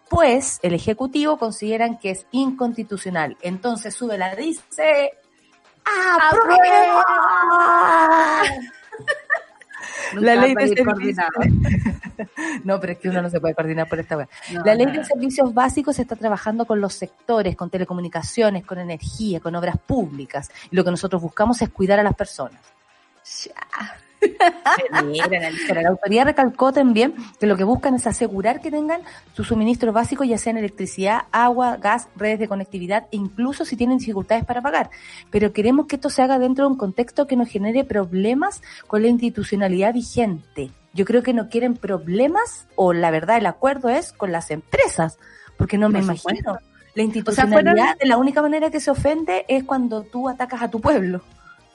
Pues 0.09 0.59
el 0.63 0.75
Ejecutivo 0.75 1.39
consideran 1.39 1.99
que 1.99 2.11
es 2.11 2.27
inconstitucional. 2.33 3.37
Entonces 3.43 3.95
sube 3.95 4.19
la 4.19 4.35
dice 4.35 5.13
¡Aprueba! 6.31 7.15
La 10.15 10.37
ley 10.37 10.55
de 10.55 10.69
servicios. 10.69 11.27
No, 12.65 12.79
pero 12.79 12.93
es 12.93 12.99
que 12.99 13.09
uno 13.09 13.23
no 13.23 13.31
se 13.31 13.41
puede 13.41 13.55
coordinar 13.55 13.89
por 13.89 13.99
esta. 13.99 14.17
No, 14.17 14.63
La 14.65 14.75
ley 14.75 14.87
no, 14.87 14.93
de 14.93 15.05
servicios 15.05 15.55
básicos 15.55 15.99
está 15.99 16.17
trabajando 16.17 16.67
con 16.67 16.81
los 16.81 16.93
sectores, 16.95 17.57
con 17.57 17.71
telecomunicaciones, 17.71 18.65
con 18.67 18.79
energía, 18.79 19.41
con 19.41 19.55
obras 19.55 19.79
públicas. 19.79 20.51
Y 20.71 20.77
lo 20.77 20.85
que 20.85 20.91
nosotros 20.91 21.23
buscamos 21.23 21.63
es 21.63 21.71
cuidar 21.71 21.99
a 21.99 22.03
las 22.03 22.15
personas. 22.15 22.61
Mira. 25.05 25.29
La 25.83 25.89
autoridad 25.89 26.25
recalcó 26.25 26.73
también 26.73 27.15
que 27.39 27.47
lo 27.47 27.57
que 27.57 27.65
buscan 27.65 27.95
es 27.95 28.07
asegurar 28.07 28.61
que 28.61 28.71
tengan 28.71 29.01
su 29.35 29.45
suministro 29.45 29.93
básico, 29.93 30.25
ya 30.25 30.39
sea 30.39 30.51
en 30.53 30.59
electricidad, 30.59 31.23
agua, 31.33 31.77
gas, 31.77 32.09
redes 32.17 32.39
de 32.39 32.49
conectividad, 32.49 33.07
e 33.13 33.17
incluso 33.17 33.65
si 33.65 33.77
tienen 33.77 33.99
dificultades 33.99 34.45
para 34.45 34.63
pagar. 34.63 34.91
Pero 35.31 35.53
queremos 35.53 35.87
que 35.87 35.97
esto 35.97 36.11
se 36.11 36.23
haga 36.23 36.39
dentro 36.39 36.65
de 36.65 36.73
un 36.73 36.79
contexto 36.79 37.27
que 37.27 37.37
no 37.37 37.47
genere 37.47 37.85
problemas 37.85 38.63
con 38.87 39.03
la 39.03 39.09
institucionalidad 39.09 39.95
vigente. 39.95 40.71
Yo 40.93 41.05
creo 41.05 41.23
que 41.23 41.33
no 41.33 41.49
quieren 41.49 41.75
problemas, 41.75 42.67
o 42.75 42.93
la 42.93 43.11
verdad, 43.11 43.39
el 43.39 43.47
acuerdo 43.47 43.89
es 43.89 44.13
con 44.13 44.33
las 44.33 44.51
empresas, 44.51 45.19
porque 45.57 45.79
no 45.79 45.89
me 45.89 46.01
imagino. 46.01 46.59
La 46.95 47.03
institucionalidad, 47.05 47.97
de 47.97 48.07
la 48.07 48.17
única 48.17 48.43
manera 48.43 48.71
que 48.71 48.81
se 48.81 48.91
ofende 48.91 49.45
es 49.47 49.63
cuando 49.63 50.03
tú 50.03 50.29
atacas 50.29 50.63
a 50.63 50.71
tu 50.71 50.81
pueblo. 50.81 51.23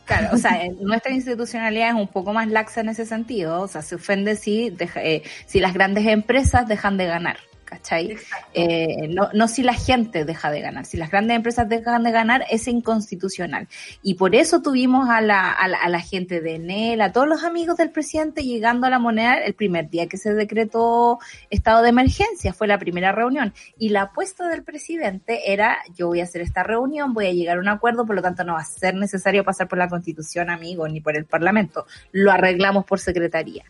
Claro, 0.06 0.30
o 0.34 0.38
sea, 0.38 0.62
nuestra 0.80 1.12
institucionalidad 1.12 1.90
es 1.90 1.96
un 1.96 2.08
poco 2.08 2.32
más 2.32 2.48
laxa 2.48 2.82
en 2.82 2.90
ese 2.90 3.06
sentido, 3.06 3.62
o 3.62 3.68
sea, 3.68 3.82
se 3.82 3.96
ofende 3.96 4.36
si, 4.36 4.70
deja, 4.70 5.04
eh, 5.04 5.24
si 5.48 5.60
las 5.60 5.74
grandes 5.74 6.06
empresas 6.06 6.68
dejan 6.68 6.98
de 6.98 7.08
ganar. 7.08 7.38
¿Cachai? 7.76 8.16
Eh, 8.54 9.08
no, 9.10 9.30
no 9.34 9.48
si 9.48 9.64
la 9.64 9.74
gente 9.74 10.26
deja 10.26 10.50
de 10.52 10.62
ganar, 10.62 10.86
si 10.86 10.98
las 10.98 11.12
grandes 11.12 11.36
empresas 11.36 11.68
dejan 11.68 12.04
de 12.04 12.12
ganar 12.12 12.46
es 12.50 12.68
inconstitucional. 12.68 13.68
Y 14.02 14.16
por 14.16 14.36
eso 14.36 14.62
tuvimos 14.62 15.10
a 15.10 15.22
la, 15.22 15.52
a 15.52 15.68
la, 15.68 15.78
a 15.78 15.90
la 15.90 16.00
gente 16.00 16.42
de 16.42 16.56
Enel, 16.56 17.02
a 17.02 17.12
todos 17.12 17.28
los 17.28 17.44
amigos 17.44 17.78
del 17.78 17.92
presidente 17.92 18.44
llegando 18.44 18.88
a 18.88 18.90
la 18.90 19.00
moneda 19.00 19.36
el 19.44 19.54
primer 19.54 19.90
día 19.90 20.08
que 20.08 20.18
se 20.18 20.34
decretó 20.34 21.20
estado 21.50 21.82
de 21.84 21.90
emergencia, 21.90 22.54
fue 22.54 22.68
la 22.68 22.80
primera 22.80 23.12
reunión. 23.12 23.54
Y 23.78 23.90
la 23.90 24.04
apuesta 24.04 24.48
del 24.48 24.64
presidente 24.64 25.52
era, 25.52 25.78
yo 25.96 26.08
voy 26.08 26.22
a 26.22 26.24
hacer 26.24 26.42
esta 26.42 26.64
reunión, 26.64 27.14
voy 27.14 27.28
a 27.28 27.34
llegar 27.34 27.58
a 27.58 27.62
un 27.62 27.68
acuerdo, 27.68 28.06
por 28.06 28.16
lo 28.16 28.22
tanto 28.22 28.44
no 28.44 28.54
va 28.54 28.62
a 28.62 28.66
ser 28.66 28.96
necesario 28.96 29.44
pasar 29.44 29.68
por 29.68 29.78
la 29.78 29.90
constitución, 29.90 30.50
amigo, 30.50 30.88
ni 30.88 31.02
por 31.02 31.18
el 31.18 31.26
parlamento. 31.26 31.86
Lo 32.12 32.32
arreglamos 32.32 32.86
por 32.86 33.00
secretaría. 33.00 33.66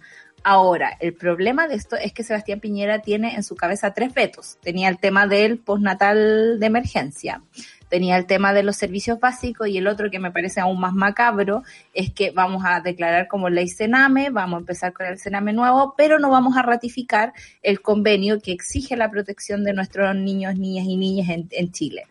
Ahora, 0.48 0.96
el 1.00 1.16
problema 1.16 1.68
de 1.68 1.74
esto 1.74 1.96
es 1.96 2.14
que 2.14 2.24
Sebastián 2.24 2.60
Piñera 2.60 3.00
tiene 3.00 3.34
en 3.34 3.42
su 3.42 3.56
cabeza 3.56 3.96
tres 3.96 4.14
vetos. 4.14 4.60
Tenía 4.62 4.90
el 4.90 5.00
tema 5.00 5.26
del 5.26 5.58
postnatal 5.58 6.60
de 6.60 6.66
emergencia, 6.68 7.42
tenía 7.90 8.16
el 8.16 8.28
tema 8.28 8.54
de 8.54 8.62
los 8.62 8.76
servicios 8.76 9.20
básicos 9.20 9.68
y 9.68 9.80
el 9.80 9.88
otro 9.88 10.12
que 10.12 10.20
me 10.20 10.30
parece 10.30 10.60
aún 10.62 10.80
más 10.80 10.94
macabro 10.94 11.64
es 11.96 12.14
que 12.14 12.30
vamos 12.30 12.62
a 12.64 12.80
declarar 12.80 13.28
como 13.28 13.50
ley 13.50 13.68
Sename, 13.68 14.30
vamos 14.30 14.58
a 14.58 14.60
empezar 14.60 14.94
con 14.94 15.08
el 15.08 15.18
Sename 15.18 15.52
nuevo, 15.52 15.96
pero 15.98 16.20
no 16.20 16.30
vamos 16.30 16.56
a 16.58 16.62
ratificar 16.62 17.34
el 17.64 17.82
convenio 17.82 18.40
que 18.40 18.52
exige 18.52 18.96
la 18.96 19.10
protección 19.10 19.64
de 19.64 19.74
nuestros 19.74 20.16
niños, 20.16 20.60
niñas 20.60 20.86
y 20.86 20.96
niñas 20.96 21.30
en, 21.30 21.48
en 21.50 21.72
Chile 21.72 22.04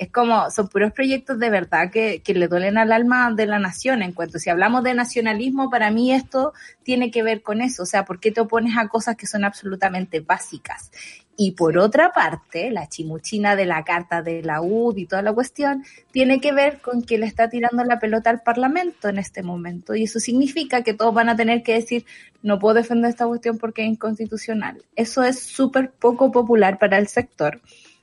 es 0.00 0.10
como, 0.10 0.50
son 0.50 0.68
puros 0.68 0.92
proyectos 0.92 1.38
de 1.38 1.50
verdad 1.50 1.90
que, 1.90 2.22
que 2.22 2.32
le 2.32 2.48
duelen 2.48 2.78
al 2.78 2.90
alma 2.90 3.30
de 3.34 3.44
la 3.44 3.58
nación. 3.58 4.00
En 4.00 4.12
cuanto 4.12 4.38
si 4.38 4.48
hablamos 4.48 4.82
de 4.82 4.94
nacionalismo, 4.94 5.68
para 5.68 5.90
mí 5.90 6.10
esto 6.10 6.54
tiene 6.82 7.10
que 7.10 7.22
ver 7.22 7.42
con 7.42 7.60
eso. 7.60 7.82
O 7.82 7.86
sea, 7.86 8.06
¿por 8.06 8.18
qué 8.18 8.32
te 8.32 8.40
opones 8.40 8.78
a 8.78 8.88
cosas 8.88 9.14
que 9.14 9.26
son 9.26 9.44
absolutamente 9.44 10.20
básicas? 10.20 10.90
Y 11.36 11.50
por 11.50 11.76
otra 11.76 12.14
parte, 12.14 12.70
la 12.70 12.88
chimuchina 12.88 13.56
de 13.56 13.66
la 13.66 13.84
carta 13.84 14.22
de 14.22 14.42
la 14.42 14.62
UD 14.62 14.96
y 14.96 15.06
toda 15.06 15.20
la 15.20 15.34
cuestión 15.34 15.84
tiene 16.12 16.40
que 16.40 16.52
ver 16.52 16.80
con 16.80 17.02
que 17.02 17.18
le 17.18 17.26
está 17.26 17.50
tirando 17.50 17.84
la 17.84 17.98
pelota 17.98 18.30
al 18.30 18.40
Parlamento 18.40 19.10
en 19.10 19.18
este 19.18 19.42
momento. 19.42 19.94
Y 19.94 20.04
eso 20.04 20.18
significa 20.18 20.82
que 20.82 20.94
todos 20.94 21.12
van 21.12 21.28
a 21.28 21.36
tener 21.36 21.62
que 21.62 21.74
decir, 21.74 22.06
no 22.42 22.58
puedo 22.58 22.76
defender 22.76 23.10
esta 23.10 23.26
cuestión 23.26 23.58
porque 23.58 23.82
es 23.82 23.88
inconstitucional. 23.88 24.82
Eso 24.96 25.24
es 25.24 25.40
súper 25.40 25.90
poco 25.90 26.32
popular 26.32 26.78
para 26.78 26.96
el 26.96 27.06
sector 27.06 27.60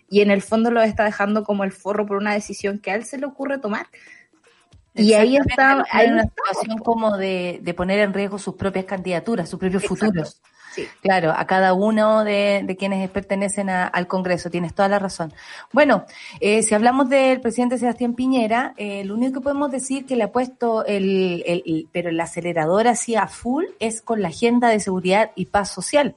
y 0.09 0.21
en 0.21 0.31
el 0.31 0.41
fondo 0.41 0.71
lo 0.71 0.81
está 0.81 1.03
dejando 1.03 1.43
como 1.43 1.63
el 1.63 1.71
forro 1.71 2.05
por 2.05 2.17
una 2.17 2.33
decisión 2.33 2.79
que 2.79 2.91
a 2.91 2.95
él 2.95 3.05
se 3.05 3.17
le 3.17 3.25
ocurre 3.25 3.57
tomar. 3.57 3.87
Y 4.93 5.13
ahí 5.13 5.37
está, 5.37 5.85
hay 5.91 6.07
una 6.07 6.23
situación 6.23 6.79
como 6.79 7.17
de, 7.17 7.59
de, 7.61 7.73
poner 7.75 7.99
en 7.99 8.13
riesgo 8.13 8.39
sus 8.39 8.55
propias 8.55 8.85
candidaturas, 8.85 9.47
sus 9.47 9.59
propios 9.59 9.83
Exacto. 9.83 10.05
futuros. 10.05 10.41
Claro, 11.01 11.33
a 11.35 11.45
cada 11.45 11.73
uno 11.73 12.23
de, 12.23 12.61
de 12.65 12.75
quienes 12.75 13.09
pertenecen 13.09 13.69
a, 13.69 13.87
al 13.87 14.07
Congreso, 14.07 14.49
tienes 14.49 14.73
toda 14.73 14.89
la 14.89 14.99
razón. 14.99 15.33
Bueno, 15.73 16.05
eh, 16.39 16.63
si 16.63 16.75
hablamos 16.75 17.09
del 17.09 17.41
presidente 17.41 17.77
Sebastián 17.77 18.13
Piñera, 18.13 18.73
eh, 18.77 19.03
lo 19.05 19.15
único 19.15 19.33
que 19.33 19.41
podemos 19.41 19.71
decir 19.71 20.05
que 20.05 20.15
le 20.15 20.23
ha 20.23 20.31
puesto 20.31 20.85
el 20.85 21.87
pero 21.91 22.09
el 22.09 22.19
acelerador 22.19 22.87
así 22.87 23.15
a 23.15 23.27
full 23.27 23.65
es 23.79 24.01
con 24.01 24.21
la 24.21 24.29
agenda 24.29 24.69
de 24.69 24.79
seguridad 24.79 25.31
y 25.35 25.45
paz 25.45 25.71
social. 25.71 26.15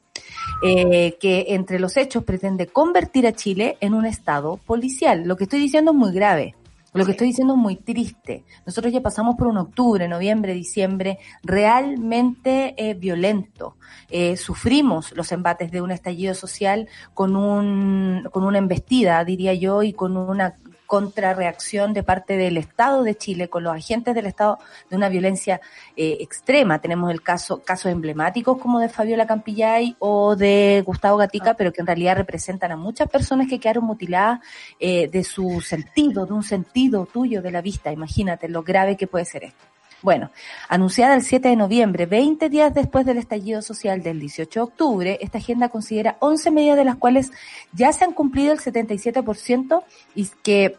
Eh, 0.62 1.16
que 1.20 1.46
entre 1.48 1.78
los 1.78 1.96
hechos 1.96 2.24
pretende 2.24 2.66
convertir 2.66 3.26
a 3.26 3.32
Chile 3.32 3.78
en 3.80 3.94
un 3.94 4.04
estado 4.04 4.58
policial. 4.58 5.24
Lo 5.24 5.36
que 5.36 5.44
estoy 5.44 5.60
diciendo 5.60 5.92
es 5.92 5.96
muy 5.96 6.12
grave. 6.12 6.54
Lo 6.92 7.04
que 7.04 7.12
estoy 7.12 7.28
diciendo 7.28 7.54
es 7.54 7.60
muy 7.60 7.76
triste. 7.76 8.44
Nosotros 8.66 8.92
ya 8.92 9.00
pasamos 9.00 9.36
por 9.36 9.46
un 9.46 9.58
octubre, 9.58 10.08
noviembre, 10.08 10.54
diciembre 10.54 11.18
realmente 11.42 12.74
eh, 12.76 12.94
violento. 12.94 13.76
Eh, 14.08 14.36
sufrimos 14.36 15.12
los 15.16 15.30
embates 15.30 15.70
de 15.70 15.82
un 15.82 15.92
estallido 15.92 16.34
social 16.34 16.88
con 17.14 17.36
un 17.36 18.28
con 18.32 18.44
una 18.44 18.58
embestida, 18.58 19.24
diría 19.24 19.54
yo, 19.54 19.82
y 19.82 19.92
con 19.92 20.16
una 20.16 20.56
contrarreacción 20.90 21.94
de 21.94 22.02
parte 22.02 22.36
del 22.36 22.56
Estado 22.56 23.04
de 23.04 23.14
Chile 23.14 23.48
con 23.48 23.62
los 23.62 23.72
agentes 23.72 24.12
del 24.12 24.26
Estado 24.26 24.58
de 24.90 24.96
una 24.96 25.08
violencia 25.08 25.60
eh, 25.96 26.16
extrema. 26.18 26.80
Tenemos 26.80 27.12
el 27.12 27.22
caso, 27.22 27.62
casos 27.62 27.92
emblemáticos 27.92 28.58
como 28.58 28.80
de 28.80 28.88
Fabiola 28.88 29.24
Campillay 29.24 29.94
o 30.00 30.34
de 30.34 30.82
Gustavo 30.84 31.16
Gatica, 31.16 31.54
pero 31.54 31.72
que 31.72 31.80
en 31.80 31.86
realidad 31.86 32.16
representan 32.16 32.72
a 32.72 32.76
muchas 32.76 33.08
personas 33.08 33.46
que 33.46 33.60
quedaron 33.60 33.84
mutiladas 33.84 34.40
eh, 34.80 35.06
de 35.06 35.22
su 35.22 35.60
sentido, 35.60 36.26
de 36.26 36.32
un 36.32 36.42
sentido 36.42 37.06
tuyo 37.06 37.40
de 37.40 37.52
la 37.52 37.62
vista. 37.62 37.92
Imagínate 37.92 38.48
lo 38.48 38.64
grave 38.64 38.96
que 38.96 39.06
puede 39.06 39.26
ser 39.26 39.44
esto. 39.44 39.69
Bueno, 40.02 40.30
anunciada 40.68 41.14
el 41.14 41.22
7 41.22 41.48
de 41.48 41.56
noviembre, 41.56 42.06
20 42.06 42.48
días 42.48 42.72
después 42.72 43.04
del 43.04 43.18
estallido 43.18 43.60
social 43.60 44.02
del 44.02 44.18
18 44.18 44.60
de 44.60 44.64
octubre, 44.64 45.18
esta 45.20 45.38
agenda 45.38 45.68
considera 45.68 46.16
11 46.20 46.50
medidas 46.50 46.76
de 46.78 46.84
las 46.84 46.96
cuales 46.96 47.30
ya 47.72 47.92
se 47.92 48.04
han 48.04 48.12
cumplido 48.12 48.52
el 48.52 48.60
77% 48.60 49.82
y 50.14 50.28
que 50.42 50.76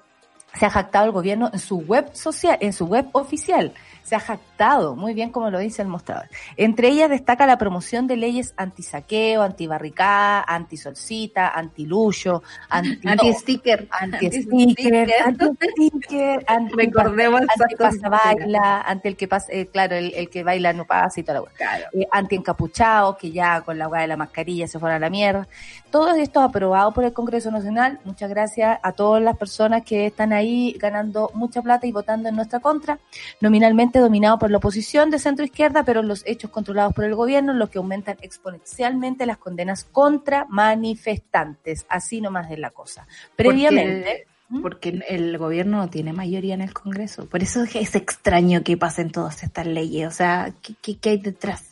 se 0.54 0.66
ha 0.66 0.70
jactado 0.70 1.06
el 1.06 1.12
gobierno 1.12 1.50
en 1.54 1.60
su 1.60 1.78
web 1.78 2.10
social, 2.14 2.58
en 2.62 2.74
su 2.74 2.86
web 2.86 3.08
oficial 3.14 3.74
se 4.04 4.16
ha 4.16 4.20
jactado, 4.20 4.96
muy 4.96 5.14
bien 5.14 5.32
como 5.32 5.50
lo 5.50 5.60
dice 5.60 5.82
el 5.82 5.88
mostrador. 5.88 6.28
Entre 6.58 6.90
ellas 6.90 7.10
destaca 7.10 7.46
la 7.46 7.58
promoción 7.58 8.08
de 8.08 8.18
leyes 8.18 8.54
antisaqueo, 8.58 9.42
antibarricada, 9.42 10.44
antisolcita, 10.48 11.50
antiluyo, 11.50 12.44
anti-sticker, 12.70 13.88
anti-sticker, 13.90 15.10
anti-sticker, 15.26 16.44
anti 16.48 16.74
recordemos 16.76 17.42
anti 17.42 18.00
baila, 18.00 18.82
ante 18.82 19.10
el 19.10 19.16
que 19.16 19.28
pasa, 19.28 19.48
eh, 19.52 19.68
claro, 19.68 19.96
el, 19.96 20.14
el, 20.14 20.30
que 20.30 20.44
baila 20.44 20.74
no 20.74 20.86
pasa 20.86 21.20
y 21.20 21.24
toda 21.24 21.42
la 21.42 21.48
claro. 21.52 21.86
eh, 21.94 22.08
anti-encapuchado, 22.12 23.18
que 23.18 23.32
ya 23.32 23.62
con 23.62 23.78
la 23.78 23.88
hueá 23.88 24.02
de 24.02 24.08
la 24.08 24.18
mascarilla 24.18 24.68
se 24.68 24.80
fueron 24.80 24.98
a 24.98 25.00
la 25.00 25.10
mierda. 25.10 25.48
Todo 25.92 26.16
esto 26.16 26.40
aprobado 26.40 26.94
por 26.94 27.04
el 27.04 27.12
Congreso 27.12 27.52
Nacional. 27.52 28.00
Muchas 28.06 28.30
gracias 28.30 28.80
a 28.82 28.94
todas 28.94 29.22
las 29.22 29.36
personas 29.36 29.84
que 29.84 30.06
están 30.06 30.32
ahí 30.32 30.74
ganando 30.80 31.30
mucha 31.34 31.62
plata 31.62 31.86
y 31.86 31.92
votando 31.92 32.30
en 32.30 32.36
nuestra 32.36 32.62
contra. 32.62 32.98
Nominalmente 33.42 34.00
dominado 34.00 34.40
por 34.40 34.50
la 34.50 34.58
oposición 34.58 35.12
de 35.12 35.20
centro 35.20 35.44
izquierda, 35.44 35.84
pero 35.84 36.02
los 36.02 36.24
hechos 36.26 36.50
controlados 36.50 36.94
por 36.94 37.04
el 37.04 37.14
gobierno, 37.14 37.52
lo 37.52 37.70
que 37.70 37.78
aumentan 37.78 38.16
exponencialmente 38.22 39.26
las 39.26 39.38
condenas 39.38 39.84
contra 39.84 40.46
manifestantes. 40.48 41.86
Así 41.90 42.22
nomás 42.22 42.50
es 42.50 42.60
la 42.60 42.70
cosa. 42.70 43.06
Previamente. 43.36 44.28
Porque, 44.50 44.62
porque 44.62 45.06
el 45.10 45.38
gobierno 45.38 45.78
no 45.78 45.90
tiene 45.90 46.14
mayoría 46.14 46.54
en 46.54 46.62
el 46.62 46.74
Congreso. 46.74 47.26
Por 47.26 47.44
eso 47.44 47.64
es 47.64 47.96
extraño 47.96 48.64
que 48.64 48.78
pasen 48.78 49.12
todas 49.12 49.44
estas 49.44 49.68
leyes. 49.68 50.08
O 50.08 50.12
sea, 50.12 50.54
¿qué, 50.62 50.74
qué, 50.82 50.98
qué 50.98 51.10
hay 51.10 51.18
detrás? 51.18 51.66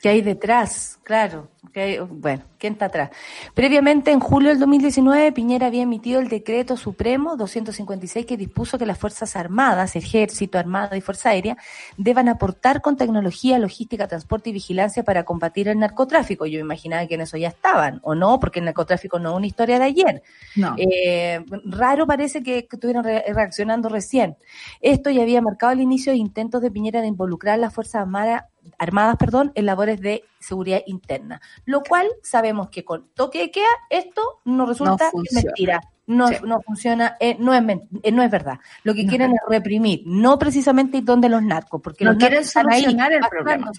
¿Qué 0.00 0.08
hay 0.08 0.20
detrás? 0.20 0.98
Claro. 1.04 1.51
Okay. 1.68 1.98
Bueno, 2.00 2.42
¿quién 2.58 2.72
está 2.72 2.86
atrás? 2.86 3.10
Previamente, 3.54 4.10
en 4.10 4.18
julio 4.18 4.48
del 4.48 4.58
2019, 4.58 5.30
Piñera 5.30 5.68
había 5.68 5.82
emitido 5.82 6.18
el 6.18 6.28
decreto 6.28 6.76
supremo 6.76 7.36
256 7.36 8.26
que 8.26 8.36
dispuso 8.36 8.78
que 8.78 8.84
las 8.84 8.98
Fuerzas 8.98 9.36
Armadas, 9.36 9.94
Ejército, 9.94 10.58
Armada 10.58 10.96
y 10.96 11.00
Fuerza 11.00 11.30
Aérea, 11.30 11.56
deban 11.96 12.28
aportar 12.28 12.82
con 12.82 12.96
tecnología, 12.96 13.60
logística, 13.60 14.08
transporte 14.08 14.50
y 14.50 14.54
vigilancia 14.54 15.04
para 15.04 15.22
combatir 15.22 15.68
el 15.68 15.78
narcotráfico. 15.78 16.46
Yo 16.46 16.58
imaginaba 16.58 17.06
que 17.06 17.14
en 17.14 17.20
eso 17.20 17.36
ya 17.36 17.48
estaban, 17.48 18.00
o 18.02 18.16
no, 18.16 18.40
porque 18.40 18.58
el 18.58 18.64
narcotráfico 18.64 19.20
no 19.20 19.30
es 19.30 19.36
una 19.36 19.46
historia 19.46 19.78
de 19.78 19.84
ayer. 19.84 20.22
No. 20.56 20.74
Eh, 20.78 21.44
raro 21.64 22.08
parece 22.08 22.42
que, 22.42 22.66
estuvieron 22.70 23.04
re 23.04 23.24
reaccionando 23.32 23.88
recién. 23.88 24.36
Esto 24.80 25.10
ya 25.10 25.22
había 25.22 25.40
marcado 25.40 25.72
el 25.72 25.80
inicio 25.80 26.10
de 26.10 26.18
intentos 26.18 26.60
de 26.60 26.72
Piñera 26.72 27.02
de 27.02 27.06
involucrar 27.06 27.54
a 27.54 27.58
las 27.58 27.72
Fuerzas 27.72 28.02
Armadas 28.02 28.42
armadas, 28.78 29.16
perdón, 29.16 29.52
en 29.54 29.66
labores 29.66 30.00
de 30.00 30.24
seguridad 30.38 30.82
interna. 30.86 31.40
Lo 31.64 31.82
cual 31.82 32.08
sabemos 32.22 32.70
que 32.70 32.84
con 32.84 33.08
toque 33.14 33.40
de 33.40 33.50
queda 33.50 33.66
esto 33.90 34.40
no 34.44 34.66
resulta 34.66 35.10
no 35.12 35.22
mentira. 35.32 35.80
No, 36.04 36.28
sí. 36.28 36.34
no 36.44 36.60
funciona, 36.60 37.16
eh, 37.20 37.36
no, 37.38 37.54
es, 37.54 37.62
eh, 38.02 38.10
no 38.10 38.22
es 38.22 38.30
verdad. 38.30 38.58
Lo 38.82 38.92
que 38.92 39.04
no. 39.04 39.08
quieren 39.08 39.32
es 39.32 39.40
reprimir, 39.48 40.02
no 40.04 40.36
precisamente 40.36 41.00
donde 41.00 41.28
los 41.28 41.42
narcos, 41.42 41.80
porque 41.80 42.04
no 42.04 42.12
los 42.12 42.18
quieren 42.18 42.44
solucionar 42.44 43.12
ahí, 43.12 43.18
el 43.18 43.28
problema. 43.28 43.70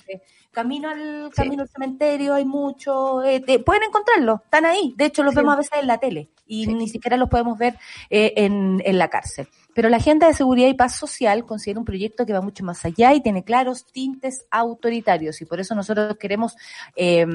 Camino 0.51 0.89
al, 0.89 1.31
camino 1.35 1.63
al 1.63 1.69
cementerio 1.69 2.35
hay 2.35 2.45
mucho, 2.45 3.23
eh, 3.23 3.41
te, 3.41 3.59
pueden 3.59 3.83
encontrarlos, 3.83 4.41
están 4.43 4.65
ahí. 4.65 4.93
De 4.95 5.05
hecho, 5.05 5.23
los 5.23 5.33
sí. 5.33 5.37
vemos 5.37 5.53
a 5.53 5.57
veces 5.57 5.79
en 5.81 5.87
la 5.87 5.97
tele 5.97 6.29
y 6.45 6.67
ni 6.67 6.87
siquiera 6.87 7.17
los 7.17 7.29
podemos 7.29 7.57
ver 7.57 7.75
eh, 8.09 8.33
en, 8.37 8.81
en 8.85 8.97
la 8.97 9.09
cárcel. 9.09 9.47
Pero 9.73 9.89
la 9.89 9.97
Agenda 9.97 10.27
de 10.27 10.33
Seguridad 10.33 10.69
y 10.69 10.73
Paz 10.73 10.95
Social 10.95 11.45
considera 11.45 11.79
un 11.79 11.85
proyecto 11.85 12.25
que 12.25 12.33
va 12.33 12.41
mucho 12.41 12.63
más 12.63 12.83
allá 12.85 13.13
y 13.13 13.21
tiene 13.21 13.43
claros 13.43 13.85
tintes 13.85 14.45
autoritarios 14.51 15.41
y 15.41 15.45
por 15.45 15.59
eso 15.59 15.75
nosotros 15.75 16.17
queremos 16.17 16.55
eh, 16.95 17.25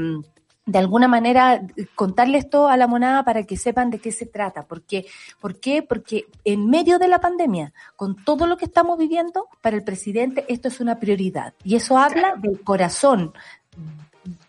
de 0.68 0.78
alguna 0.78 1.09
manera 1.09 1.62
contarles 1.95 2.45
esto 2.45 2.68
a 2.68 2.76
la 2.76 2.86
monada 2.86 3.24
para 3.24 3.45
que 3.45 3.57
sepan 3.57 3.89
de 3.89 4.01
qué 4.01 4.12
se 4.12 4.26
trata. 4.26 4.66
¿Por 4.66 4.82
qué? 4.82 5.07
¿Por 5.41 5.59
qué? 5.59 5.82
Porque 5.82 6.26
en 6.45 6.68
medio 6.68 6.99
de 6.99 7.09
la 7.09 7.20
pandemia, 7.20 7.72
con 7.97 8.22
todo 8.22 8.47
lo 8.47 8.59
que 8.59 8.66
estamos 8.66 8.99
viviendo, 8.99 9.49
para 9.62 9.76
el 9.76 9.82
presidente 9.82 10.45
esto 10.49 10.68
es 10.68 10.80
una 10.80 11.01
prioridad. 11.01 11.55
Y 11.64 11.76
eso 11.76 11.97
habla 11.97 12.34
del 12.36 12.61
corazón 12.61 13.32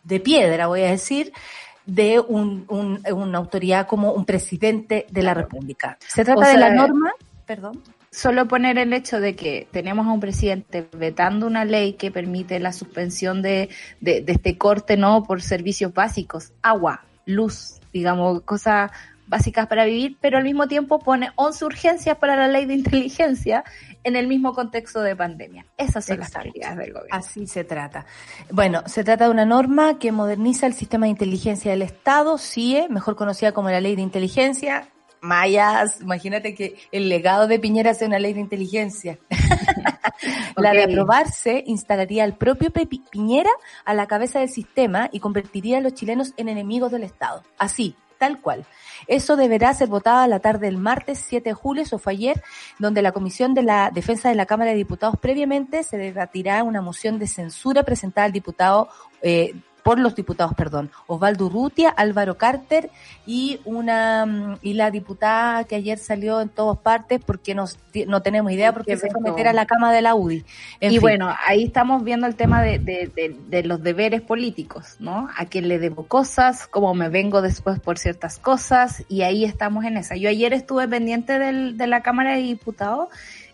de 0.03 0.19
piedra, 0.19 0.67
voy 0.67 0.81
a 0.81 0.91
decir, 0.91 1.31
de 1.85 2.19
un, 2.19 2.65
un, 2.67 3.01
una 3.13 3.37
autoridad 3.37 3.87
como 3.87 4.11
un 4.11 4.25
presidente 4.25 5.05
de 5.09 5.23
la 5.23 5.33
República. 5.33 5.97
Se 6.05 6.25
trata 6.25 6.41
o 6.41 6.43
sea, 6.43 6.51
de 6.51 6.59
la 6.59 6.71
norma 6.71 7.13
perdón. 7.49 7.81
solo 8.11 8.47
poner 8.47 8.77
el 8.77 8.93
hecho 8.93 9.19
de 9.19 9.35
que 9.35 9.67
tenemos 9.71 10.05
a 10.05 10.11
un 10.11 10.19
presidente 10.19 10.87
vetando 10.95 11.47
una 11.47 11.65
ley 11.65 11.93
que 11.93 12.11
permite 12.11 12.59
la 12.59 12.71
suspensión 12.71 13.41
de, 13.41 13.69
de, 14.01 14.21
de 14.21 14.33
este 14.33 14.55
corte, 14.59 14.97
¿no? 14.97 15.23
Por 15.23 15.41
servicios 15.41 15.91
básicos, 15.91 16.53
agua, 16.61 17.05
luz, 17.25 17.79
digamos, 17.91 18.43
cosas 18.43 18.91
básicas 19.25 19.65
para 19.65 19.85
vivir, 19.85 20.15
pero 20.21 20.37
al 20.37 20.43
mismo 20.43 20.67
tiempo 20.67 20.99
pone 20.99 21.31
11 21.37 21.65
urgencias 21.65 22.17
para 22.17 22.35
la 22.35 22.47
ley 22.47 22.65
de 22.65 22.75
inteligencia 22.75 23.63
en 24.03 24.15
el 24.15 24.27
mismo 24.27 24.53
contexto 24.53 25.01
de 25.01 25.15
pandemia. 25.15 25.65
Esas 25.75 26.05
son 26.05 26.19
las 26.19 26.29
prioridades 26.29 26.77
del 26.77 26.93
gobierno. 26.93 27.17
Así 27.17 27.47
se 27.47 27.63
trata. 27.63 28.05
Bueno, 28.51 28.83
se 28.85 29.03
trata 29.03 29.25
de 29.25 29.31
una 29.31 29.45
norma 29.45 29.97
que 29.97 30.11
moderniza 30.11 30.67
el 30.67 30.75
sistema 30.75 31.07
de 31.07 31.11
inteligencia 31.11 31.71
del 31.71 31.81
Estado, 31.81 32.37
CIE, 32.37 32.89
mejor 32.89 33.15
conocida 33.15 33.53
como 33.53 33.71
la 33.71 33.81
Ley 33.81 33.95
de 33.95 34.03
Inteligencia. 34.03 34.87
Mayas, 35.21 36.01
imagínate 36.01 36.55
que 36.55 36.75
el 36.91 37.09
legado 37.09 37.47
de 37.47 37.59
Piñera 37.59 37.93
sea 37.93 38.07
una 38.07 38.19
ley 38.19 38.33
de 38.33 38.39
inteligencia. 38.41 39.17
La 40.57 40.71
de 40.71 40.83
aprobarse 40.83 41.63
instalaría 41.67 42.23
al 42.23 42.35
propio 42.35 42.71
Pepi- 42.71 43.03
Piñera 43.09 43.49
a 43.85 43.93
la 43.93 44.07
cabeza 44.07 44.39
del 44.39 44.49
sistema 44.49 45.09
y 45.11 45.19
convertiría 45.19 45.77
a 45.77 45.81
los 45.81 45.93
chilenos 45.93 46.33
en 46.37 46.49
enemigos 46.49 46.91
del 46.91 47.03
Estado. 47.03 47.43
Así, 47.57 47.95
tal 48.17 48.41
cual. 48.41 48.65
Eso 49.07 49.37
deberá 49.37 49.73
ser 49.73 49.87
votado 49.87 50.19
a 50.19 50.27
la 50.27 50.39
tarde 50.39 50.67
del 50.67 50.77
martes 50.77 51.23
7 51.25 51.49
de 51.49 51.53
julio, 51.53 51.83
eso 51.83 51.99
fue 51.99 52.13
ayer, 52.13 52.43
donde 52.77 53.01
la 53.01 53.13
Comisión 53.13 53.53
de 53.53 53.63
la 53.63 53.91
Defensa 53.93 54.27
de 54.29 54.35
la 54.35 54.45
Cámara 54.45 54.71
de 54.71 54.77
Diputados 54.77 55.15
previamente 55.21 55.83
se 55.83 55.97
debatirá 55.97 56.63
una 56.63 56.81
moción 56.81 57.17
de 57.17 57.27
censura 57.27 57.83
presentada 57.83 58.25
al 58.25 58.33
diputado 58.33 58.89
eh, 59.21 59.53
por 59.89 59.97
los 59.97 60.13
diputados, 60.13 60.53
perdón, 60.53 60.91
Osvaldo 61.07 61.47
Urrutia, 61.47 61.89
Álvaro 61.89 62.37
Carter 62.37 62.91
y 63.25 63.59
una 63.65 64.23
mm, 64.23 64.59
y 64.61 64.73
la 64.73 64.91
diputada 64.91 65.63
que 65.63 65.75
ayer 65.75 65.97
salió 65.97 66.41
en 66.41 66.49
todas 66.49 66.77
partes 66.77 67.19
porque 67.25 67.55
nos, 67.55 67.79
no 68.05 68.21
tenemos 68.21 68.51
idea 68.51 68.71
porque 68.71 68.91
Que 68.91 68.97
se 68.99 69.09
fue 69.09 69.19
a 69.19 69.31
meter 69.31 69.47
a 69.47 69.53
la 69.53 69.65
cama 69.65 69.91
de 69.91 70.03
la 70.03 70.13
UDI. 70.13 70.45
En 70.79 70.91
y 70.91 70.93
fin. 70.97 71.01
bueno, 71.01 71.35
ahí 71.43 71.63
estamos 71.63 72.03
viendo 72.03 72.27
el 72.27 72.35
tema 72.35 72.61
de, 72.61 72.77
de, 72.77 73.11
de, 73.15 73.35
de 73.47 73.63
los 73.63 73.81
deberes 73.81 74.21
políticos, 74.21 74.97
¿no? 74.99 75.27
A 75.35 75.47
quién 75.47 75.67
le 75.67 75.79
debo 75.79 76.05
cosas, 76.05 76.67
cómo 76.67 76.93
me 76.93 77.09
vengo 77.09 77.41
después 77.41 77.79
por 77.79 77.97
ciertas 77.97 78.37
cosas, 78.37 79.03
y 79.09 79.23
ahí 79.23 79.43
estamos 79.43 79.85
en 79.85 79.97
esa. 79.97 80.15
Yo 80.17 80.29
ayer 80.29 80.53
estuve 80.53 80.87
pendiente 80.87 81.39
del, 81.39 81.77
de 81.77 81.87
la 81.87 82.03
Cámara 82.03 82.35
de 82.35 82.43
Diputados, 82.43 83.07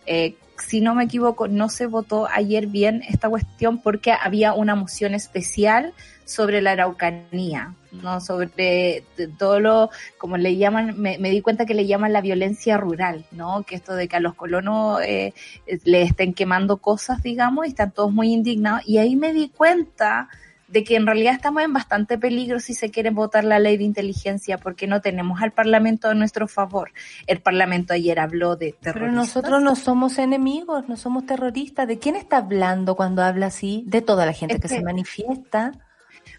eh, 0.04 0.36
si 0.58 0.80
no 0.80 0.94
me 0.94 1.04
equivoco, 1.04 1.48
no 1.48 1.68
se 1.68 1.86
votó 1.86 2.28
ayer 2.30 2.66
bien 2.66 3.02
esta 3.08 3.28
cuestión 3.28 3.78
porque 3.78 4.12
había 4.12 4.52
una 4.52 4.74
moción 4.74 5.14
especial 5.14 5.92
sobre 6.26 6.60
la 6.60 6.72
Araucanía, 6.72 7.72
¿no? 7.92 8.20
Sobre 8.20 9.04
todo 9.38 9.60
lo, 9.60 9.90
como 10.18 10.36
le 10.36 10.56
llaman, 10.56 11.00
me, 11.00 11.16
me 11.18 11.30
di 11.30 11.40
cuenta 11.40 11.64
que 11.64 11.72
le 11.72 11.86
llaman 11.86 12.12
la 12.12 12.20
violencia 12.20 12.76
rural, 12.76 13.24
¿no? 13.30 13.62
Que 13.62 13.76
esto 13.76 13.94
de 13.94 14.08
que 14.08 14.16
a 14.16 14.20
los 14.20 14.34
colonos 14.34 15.00
eh, 15.02 15.32
le 15.84 16.02
estén 16.02 16.34
quemando 16.34 16.78
cosas, 16.78 17.22
digamos, 17.22 17.64
y 17.66 17.70
están 17.70 17.92
todos 17.92 18.12
muy 18.12 18.32
indignados. 18.32 18.82
Y 18.86 18.98
ahí 18.98 19.16
me 19.16 19.32
di 19.32 19.48
cuenta 19.48 20.28
de 20.68 20.82
que 20.82 20.96
en 20.96 21.06
realidad 21.06 21.32
estamos 21.34 21.62
en 21.62 21.72
bastante 21.72 22.18
peligro 22.18 22.58
si 22.58 22.74
se 22.74 22.90
quiere 22.90 23.10
votar 23.10 23.44
la 23.44 23.60
ley 23.60 23.76
de 23.76 23.84
inteligencia 23.84 24.58
porque 24.58 24.88
no 24.88 25.00
tenemos 25.00 25.40
al 25.40 25.52
Parlamento 25.52 26.08
a 26.08 26.14
nuestro 26.14 26.48
favor. 26.48 26.90
El 27.28 27.38
Parlamento 27.40 27.92
ayer 27.94 28.18
habló 28.18 28.56
de 28.56 28.74
Pero 28.80 28.94
terroristas. 28.94 29.14
nosotros 29.14 29.62
no 29.62 29.76
somos 29.76 30.18
enemigos, 30.18 30.88
no 30.88 30.96
somos 30.96 31.24
terroristas. 31.24 31.86
¿De 31.86 32.00
quién 32.00 32.16
está 32.16 32.38
hablando 32.38 32.96
cuando 32.96 33.22
habla 33.22 33.46
así? 33.46 33.84
De 33.86 34.02
toda 34.02 34.26
la 34.26 34.32
gente 34.32 34.56
Es 34.56 34.60
que 34.60 34.66
que- 34.66 34.74
se 34.74 34.82
manifiesta. 34.82 35.70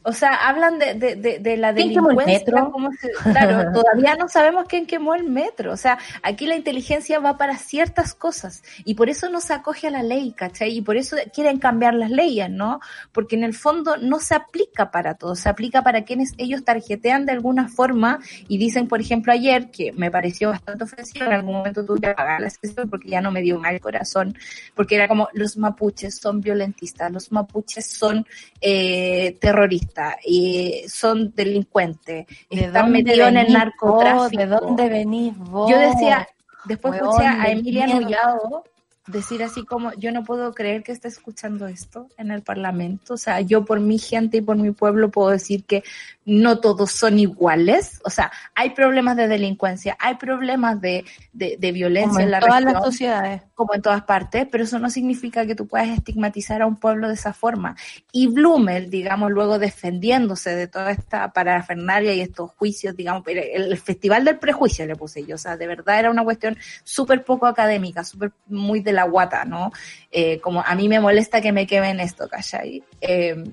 O 0.10 0.14
sea, 0.14 0.36
hablan 0.48 0.80
de, 0.80 0.94
de, 0.94 1.16
de, 1.18 1.40
de 1.40 1.58
la 1.58 1.74
¿Quién 1.74 1.90
quemó 1.90 2.12
el 2.12 2.16
delincuencia. 2.16 2.54
metro? 2.56 2.72
cómo 2.72 2.90
se- 2.94 3.12
claro, 3.32 3.72
todavía 3.74 4.16
no 4.16 4.30
sabemos 4.30 4.66
quién 4.70 4.86
quemó 4.86 5.16
el 5.16 5.26
metro. 5.26 5.74
O 5.74 5.78
sea, 5.78 5.98
aquí 6.24 6.46
la 6.46 6.56
inteligencia 6.56 7.20
va 7.20 7.38
para 7.38 7.58
ciertas 7.58 8.14
cosas 8.14 8.64
y 8.86 8.94
por 8.94 9.10
eso 9.10 9.30
no 9.30 9.42
se 9.42 9.52
acoge 9.54 9.88
a 9.88 9.92
la 9.92 10.04
ley, 10.04 10.32
¿cachai? 10.32 10.78
Y 10.78 10.82
por 10.82 10.96
eso 10.96 11.18
quieren 11.34 11.60
cambiar 11.60 11.94
las 11.94 12.10
leyes, 12.10 12.50
¿no? 12.50 12.80
Porque 13.12 13.36
en 13.36 13.44
el 13.44 13.54
fondo 13.54 13.98
no 13.98 14.20
se 14.20 14.34
aplica 14.34 14.92
para 14.92 15.16
todos, 15.16 15.40
se 15.42 15.50
aplica 15.50 15.82
para 15.84 16.06
quienes 16.06 16.32
ellos 16.38 16.64
tarjetean 16.64 17.26
de 17.26 17.34
alguna 17.34 17.68
forma 17.68 18.20
y 18.48 18.58
dicen, 18.58 18.88
por 18.88 19.02
ejemplo, 19.02 19.34
ayer, 19.34 19.72
que 19.72 19.92
me 19.92 20.10
pareció 20.10 20.52
bastante 20.52 20.86
ofensivo, 20.86 21.26
en 21.26 21.34
algún 21.34 21.56
momento 21.56 21.86
tuve 21.86 22.00
que 22.00 22.08
apagar 22.08 22.40
la 22.40 22.50
sesión 22.50 22.90
porque 22.90 23.10
ya 23.10 23.20
no 23.20 23.32
me 23.32 23.42
dio 23.42 23.60
mal 23.60 23.78
corazón, 23.82 24.38
porque 24.74 24.96
era 24.96 25.10
como, 25.10 25.28
los 25.34 25.58
mapuches 25.58 26.16
son 26.18 26.40
violentistas, 26.40 27.12
los 27.12 27.30
mapuches 27.34 27.86
son 27.86 28.26
eh, 28.62 29.38
terroristas, 29.42 29.97
y 30.26 30.84
son 30.88 31.34
delincuentes, 31.36 32.26
¿De 32.50 32.62
están 32.62 32.92
metidos 32.92 33.30
en 33.30 33.38
el 33.38 33.54
narcotráfico. 33.54 34.22
vos? 34.24 34.32
¿De 34.32 34.46
dónde 34.46 34.90
venís 34.90 35.38
vos? 35.38 35.70
Yo 35.70 35.78
decía, 35.78 36.28
después 36.66 36.94
Hueón 36.94 37.10
escuché 37.12 37.28
a 37.28 37.52
Emilia. 37.52 37.88
Nullado 37.88 38.64
decir 39.08 39.42
así 39.42 39.66
como, 39.66 39.94
yo 39.94 40.12
no 40.12 40.24
puedo 40.24 40.54
creer 40.54 40.84
que 40.84 40.92
esté 40.92 41.08
escuchando 41.08 41.68
esto 41.68 42.10
en 42.18 42.32
el 42.32 42.42
Parlamento. 42.42 43.14
O 43.14 43.18
sea, 43.18 43.42
yo 43.42 43.66
por 43.66 43.80
mi 43.80 43.98
gente 43.98 44.38
y 44.38 44.42
por 44.42 44.58
mi 44.58 44.72
pueblo 44.72 45.10
puedo 45.10 45.30
decir 45.30 45.64
que 45.64 45.84
no 46.26 46.60
todos 46.60 46.92
son 46.92 47.18
iguales. 47.18 48.02
O 48.04 48.10
sea, 48.10 48.32
hay 48.54 48.72
problemas 48.72 49.16
de 49.16 49.28
delincuencia, 49.28 49.96
hay 50.00 50.16
problemas 50.16 50.80
de, 50.82 51.06
de, 51.32 51.56
de 51.58 51.72
violencia 51.72 52.10
como 52.10 52.20
en 52.20 52.26
en 52.26 52.32
la 52.32 52.40
todas 52.40 52.56
región 52.56 52.74
las 52.74 52.84
sociedades. 52.84 53.42
como 53.56 53.74
en 53.74 53.82
todas 53.82 54.04
partes, 54.04 54.48
pero 54.52 54.66
eso 54.66 54.78
no 54.78 54.90
significa 54.90 55.46
que 55.46 55.56
tú 55.56 55.68
puedas 55.68 55.88
estigmatizar 55.88 56.62
a 56.62 56.68
un 56.68 56.76
pueblo 56.76 57.08
de 57.08 57.14
esa 57.14 57.34
forma. 57.34 57.78
Y 58.12 58.28
Blumel, 58.28 58.90
digamos, 58.90 59.32
luego 59.32 59.58
defendiéndose 59.58 60.54
de 60.54 60.68
toda 60.68 60.92
esta 60.92 61.32
parafernalia 61.32 62.14
y 62.14 62.22
estos 62.22 62.52
juicios, 62.52 62.96
digamos, 62.96 63.24
el, 63.28 63.38
el 63.38 63.78
festival 63.78 64.26
del 64.26 64.38
prejuicio 64.38 64.86
le 64.86 64.96
puse 64.98 65.26
yo, 65.26 65.36
o 65.36 65.40
sea, 65.40 65.56
de 65.56 65.68
verdad 65.68 66.00
era 66.00 66.12
una 66.12 66.26
cuestión 66.26 66.58
súper 66.84 67.24
poco 67.24 67.46
académica, 67.46 68.04
súper 68.04 68.34
muy 68.48 68.82
de 68.82 68.97
la 68.98 69.06
guata, 69.06 69.46
¿no? 69.46 69.72
Eh, 70.12 70.40
como 70.42 70.60
a 70.62 70.76
mí 70.76 70.90
me 70.90 71.00
molesta 71.00 71.40
que 71.40 71.54
me 71.54 71.66
quemen 71.66 72.00
esto, 72.02 72.28
¿cachai? 72.28 72.84
Eh, 73.00 73.44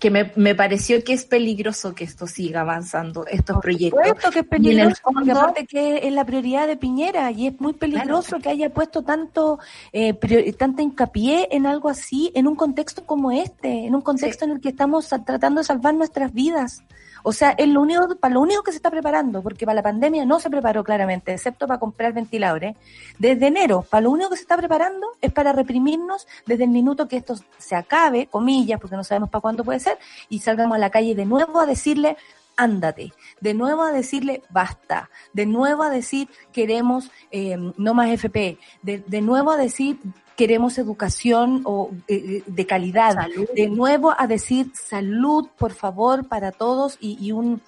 que 0.00 0.10
me, 0.10 0.32
me 0.34 0.54
pareció 0.54 1.04
que 1.04 1.12
es 1.12 1.26
peligroso 1.26 1.94
que 1.94 2.04
esto 2.04 2.26
siga 2.26 2.62
avanzando, 2.62 3.26
estos 3.26 3.58
proyectos. 3.60 4.00
Supuesto 4.02 4.30
que 4.30 4.38
es 4.40 4.46
Y 4.46 4.70
en 4.70 4.78
el 4.80 4.94
peligroso, 4.94 5.02
porque 5.12 5.30
aparte 5.32 5.66
que 5.66 6.08
es 6.08 6.12
la 6.14 6.24
prioridad 6.24 6.66
de 6.66 6.78
Piñera 6.78 7.30
y 7.30 7.48
es 7.48 7.60
muy 7.60 7.74
peligroso 7.74 8.38
que 8.38 8.48
haya 8.48 8.70
puesto 8.70 9.02
tanto 9.02 9.58
eh, 9.92 10.14
prior- 10.14 10.56
tanta 10.56 10.80
hincapié 10.80 11.48
en 11.50 11.66
algo 11.66 11.90
así 11.90 12.32
en 12.34 12.46
un 12.46 12.56
contexto 12.56 13.04
como 13.04 13.30
este, 13.30 13.84
en 13.86 13.94
un 13.94 14.00
contexto 14.00 14.46
en 14.46 14.52
el 14.52 14.60
que 14.62 14.70
estamos 14.70 15.06
tratando 15.26 15.60
de 15.60 15.64
salvar 15.64 15.92
nuestras 15.92 16.32
vidas. 16.32 16.82
O 17.22 17.32
sea, 17.32 17.50
es 17.50 17.68
lo 17.68 17.80
único, 17.80 18.16
para 18.16 18.34
lo 18.34 18.40
único 18.40 18.62
que 18.62 18.72
se 18.72 18.76
está 18.76 18.90
preparando, 18.90 19.42
porque 19.42 19.66
para 19.66 19.76
la 19.76 19.82
pandemia 19.82 20.24
no 20.24 20.40
se 20.40 20.50
preparó 20.50 20.84
claramente, 20.84 21.32
excepto 21.32 21.66
para 21.66 21.80
comprar 21.80 22.12
ventiladores. 22.12 22.76
Desde 23.18 23.46
enero, 23.46 23.82
para 23.88 24.02
lo 24.02 24.10
único 24.10 24.30
que 24.30 24.36
se 24.36 24.42
está 24.42 24.56
preparando 24.56 25.06
es 25.20 25.32
para 25.32 25.52
reprimirnos 25.52 26.26
desde 26.46 26.64
el 26.64 26.70
minuto 26.70 27.08
que 27.08 27.16
esto 27.16 27.34
se 27.58 27.76
acabe, 27.76 28.26
comillas, 28.26 28.80
porque 28.80 28.96
no 28.96 29.04
sabemos 29.04 29.30
para 29.30 29.42
cuándo 29.42 29.64
puede 29.64 29.80
ser, 29.80 29.98
y 30.28 30.40
salgamos 30.40 30.76
a 30.76 30.78
la 30.78 30.90
calle 30.90 31.14
de 31.14 31.26
nuevo 31.26 31.60
a 31.60 31.66
decirle, 31.66 32.16
ándate, 32.56 33.12
de 33.40 33.54
nuevo 33.54 33.82
a 33.82 33.92
decirle 33.92 34.42
basta, 34.50 35.10
de 35.32 35.46
nuevo 35.46 35.82
a 35.82 35.90
decir 35.90 36.28
queremos 36.52 37.10
eh, 37.30 37.56
no 37.76 37.94
más 37.94 38.10
FP, 38.10 38.58
de, 38.82 38.98
de 39.06 39.20
nuevo 39.22 39.50
a 39.50 39.56
decir 39.56 39.98
queremos 40.40 40.78
educación 40.78 41.60
o, 41.64 41.90
eh, 42.08 42.42
de 42.46 42.64
calidad, 42.64 43.14
de 43.54 43.68
nuevo 43.68 44.14
a 44.16 44.26
decir 44.26 44.72
salud, 44.72 45.48
por 45.58 45.72
favor, 45.74 46.28
para 46.28 46.50
todos 46.50 46.96
y, 46.98 47.18
y 47.20 47.30
un 47.32 47.60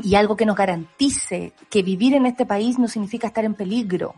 y 0.00 0.14
algo 0.14 0.36
que 0.36 0.46
nos 0.46 0.54
garantice 0.54 1.54
que 1.68 1.82
vivir 1.82 2.14
en 2.14 2.26
este 2.26 2.46
país 2.46 2.78
no 2.78 2.86
significa 2.86 3.26
estar 3.26 3.44
en 3.44 3.54
peligro. 3.54 4.14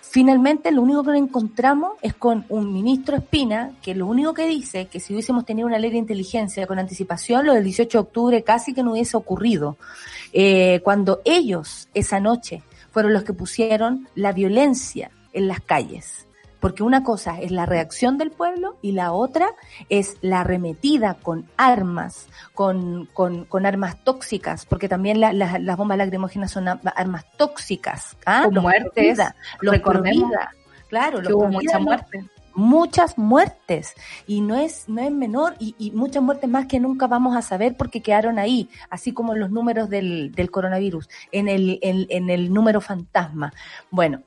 Finalmente, 0.00 0.72
lo 0.72 0.80
único 0.80 1.02
que 1.02 1.10
nos 1.10 1.18
encontramos 1.18 1.92
es 2.00 2.14
con 2.14 2.46
un 2.48 2.72
ministro 2.72 3.16
Espina, 3.16 3.72
que 3.82 3.94
lo 3.94 4.06
único 4.06 4.32
que 4.32 4.46
dice 4.46 4.86
que 4.86 4.98
si 4.98 5.12
hubiésemos 5.12 5.44
tenido 5.44 5.68
una 5.68 5.78
ley 5.78 5.90
de 5.90 5.98
inteligencia 5.98 6.66
con 6.66 6.78
anticipación, 6.78 7.44
lo 7.44 7.52
del 7.52 7.64
18 7.64 7.98
de 7.98 8.02
octubre 8.02 8.42
casi 8.44 8.72
que 8.72 8.82
no 8.82 8.92
hubiese 8.92 9.14
ocurrido. 9.14 9.76
Eh, 10.32 10.80
cuando 10.82 11.20
ellos, 11.26 11.88
esa 11.92 12.18
noche, 12.18 12.62
fueron 12.92 13.12
los 13.12 13.24
que 13.24 13.34
pusieron 13.34 14.08
la 14.14 14.32
violencia 14.32 15.10
en 15.34 15.48
las 15.48 15.60
calles. 15.60 16.25
Porque 16.60 16.82
una 16.82 17.02
cosa 17.04 17.40
es 17.40 17.50
la 17.50 17.66
reacción 17.66 18.18
del 18.18 18.30
pueblo 18.30 18.76
y 18.82 18.92
la 18.92 19.12
otra 19.12 19.48
es 19.88 20.16
la 20.22 20.40
arremetida 20.40 21.14
con 21.14 21.46
armas, 21.56 22.28
con, 22.54 23.06
con, 23.12 23.44
con 23.44 23.66
armas 23.66 24.02
tóxicas, 24.04 24.64
porque 24.66 24.88
también 24.88 25.20
la- 25.20 25.32
la- 25.32 25.58
las 25.58 25.76
bombas 25.76 25.98
lacrimógenas 25.98 26.50
son 26.50 26.66
armas 26.68 27.26
tóxicas. 27.36 28.16
¿ah? 28.24 28.42
Con 28.44 28.54
Los 28.54 28.62
muertes, 28.62 29.18
los. 29.60 29.72
Claro, 30.88 31.18
que 31.18 31.24
los 31.24 31.32
hubo 31.34 31.48
mucha 31.48 31.78
muerte. 31.78 32.24
muchas 32.54 33.18
muertes 33.18 33.92
y 34.26 34.40
no 34.40 34.54
es 34.56 34.88
no 34.88 35.02
es 35.02 35.10
menor 35.12 35.54
y, 35.58 35.74
y 35.78 35.90
muchas 35.90 36.22
muertes 36.22 36.48
más 36.48 36.66
que 36.66 36.80
nunca 36.80 37.06
vamos 37.06 37.36
a 37.36 37.42
saber 37.42 37.76
porque 37.76 38.00
quedaron 38.00 38.38
ahí 38.38 38.70
así 38.88 39.12
como 39.12 39.34
los 39.34 39.50
números 39.50 39.90
del, 39.90 40.32
del 40.32 40.50
coronavirus 40.50 41.06
en 41.32 41.48
el 41.48 41.78
en, 41.82 42.06
en 42.08 42.30
el 42.30 42.50
número 42.54 42.80
fantasma 42.80 43.52
bueno 43.90 44.22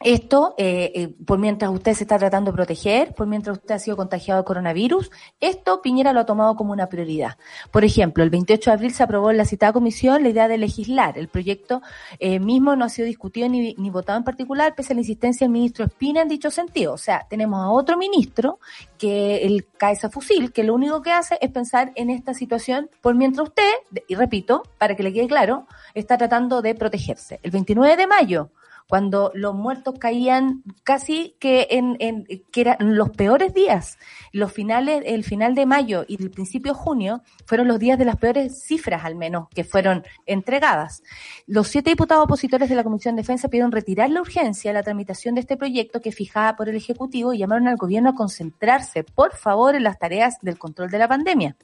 Esto, 0.00 0.54
eh, 0.58 0.92
eh, 0.94 1.08
por 1.24 1.38
mientras 1.38 1.70
usted 1.70 1.94
se 1.94 2.04
está 2.04 2.18
tratando 2.18 2.50
de 2.50 2.56
proteger, 2.56 3.14
por 3.14 3.26
mientras 3.26 3.56
usted 3.56 3.74
ha 3.74 3.78
sido 3.78 3.96
contagiado 3.96 4.40
de 4.40 4.44
coronavirus, 4.44 5.10
esto 5.40 5.80
Piñera 5.80 6.12
lo 6.12 6.20
ha 6.20 6.26
tomado 6.26 6.54
como 6.54 6.72
una 6.72 6.88
prioridad. 6.88 7.38
Por 7.70 7.84
ejemplo, 7.84 8.22
el 8.22 8.30
28 8.30 8.70
de 8.70 8.74
abril 8.74 8.92
se 8.92 9.02
aprobó 9.02 9.30
en 9.30 9.38
la 9.38 9.44
citada 9.44 9.72
comisión 9.72 10.22
la 10.22 10.28
idea 10.28 10.48
de 10.48 10.58
legislar. 10.58 11.16
El 11.16 11.28
proyecto 11.28 11.82
eh, 12.18 12.38
mismo 12.38 12.76
no 12.76 12.84
ha 12.84 12.88
sido 12.88 13.06
discutido 13.06 13.48
ni, 13.48 13.74
ni 13.74 13.90
votado 13.90 14.18
en 14.18 14.24
particular, 14.24 14.74
pese 14.74 14.92
a 14.92 14.96
la 14.96 15.00
insistencia 15.00 15.46
del 15.46 15.52
ministro 15.52 15.86
Espina 15.86 16.22
en 16.22 16.28
dicho 16.28 16.50
sentido. 16.50 16.92
O 16.92 16.98
sea, 16.98 17.26
tenemos 17.28 17.60
a 17.60 17.70
otro 17.70 17.96
ministro 17.96 18.58
que 18.98 19.46
el 19.46 19.66
Caesa 19.78 20.10
Fusil, 20.10 20.52
que 20.52 20.62
lo 20.62 20.74
único 20.74 21.00
que 21.00 21.12
hace 21.12 21.38
es 21.40 21.50
pensar 21.50 21.92
en 21.94 22.10
esta 22.10 22.34
situación, 22.34 22.90
por 23.00 23.14
mientras 23.14 23.48
usted, 23.48 23.72
y 24.08 24.14
repito, 24.14 24.62
para 24.78 24.94
que 24.94 25.02
le 25.02 25.12
quede 25.12 25.26
claro, 25.26 25.66
está 25.94 26.18
tratando 26.18 26.60
de 26.60 26.74
protegerse. 26.74 27.40
El 27.42 27.50
29 27.50 27.96
de 27.96 28.06
mayo, 28.06 28.50
cuando 28.88 29.32
los 29.34 29.54
muertos 29.54 29.98
caían 29.98 30.62
casi 30.84 31.36
que 31.40 31.66
en, 31.70 31.96
en 31.98 32.24
que 32.52 32.60
eran 32.60 32.96
los 32.96 33.10
peores 33.10 33.52
días. 33.52 33.98
Los 34.32 34.52
finales, 34.52 35.02
el 35.06 35.24
final 35.24 35.54
de 35.54 35.66
mayo 35.66 36.04
y 36.06 36.22
el 36.22 36.30
principio 36.30 36.72
de 36.72 36.78
junio 36.78 37.22
fueron 37.46 37.68
los 37.68 37.78
días 37.78 37.98
de 37.98 38.04
las 38.04 38.16
peores 38.16 38.62
cifras, 38.62 39.04
al 39.04 39.16
menos, 39.16 39.48
que 39.48 39.64
fueron 39.64 40.04
entregadas. 40.26 41.02
Los 41.46 41.68
siete 41.68 41.90
diputados 41.90 42.24
opositores 42.24 42.68
de 42.68 42.74
la 42.74 42.84
Comisión 42.84 43.16
de 43.16 43.22
Defensa 43.22 43.48
pidieron 43.48 43.72
retirar 43.72 44.10
la 44.10 44.20
urgencia 44.20 44.70
de 44.70 44.74
la 44.74 44.82
tramitación 44.82 45.34
de 45.34 45.40
este 45.40 45.56
proyecto 45.56 46.00
que 46.00 46.12
fijaba 46.12 46.56
por 46.56 46.68
el 46.68 46.76
Ejecutivo 46.76 47.32
y 47.32 47.38
llamaron 47.38 47.68
al 47.68 47.76
gobierno 47.76 48.10
a 48.10 48.14
concentrarse, 48.14 49.04
por 49.04 49.34
favor, 49.34 49.74
en 49.74 49.82
las 49.82 49.98
tareas 49.98 50.38
del 50.42 50.58
control 50.58 50.90
de 50.90 50.98
la 50.98 51.08
pandemia. 51.08 51.56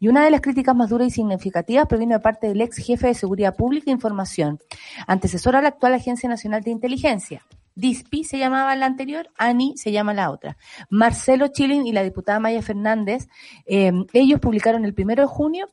Y 0.00 0.08
una 0.08 0.24
de 0.24 0.30
las 0.30 0.40
críticas 0.40 0.74
más 0.74 0.90
duras 0.90 1.08
y 1.08 1.10
significativas 1.10 1.86
proviene 1.86 2.14
de 2.14 2.20
parte 2.20 2.48
del 2.48 2.60
ex 2.60 2.76
jefe 2.78 3.08
de 3.08 3.14
Seguridad 3.14 3.56
Pública 3.56 3.90
e 3.90 3.94
Información, 3.94 4.58
antecesora 5.06 5.58
a 5.58 5.62
la 5.62 5.68
actual 5.68 5.94
Agencia 5.94 6.28
Nacional 6.28 6.57
de 6.62 6.70
Inteligencia. 6.70 7.44
DISPI 7.74 8.24
se 8.24 8.38
llamaba 8.38 8.74
la 8.74 8.86
anterior, 8.86 9.30
ANI 9.38 9.74
se 9.76 9.92
llama 9.92 10.12
la 10.12 10.30
otra. 10.30 10.56
Marcelo 10.90 11.48
Chilin 11.48 11.86
y 11.86 11.92
la 11.92 12.02
diputada 12.02 12.40
Maya 12.40 12.60
Fernández, 12.60 13.28
eh, 13.66 13.92
ellos 14.12 14.40
publicaron 14.40 14.84
el 14.84 14.94
primero 14.94 15.22
de 15.22 15.28
junio 15.28 15.68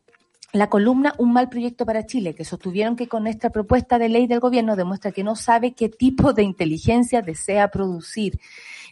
la 0.54 0.70
columna 0.70 1.14
Un 1.18 1.34
mal 1.34 1.50
proyecto 1.50 1.86
para 1.86 2.06
Chile, 2.06 2.34
que 2.34 2.46
sostuvieron 2.46 2.96
que 2.96 3.10
con 3.10 3.28
esta 3.28 3.50
propuesta 3.50 4.00
de 4.00 4.08
ley 4.08 4.26
del 4.26 4.40
gobierno 4.40 4.78
demuestra 4.78 5.12
que 5.12 5.24
no 5.24 5.36
sabe 5.36 5.74
qué 5.74 5.90
tipo 5.90 6.32
de 6.32 6.44
inteligencia 6.44 7.22
desea 7.22 7.68
producir. 7.70 8.40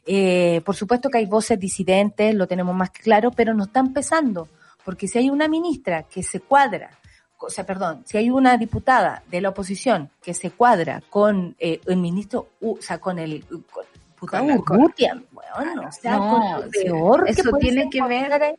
Eh, 0.06 0.62
por 0.66 0.76
supuesto 0.76 1.10
que 1.10 1.20
hay 1.20 1.26
voces 1.26 1.58
disidentes, 1.58 2.36
lo 2.36 2.48
tenemos 2.48 2.76
más 2.76 2.90
que 2.90 3.02
claro, 3.02 3.32
pero 3.32 3.54
no 3.54 3.64
están 3.64 3.94
pesando 3.94 4.50
porque 4.84 5.08
si 5.08 5.18
hay 5.18 5.30
una 5.30 5.48
ministra 5.48 6.04
que 6.04 6.24
se 6.24 6.40
cuadra, 6.40 6.92
o 7.40 7.50
sea, 7.50 7.66
perdón, 7.66 8.04
si 8.06 8.18
hay 8.18 8.30
una 8.30 8.58
diputada 8.58 9.22
de 9.30 9.42
la 9.42 9.50
oposición 9.50 10.10
que 10.22 10.34
se 10.34 10.52
cuadra 10.52 11.02
con 11.10 11.56
eh, 11.60 11.80
el 11.86 11.98
ministro, 11.98 12.50
o 12.62 12.78
sea, 12.80 13.00
con 13.00 13.20
el 13.20 13.44
con, 13.46 13.84
puta 14.18 14.40
Con 14.40 14.52
Urrutia, 14.80 15.22
bueno, 15.32 15.88
o 15.88 15.92
sea, 15.92 16.18
No, 16.18 16.30
con 16.30 16.62
lo 16.62 16.72
sí, 16.72 16.84
peor 16.84 17.24
eso 17.28 17.50
puede 17.50 17.62
tiene 17.64 17.82
ser 17.84 17.90
que 17.90 18.02
ver 18.04 18.56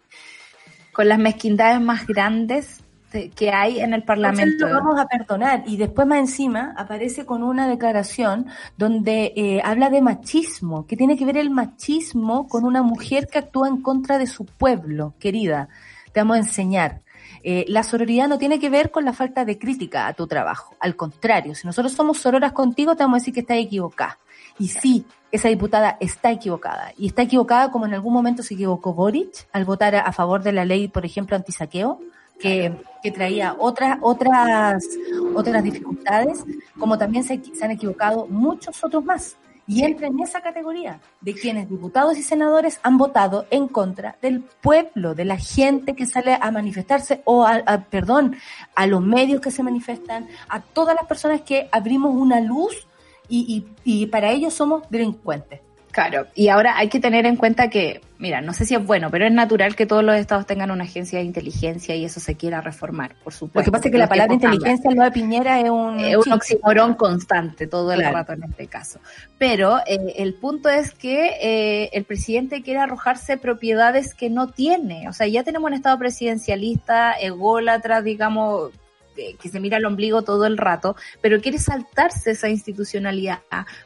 con 0.92 1.08
las 1.08 1.18
mezquindades 1.18 1.80
más 1.80 2.06
grandes 2.06 2.80
de- 3.10 3.30
que 3.30 3.50
hay 3.50 3.78
en 3.80 3.94
el 3.94 4.00
Entonces 4.00 4.06
Parlamento. 4.06 4.68
lo 4.68 4.74
vamos 4.74 5.00
a 5.00 5.06
perdonar. 5.06 5.62
Y 5.66 5.76
después 5.76 6.06
más 6.06 6.18
encima 6.18 6.74
aparece 6.76 7.24
con 7.24 7.42
una 7.42 7.66
declaración 7.68 8.46
donde 8.76 9.32
eh, 9.36 9.60
habla 9.64 9.88
de 9.88 10.02
machismo, 10.02 10.84
que 10.86 10.96
tiene 10.96 11.16
que 11.16 11.24
ver 11.24 11.36
el 11.38 11.48
machismo 11.50 12.46
con 12.48 12.64
una 12.64 12.82
mujer 12.82 13.28
que 13.28 13.38
actúa 13.38 13.68
en 13.68 13.80
contra 13.82 14.18
de 14.18 14.26
su 14.26 14.44
pueblo, 14.44 15.14
querida. 15.18 15.68
Te 16.12 16.20
vamos 16.20 16.36
a 16.36 16.40
enseñar. 16.40 17.00
Eh, 17.46 17.66
la 17.68 17.82
sororidad 17.82 18.26
no 18.26 18.38
tiene 18.38 18.58
que 18.58 18.70
ver 18.70 18.90
con 18.90 19.04
la 19.04 19.12
falta 19.12 19.44
de 19.44 19.58
crítica 19.58 20.06
a 20.06 20.14
tu 20.14 20.26
trabajo. 20.26 20.74
Al 20.80 20.96
contrario, 20.96 21.54
si 21.54 21.66
nosotros 21.66 21.92
somos 21.92 22.18
sororas 22.18 22.52
contigo, 22.52 22.96
te 22.96 23.04
vamos 23.04 23.16
a 23.16 23.20
decir 23.20 23.34
que 23.34 23.40
estás 23.40 23.58
equivocada. 23.58 24.18
Y 24.58 24.68
sí, 24.68 25.04
esa 25.30 25.48
diputada 25.48 25.98
está 26.00 26.30
equivocada. 26.30 26.92
Y 26.96 27.08
está 27.08 27.20
equivocada 27.20 27.70
como 27.70 27.84
en 27.84 27.92
algún 27.92 28.14
momento 28.14 28.42
se 28.42 28.54
equivocó 28.54 28.94
Boric 28.94 29.46
al 29.52 29.66
votar 29.66 29.94
a, 29.94 30.10
favor 30.12 30.42
de 30.42 30.52
la 30.52 30.64
ley, 30.64 30.88
por 30.88 31.04
ejemplo, 31.04 31.36
antisaqueo, 31.36 32.00
que, 32.40 32.72
que 33.02 33.10
traía 33.10 33.54
otras, 33.58 33.98
otras, 34.00 34.88
otras 35.34 35.62
dificultades, 35.62 36.42
como 36.78 36.96
también 36.96 37.24
se 37.24 37.42
han 37.62 37.70
equivocado 37.70 38.26
muchos 38.26 38.82
otros 38.82 39.04
más. 39.04 39.36
Y 39.66 39.82
entra 39.82 40.08
en 40.08 40.20
esa 40.20 40.42
categoría 40.42 41.00
de 41.20 41.34
quienes 41.34 41.70
diputados 41.70 42.18
y 42.18 42.22
senadores 42.22 42.78
han 42.82 42.98
votado 42.98 43.46
en 43.50 43.66
contra 43.68 44.16
del 44.20 44.42
pueblo, 44.42 45.14
de 45.14 45.24
la 45.24 45.38
gente 45.38 45.94
que 45.94 46.06
sale 46.06 46.36
a 46.38 46.50
manifestarse 46.50 47.22
o, 47.24 47.46
a, 47.46 47.62
perdón, 47.90 48.36
a 48.74 48.86
los 48.86 49.00
medios 49.00 49.40
que 49.40 49.50
se 49.50 49.62
manifestan, 49.62 50.28
a 50.48 50.60
todas 50.60 50.94
las 50.94 51.06
personas 51.06 51.40
que 51.40 51.68
abrimos 51.72 52.14
una 52.14 52.40
luz 52.40 52.86
y, 53.28 53.66
y, 53.84 54.02
y 54.02 54.06
para 54.06 54.30
ellos 54.30 54.52
somos 54.52 54.82
delincuentes. 54.90 55.60
Claro, 55.94 56.26
y 56.34 56.48
ahora 56.48 56.76
hay 56.76 56.88
que 56.88 56.98
tener 56.98 57.24
en 57.24 57.36
cuenta 57.36 57.70
que, 57.70 58.00
mira, 58.24 58.40
no 58.40 58.54
sé 58.54 58.64
si 58.64 58.74
es 58.74 58.82
bueno, 58.82 59.10
pero 59.10 59.26
es 59.26 59.32
natural 59.32 59.76
que 59.76 59.84
todos 59.84 60.02
los 60.02 60.16
estados 60.16 60.46
tengan 60.46 60.70
una 60.70 60.84
agencia 60.84 61.18
de 61.18 61.26
inteligencia 61.26 61.94
y 61.94 62.06
eso 62.06 62.20
se 62.20 62.36
quiera 62.36 62.62
reformar, 62.62 63.14
por 63.22 63.34
supuesto. 63.34 63.60
Lo 63.60 63.64
que 63.66 63.70
pasa 63.70 63.88
es 63.88 63.92
que 63.92 63.98
la 63.98 64.08
palabra 64.08 64.32
inteligencia 64.32 64.90
en 64.90 64.96
lo 64.96 65.04
de 65.04 65.10
Piñera 65.10 65.60
es 65.60 65.68
un... 65.68 66.00
es 66.00 66.16
un 66.16 66.22
chiste. 66.22 66.34
oxímoron 66.34 66.94
constante 66.94 67.66
todo 67.66 67.92
el 67.92 67.98
Claro. 67.98 68.16
rato 68.16 68.32
en 68.32 68.44
este 68.44 68.66
caso. 68.66 68.98
Pero 69.36 69.78
eh, 69.86 70.14
el 70.16 70.32
punto 70.32 70.70
es 70.70 70.92
que 70.92 71.32
eh, 71.38 71.90
el 71.92 72.04
presidente 72.04 72.62
quiere 72.62 72.80
arrojarse 72.80 73.36
propiedades 73.36 74.14
que 74.14 74.30
no 74.30 74.48
tiene. 74.48 75.06
O 75.10 75.12
sea, 75.12 75.26
ya 75.26 75.44
tenemos 75.44 75.68
un 75.68 75.74
Estado 75.74 75.98
presidencialista, 75.98 77.12
ególatra, 77.12 78.00
digamos, 78.00 78.72
que 79.14 79.48
se 79.48 79.60
mira 79.60 79.76
al 79.76 79.84
ombligo 79.84 80.22
todo 80.22 80.46
el 80.46 80.56
rato, 80.58 80.96
pero 81.20 81.40
quiere 81.40 81.58
saltarse 81.58 82.32
esa 82.32 82.48
institucionalidad 82.48 83.40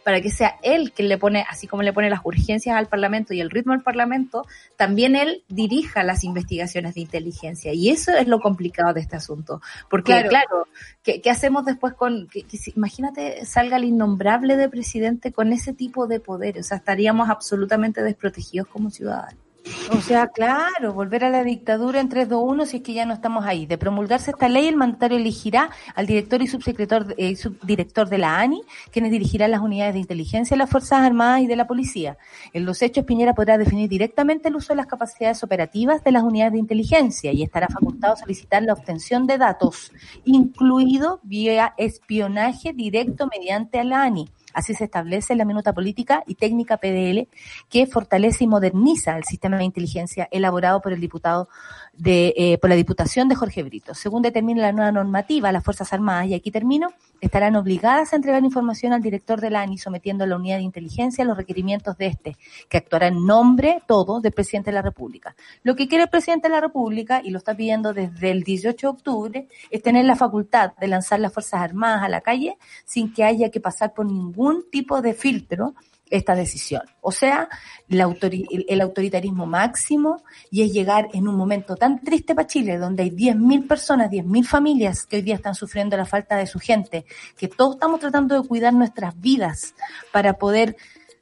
para 0.04 0.20
que 0.20 0.30
sea 0.30 0.56
él 0.62 0.92
quien 0.92 1.08
le 1.08 1.18
pone, 1.18 1.44
así 1.48 1.66
como 1.66 1.82
le 1.82 1.92
pone 1.92 2.10
las 2.10 2.20
urgencias 2.24 2.76
al 2.76 2.86
Parlamento 2.86 3.34
y 3.34 3.40
el 3.40 3.50
ritmo 3.50 3.72
al 3.72 3.82
Parlamento, 3.82 4.46
también 4.76 5.16
él 5.16 5.42
dirija 5.48 6.02
las 6.02 6.24
investigaciones 6.24 6.94
de 6.94 7.00
inteligencia. 7.02 7.72
Y 7.72 7.90
eso 7.90 8.12
es 8.12 8.26
lo 8.26 8.40
complicado 8.40 8.92
de 8.94 9.00
este 9.00 9.16
asunto. 9.16 9.60
Porque, 9.90 10.12
Claro. 10.12 10.28
claro, 10.28 10.68
¿qué, 11.02 11.20
qué 11.20 11.30
hacemos 11.30 11.64
después 11.64 11.94
con, 11.94 12.28
que- 12.28 12.42
que 12.42 12.58
imagínate, 12.74 13.44
salga 13.44 13.76
el 13.76 13.84
innombrable 13.84 14.56
de 14.56 14.68
presidente 14.68 15.32
con 15.32 15.52
ese 15.52 15.72
tipo 15.72 16.06
de 16.06 16.20
poder? 16.20 16.58
O 16.58 16.62
sea, 16.62 16.78
estaríamos 16.78 17.28
absolutamente 17.28 18.02
desprotegidos 18.02 18.68
como 18.68 18.90
ciudadanos. 18.90 19.47
O 19.92 20.00
sea, 20.00 20.28
claro, 20.28 20.92
volver 20.92 21.24
a 21.24 21.30
la 21.30 21.44
dictadura 21.44 22.00
en 22.00 22.08
321 22.08 22.66
si 22.66 22.78
es 22.78 22.82
que 22.82 22.92
ya 22.92 23.06
no 23.06 23.14
estamos 23.14 23.44
ahí. 23.44 23.66
De 23.66 23.78
promulgarse 23.78 24.30
esta 24.30 24.48
ley, 24.48 24.66
el 24.66 24.76
mandatario 24.76 25.16
elegirá 25.16 25.70
al 25.94 26.06
director 26.06 26.42
y 26.42 26.46
subsecretor, 26.46 27.14
eh, 27.16 27.36
subdirector 27.36 28.08
de 28.08 28.18
la 28.18 28.38
ANI, 28.38 28.62
quienes 28.90 29.10
dirigirán 29.10 29.50
las 29.50 29.60
unidades 29.60 29.94
de 29.94 30.00
inteligencia 30.00 30.54
de 30.54 30.58
las 30.58 30.70
Fuerzas 30.70 31.00
Armadas 31.00 31.42
y 31.42 31.46
de 31.46 31.56
la 31.56 31.66
Policía. 31.66 32.18
En 32.52 32.64
los 32.64 32.82
hechos, 32.82 33.04
Piñera 33.04 33.34
podrá 33.34 33.58
definir 33.58 33.88
directamente 33.88 34.48
el 34.48 34.56
uso 34.56 34.72
de 34.72 34.76
las 34.76 34.86
capacidades 34.86 35.42
operativas 35.42 36.04
de 36.04 36.12
las 36.12 36.22
unidades 36.22 36.52
de 36.52 36.58
inteligencia 36.58 37.32
y 37.32 37.42
estará 37.42 37.68
facultado 37.68 38.14
a 38.14 38.16
solicitar 38.16 38.62
la 38.62 38.74
obtención 38.74 39.26
de 39.26 39.38
datos, 39.38 39.92
incluido 40.24 41.20
vía 41.22 41.74
espionaje 41.76 42.72
directo 42.72 43.26
mediante 43.26 43.82
la 43.84 44.02
ANI. 44.02 44.28
Así 44.58 44.74
se 44.74 44.82
establece 44.82 45.36
la 45.36 45.44
minuta 45.44 45.72
política 45.72 46.24
y 46.26 46.34
técnica 46.34 46.78
PDL 46.78 47.28
que 47.68 47.86
fortalece 47.86 48.42
y 48.42 48.48
moderniza 48.48 49.16
el 49.16 49.22
sistema 49.22 49.56
de 49.56 49.62
inteligencia 49.62 50.26
elaborado 50.32 50.80
por 50.80 50.92
el 50.92 51.00
diputado 51.00 51.48
de, 51.92 52.34
eh, 52.36 52.58
por 52.58 52.68
la 52.68 52.74
Diputación 52.74 53.28
de 53.28 53.36
Jorge 53.36 53.62
Brito. 53.62 53.94
Según 53.94 54.20
determina 54.20 54.62
la 54.62 54.72
nueva 54.72 54.90
normativa, 54.90 55.52
las 55.52 55.62
Fuerzas 55.62 55.92
Armadas, 55.92 56.26
y 56.26 56.34
aquí 56.34 56.50
termino, 56.50 56.92
estarán 57.20 57.56
obligadas 57.56 58.12
a 58.12 58.16
entregar 58.16 58.44
información 58.44 58.92
al 58.92 59.02
director 59.02 59.40
de 59.40 59.50
la 59.50 59.62
ANI, 59.62 59.78
sometiendo 59.78 60.24
a 60.24 60.26
la 60.26 60.36
unidad 60.36 60.56
de 60.56 60.62
inteligencia 60.62 61.24
los 61.24 61.36
requerimientos 61.36 61.96
de 61.98 62.06
este, 62.06 62.36
que 62.68 62.76
actuará 62.76 63.08
en 63.08 63.26
nombre 63.26 63.82
todo 63.86 64.20
del 64.20 64.32
presidente 64.32 64.70
de 64.70 64.74
la 64.74 64.82
República. 64.82 65.34
Lo 65.62 65.76
que 65.76 65.88
quiere 65.88 66.04
el 66.04 66.10
presidente 66.10 66.48
de 66.48 66.54
la 66.54 66.60
República, 66.60 67.20
y 67.22 67.30
lo 67.30 67.38
está 67.38 67.54
pidiendo 67.54 67.92
desde 67.92 68.30
el 68.30 68.42
18 68.42 68.86
de 68.86 68.90
octubre, 68.90 69.48
es 69.70 69.82
tener 69.82 70.04
la 70.04 70.16
facultad 70.16 70.72
de 70.76 70.88
lanzar 70.88 71.20
las 71.20 71.32
Fuerzas 71.32 71.60
Armadas 71.60 72.02
a 72.02 72.08
la 72.08 72.20
calle 72.20 72.56
sin 72.84 73.12
que 73.12 73.24
haya 73.24 73.50
que 73.50 73.60
pasar 73.60 73.94
por 73.94 74.06
ningún 74.06 74.64
tipo 74.70 75.02
de 75.02 75.14
filtro 75.14 75.74
esta 76.10 76.34
decisión. 76.34 76.82
O 77.00 77.12
sea, 77.12 77.48
el 77.88 78.80
autoritarismo 78.80 79.46
máximo 79.46 80.22
y 80.50 80.62
es 80.62 80.72
llegar 80.72 81.08
en 81.12 81.28
un 81.28 81.36
momento 81.36 81.76
tan 81.76 82.00
triste 82.00 82.34
para 82.34 82.46
Chile, 82.46 82.78
donde 82.78 83.04
hay 83.04 83.10
10.000 83.10 83.66
personas, 83.66 84.10
10.000 84.10 84.44
familias 84.44 85.06
que 85.06 85.16
hoy 85.16 85.22
día 85.22 85.34
están 85.34 85.54
sufriendo 85.54 85.96
la 85.96 86.04
falta 86.04 86.36
de 86.36 86.46
su 86.46 86.58
gente, 86.58 87.04
que 87.36 87.48
todos 87.48 87.74
estamos 87.74 88.00
tratando 88.00 88.40
de 88.40 88.46
cuidar 88.46 88.74
nuestras 88.74 89.18
vidas 89.20 89.74
para 90.12 90.34
poder 90.34 90.76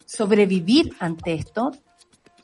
sobrevivir 0.04 0.94
ante 0.98 1.34
esto. 1.34 1.72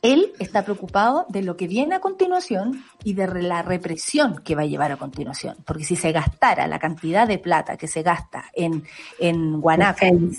Él 0.03 0.33
está 0.37 0.63
preocupado 0.63 1.25
de 1.29 1.41
lo 1.41 1.55
que 1.55 1.65
viene 1.65 1.95
a 1.95 2.01
continuación 2.01 2.83
y 3.05 3.13
de 3.13 3.41
la 3.41 3.61
represión 3.61 4.41
que 4.43 4.53
va 4.53 4.63
a 4.63 4.65
llevar 4.65 4.91
a 4.91 4.97
continuación. 4.97 5.55
Porque 5.65 5.85
si 5.85 5.95
se 5.95 6.11
gastara 6.11 6.67
la 6.67 6.77
cantidad 6.77 7.25
de 7.25 7.37
plata 7.37 7.77
que 7.77 7.87
se 7.87 8.03
gasta 8.03 8.43
en, 8.53 8.83
en 9.17 9.61
Guanaco, 9.61 10.05
en, 10.05 10.33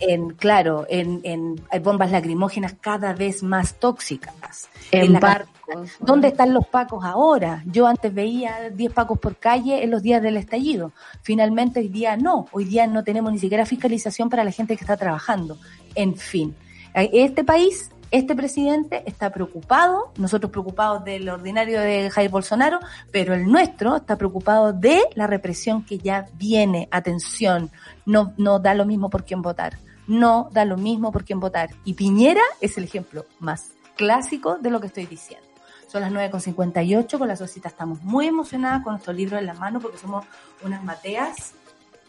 en, 0.00 0.28
claro, 0.34 0.84
en, 0.90 1.22
en 1.24 1.56
bombas 1.82 2.10
lacrimógenas 2.10 2.74
cada 2.82 3.14
vez 3.14 3.42
más 3.42 3.80
tóxicas, 3.80 4.68
En 4.92 5.14
la 5.14 5.20
barcos. 5.20 5.90
¿Dónde 6.00 6.28
están 6.28 6.52
los 6.52 6.66
pacos 6.66 7.02
ahora? 7.02 7.62
Yo 7.64 7.86
antes 7.86 8.12
veía 8.12 8.68
10 8.70 8.92
pacos 8.92 9.18
por 9.18 9.36
calle 9.36 9.82
en 9.82 9.90
los 9.90 10.02
días 10.02 10.20
del 10.22 10.36
estallido. 10.36 10.92
Finalmente 11.22 11.80
hoy 11.80 11.88
día 11.88 12.18
no. 12.18 12.44
Hoy 12.52 12.66
día 12.66 12.86
no 12.86 13.04
tenemos 13.04 13.32
ni 13.32 13.38
siquiera 13.38 13.64
fiscalización 13.64 14.28
para 14.28 14.44
la 14.44 14.52
gente 14.52 14.76
que 14.76 14.84
está 14.84 14.98
trabajando. 14.98 15.56
En 15.94 16.14
fin, 16.14 16.54
este 16.94 17.42
país 17.42 17.90
este 18.10 18.34
presidente 18.34 19.02
está 19.06 19.30
preocupado, 19.30 20.12
nosotros 20.16 20.50
preocupados 20.50 21.04
del 21.04 21.28
ordinario 21.28 21.80
de 21.80 22.08
Jair 22.10 22.30
Bolsonaro, 22.30 22.80
pero 23.12 23.34
el 23.34 23.46
nuestro 23.46 23.96
está 23.96 24.16
preocupado 24.16 24.72
de 24.72 25.02
la 25.14 25.26
represión 25.26 25.84
que 25.84 25.98
ya 25.98 26.26
viene. 26.34 26.88
Atención, 26.90 27.70
no, 28.06 28.32
no 28.38 28.60
da 28.60 28.74
lo 28.74 28.86
mismo 28.86 29.10
por 29.10 29.24
quién 29.24 29.42
votar. 29.42 29.78
No 30.06 30.48
da 30.52 30.64
lo 30.64 30.78
mismo 30.78 31.12
por 31.12 31.24
quién 31.24 31.38
votar. 31.38 31.70
Y 31.84 31.94
Piñera 31.94 32.40
es 32.62 32.78
el 32.78 32.84
ejemplo 32.84 33.26
más 33.40 33.72
clásico 33.94 34.56
de 34.56 34.70
lo 34.70 34.80
que 34.80 34.86
estoy 34.86 35.04
diciendo. 35.04 35.46
Son 35.86 36.00
las 36.00 36.12
9.58, 36.12 37.18
con 37.18 37.28
la 37.28 37.36
sociedad 37.36 37.70
estamos 37.70 38.02
muy 38.02 38.26
emocionadas 38.26 38.82
con 38.82 38.92
nuestro 38.94 39.12
libro 39.12 39.38
en 39.38 39.46
la 39.46 39.54
mano 39.54 39.80
porque 39.80 39.98
somos 39.98 40.24
unas 40.62 40.82
mateas. 40.82 41.52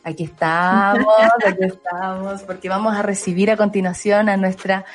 Aquí 0.04 0.24
estamos, 0.24 1.06
aquí 1.46 1.64
estamos, 1.64 2.44
porque 2.44 2.70
vamos 2.70 2.96
a 2.96 3.02
recibir 3.02 3.52
a 3.52 3.58
continuación 3.58 4.30
a 4.30 4.38
nuestra 4.38 4.86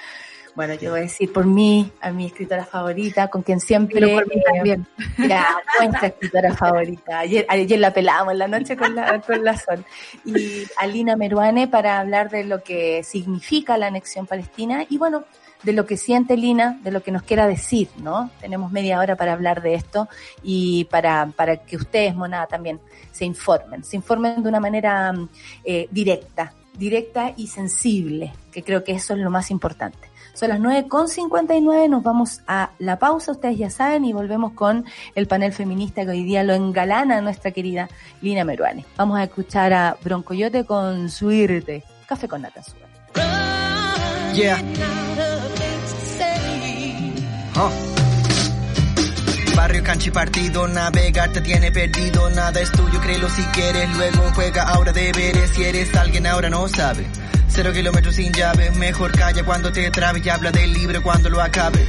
bueno, 0.55 0.75
yo 0.75 0.91
voy 0.91 1.01
a 1.01 1.03
decir 1.03 1.33
por 1.33 1.47
mí, 1.47 1.91
a 2.01 2.11
mi 2.11 2.27
escritora 2.27 2.65
favorita, 2.65 3.29
con 3.29 3.43
quien 3.43 3.61
siempre... 3.61 4.01
Pero 4.01 4.15
por 4.15 4.29
mí 4.29 4.41
también. 4.43 4.87
Ya, 5.29 5.47
nuestra 5.81 6.09
escritora 6.09 6.55
favorita. 6.57 7.19
Ayer, 7.19 7.45
ayer 7.49 7.79
la 7.79 7.93
pelamos 7.93 8.33
en 8.33 8.39
la 8.39 8.49
noche 8.49 8.77
con 8.77 8.95
la, 8.95 9.21
con 9.21 9.43
la 9.43 9.57
Sol. 9.57 9.85
Y 10.25 10.65
Alina 10.79 11.17
Meruane 11.17 11.67
para 11.67 11.99
hablar 11.99 12.31
de 12.31 12.45
lo 12.45 12.63
que 12.63 13.03
significa 13.03 13.77
la 13.77 13.89
anexión 13.89 14.27
palestina 14.27 14.87
y 14.89 14.99
bueno, 14.99 15.25
de 15.65 15.73
lo 15.73 15.87
que 15.87 15.97
siente 15.97 16.37
Lina, 16.37 16.79
de 16.83 16.91
lo 16.91 17.03
que 17.03 17.11
nos 17.11 17.23
quiera 17.23 17.47
decir, 17.47 17.89
¿no? 17.97 18.31
Tenemos 18.41 18.71
media 18.71 19.01
hora 19.01 19.17
para 19.17 19.33
hablar 19.33 19.63
de 19.63 19.75
esto 19.75 20.09
y 20.43 20.85
para, 20.85 21.27
para 21.35 21.57
que 21.57 21.77
ustedes, 21.77 22.15
Monada, 22.15 22.47
también 22.47 22.81
se 23.11 23.25
informen, 23.25 23.83
se 23.83 23.97
informen 23.97 24.43
de 24.43 24.49
una 24.49 24.61
manera 24.61 25.13
eh, 25.65 25.89
directa, 25.91 26.53
directa 26.77 27.33
y 27.37 27.47
sensible, 27.47 28.33
que 28.53 28.63
creo 28.63 28.85
que 28.85 28.93
eso 28.93 29.15
es 29.15 29.21
lo 29.21 29.31
más 29.31 29.51
importante. 29.51 30.14
Son 30.35 30.49
las 30.49 30.61
9.59, 30.61 31.89
nos 31.89 32.03
vamos 32.03 32.43
a 32.47 32.71
la 32.79 32.99
pausa, 32.99 33.33
ustedes 33.33 33.57
ya 33.57 33.71
saben, 33.71 34.05
y 34.05 34.13
volvemos 34.13 34.53
con 34.53 34.85
el 35.15 35.27
panel 35.27 35.53
feminista 35.53 36.05
que 36.05 36.11
hoy 36.11 36.25
día 36.25 36.43
lo 36.43 36.55
engalana 36.55 37.21
nuestra 37.21 37.53
querida 37.53 37.89
Lina 38.21 38.45
Meruane. 38.45 38.85
Vamos 38.97 39.19
a 39.19 39.25
escuchar 39.25 39.73
a 39.73 39.97
Broncoyote 40.03 40.65
con 40.65 41.09
Suirte, 41.09 41.85
Café 42.07 42.29
con 42.29 42.43
Nata 42.43 42.63
Yeah. 44.35 44.59
Oh. 47.57 48.04
Barrio 49.55 49.83
canchi 49.83 50.11
partido, 50.11 50.67
navegar 50.67 51.33
te 51.33 51.41
tiene 51.41 51.71
perdido, 51.71 52.29
nada 52.31 52.61
es 52.61 52.71
tuyo, 52.73 53.01
créelo 53.01 53.29
si 53.29 53.43
quieres, 53.45 53.89
luego 53.97 54.31
juega 54.35 54.63
ahora 54.65 54.93
deberes, 54.93 55.51
si 55.51 55.65
eres 55.65 55.95
alguien 55.95 56.27
ahora 56.27 56.51
no 56.51 56.69
sabe. 56.69 57.07
Cero 57.49 57.73
kilómetros 57.73 58.17
sin 58.17 58.33
llave, 58.33 58.73
mejor 58.73 59.13
calla 59.13 59.45
cuando 59.45 59.71
te 59.71 59.89
trabes 59.91 60.27
y 60.27 60.29
habla 60.29 60.51
del 60.51 60.73
libro 60.73 61.01
cuando 61.05 61.31
lo 61.31 61.41
acabe. 61.41 61.87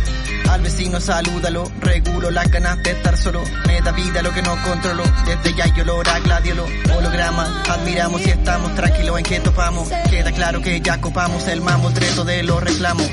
Al 0.50 0.62
vecino 0.62 1.00
salúdalo, 1.00 1.72
regulo 1.82 2.30
las 2.30 2.52
ganas 2.52 2.82
de 2.84 2.92
estar 2.92 3.18
solo. 3.18 3.44
Me 3.66 3.82
da 3.82 3.92
vida 3.92 4.22
lo 4.22 4.32
que 4.32 4.44
no 4.44 4.56
controlo, 4.62 5.04
desde 5.26 5.58
ya 5.58 5.66
yo 5.74 5.84
lo 5.84 6.04
gladiolo. 6.24 6.68
Holograma, 6.96 7.64
admiramos 7.68 8.22
y 8.22 8.30
estamos 8.30 8.76
tranquilos 8.76 9.18
en 9.18 9.24
que 9.26 9.40
topamos. 9.40 9.90
Queda 10.10 10.32
claro 10.32 10.62
que 10.62 10.80
ya 10.82 11.02
copamos 11.02 11.48
el 11.48 11.62
mamotreto 11.62 12.24
de 12.24 12.44
los 12.44 12.62
reclamos. 12.64 13.10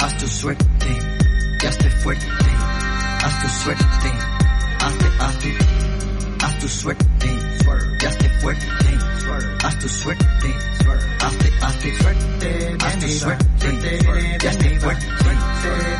Haz 0.00 0.16
tu 0.16 0.26
suerte, 0.26 0.98
ya 1.62 1.68
esté 1.68 1.90
fuerte. 1.90 2.26
Haz 3.22 3.40
tu 3.40 3.48
suerte, 3.48 4.10
hazte, 4.80 5.08
hazte. 5.20 5.58
Haz 6.42 6.58
tu 6.58 6.68
suerte, 6.68 7.28
ya 8.00 8.08
esté 8.08 8.30
fuerte. 8.40 8.66
Haz 9.62 9.78
tu 9.78 9.88
suerte, 9.88 10.54
hazte, 11.20 11.52
hazte 11.60 11.98
suerte, 11.98 12.76
haz 12.80 12.98
tu 12.98 13.08
suerte, 13.08 13.68
esté 14.48 14.80
fuerte. 14.80 15.06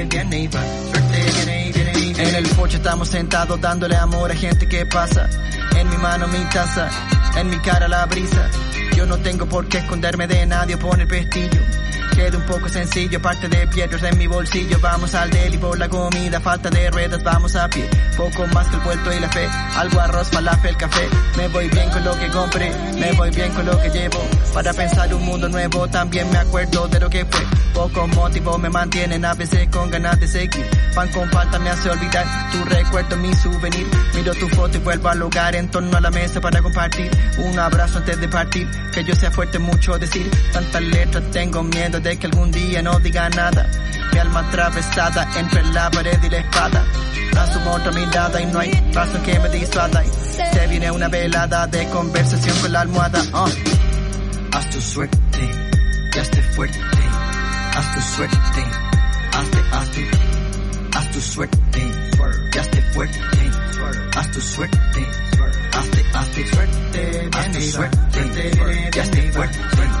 viene. 0.09 0.49
En 2.17 2.35
el 2.35 2.47
porche 2.49 2.77
estamos 2.77 3.07
sentados 3.09 3.59
dándole 3.59 3.95
amor 3.95 4.31
a 4.31 4.35
gente 4.35 4.67
que 4.67 4.85
pasa. 4.85 5.29
En 5.75 5.89
mi 5.89 5.97
mano 5.97 6.27
mi 6.27 6.43
taza, 6.49 6.89
en 7.37 7.49
mi 7.49 7.57
cara 7.59 7.87
la 7.87 8.05
brisa. 8.05 8.49
Yo 9.01 9.07
no 9.07 9.17
tengo 9.17 9.47
por 9.47 9.67
qué 9.67 9.79
esconderme 9.79 10.27
de 10.27 10.45
nadie 10.45 10.75
o 10.75 10.77
poner 10.77 11.07
pestillo. 11.07 11.80
Queda 12.15 12.37
un 12.37 12.45
poco 12.45 12.69
sencillo, 12.69 13.21
parte 13.21 13.47
de 13.47 13.67
piedras 13.67 14.03
en 14.03 14.17
mi 14.17 14.27
bolsillo. 14.27 14.77
Vamos 14.79 15.15
al 15.15 15.29
deli 15.29 15.57
por 15.57 15.77
la 15.77 15.87
comida, 15.89 16.39
falta 16.39 16.69
de 16.69 16.89
ruedas, 16.91 17.23
vamos 17.23 17.55
a 17.55 17.67
pie. 17.67 17.89
Poco 18.17 18.45
más 18.47 18.67
que 18.67 18.75
el 18.75 18.81
puerto 18.81 19.13
y 19.13 19.19
la 19.19 19.29
fe, 19.29 19.47
algo 19.75 19.99
arroz, 19.99 20.29
falafel, 20.29 20.77
café. 20.77 21.07
Me 21.37 21.47
voy 21.47 21.69
bien 21.69 21.89
con 21.89 22.03
lo 22.03 22.17
que 22.19 22.27
compré, 22.27 22.71
me 22.99 23.11
voy 23.13 23.31
bien 23.31 23.51
con 23.53 23.65
lo 23.65 23.79
que 23.79 23.89
llevo. 23.89 24.19
Para 24.53 24.73
pensar 24.73 25.13
un 25.13 25.23
mundo 25.25 25.47
nuevo, 25.47 25.87
también 25.87 26.29
me 26.29 26.37
acuerdo 26.37 26.87
de 26.87 26.99
lo 26.99 27.09
que 27.09 27.25
fue. 27.25 27.41
Poco 27.73 28.05
motivo 28.07 28.57
me 28.57 28.69
mantienen 28.69 29.23
a 29.23 29.33
veces 29.33 29.69
con 29.69 29.89
ganas 29.89 30.19
de 30.19 30.27
seguir. 30.27 30.65
Pan 30.93 31.07
con 31.13 31.29
falta 31.31 31.57
me 31.57 31.69
hace 31.69 31.89
olvidar 31.89 32.25
tu 32.51 32.63
recuerdo, 32.65 33.15
mi 33.15 33.33
souvenir. 33.33 33.87
Miro 34.13 34.33
tu 34.33 34.49
foto 34.49 34.77
y 34.77 34.81
vuelvo 34.81 35.07
al 35.07 35.21
hogar 35.21 35.55
en 35.55 35.71
torno 35.71 35.97
a 35.97 36.01
la 36.01 36.11
mesa 36.11 36.41
para 36.41 36.61
compartir. 36.61 37.09
Un 37.37 37.57
abrazo 37.57 37.99
antes 37.99 38.19
de 38.19 38.27
partir, 38.27 38.69
que 38.93 39.03
yo 39.05 39.15
sea 39.15 39.31
fuerte 39.31 39.57
mucho 39.57 39.97
decir. 39.97 40.29
Tantas 40.51 40.81
letras 40.81 41.23
tengo 41.31 41.63
miedo 41.63 42.00
de 42.01 42.17
que 42.17 42.27
algún 42.27 42.51
día 42.51 42.81
no 42.81 42.99
diga 42.99 43.29
nada. 43.29 43.69
Mi 44.11 44.19
alma 44.19 44.39
atravesada 44.39 45.27
entre 45.37 45.63
la 45.65 45.89
pared 45.89 46.21
y 46.23 46.29
la 46.29 46.37
espada. 46.37 46.83
Asumo 47.37 47.71
otra 47.73 47.91
mirada 47.91 48.41
y 48.41 48.45
no 48.47 48.59
hay 48.59 48.71
razón 48.93 49.21
que 49.23 49.39
me 49.39 49.49
disuada. 49.49 50.03
Se 50.05 50.67
viene 50.67 50.91
una 50.91 51.07
velada 51.07 51.67
de 51.67 51.87
conversación 51.89 52.57
con 52.59 52.71
la 52.71 52.81
almohada. 52.81 53.21
Uh. 53.33 53.49
Haz 54.53 54.69
tu 54.69 54.81
suerte, 54.81 55.51
ya 56.15 56.21
esté 56.21 56.41
fuerte. 56.55 56.79
Haz 57.75 57.93
tu 57.93 58.01
suerte, 58.01 58.65
hazte, 59.33 59.57
hazte. 59.71 60.11
Haz 60.93 61.11
tu 61.11 61.21
suerte, 61.21 61.91
ya 62.53 62.61
esté 62.61 62.81
fuerte. 62.93 63.19
Haz 64.15 64.31
tu 64.31 64.41
suerte, 64.41 65.07
hazte, 65.73 66.05
hazte. 66.13 66.47
Suerte, 66.47 67.29
haz 67.33 67.51
tu 67.51 67.61
suerte, 67.61 68.91
ya 68.93 69.03
esté 69.03 69.31
fuerte. 69.31 70.00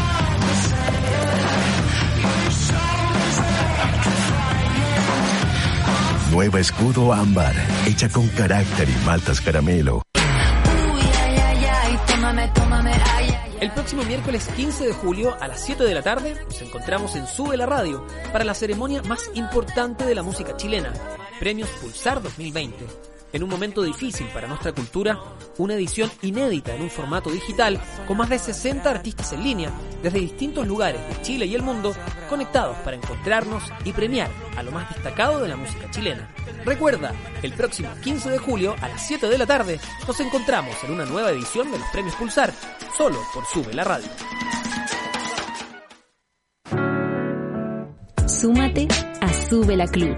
Nueva 6.31 6.61
escudo 6.61 7.11
ámbar, 7.11 7.53
hecha 7.85 8.07
con 8.07 8.25
carácter 8.29 8.87
y 8.87 9.05
maltas 9.05 9.41
caramelo. 9.41 10.01
El 13.59 13.71
próximo 13.71 14.03
miércoles 14.03 14.47
15 14.55 14.85
de 14.85 14.93
julio 14.93 15.35
a 15.41 15.49
las 15.49 15.59
7 15.65 15.83
de 15.83 15.93
la 15.93 16.01
tarde 16.01 16.35
nos 16.45 16.61
encontramos 16.61 17.17
en 17.17 17.27
Sube 17.27 17.57
la 17.57 17.65
Radio 17.65 18.07
para 18.31 18.45
la 18.45 18.53
ceremonia 18.53 19.01
más 19.03 19.29
importante 19.35 20.05
de 20.05 20.15
la 20.15 20.23
música 20.23 20.55
chilena, 20.55 20.93
Premios 21.37 21.69
Pulsar 21.81 22.21
2020 22.21 23.10
en 23.33 23.43
un 23.43 23.49
momento 23.49 23.81
difícil 23.81 24.27
para 24.33 24.47
nuestra 24.47 24.71
cultura, 24.71 25.19
una 25.57 25.75
edición 25.75 26.11
inédita 26.21 26.75
en 26.75 26.81
un 26.81 26.89
formato 26.89 27.29
digital 27.29 27.79
con 28.07 28.17
más 28.17 28.29
de 28.29 28.39
60 28.39 28.89
artistas 28.89 29.33
en 29.33 29.43
línea 29.43 29.71
desde 30.01 30.19
distintos 30.19 30.67
lugares 30.67 31.01
de 31.07 31.21
Chile 31.21 31.45
y 31.45 31.55
el 31.55 31.63
mundo 31.63 31.93
conectados 32.29 32.77
para 32.77 32.95
encontrarnos 32.95 33.63
y 33.85 33.91
premiar 33.91 34.29
a 34.57 34.63
lo 34.63 34.71
más 34.71 34.89
destacado 34.93 35.41
de 35.41 35.49
la 35.49 35.55
música 35.55 35.89
chilena. 35.91 36.29
Recuerda, 36.65 37.13
el 37.41 37.53
próximo 37.53 37.89
15 38.03 38.29
de 38.29 38.37
julio 38.37 38.75
a 38.81 38.89
las 38.89 39.05
7 39.07 39.27
de 39.27 39.37
la 39.37 39.45
tarde 39.45 39.79
nos 40.07 40.19
encontramos 40.19 40.75
en 40.83 40.91
una 40.91 41.05
nueva 41.05 41.31
edición 41.31 41.71
de 41.71 41.79
los 41.79 41.87
Premios 41.89 42.15
Pulsar, 42.15 42.53
solo 42.97 43.19
por 43.33 43.45
Sube 43.45 43.73
la 43.73 43.83
Radio. 43.83 44.09
Súmate 48.27 48.87
a 49.21 49.33
Sube 49.33 49.75
la 49.75 49.87
Club. 49.87 50.17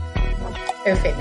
Fin. 0.83 1.13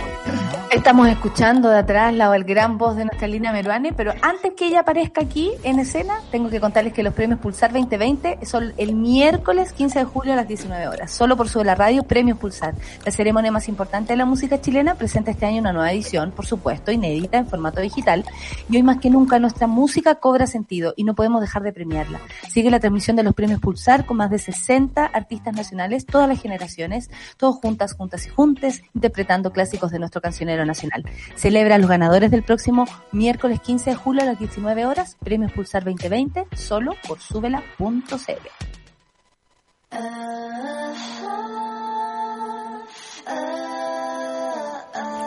Estamos 0.71 1.09
escuchando 1.09 1.69
de 1.69 1.79
atrás 1.79 2.15
la 2.15 2.29
gran 2.39 2.79
voz 2.79 2.95
de 2.95 3.05
nuestra 3.05 3.27
Lina 3.27 3.53
Meruane, 3.53 3.93
pero 3.93 4.13
antes 4.23 4.55
que 4.55 4.69
ella 4.69 4.81
aparezca 4.81 5.21
aquí 5.21 5.51
en 5.65 5.81
escena, 5.81 6.21
tengo 6.31 6.49
que 6.49 6.61
contarles 6.61 6.93
que 6.93 7.03
los 7.03 7.13
premios 7.13 7.41
Pulsar 7.41 7.73
2020 7.73 8.47
son 8.47 8.73
el 8.77 8.95
miércoles 8.95 9.73
15 9.73 9.99
de 9.99 10.05
julio 10.05 10.33
a 10.33 10.37
las 10.37 10.47
19 10.47 10.87
horas, 10.87 11.11
solo 11.11 11.37
por 11.37 11.49
su 11.49 11.65
la 11.65 11.75
radio 11.75 12.05
Premios 12.05 12.39
Pulsar, 12.39 12.75
la 13.05 13.11
ceremonia 13.11 13.51
más 13.51 13.69
importante 13.69 14.13
de 14.13 14.17
la 14.17 14.27
música 14.27 14.61
chilena, 14.61 14.95
presenta 14.95 15.33
este 15.33 15.45
año 15.45 15.61
una 15.61 15.73
nueva 15.73 15.91
edición, 15.91 16.31
por 16.31 16.47
supuesto, 16.47 16.93
inédita 16.93 17.39
en 17.39 17.49
formato 17.49 17.81
digital, 17.81 18.25
y 18.69 18.77
hoy 18.77 18.85
más 18.85 18.99
que 18.99 19.11
nunca 19.11 19.41
nuestra 19.41 19.67
música 19.67 20.15
cobra 20.15 20.47
sentido 20.47 20.95
y 20.97 21.03
no 21.03 21.17
podemos 21.17 21.41
dejar 21.41 21.65
de 21.65 21.73
premiarla. 21.73 22.21
Sigue 22.49 22.71
la 22.71 22.79
transmisión 22.79 23.17
de 23.17 23.25
los 23.25 23.35
premios 23.35 23.61
Pulsar 23.61 24.07
con 24.07 24.19
más 24.19 24.31
de 24.31 24.39
60 24.39 25.05
artistas 25.05 25.53
nacionales, 25.53 26.07
todas 26.07 26.29
las 26.29 26.41
generaciones, 26.41 27.11
todos 27.37 27.57
juntas, 27.57 27.95
juntas 27.95 28.25
y 28.27 28.29
juntes, 28.29 28.83
interpretando 28.95 29.49
clásicos 29.51 29.90
de 29.90 29.98
nuestro 29.98 30.20
cancionero 30.20 30.64
nacional. 30.64 31.05
Celebra 31.34 31.78
los 31.78 31.88
ganadores 31.88 32.30
del 32.30 32.42
próximo 32.42 32.86
miércoles 33.12 33.61
15 33.61 33.90
de 33.90 33.96
julio 33.96 34.22
a 34.22 34.26
las 34.26 34.38
19 34.38 34.86
horas, 34.86 35.16
Premios 35.22 35.53
Pulsar 35.53 35.84
2020, 35.84 36.46
solo 36.55 36.94
por 37.07 37.20
subela.cl. 37.20 38.70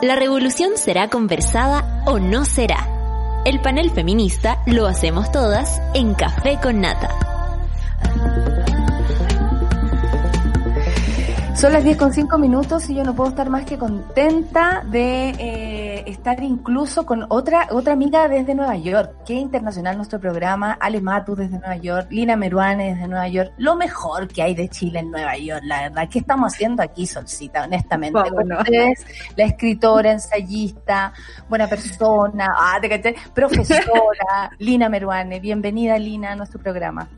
La 0.02 0.16
revolución 0.16 0.72
será 0.76 1.08
conversada 1.08 2.02
o 2.06 2.18
no 2.18 2.44
será. 2.44 2.88
El 3.46 3.60
panel 3.60 3.90
feminista 3.90 4.62
lo 4.66 4.86
hacemos 4.86 5.30
todas 5.32 5.80
en 5.94 6.14
Café 6.14 6.58
con 6.62 6.80
Nata. 6.80 7.33
Son 11.64 11.72
las 11.72 11.82
10 11.82 11.96
con 11.96 12.12
5 12.12 12.36
minutos 12.36 12.90
y 12.90 12.94
yo 12.94 13.04
no 13.04 13.14
puedo 13.14 13.30
estar 13.30 13.48
más 13.48 13.64
que 13.64 13.78
contenta 13.78 14.84
de 14.84 15.30
eh, 15.30 16.04
estar 16.06 16.42
incluso 16.42 17.06
con 17.06 17.24
otra 17.30 17.68
otra 17.70 17.94
amiga 17.94 18.28
desde 18.28 18.54
Nueva 18.54 18.76
York. 18.76 19.22
Qué 19.24 19.32
internacional 19.32 19.96
nuestro 19.96 20.20
programa. 20.20 20.76
Ale 20.78 21.00
Matu 21.00 21.34
desde 21.34 21.58
Nueva 21.58 21.76
York, 21.76 22.08
Lina 22.10 22.36
Meruane 22.36 22.92
desde 22.92 23.08
Nueva 23.08 23.28
York. 23.28 23.52
Lo 23.56 23.76
mejor 23.76 24.28
que 24.28 24.42
hay 24.42 24.54
de 24.54 24.68
Chile 24.68 24.98
en 24.98 25.10
Nueva 25.10 25.38
York, 25.38 25.62
la 25.64 25.88
verdad. 25.88 26.06
¿Qué 26.10 26.18
estamos 26.18 26.52
haciendo 26.52 26.82
aquí, 26.82 27.06
Solcita? 27.06 27.64
Honestamente. 27.64 28.20
Bueno. 28.30 28.58
Ustedes, 28.58 29.06
la 29.34 29.46
escritora, 29.46 30.12
ensayista, 30.12 31.14
buena 31.48 31.66
persona, 31.66 32.46
ah, 32.58 32.76
te 32.78 32.90
caché, 32.90 33.14
profesora, 33.32 34.50
Lina 34.58 34.90
Meruane. 34.90 35.40
Bienvenida, 35.40 35.96
Lina, 35.96 36.32
a 36.32 36.36
nuestro 36.36 36.60
programa. 36.60 37.08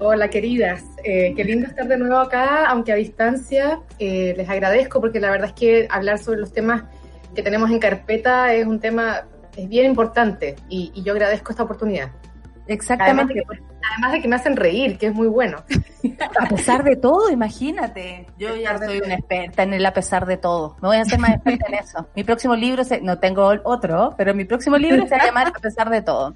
Hola 0.00 0.28
queridas, 0.28 0.82
Eh, 1.04 1.34
qué 1.36 1.44
lindo 1.44 1.66
estar 1.66 1.86
de 1.86 1.96
nuevo 1.98 2.16
acá, 2.16 2.66
aunque 2.66 2.92
a 2.92 2.96
distancia. 2.96 3.80
Eh, 3.98 4.34
les 4.36 4.48
agradezco 4.48 5.00
porque 5.00 5.20
la 5.20 5.30
verdad 5.30 5.48
es 5.48 5.52
que 5.52 5.86
hablar 5.90 6.18
sobre 6.18 6.40
los 6.40 6.52
temas 6.52 6.84
que 7.34 7.42
tenemos 7.42 7.70
en 7.70 7.78
carpeta 7.78 8.52
es 8.54 8.66
un 8.66 8.80
tema, 8.80 9.24
es 9.56 9.68
bien 9.68 9.86
importante 9.86 10.56
y, 10.68 10.90
y 10.94 11.02
yo 11.02 11.12
agradezco 11.12 11.52
esta 11.52 11.62
oportunidad. 11.62 12.10
Además 12.64 12.66
de, 12.66 12.74
Exactamente. 12.74 13.34
que, 13.34 13.42
además 13.92 14.12
de 14.12 14.22
que 14.22 14.28
me 14.28 14.36
hacen 14.36 14.56
reír, 14.56 14.96
que 14.96 15.06
es 15.08 15.14
muy 15.14 15.28
bueno. 15.28 15.58
A 16.40 16.48
pesar 16.48 16.82
de 16.82 16.96
todo, 16.96 17.30
imagínate. 17.30 18.26
Yo 18.38 18.56
ya 18.56 18.78
soy 18.78 19.00
una 19.04 19.14
experta 19.16 19.62
en 19.62 19.74
el 19.74 19.84
a 19.84 19.92
pesar 19.92 20.24
de 20.24 20.38
todo. 20.38 20.76
Me 20.80 20.88
voy 20.88 20.96
a 20.96 21.02
hacer 21.02 21.18
más 21.18 21.34
experta 21.34 21.66
en 21.68 21.74
eso. 21.74 22.08
Mi 22.16 22.24
próximo 22.24 22.56
libro, 22.56 22.82
se, 22.84 23.02
no 23.02 23.18
tengo 23.18 23.52
otro, 23.64 24.14
pero 24.16 24.34
mi 24.34 24.44
próximo 24.44 24.78
libro 24.78 25.06
se 25.06 25.14
va 25.14 25.22
a 25.22 25.26
llamar 25.26 25.48
A 25.48 25.60
pesar 25.60 25.90
de 25.90 26.00
todo. 26.00 26.34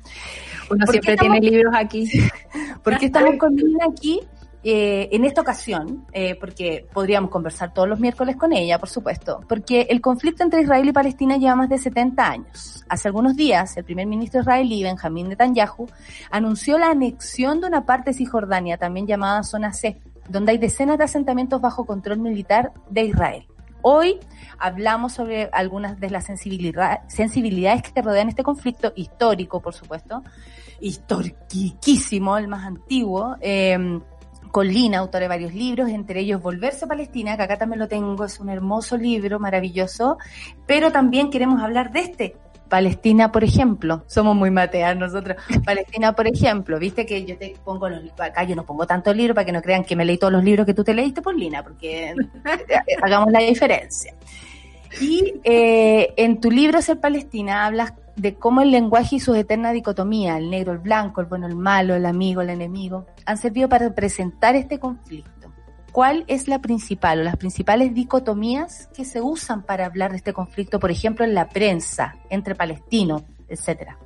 Uno 0.70 0.84
¿Por 0.84 0.86
qué 0.86 0.92
siempre 0.92 1.14
estamos- 1.14 1.40
tiene 1.40 1.56
libros 1.56 1.74
aquí. 1.76 2.08
¿Por 2.84 2.98
qué 2.98 3.06
estamos 3.06 3.36
con 3.38 3.54
Lina 3.54 3.86
aquí? 3.90 4.20
Eh, 4.64 5.08
en 5.12 5.24
esta 5.24 5.40
ocasión, 5.40 6.04
eh, 6.12 6.34
porque 6.34 6.84
podríamos 6.92 7.30
conversar 7.30 7.72
todos 7.72 7.88
los 7.88 8.00
miércoles 8.00 8.34
con 8.36 8.52
ella, 8.52 8.78
por 8.78 8.88
supuesto, 8.88 9.40
porque 9.48 9.82
el 9.88 10.00
conflicto 10.00 10.42
entre 10.42 10.62
Israel 10.62 10.88
y 10.88 10.92
Palestina 10.92 11.36
lleva 11.36 11.54
más 11.54 11.68
de 11.68 11.78
70 11.78 12.28
años. 12.28 12.84
Hace 12.88 13.06
algunos 13.06 13.36
días, 13.36 13.76
el 13.76 13.84
primer 13.84 14.06
ministro 14.08 14.40
israelí, 14.40 14.82
Benjamín 14.82 15.28
Netanyahu, 15.28 15.86
anunció 16.30 16.76
la 16.76 16.90
anexión 16.90 17.60
de 17.60 17.68
una 17.68 17.86
parte 17.86 18.10
de 18.10 18.14
Cisjordania, 18.14 18.76
también 18.78 19.06
llamada 19.06 19.44
Zona 19.44 19.72
C, 19.72 20.00
donde 20.28 20.50
hay 20.52 20.58
decenas 20.58 20.98
de 20.98 21.04
asentamientos 21.04 21.60
bajo 21.60 21.86
control 21.86 22.18
militar 22.18 22.72
de 22.90 23.04
Israel. 23.04 23.46
Hoy 23.82 24.18
hablamos 24.58 25.12
sobre 25.12 25.48
algunas 25.52 26.00
de 26.00 26.10
las 26.10 26.24
sensibilidad- 26.24 27.00
sensibilidades 27.08 27.82
que 27.82 28.02
rodean 28.02 28.28
este 28.28 28.42
conflicto 28.42 28.92
histórico, 28.96 29.60
por 29.60 29.74
supuesto, 29.74 30.22
historiquísimo, 30.80 32.38
el 32.38 32.48
más 32.48 32.64
antiguo, 32.66 33.36
eh, 33.40 34.00
con 34.50 34.66
Lina, 34.66 34.98
autora 34.98 35.24
de 35.24 35.28
varios 35.28 35.54
libros, 35.54 35.90
entre 35.90 36.20
ellos 36.20 36.42
Volverse 36.42 36.86
a 36.86 36.88
Palestina, 36.88 37.36
que 37.36 37.42
acá 37.42 37.58
también 37.58 37.80
lo 37.80 37.88
tengo, 37.88 38.24
es 38.24 38.40
un 38.40 38.48
hermoso 38.48 38.96
libro, 38.96 39.38
maravilloso, 39.38 40.18
pero 40.66 40.90
también 40.90 41.30
queremos 41.30 41.62
hablar 41.62 41.92
de 41.92 42.00
este, 42.00 42.36
Palestina, 42.68 43.32
por 43.32 43.44
ejemplo, 43.44 44.04
somos 44.06 44.36
muy 44.36 44.50
mateas 44.50 44.96
nosotros, 44.96 45.36
Palestina, 45.64 46.12
por 46.12 46.26
ejemplo, 46.26 46.78
viste 46.78 47.06
que 47.06 47.24
yo 47.24 47.36
te 47.36 47.54
pongo 47.64 47.88
los 47.88 48.02
libros, 48.02 48.20
acá 48.20 48.44
yo 48.44 48.54
no 48.54 48.64
pongo 48.64 48.86
tantos 48.86 49.16
libros 49.16 49.34
para 49.34 49.44
que 49.44 49.52
no 49.52 49.62
crean 49.62 49.84
que 49.84 49.96
me 49.96 50.04
leí 50.04 50.18
todos 50.18 50.32
los 50.32 50.44
libros 50.44 50.66
que 50.66 50.74
tú 50.74 50.84
te 50.84 50.94
leíste 50.94 51.22
por 51.22 51.36
Lina, 51.36 51.62
porque 51.62 52.14
hagamos 53.02 53.32
la 53.32 53.40
diferencia. 53.40 54.14
Y 55.00 55.34
eh, 55.44 56.14
en 56.16 56.40
tu 56.40 56.50
libro 56.50 56.80
Ser 56.82 56.98
Palestina 56.98 57.66
hablas 57.66 57.92
de 58.16 58.34
cómo 58.34 58.62
el 58.62 58.70
lenguaje 58.70 59.16
y 59.16 59.20
su 59.20 59.34
eterna 59.34 59.72
dicotomía, 59.72 60.36
el 60.38 60.50
negro, 60.50 60.72
el 60.72 60.78
blanco, 60.78 61.20
el 61.20 61.26
bueno, 61.26 61.46
el 61.46 61.54
malo, 61.54 61.94
el 61.94 62.06
amigo, 62.06 62.40
el 62.40 62.50
enemigo, 62.50 63.06
han 63.24 63.36
servido 63.36 63.68
para 63.68 63.88
representar 63.88 64.56
este 64.56 64.78
conflicto. 64.78 65.52
¿Cuál 65.92 66.24
es 66.28 66.48
la 66.48 66.60
principal 66.60 67.20
o 67.20 67.22
las 67.24 67.36
principales 67.36 67.94
dicotomías 67.94 68.88
que 68.94 69.04
se 69.04 69.20
usan 69.20 69.62
para 69.62 69.86
hablar 69.86 70.10
de 70.10 70.18
este 70.18 70.32
conflicto, 70.32 70.78
por 70.78 70.90
ejemplo, 70.90 71.24
en 71.24 71.34
la 71.34 71.48
prensa, 71.48 72.16
entre 72.30 72.54
palestinos, 72.54 73.22
etcétera? 73.48 73.98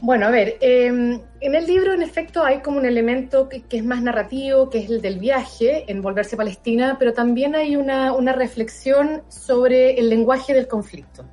Bueno, 0.00 0.26
a 0.26 0.30
ver, 0.30 0.58
eh, 0.60 0.86
en 0.86 1.54
el 1.54 1.66
libro 1.66 1.92
en 1.92 2.02
efecto 2.02 2.44
hay 2.44 2.60
como 2.60 2.78
un 2.78 2.86
elemento 2.86 3.48
que, 3.48 3.64
es 3.68 3.84
más 3.84 4.00
narrativo, 4.00 4.70
que 4.70 4.78
es 4.78 4.90
el 4.90 5.02
del 5.02 5.18
viaje 5.18 5.90
en 5.90 6.02
Volverse 6.02 6.36
Palestina, 6.36 6.96
pero 7.00 7.12
también 7.12 7.56
hay 7.56 7.74
una, 7.74 8.32
reflexión 8.32 9.22
sobre 9.26 9.98
el 9.98 10.08
lenguaje 10.08 10.54
del 10.54 10.68
conflicto. 10.68 11.24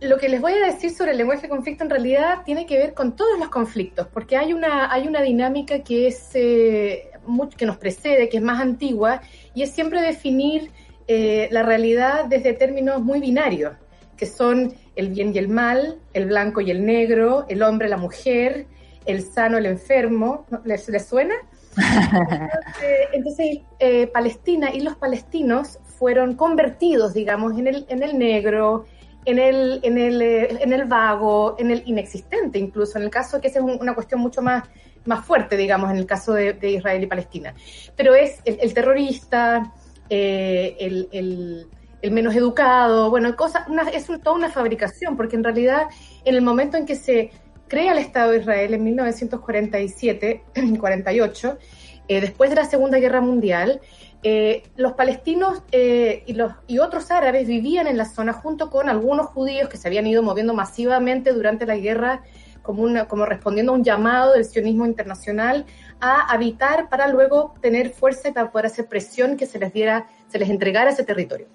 lo 0.00 0.16
que 0.18 0.28
les 0.28 0.40
voy 0.40 0.52
a 0.52 0.66
decir 0.66 0.90
sobre 0.90 1.12
el 1.12 1.18
lenguaje 1.18 1.42
de 1.42 1.48
conflicto 1.48 1.82
en 1.82 1.90
realidad 1.90 2.42
tiene 2.44 2.66
que 2.66 2.78
ver 2.78 2.94
con 2.94 3.16
todos 3.16 3.36
los 3.38 3.48
conflictos, 3.48 4.06
porque 4.12 4.36
hay 4.36 4.52
una, 4.52 4.92
hay 4.92 5.08
una 5.08 5.20
dinámica 5.20 5.80
que 5.80 6.06
es 6.06 6.30
eh, 6.34 7.10
que 7.56 7.66
nos 7.66 7.76
precede, 7.76 8.28
que 8.28 8.38
es 8.38 8.42
más 8.42 8.60
antigua, 8.60 9.20
y 9.54 9.62
es 9.62 9.70
siempre 9.70 10.00
definir 10.00 10.70
eh, 11.06 11.48
la 11.50 11.62
realidad 11.62 12.24
desde 12.26 12.52
términos 12.54 13.02
muy 13.02 13.20
binarios, 13.20 13.74
que 14.16 14.26
son 14.26 14.74
el 14.96 15.08
bien 15.08 15.32
y 15.34 15.38
el 15.38 15.48
mal, 15.48 15.98
el 16.12 16.26
blanco 16.26 16.60
y 16.60 16.70
el 16.70 16.84
negro, 16.86 17.46
el 17.48 17.62
hombre, 17.62 17.88
la 17.88 17.96
mujer, 17.96 18.66
el 19.06 19.22
sano, 19.22 19.58
el 19.58 19.66
enfermo. 19.66 20.46
¿Les, 20.64 20.88
les 20.88 21.06
suena? 21.06 21.34
Entonces, 23.12 23.58
eh, 23.78 24.06
Palestina 24.06 24.72
y 24.72 24.80
los 24.80 24.96
palestinos 24.96 25.78
fueron 25.98 26.34
convertidos, 26.34 27.14
digamos, 27.14 27.58
en 27.58 27.66
el, 27.66 27.86
en 27.88 28.02
el 28.02 28.18
negro, 28.18 28.86
en 29.24 29.38
el, 29.38 29.80
en, 29.82 29.98
el, 29.98 30.22
eh, 30.22 30.48
en 30.60 30.72
el 30.72 30.84
vago, 30.84 31.56
en 31.58 31.70
el 31.70 31.82
inexistente 31.86 32.58
incluso, 32.58 32.98
en 32.98 33.04
el 33.04 33.10
caso 33.10 33.40
que 33.40 33.48
esa 33.48 33.58
es 33.58 33.64
una 33.64 33.94
cuestión 33.94 34.20
mucho 34.20 34.42
más, 34.42 34.64
más 35.06 35.24
fuerte, 35.24 35.56
digamos, 35.56 35.90
en 35.90 35.96
el 35.96 36.06
caso 36.06 36.32
de, 36.32 36.56
Israel 36.62 37.02
y 37.02 37.06
Palestina. 37.06 37.54
Pero 37.96 38.14
es 38.14 38.40
el, 38.44 38.72
terrorista, 38.74 39.72
eh, 40.08 40.76
el, 40.80 41.68
menos 42.10 42.34
educado, 42.34 43.10
bueno, 43.10 43.34
cosa, 43.36 43.66
es 43.92 44.06
toda 44.06 44.36
una 44.36 44.50
fabricación, 44.50 45.16
porque 45.16 45.36
en 45.36 45.44
realidad 45.44 45.86
en 46.24 46.34
el 46.34 46.42
momento 46.42 46.76
en 46.76 46.86
que 46.86 46.96
se 46.96 47.30
crea 47.68 47.92
el 47.92 47.98
Estado 47.98 48.32
de 48.32 48.38
Israel 48.38 48.74
en 48.74 48.84
1947, 48.84 50.44
48, 50.78 51.58
eh, 52.08 52.20
después 52.20 52.50
de 52.50 52.56
la 52.56 52.64
Segunda 52.64 52.98
Guerra 52.98 53.20
Mundial, 53.20 53.80
eh, 54.26 54.62
los 54.76 54.92
palestinos 54.94 55.62
y 55.70 56.78
otros 56.78 57.10
árabes 57.10 57.46
vivían 57.46 57.86
en 57.86 57.98
la 57.98 58.06
zona 58.06 58.32
junto 58.32 58.70
con 58.70 58.88
algunos 58.88 59.26
judíos 59.26 59.68
que 59.68 59.76
se 59.76 59.86
habían 59.86 60.06
ido 60.06 60.22
moviendo 60.22 60.54
masivamente 60.54 61.34
durante 61.34 61.66
la 61.66 61.76
guerra 61.76 62.22
como, 62.64 62.82
una, 62.82 63.06
como 63.06 63.26
respondiendo 63.26 63.72
a 63.72 63.74
un 63.76 63.84
llamado 63.84 64.32
del 64.32 64.44
sionismo 64.44 64.86
internacional 64.86 65.66
a 66.00 66.32
habitar 66.32 66.88
para 66.88 67.06
luego 67.06 67.54
tener 67.60 67.90
fuerza 67.90 68.30
y 68.30 68.32
para 68.32 68.50
poder 68.50 68.66
hacer 68.66 68.86
presión 68.86 69.36
que 69.36 69.46
se 69.46 69.60
les 69.60 69.72
diera, 69.72 70.08
se 70.26 70.38
les 70.40 70.50
entregara 70.50 70.90
ese 70.90 71.04
territorio. 71.04 71.46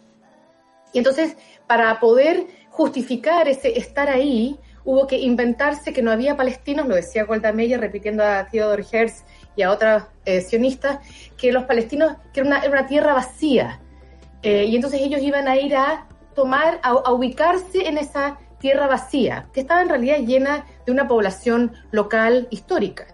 Y 0.94 1.00
entonces, 1.00 1.36
para 1.68 2.00
poder 2.00 2.46
justificar 2.70 3.48
ese 3.48 3.78
estar 3.78 4.08
ahí, 4.08 4.58
hubo 4.86 5.08
que 5.08 5.18
inventarse 5.18 5.94
que 5.94 6.02
no 6.02 6.12
había 6.12 6.38
palestinos, 6.38 6.88
lo 6.88 6.96
decía 6.96 7.26
Golda 7.26 7.52
Meir 7.52 7.80
repitiendo 7.80 8.24
a 8.24 8.48
Theodor 8.48 8.86
Herz 8.90 9.24
y 9.56 9.64
a 9.64 9.72
otros 9.72 10.04
eh, 10.26 10.42
sionistas, 10.42 11.00
que 11.38 11.52
los 11.52 11.66
palestinos, 11.66 12.18
que 12.34 12.42
era 12.42 12.62
una, 12.70 12.88
tierra 12.88 13.14
vacía. 13.14 13.80
Eh, 14.42 14.66
y 14.66 14.76
entonces 14.76 15.02
ellos 15.02 15.22
iban 15.22 15.48
a 15.48 15.58
ir 15.58 15.76
a 15.76 16.08
tomar, 16.34 16.80
a, 16.84 17.12
ubicarse 17.12 17.88
en 17.88 17.98
esa 17.98 18.40
tierra 18.60 18.88
vacía, 18.88 19.48
que 19.54 19.62
estaba 19.62 19.82
en 19.82 19.90
realidad 19.90 20.20
llena 20.20 20.66
de 20.86 20.92
una 20.92 21.08
población 21.08 21.74
local 21.92 22.48
histórica. 22.52 23.08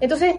Entonces, 0.00 0.36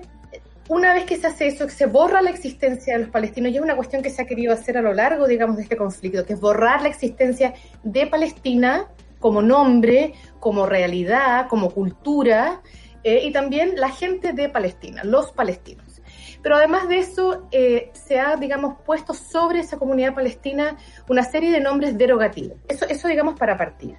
una 0.70 0.94
vez 0.94 1.06
que 1.06 1.18
se 1.18 1.28
hace 1.28 1.48
eso, 1.48 1.66
que 1.66 1.74
se 1.74 1.88
borra 1.88 2.22
la 2.22 2.30
existencia 2.30 2.94
de 2.94 3.04
los 3.04 3.10
palestinos, 3.10 3.52
y 3.52 3.56
es 3.56 3.62
una 3.62 3.76
cuestión 3.76 4.04
que 4.04 4.10
se 4.10 4.22
ha 4.22 4.26
querido 4.26 4.54
hacer 4.54 4.78
a 4.78 4.82
lo 4.82 4.94
largo, 4.94 5.28
digamos, 5.28 5.58
de 5.58 5.64
este 5.64 5.76
conflicto, 5.76 6.26
que 6.26 6.34
es 6.34 6.40
borrar 6.40 6.82
la 6.82 6.90
existencia 6.90 7.54
de 7.84 8.08
Palestina 8.08 8.88
como 9.20 9.42
nombre, 9.42 10.14
como 10.40 10.66
realidad, 10.66 11.48
como 11.50 11.72
cultura, 11.72 12.62
eh, 13.04 13.22
y 13.24 13.32
también 13.32 13.74
la 13.78 13.90
gente 13.90 14.34
de 14.34 14.50
Palestina, 14.50 15.04
los 15.04 15.32
palestinos. 15.32 16.02
Pero 16.42 16.56
además 16.56 16.88
de 16.88 17.00
eso, 17.00 17.48
eh, 17.52 17.92
se 17.94 18.20
ha, 18.20 18.36
digamos, 18.36 18.76
puesto 18.86 19.14
sobre 19.14 19.60
esa 19.60 19.78
comunidad 19.78 20.14
palestina 20.14 20.78
una 21.10 21.24
serie 21.24 21.52
de 21.52 21.60
nombres 21.60 21.98
derogativos. 21.98 22.58
Eso, 22.68 22.86
eso 22.88 23.08
digamos, 23.08 23.38
para 23.38 23.58
partir. 23.58 23.96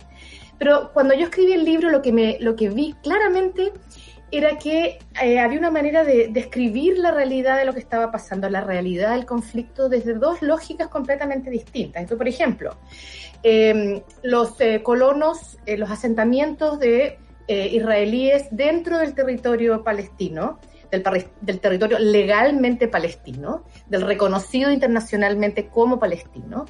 Pero 0.60 0.92
cuando 0.92 1.14
yo 1.14 1.24
escribí 1.24 1.54
el 1.54 1.64
libro, 1.64 1.88
lo 1.88 2.02
que, 2.02 2.12
me, 2.12 2.36
lo 2.38 2.54
que 2.54 2.68
vi 2.68 2.94
claramente 3.02 3.72
era 4.30 4.58
que 4.58 4.98
eh, 5.20 5.38
había 5.38 5.58
una 5.58 5.70
manera 5.70 6.04
de 6.04 6.28
describir 6.28 6.98
la 6.98 7.12
realidad 7.12 7.56
de 7.56 7.64
lo 7.64 7.72
que 7.72 7.80
estaba 7.80 8.12
pasando, 8.12 8.48
la 8.50 8.60
realidad 8.60 9.14
del 9.14 9.24
conflicto, 9.24 9.88
desde 9.88 10.12
dos 10.14 10.42
lógicas 10.42 10.88
completamente 10.88 11.48
distintas. 11.48 12.02
Entonces, 12.02 12.18
por 12.18 12.28
ejemplo, 12.28 12.76
em, 13.42 14.02
los 14.22 14.58
colonos, 14.82 15.56
los 15.66 15.90
asentamientos 15.90 16.78
de 16.78 17.18
eh, 17.48 17.68
israelíes 17.72 18.46
dentro 18.50 18.98
del 18.98 19.14
territorio 19.14 19.82
palestino, 19.82 20.60
del, 20.90 21.60
territorio 21.60 21.98
legalmente 21.98 22.88
palestino, 22.88 23.64
del 23.88 24.02
reconocido 24.02 24.70
internacionalmente 24.70 25.68
como 25.68 25.98
palestino, 25.98 26.66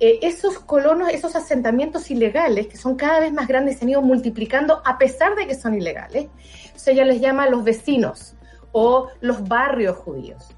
eh, 0.00 0.20
esos 0.22 0.58
colonos, 0.58 1.10
esos 1.10 1.36
asentamientos 1.36 2.10
ilegales, 2.10 2.68
que 2.68 2.76
son 2.76 2.96
cada 2.96 3.20
vez 3.20 3.32
más 3.32 3.48
grandes, 3.48 3.78
se 3.78 3.84
han 3.84 3.90
ido 3.90 4.02
multiplicando 4.02 4.80
a 4.84 4.96
pesar 4.98 5.34
de 5.36 5.46
que 5.46 5.54
son 5.54 5.74
ilegales. 5.74 6.28
se 6.74 6.92
ella 6.92 7.04
les 7.04 7.20
llama 7.20 7.48
los 7.48 7.64
vecinos 7.64 8.34
o 8.72 9.08
los 9.20 9.46
barrios 9.46 9.96
judíos. 9.96 10.48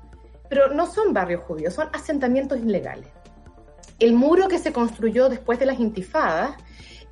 Pero 0.48 0.72
no 0.72 0.86
son 0.86 1.12
barrios 1.12 1.42
judíos, 1.44 1.74
son 1.74 1.88
asentamientos 1.92 2.58
ilegales. 2.58 3.08
El 3.98 4.14
muro 4.14 4.48
que 4.48 4.58
se 4.58 4.72
construyó 4.72 5.28
después 5.28 5.58
de 5.58 5.66
las 5.66 5.78
intifadas 5.78 6.56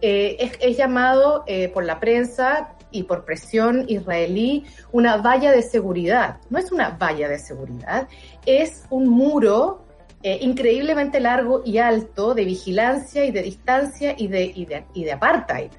eh, 0.01 0.53
es, 0.61 0.77
llamado 0.77 1.45
eh, 1.47 1.69
por 1.69 1.85
la 1.85 1.99
prensa 1.99 2.75
y 2.91 3.03
por 3.03 3.25
presión 3.25 3.85
israelí 3.89 4.65
una 4.93 5.17
valla 5.19 5.51
de 5.51 5.63
seguridad. 5.63 6.39
No 6.51 6.59
es 6.59 6.73
una 6.73 6.91
valla 6.91 7.29
de 7.29 7.39
seguridad, 7.39 8.09
es 8.47 8.85
un 8.91 9.09
muro 9.09 9.85
eh, 10.23 10.39
increíblemente 10.41 11.21
largo 11.21 11.63
y 11.65 11.79
alto 11.79 12.35
de 12.35 12.45
vigilancia 12.45 13.25
y 13.25 13.31
de 13.31 13.43
distancia 13.43 14.15
y 14.17 14.27
de, 14.27 14.53
y 14.95 15.05
de, 15.05 15.13
apartheid, 15.13 15.71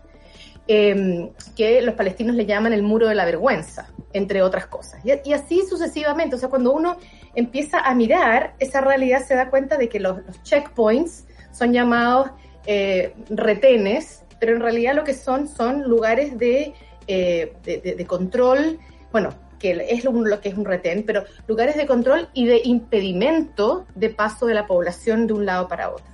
em, 0.67 1.31
que 1.55 1.81
los 1.81 1.95
palestinos 1.95 2.35
le 2.35 2.45
llaman 2.45 2.71
el 2.71 2.83
muro 2.83 3.07
de 3.07 3.15
la 3.15 3.25
vergüenza, 3.25 3.89
entre 4.13 4.41
otras 4.41 4.67
cosas. 4.67 5.01
Y, 5.03 5.33
así 5.33 5.63
sucesivamente, 5.67 6.35
o 6.35 6.39
sea, 6.39 6.47
cuando 6.47 6.71
uno 6.71 6.97
empieza 7.35 7.79
a 7.79 7.93
mirar 7.95 8.55
esa 8.59 8.79
realidad 8.81 9.23
se 9.25 9.35
da 9.35 9.49
cuenta 9.49 9.77
de 9.77 9.89
que 9.89 9.99
los 9.99 10.19
checkpoints 10.43 11.25
son 11.51 11.73
llamados 11.73 12.29
eh, 12.71 13.15
retenes, 13.31 14.23
pero 14.39 14.55
en 14.55 14.61
realidad 14.61 14.93
lo 14.93 15.03
que 15.03 15.15
son 15.15 15.47
son 15.47 15.89
lugares 15.89 16.37
de, 16.37 16.75
eh, 17.07 17.53
de, 17.63 18.05
control, 18.05 18.77
bueno, 19.11 19.33
que 19.57 19.87
es 19.89 20.03
lo, 20.03 20.39
que 20.39 20.49
es 20.49 20.55
un 20.55 20.65
retén, 20.65 21.01
pero 21.01 21.23
lugares 21.47 21.75
de 21.77 21.87
control 21.87 22.29
y 22.35 22.45
de 22.45 22.61
impedimento 22.63 23.87
de 23.95 24.11
paso 24.11 24.45
de 24.45 24.53
la 24.53 24.67
población 24.67 25.25
de 25.25 25.33
un 25.33 25.47
lado 25.47 25.67
para 25.67 25.89
otro. 25.89 26.05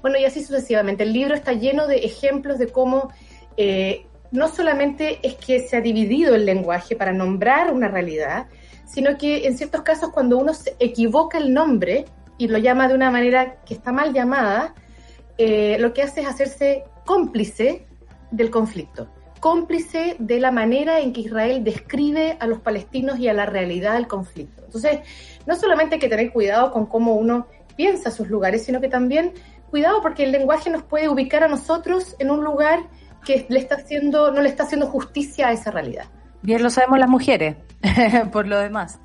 Bueno, 0.00 0.16
y 0.16 0.24
así 0.24 0.44
sucesivamente. 0.44 1.02
El 1.02 1.12
libro 1.12 1.34
está 1.34 1.54
lleno 1.54 1.88
de 1.88 1.96
ejemplos 1.96 2.58
de 2.58 2.68
cómo 2.68 3.10
eh, 3.56 4.06
no 4.30 4.46
solamente 4.46 5.18
es 5.24 5.34
que 5.34 5.58
se 5.58 5.76
ha 5.76 5.80
dividido 5.80 6.36
el 6.36 6.46
lenguaje 6.46 6.94
para 6.94 7.12
nombrar 7.12 7.72
una 7.72 7.88
realidad, 7.88 8.46
sino 8.86 9.18
que 9.18 9.48
en 9.48 9.58
ciertos 9.58 9.82
casos 9.82 10.10
cuando 10.10 10.38
uno 10.38 10.54
se 10.54 10.76
equivoca 10.78 11.38
el 11.38 11.52
nombre 11.52 12.04
y 12.38 12.46
lo 12.46 12.58
llama 12.58 12.86
de 12.86 12.94
una 12.94 13.10
manera 13.10 13.56
que 13.64 13.74
está 13.74 13.90
mal 13.90 14.12
llamada, 14.12 14.72
eh, 15.38 15.76
lo 15.78 15.92
que 15.92 16.02
hace 16.02 16.22
es 16.22 16.28
hacerse 16.28 16.84
cómplice 17.04 17.86
del 18.30 18.50
conflicto, 18.50 19.08
cómplice 19.40 20.16
de 20.18 20.40
la 20.40 20.50
manera 20.50 21.00
en 21.00 21.12
que 21.12 21.20
Israel 21.20 21.62
describe 21.62 22.36
a 22.40 22.46
los 22.46 22.60
palestinos 22.60 23.18
y 23.18 23.28
a 23.28 23.32
la 23.32 23.46
realidad 23.46 23.94
del 23.94 24.06
conflicto. 24.06 24.62
Entonces, 24.64 25.00
no 25.46 25.56
solamente 25.56 25.96
hay 25.96 26.00
que 26.00 26.08
tener 26.08 26.32
cuidado 26.32 26.72
con 26.72 26.86
cómo 26.86 27.14
uno 27.14 27.46
piensa 27.76 28.10
sus 28.10 28.28
lugares, 28.28 28.64
sino 28.64 28.80
que 28.80 28.88
también 28.88 29.32
cuidado 29.70 30.00
porque 30.02 30.24
el 30.24 30.32
lenguaje 30.32 30.70
nos 30.70 30.82
puede 30.82 31.08
ubicar 31.08 31.44
a 31.44 31.48
nosotros 31.48 32.16
en 32.18 32.30
un 32.30 32.44
lugar 32.44 32.80
que 33.24 33.46
le 33.48 33.58
está 33.58 33.76
haciendo, 33.76 34.30
no 34.30 34.40
le 34.40 34.48
está 34.48 34.62
haciendo 34.62 34.86
justicia 34.86 35.48
a 35.48 35.52
esa 35.52 35.70
realidad. 35.70 36.06
Bien 36.42 36.62
lo 36.62 36.70
sabemos 36.70 36.98
las 36.98 37.08
mujeres, 37.08 37.56
por 38.32 38.46
lo 38.46 38.58
demás. 38.58 39.00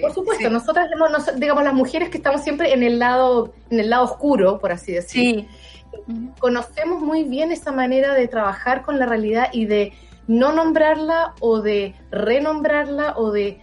Por 0.00 0.12
supuesto, 0.12 0.50
nosotras, 0.50 0.88
digamos, 1.36 1.64
las 1.64 1.74
mujeres 1.74 2.10
que 2.10 2.18
estamos 2.18 2.42
siempre 2.42 2.72
en 2.72 2.82
el 2.82 2.98
lado, 2.98 3.54
en 3.70 3.80
el 3.80 3.90
lado 3.90 4.04
oscuro, 4.04 4.58
por 4.58 4.72
así 4.72 4.92
decirlo. 4.92 5.40
Sí 5.42 5.48
conocemos 6.38 7.00
muy 7.02 7.24
bien 7.24 7.52
esa 7.52 7.72
manera 7.72 8.14
de 8.14 8.28
trabajar 8.28 8.82
con 8.82 8.98
la 8.98 9.06
realidad 9.06 9.48
y 9.52 9.66
de 9.66 9.92
no 10.26 10.52
nombrarla 10.52 11.34
o 11.40 11.60
de 11.60 11.94
renombrarla 12.10 13.14
o 13.16 13.30
de 13.30 13.62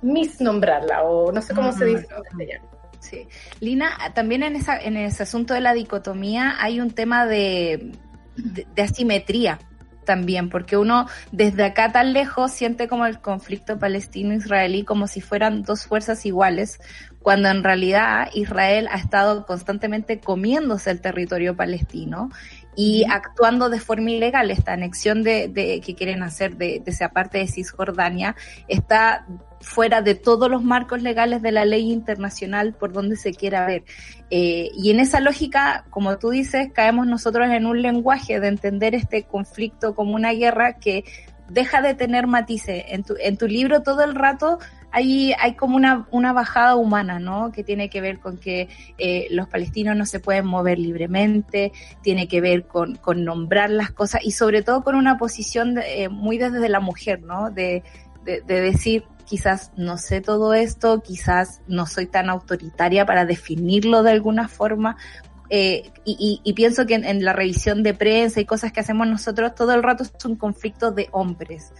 misnombrarla 0.00 1.02
o 1.02 1.32
no 1.32 1.42
sé 1.42 1.54
cómo 1.54 1.72
se 1.72 1.86
dice 1.86 2.06
en 2.10 2.22
castellano. 2.22 2.68
Sí. 3.00 3.26
Lina, 3.60 3.90
también 4.14 4.44
en, 4.44 4.54
esa, 4.54 4.78
en 4.78 4.96
ese 4.96 5.24
asunto 5.24 5.54
de 5.54 5.60
la 5.60 5.74
dicotomía 5.74 6.56
hay 6.60 6.80
un 6.80 6.90
tema 6.90 7.26
de, 7.26 7.92
de 8.36 8.82
asimetría 8.82 9.58
también, 10.04 10.48
porque 10.48 10.76
uno 10.76 11.06
desde 11.30 11.64
acá 11.64 11.92
tan 11.92 12.12
lejos 12.12 12.52
siente 12.52 12.88
como 12.88 13.06
el 13.06 13.20
conflicto 13.20 13.78
palestino-israelí 13.78 14.84
como 14.84 15.06
si 15.06 15.20
fueran 15.20 15.62
dos 15.62 15.86
fuerzas 15.86 16.24
iguales, 16.26 16.80
cuando 17.20 17.48
en 17.48 17.62
realidad 17.62 18.28
Israel 18.34 18.88
ha 18.90 18.96
estado 18.96 19.46
constantemente 19.46 20.18
comiéndose 20.20 20.90
el 20.90 21.00
territorio 21.00 21.56
palestino 21.56 22.30
y 22.76 23.04
actuando 23.08 23.68
de 23.68 23.80
forma 23.80 24.10
ilegal. 24.10 24.50
Esta 24.50 24.72
anexión 24.72 25.22
de, 25.22 25.48
de 25.48 25.80
que 25.80 25.94
quieren 25.94 26.22
hacer 26.22 26.56
de, 26.56 26.80
de 26.84 26.90
esa 26.90 27.10
parte 27.10 27.38
de 27.38 27.46
Cisjordania 27.46 28.36
está 28.68 29.26
fuera 29.62 30.02
de 30.02 30.14
todos 30.14 30.50
los 30.50 30.62
marcos 30.62 31.02
legales 31.02 31.40
de 31.40 31.52
la 31.52 31.64
ley 31.64 31.92
internacional 31.92 32.74
por 32.74 32.92
donde 32.92 33.16
se 33.16 33.32
quiera 33.32 33.64
ver. 33.64 33.84
Eh, 34.30 34.70
y 34.76 34.90
en 34.90 35.00
esa 35.00 35.20
lógica, 35.20 35.84
como 35.90 36.18
tú 36.18 36.30
dices, 36.30 36.68
caemos 36.72 37.06
nosotros 37.06 37.48
en 37.48 37.66
un 37.66 37.80
lenguaje 37.80 38.40
de 38.40 38.48
entender 38.48 38.94
este 38.94 39.22
conflicto 39.22 39.94
como 39.94 40.14
una 40.14 40.32
guerra 40.32 40.74
que 40.74 41.04
deja 41.48 41.80
de 41.82 41.94
tener 41.94 42.26
matices. 42.26 42.84
En 42.88 43.04
tu, 43.04 43.14
en 43.20 43.36
tu 43.36 43.46
libro 43.46 43.82
todo 43.82 44.02
el 44.02 44.14
rato 44.14 44.58
hay, 44.92 45.32
hay 45.38 45.54
como 45.54 45.76
una, 45.76 46.06
una 46.10 46.32
bajada 46.32 46.76
humana, 46.76 47.18
¿no? 47.18 47.50
Que 47.50 47.64
tiene 47.64 47.88
que 47.88 48.00
ver 48.00 48.20
con 48.20 48.36
que 48.36 48.68
eh, 48.98 49.26
los 49.30 49.48
palestinos 49.48 49.96
no 49.96 50.04
se 50.04 50.20
pueden 50.20 50.46
mover 50.46 50.78
libremente, 50.78 51.72
tiene 52.02 52.28
que 52.28 52.40
ver 52.40 52.66
con, 52.66 52.96
con 52.96 53.24
nombrar 53.24 53.70
las 53.70 53.90
cosas 53.90 54.20
y 54.22 54.32
sobre 54.32 54.62
todo 54.62 54.82
con 54.84 54.94
una 54.94 55.16
posición 55.16 55.74
de, 55.74 56.04
eh, 56.04 56.08
muy 56.08 56.36
desde 56.36 56.68
la 56.68 56.80
mujer, 56.80 57.22
¿no? 57.22 57.50
De, 57.50 57.82
de, 58.24 58.42
de 58.42 58.60
decir, 58.60 59.04
quizás 59.24 59.72
no 59.76 59.96
sé 59.96 60.20
todo 60.20 60.52
esto, 60.52 61.00
quizás 61.00 61.62
no 61.66 61.86
soy 61.86 62.06
tan 62.06 62.28
autoritaria 62.28 63.06
para 63.06 63.24
definirlo 63.24 64.02
de 64.02 64.10
alguna 64.10 64.46
forma. 64.48 64.98
Eh, 65.48 65.90
y, 66.04 66.40
y, 66.44 66.50
y, 66.50 66.54
pienso 66.54 66.86
que 66.86 66.94
en, 66.94 67.04
en, 67.04 67.24
la 67.24 67.34
revisión 67.34 67.82
de 67.82 67.92
prensa 67.92 68.40
y 68.40 68.46
cosas 68.46 68.72
que 68.72 68.80
hacemos 68.80 69.06
nosotros 69.06 69.54
todo 69.54 69.74
el 69.74 69.82
rato 69.82 70.04
son 70.18 70.36
conflictos 70.36 70.94
de 70.94 71.08
hombres. 71.12 71.72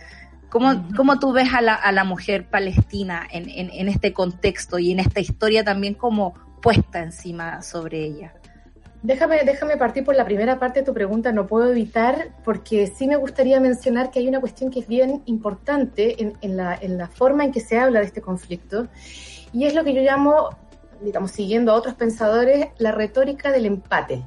¿Cómo, 0.53 0.69
uh 0.69 0.73
-huh. 0.73 0.97
cómo 0.97 1.19
tú 1.19 1.33
ves 1.33 1.49
a 1.55 1.63
la, 1.63 1.75
a 1.75 1.91
la 1.93 2.05
mujer 2.05 2.47
palestina 2.51 3.27
en, 3.31 3.49
en, 3.49 3.71
en 3.71 3.89
este 3.89 4.13
contexto 4.13 4.79
y 4.79 4.93
en 4.93 5.01
esta 5.01 5.19
historia 5.19 5.65
también 5.65 5.95
como 5.95 6.35
puesta 6.61 7.03
encima 7.03 7.63
sobre 7.63 8.05
ella? 8.05 8.35
Déjame, 9.03 9.43
déjame 9.45 9.79
partir 9.79 10.05
por 10.05 10.15
la 10.15 10.27
primera 10.27 10.59
parte 10.59 10.81
de 10.81 10.87
tu 10.87 10.93
pregunta, 10.93 11.33
no 11.33 11.47
puedo 11.47 11.71
evitar, 11.71 12.29
porque 12.45 12.87
sí 12.87 13.09
me 13.09 13.17
gustaría 13.17 13.61
mencionar 13.61 14.11
que 14.11 14.19
hay 14.19 14.29
una 14.29 14.41
cuestión 14.41 14.71
que 14.71 14.81
es 14.81 14.87
bien 14.87 15.23
importante 15.25 16.23
en, 16.23 16.35
en, 16.43 16.59
la, 16.59 16.79
en 16.81 16.99
la 16.99 17.09
forma 17.09 17.45
en 17.45 17.51
que 17.51 17.61
se 17.61 17.79
habla 17.79 18.01
de 18.01 18.07
este 18.07 18.21
conflicto, 18.21 18.89
y 19.55 19.65
es 19.65 19.75
lo 19.75 19.83
que 19.85 19.95
yo 19.95 20.03
llamo, 20.03 20.51
digamos, 21.01 21.31
siguiendo 21.31 21.73
a 21.73 21.77
otros 21.77 21.95
pensadores, 21.95 22.69
la 22.77 22.93
retórica 22.93 23.51
del 23.51 23.65
empate. 23.65 24.23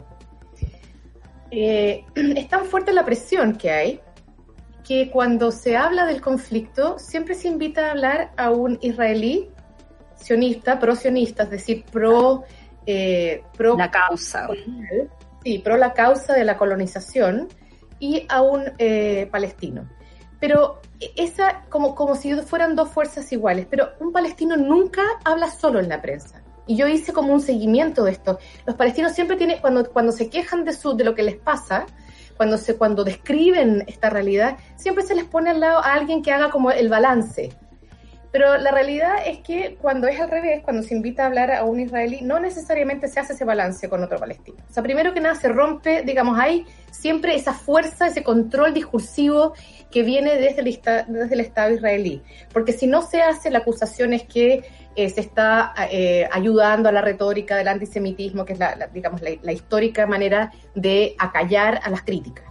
Eh, 1.51 2.03
es 2.15 2.49
tan 2.49 2.65
fuerte 2.65 2.93
la 2.93 3.05
presión 3.05 3.55
que 3.55 3.69
hay 3.69 4.01
que 4.87 5.09
cuando 5.09 5.51
se 5.51 5.75
habla 5.75 6.05
del 6.05 6.21
conflicto 6.21 6.97
siempre 6.99 7.33
se 7.33 7.47
invita 7.47 7.87
a 7.87 7.91
hablar 7.91 8.31
a 8.37 8.51
un 8.51 8.77
israelí 8.81 9.49
sionista, 10.15 10.79
pro-sionista, 10.79 11.43
es 11.43 11.49
decir, 11.49 11.83
pro 11.91 12.43
eh, 12.85 13.43
pro 13.57 13.75
la 13.77 13.89
causa. 13.89 14.47
Sí, 15.43 15.59
pro 15.59 15.77
la 15.77 15.93
causa 15.93 16.33
de 16.33 16.43
la 16.43 16.57
colonización 16.57 17.47
y 17.99 18.25
a 18.29 18.41
un 18.41 18.63
eh, 18.77 19.27
palestino. 19.31 19.89
Pero 20.39 20.81
esa, 21.15 21.63
como, 21.69 21.95
como 21.95 22.15
si 22.15 22.33
fueran 22.35 22.75
dos 22.75 22.89
fuerzas 22.89 23.31
iguales, 23.31 23.67
pero 23.69 23.91
un 23.99 24.11
palestino 24.11 24.57
nunca 24.57 25.01
habla 25.23 25.49
solo 25.49 25.79
en 25.79 25.89
la 25.89 26.01
prensa. 26.01 26.41
Y 26.67 26.75
yo 26.75 26.87
hice 26.87 27.13
como 27.13 27.33
un 27.33 27.41
seguimiento 27.41 28.03
de 28.03 28.11
esto. 28.11 28.39
Los 28.65 28.75
palestinos 28.75 29.13
siempre 29.13 29.37
tienen, 29.37 29.59
cuando, 29.59 29.89
cuando 29.91 30.11
se 30.11 30.29
quejan 30.29 30.65
de, 30.65 30.73
su, 30.73 30.95
de 30.95 31.03
lo 31.03 31.13
que 31.13 31.23
les 31.23 31.37
pasa, 31.37 31.85
cuando, 32.37 32.57
se, 32.57 32.75
cuando 32.75 33.03
describen 33.03 33.83
esta 33.87 34.09
realidad, 34.09 34.57
siempre 34.75 35.03
se 35.03 35.15
les 35.15 35.25
pone 35.25 35.49
al 35.49 35.59
lado 35.59 35.79
a 35.79 35.93
alguien 35.93 36.21
que 36.21 36.31
haga 36.31 36.49
como 36.49 36.71
el 36.71 36.89
balance 36.89 37.51
pero 38.35 38.57
la 38.57 38.69
realidad 38.69 39.15
es 39.25 39.37
que 39.37 39.77
cuando 39.81 40.09
es 40.09 40.19
al 40.19 40.29
revés, 40.29 40.61
cuando 40.61 40.83
se 40.83 40.93
invita 40.93 41.23
a 41.23 41.27
hablar 41.27 41.53
a 41.53 41.63
un 41.63 41.79
israelí, 41.79 42.19
no 42.19 42.37
necesariamente 42.37 43.07
se 43.07 43.21
hace 43.21 43.31
ese 43.31 43.45
balance 43.45 43.87
con 43.87 44.03
otro 44.03 44.19
palestino. 44.19 44.57
O 44.69 44.73
sea, 44.73 44.83
primero 44.83 45.13
que 45.13 45.21
nada 45.21 45.35
se 45.35 45.47
rompe, 45.47 46.01
digamos, 46.01 46.37
hay 46.37 46.65
siempre 46.91 47.33
esa 47.33 47.53
fuerza, 47.53 48.07
ese 48.07 48.23
control 48.23 48.73
discursivo 48.73 49.53
que 49.89 50.03
viene 50.03 50.35
desde 50.35 50.59
el, 50.59 50.81
desde 51.07 51.33
el 51.33 51.39
Estado 51.39 51.75
israelí. 51.75 52.23
Porque 52.51 52.73
si 52.73 52.87
no 52.87 53.03
se 53.03 53.21
hace, 53.21 53.49
la 53.49 53.59
acusación 53.59 54.11
es 54.11 54.23
que 54.23 54.65
eh, 54.95 55.09
se 55.09 55.21
está 55.21 55.73
eh, 55.91 56.27
ayudando 56.31 56.89
a 56.89 56.91
la 56.91 57.01
retórica 57.01 57.57
del 57.57 57.67
antisemitismo, 57.67 58.45
que 58.45 58.53
es 58.53 58.59
la, 58.59 58.75
la 58.75 58.87
digamos, 58.87 59.21
la, 59.21 59.31
la, 59.41 59.51
histórica 59.51 60.07
manera 60.07 60.51
de 60.73 61.15
acallar 61.17 61.79
a 61.83 61.89
las 61.89 62.01
críticas. 62.03 62.45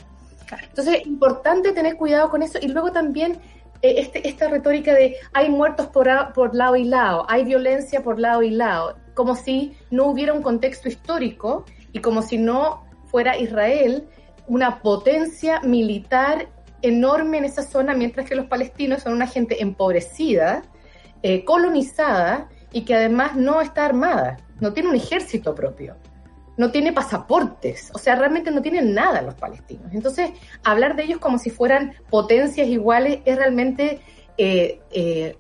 Claro. 0.47 0.65
Entonces, 0.69 1.01
es 1.01 1.07
importante 1.07 1.73
tener 1.73 1.97
cuidado 1.97 2.31
con 2.31 2.43
eso 2.43 2.59
y 2.61 2.69
luego 2.69 2.93
también 2.93 3.41
este, 3.85 4.27
esta 4.27 4.49
retórica 4.49 4.95
de 4.95 5.17
hay 5.35 5.51
muertos 5.51 5.89
por, 5.89 6.09
por 6.33 6.55
lado 6.55 6.75
y 6.75 6.85
lado, 6.85 7.27
hay 7.29 7.45
violencia 7.45 8.03
por 8.03 8.19
lado 8.19 8.43
y 8.43 8.49
lado, 8.49 8.97
como 9.13 9.37
si 9.37 9.77
no 9.91 10.07
hubiera 10.07 10.33
un 10.33 10.43
contexto 10.43 10.89
histórico 10.89 11.67
y 11.93 12.01
como 12.01 12.23
si 12.23 12.39
no 12.39 12.85
fuera 13.07 13.37
Israel 13.37 14.09
una 14.47 14.81
potencia 14.81 15.61
militar 15.61 16.49
enorme 16.81 17.39
en 17.39 17.45
esa 17.45 17.63
zona, 17.63 17.95
mientras 17.95 18.27
que 18.27 18.35
los 18.35 18.47
palestinos 18.47 19.03
son 19.03 19.13
una 19.13 19.27
gente 19.27 19.63
empobrecida, 19.63 20.63
eh, 21.25 21.45
colonizada 21.45 22.49
y 22.71 22.83
que 22.83 22.95
además 22.95 23.35
no 23.35 23.61
está 23.61 23.85
armada, 23.85 24.37
no 24.61 24.73
tiene 24.73 24.91
un 24.91 24.97
ejército 24.97 25.55
propio 25.55 25.97
no 26.57 26.71
tiene 26.71 26.93
pasaportes, 26.93 27.91
o 27.95 27.99
sea, 27.99 28.15
realmente 28.15 28.51
no 28.51 28.63
tienen 28.63 28.95
nada 28.95 29.23
los 29.23 29.35
palestinos. 29.35 29.93
Entonces, 29.93 30.31
hablar 30.63 30.95
de 30.95 31.05
ellos 31.05 31.19
como 31.19 31.39
si 31.39 31.51
fueran 31.51 31.95
potencias 32.11 32.69
iguales 32.69 33.21
es 33.25 33.37
realmente 33.37 34.01
eh, 34.39 34.81
eh, 34.93 35.37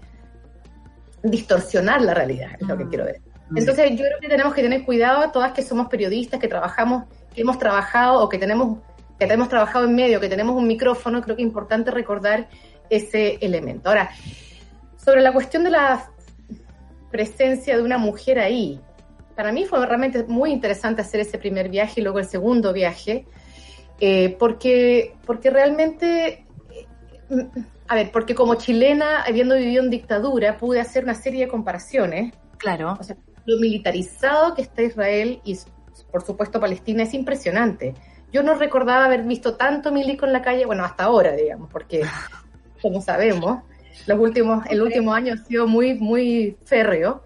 distorsionar 1.23 2.03
la 2.03 2.15
realidad, 2.15 2.51
es 2.59 2.67
lo 2.67 2.77
que 2.77 2.89
quiero 2.89 3.05
decir. 3.05 3.23
Entonces, 3.55 3.91
yo 3.91 3.99
creo 3.99 4.19
que 4.21 4.29
tenemos 4.29 4.55
que 4.55 4.63
tener 4.63 4.85
cuidado, 4.85 5.31
todas 5.31 5.53
que 5.53 5.63
somos 5.63 5.87
periodistas, 5.89 6.41
que 6.41 6.49
trabajamos, 6.49 7.05
que 7.33 7.43
hemos 7.43 7.59
trabajado 7.59 8.21
o 8.21 8.29
que 8.29 8.39
tenemos, 8.39 8.79
que 9.19 9.27
hemos 9.27 9.49
trabajado 9.49 9.85
en 9.85 9.95
medio, 9.95 10.19
que 10.19 10.29
tenemos 10.29 10.57
un 10.57 10.67
micrófono, 10.67 11.23
creo 11.23 11.37
que 11.37 11.43
es 11.43 11.47
importante 11.47 11.91
recordar 11.93 12.49
ese 12.91 13.39
elemento. 13.41 13.89
Ahora, 13.89 14.11
sobre 15.05 15.21
la 15.21 15.33
cuestión 15.33 15.65
de 15.65 15.71
la 15.71 16.11
presencia 17.11 17.77
de 17.77 17.83
una 17.83 17.99
mujer 17.99 18.39
ahí, 18.39 18.81
para 19.35 19.53
mí 19.53 19.65
fue 19.65 19.85
realmente 19.85 20.25
muy 20.25 20.51
interesante 20.51 21.03
hacer 21.03 21.21
ese 21.21 21.39
primer 21.39 21.69
viaje 21.69 22.01
y 22.01 22.05
luego 22.05 22.19
el 22.19 22.27
segundo 22.27 22.73
viaje, 22.73 23.27
eh, 24.01 24.37
porque, 24.39 25.17
porque 25.27 25.51
realmente, 25.51 26.47
eh, 26.71 27.47
a 27.89 27.95
ver, 27.95 28.11
porque 28.13 28.35
como 28.35 28.55
chilena, 28.55 29.23
habiendo 29.23 29.57
vivido 29.57 29.83
en 29.83 29.91
dictadura, 29.91 30.57
pude 30.57 30.81
hacer 30.81 31.05
una 31.05 31.15
serie 31.15 31.45
de 31.45 31.49
comparaciones. 31.49 32.33
Claro. 32.59 32.97
O 32.99 33.03
sea, 33.03 33.17
lo 33.45 33.59
militarizado 33.59 34.55
que 34.55 34.63
está 34.63 34.83
Israel 34.83 35.41
y, 35.45 35.59
por 36.11 36.23
supuesto, 36.23 36.61
Palestina 36.61 37.03
es 37.03 37.13
impresionante. 37.13 37.95
Yo 38.33 38.43
no 38.43 38.55
recordaba 38.55 39.05
haber 39.05 39.23
visto 39.23 39.57
tanto 39.57 39.93
milico 39.93 40.27
en 40.27 40.33
la 40.33 40.43
calle, 40.43 40.65
bueno, 40.65 40.85
hasta 40.85 41.05
ahora, 41.05 41.33
digamos, 41.33 41.71
porque, 41.71 42.03
como 42.83 43.01
sabemos, 43.01 43.63
los 44.07 44.19
últimos, 44.19 44.65
el 44.69 44.83
último 44.83 45.13
año 45.13 45.35
ha 45.35 45.37
sido 45.37 45.67
muy, 45.67 45.95
muy 45.95 46.57
férreo 46.65 47.23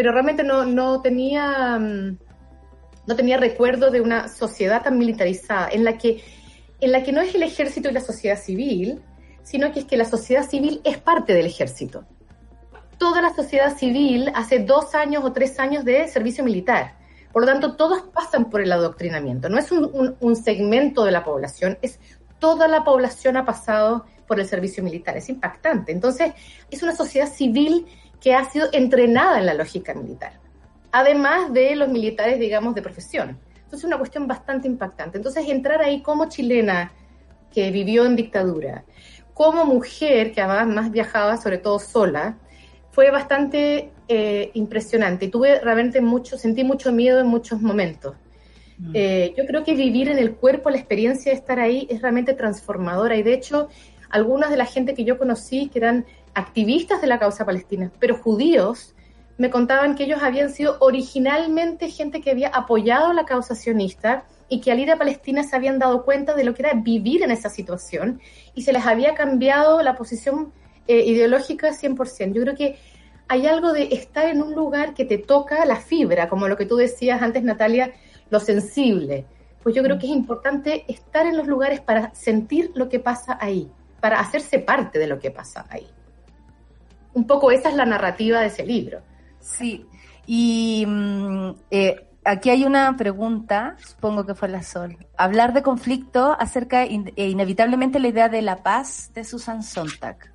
pero 0.00 0.12
realmente 0.12 0.42
no, 0.42 0.64
no 0.64 1.02
tenía 1.02 1.78
no 1.78 3.16
tenía 3.16 3.36
recuerdo 3.36 3.90
de 3.90 4.00
una 4.00 4.28
sociedad 4.28 4.82
tan 4.82 4.96
militarizada 4.96 5.68
en 5.70 5.84
la 5.84 5.98
que 5.98 6.22
en 6.80 6.92
la 6.92 7.02
que 7.02 7.12
no 7.12 7.20
es 7.20 7.34
el 7.34 7.42
ejército 7.42 7.90
y 7.90 7.92
la 7.92 8.00
sociedad 8.00 8.38
civil, 8.40 9.02
sino 9.42 9.70
que 9.72 9.80
es 9.80 9.84
que 9.84 9.98
la 9.98 10.06
sociedad 10.06 10.48
civil 10.48 10.80
es 10.84 10.96
parte 10.96 11.34
del 11.34 11.44
ejército. 11.44 12.06
Toda 12.96 13.20
la 13.20 13.34
sociedad 13.34 13.76
civil 13.76 14.32
hace 14.34 14.60
dos 14.60 14.94
años 14.94 15.22
o 15.22 15.32
tres 15.32 15.58
años 15.58 15.84
de 15.84 16.08
servicio 16.08 16.42
militar. 16.42 16.96
Por 17.30 17.42
lo 17.42 17.48
tanto, 17.48 17.76
todos 17.76 18.04
pasan 18.14 18.48
por 18.48 18.62
el 18.62 18.72
adoctrinamiento. 18.72 19.50
No 19.50 19.58
es 19.58 19.70
un, 19.70 19.84
un, 19.92 20.16
un 20.20 20.34
segmento 20.34 21.04
de 21.04 21.12
la 21.12 21.24
población, 21.24 21.76
es 21.82 22.00
toda 22.38 22.68
la 22.68 22.84
población 22.84 23.36
ha 23.36 23.44
pasado 23.44 24.06
por 24.30 24.38
el 24.38 24.46
servicio 24.46 24.84
militar. 24.84 25.16
Es 25.16 25.28
impactante. 25.28 25.90
Entonces, 25.90 26.32
es 26.70 26.84
una 26.84 26.94
sociedad 26.94 27.26
civil 27.26 27.84
que 28.20 28.32
ha 28.32 28.44
sido 28.44 28.68
entrenada 28.70 29.40
en 29.40 29.46
la 29.46 29.54
lógica 29.54 29.92
militar, 29.92 30.34
además 30.92 31.52
de 31.52 31.74
los 31.74 31.88
militares, 31.88 32.38
digamos, 32.38 32.76
de 32.76 32.80
profesión. 32.80 33.30
Entonces 33.56 33.80
es 33.80 33.84
una 33.84 33.98
cuestión 33.98 34.28
bastante 34.28 34.68
impactante. 34.68 35.18
Entonces 35.18 35.48
entrar 35.48 35.82
ahí 35.82 36.00
como 36.00 36.28
chilena 36.28 36.92
que 37.52 37.72
vivió 37.72 38.06
en 38.06 38.14
dictadura, 38.14 38.84
como 39.34 39.64
mujer 39.64 40.30
que 40.30 40.40
además 40.40 40.76
más 40.76 40.90
viajaba, 40.92 41.36
sobre 41.36 41.58
todo 41.58 41.80
sola, 41.80 42.38
fue 42.92 43.10
bastante 43.10 43.90
eh, 44.06 44.52
impresionante. 44.54 45.26
Tuve 45.26 45.58
realmente 45.58 46.00
mucho, 46.00 46.38
sentí 46.38 46.62
mucho 46.62 46.92
miedo 46.92 47.18
en 47.18 47.26
muchos 47.26 47.60
momentos. 47.60 48.14
Mm. 48.78 48.92
Eh, 48.94 49.34
yo 49.36 49.44
creo 49.44 49.64
que 49.64 49.74
vivir 49.74 50.08
en 50.08 50.18
el 50.18 50.36
cuerpo, 50.36 50.70
la 50.70 50.76
experiencia 50.76 51.32
de 51.32 51.38
estar 51.38 51.58
ahí 51.58 51.88
es 51.90 52.00
realmente 52.00 52.34
transformadora 52.34 53.16
y 53.16 53.24
de 53.24 53.34
hecho 53.34 53.68
algunas 54.10 54.50
de 54.50 54.56
la 54.56 54.66
gente 54.66 54.94
que 54.94 55.04
yo 55.04 55.18
conocí 55.18 55.68
que 55.68 55.78
eran 55.78 56.06
activistas 56.34 57.00
de 57.00 57.06
la 57.06 57.18
causa 57.18 57.44
palestina, 57.44 57.90
pero 57.98 58.16
judíos, 58.16 58.94
me 59.38 59.48
contaban 59.48 59.94
que 59.94 60.04
ellos 60.04 60.22
habían 60.22 60.50
sido 60.50 60.76
originalmente 60.80 61.88
gente 61.88 62.20
que 62.20 62.30
había 62.30 62.48
apoyado 62.48 63.14
la 63.14 63.24
causa 63.24 63.54
sionista 63.54 64.24
y 64.50 64.60
que 64.60 64.70
al 64.70 64.80
ir 64.80 64.90
a 64.90 64.98
Palestina 64.98 65.44
se 65.44 65.56
habían 65.56 65.78
dado 65.78 66.04
cuenta 66.04 66.34
de 66.34 66.44
lo 66.44 66.52
que 66.52 66.62
era 66.62 66.74
vivir 66.74 67.22
en 67.22 67.30
esa 67.30 67.48
situación 67.48 68.20
y 68.54 68.62
se 68.62 68.74
les 68.74 68.84
había 68.84 69.14
cambiado 69.14 69.80
la 69.80 69.96
posición 69.96 70.52
eh, 70.86 71.04
ideológica 71.06 71.70
100%. 71.70 72.34
Yo 72.34 72.42
creo 72.42 72.54
que 72.54 72.78
hay 73.28 73.46
algo 73.46 73.72
de 73.72 73.84
estar 73.92 74.26
en 74.26 74.42
un 74.42 74.54
lugar 74.54 74.92
que 74.92 75.04
te 75.04 75.16
toca 75.16 75.64
la 75.64 75.76
fibra, 75.76 76.28
como 76.28 76.48
lo 76.48 76.56
que 76.56 76.66
tú 76.66 76.76
decías 76.76 77.22
antes, 77.22 77.42
Natalia, 77.42 77.94
lo 78.28 78.40
sensible. 78.40 79.24
pues 79.62 79.74
yo 79.74 79.82
creo 79.82 79.98
que 79.98 80.06
es 80.06 80.12
importante 80.12 80.84
estar 80.88 81.26
en 81.26 81.36
los 81.36 81.46
lugares 81.46 81.80
para 81.80 82.14
sentir 82.14 82.72
lo 82.74 82.88
que 82.88 82.98
pasa 82.98 83.38
ahí, 83.40 83.70
para 84.00 84.20
hacerse 84.20 84.58
parte 84.58 84.98
de 84.98 85.06
lo 85.06 85.18
que 85.18 85.30
pasa 85.30 85.66
ahí. 85.68 85.86
Un 87.12 87.26
poco 87.26 87.50
esa 87.50 87.68
es 87.68 87.74
la 87.74 87.86
narrativa 87.86 88.40
de 88.40 88.46
ese 88.46 88.64
libro. 88.64 89.02
Sí, 89.40 89.86
y 90.26 90.84
mm, 90.86 91.50
eh, 91.70 92.06
aquí 92.24 92.50
hay 92.50 92.64
una 92.64 92.96
pregunta, 92.96 93.76
supongo 93.78 94.26
que 94.26 94.34
fue 94.34 94.48
la 94.48 94.62
Sol. 94.62 94.96
Hablar 95.16 95.52
de 95.52 95.62
conflicto 95.62 96.36
acerca 96.38 96.84
eh, 96.84 97.12
inevitablemente 97.16 97.98
la 97.98 98.08
idea 98.08 98.28
de 98.28 98.42
la 98.42 98.62
paz 98.62 99.10
de 99.14 99.24
Susan 99.24 99.62
Sontag. 99.62 100.32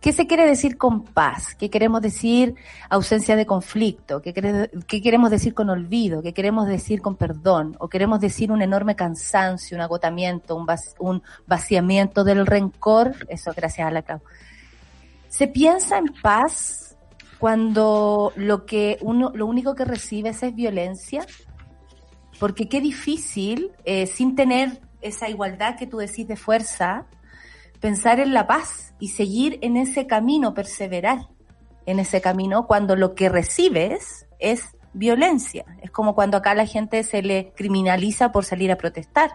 ¿Qué 0.00 0.12
se 0.12 0.26
quiere 0.26 0.46
decir 0.46 0.76
con 0.78 1.02
paz? 1.04 1.54
¿Qué 1.54 1.70
queremos 1.70 2.02
decir 2.02 2.54
ausencia 2.90 3.36
de 3.36 3.46
conflicto? 3.46 4.22
¿Qué, 4.22 4.32
quere- 4.34 4.70
qué 4.86 5.00
queremos 5.02 5.30
decir 5.30 5.54
con 5.54 5.70
olvido? 5.70 6.22
¿Qué 6.22 6.32
queremos 6.34 6.66
decir 6.66 7.00
con 7.00 7.16
perdón? 7.16 7.76
¿O 7.78 7.88
queremos 7.88 8.20
decir 8.20 8.52
un 8.52 8.62
enorme 8.62 8.96
cansancio, 8.96 9.76
un 9.76 9.80
agotamiento, 9.82 10.54
un, 10.56 10.66
vac- 10.66 10.94
un 10.98 11.22
vaciamiento 11.46 12.24
del 12.24 12.46
rencor? 12.46 13.14
Eso 13.28 13.52
gracias 13.56 13.88
a 13.88 13.90
la 13.90 14.02
Clau. 14.02 14.20
¿Se 15.28 15.48
piensa 15.48 15.98
en 15.98 16.06
paz 16.22 16.96
cuando 17.38 18.32
lo 18.36 18.64
que 18.64 18.98
uno, 19.00 19.30
lo 19.34 19.46
único 19.46 19.74
que 19.74 19.84
recibes 19.84 20.42
es 20.42 20.54
violencia? 20.54 21.26
Porque 22.38 22.68
qué 22.68 22.80
difícil, 22.80 23.72
eh, 23.84 24.06
sin 24.06 24.36
tener 24.36 24.80
esa 25.00 25.28
igualdad 25.28 25.76
que 25.76 25.86
tú 25.86 25.98
decís 25.98 26.26
de 26.28 26.36
fuerza, 26.36 27.06
pensar 27.86 28.18
en 28.18 28.34
la 28.34 28.48
paz 28.48 28.94
y 28.98 29.10
seguir 29.10 29.60
en 29.62 29.76
ese 29.76 30.08
camino, 30.08 30.54
perseverar 30.54 31.28
en 31.86 32.00
ese 32.00 32.20
camino 32.20 32.66
cuando 32.66 32.96
lo 32.96 33.14
que 33.14 33.28
recibes 33.28 34.26
es 34.40 34.76
violencia. 34.92 35.64
Es 35.82 35.92
como 35.92 36.16
cuando 36.16 36.36
acá 36.36 36.52
la 36.56 36.66
gente 36.66 37.04
se 37.04 37.22
le 37.22 37.52
criminaliza 37.54 38.32
por 38.32 38.44
salir 38.44 38.72
a 38.72 38.76
protestar. 38.76 39.30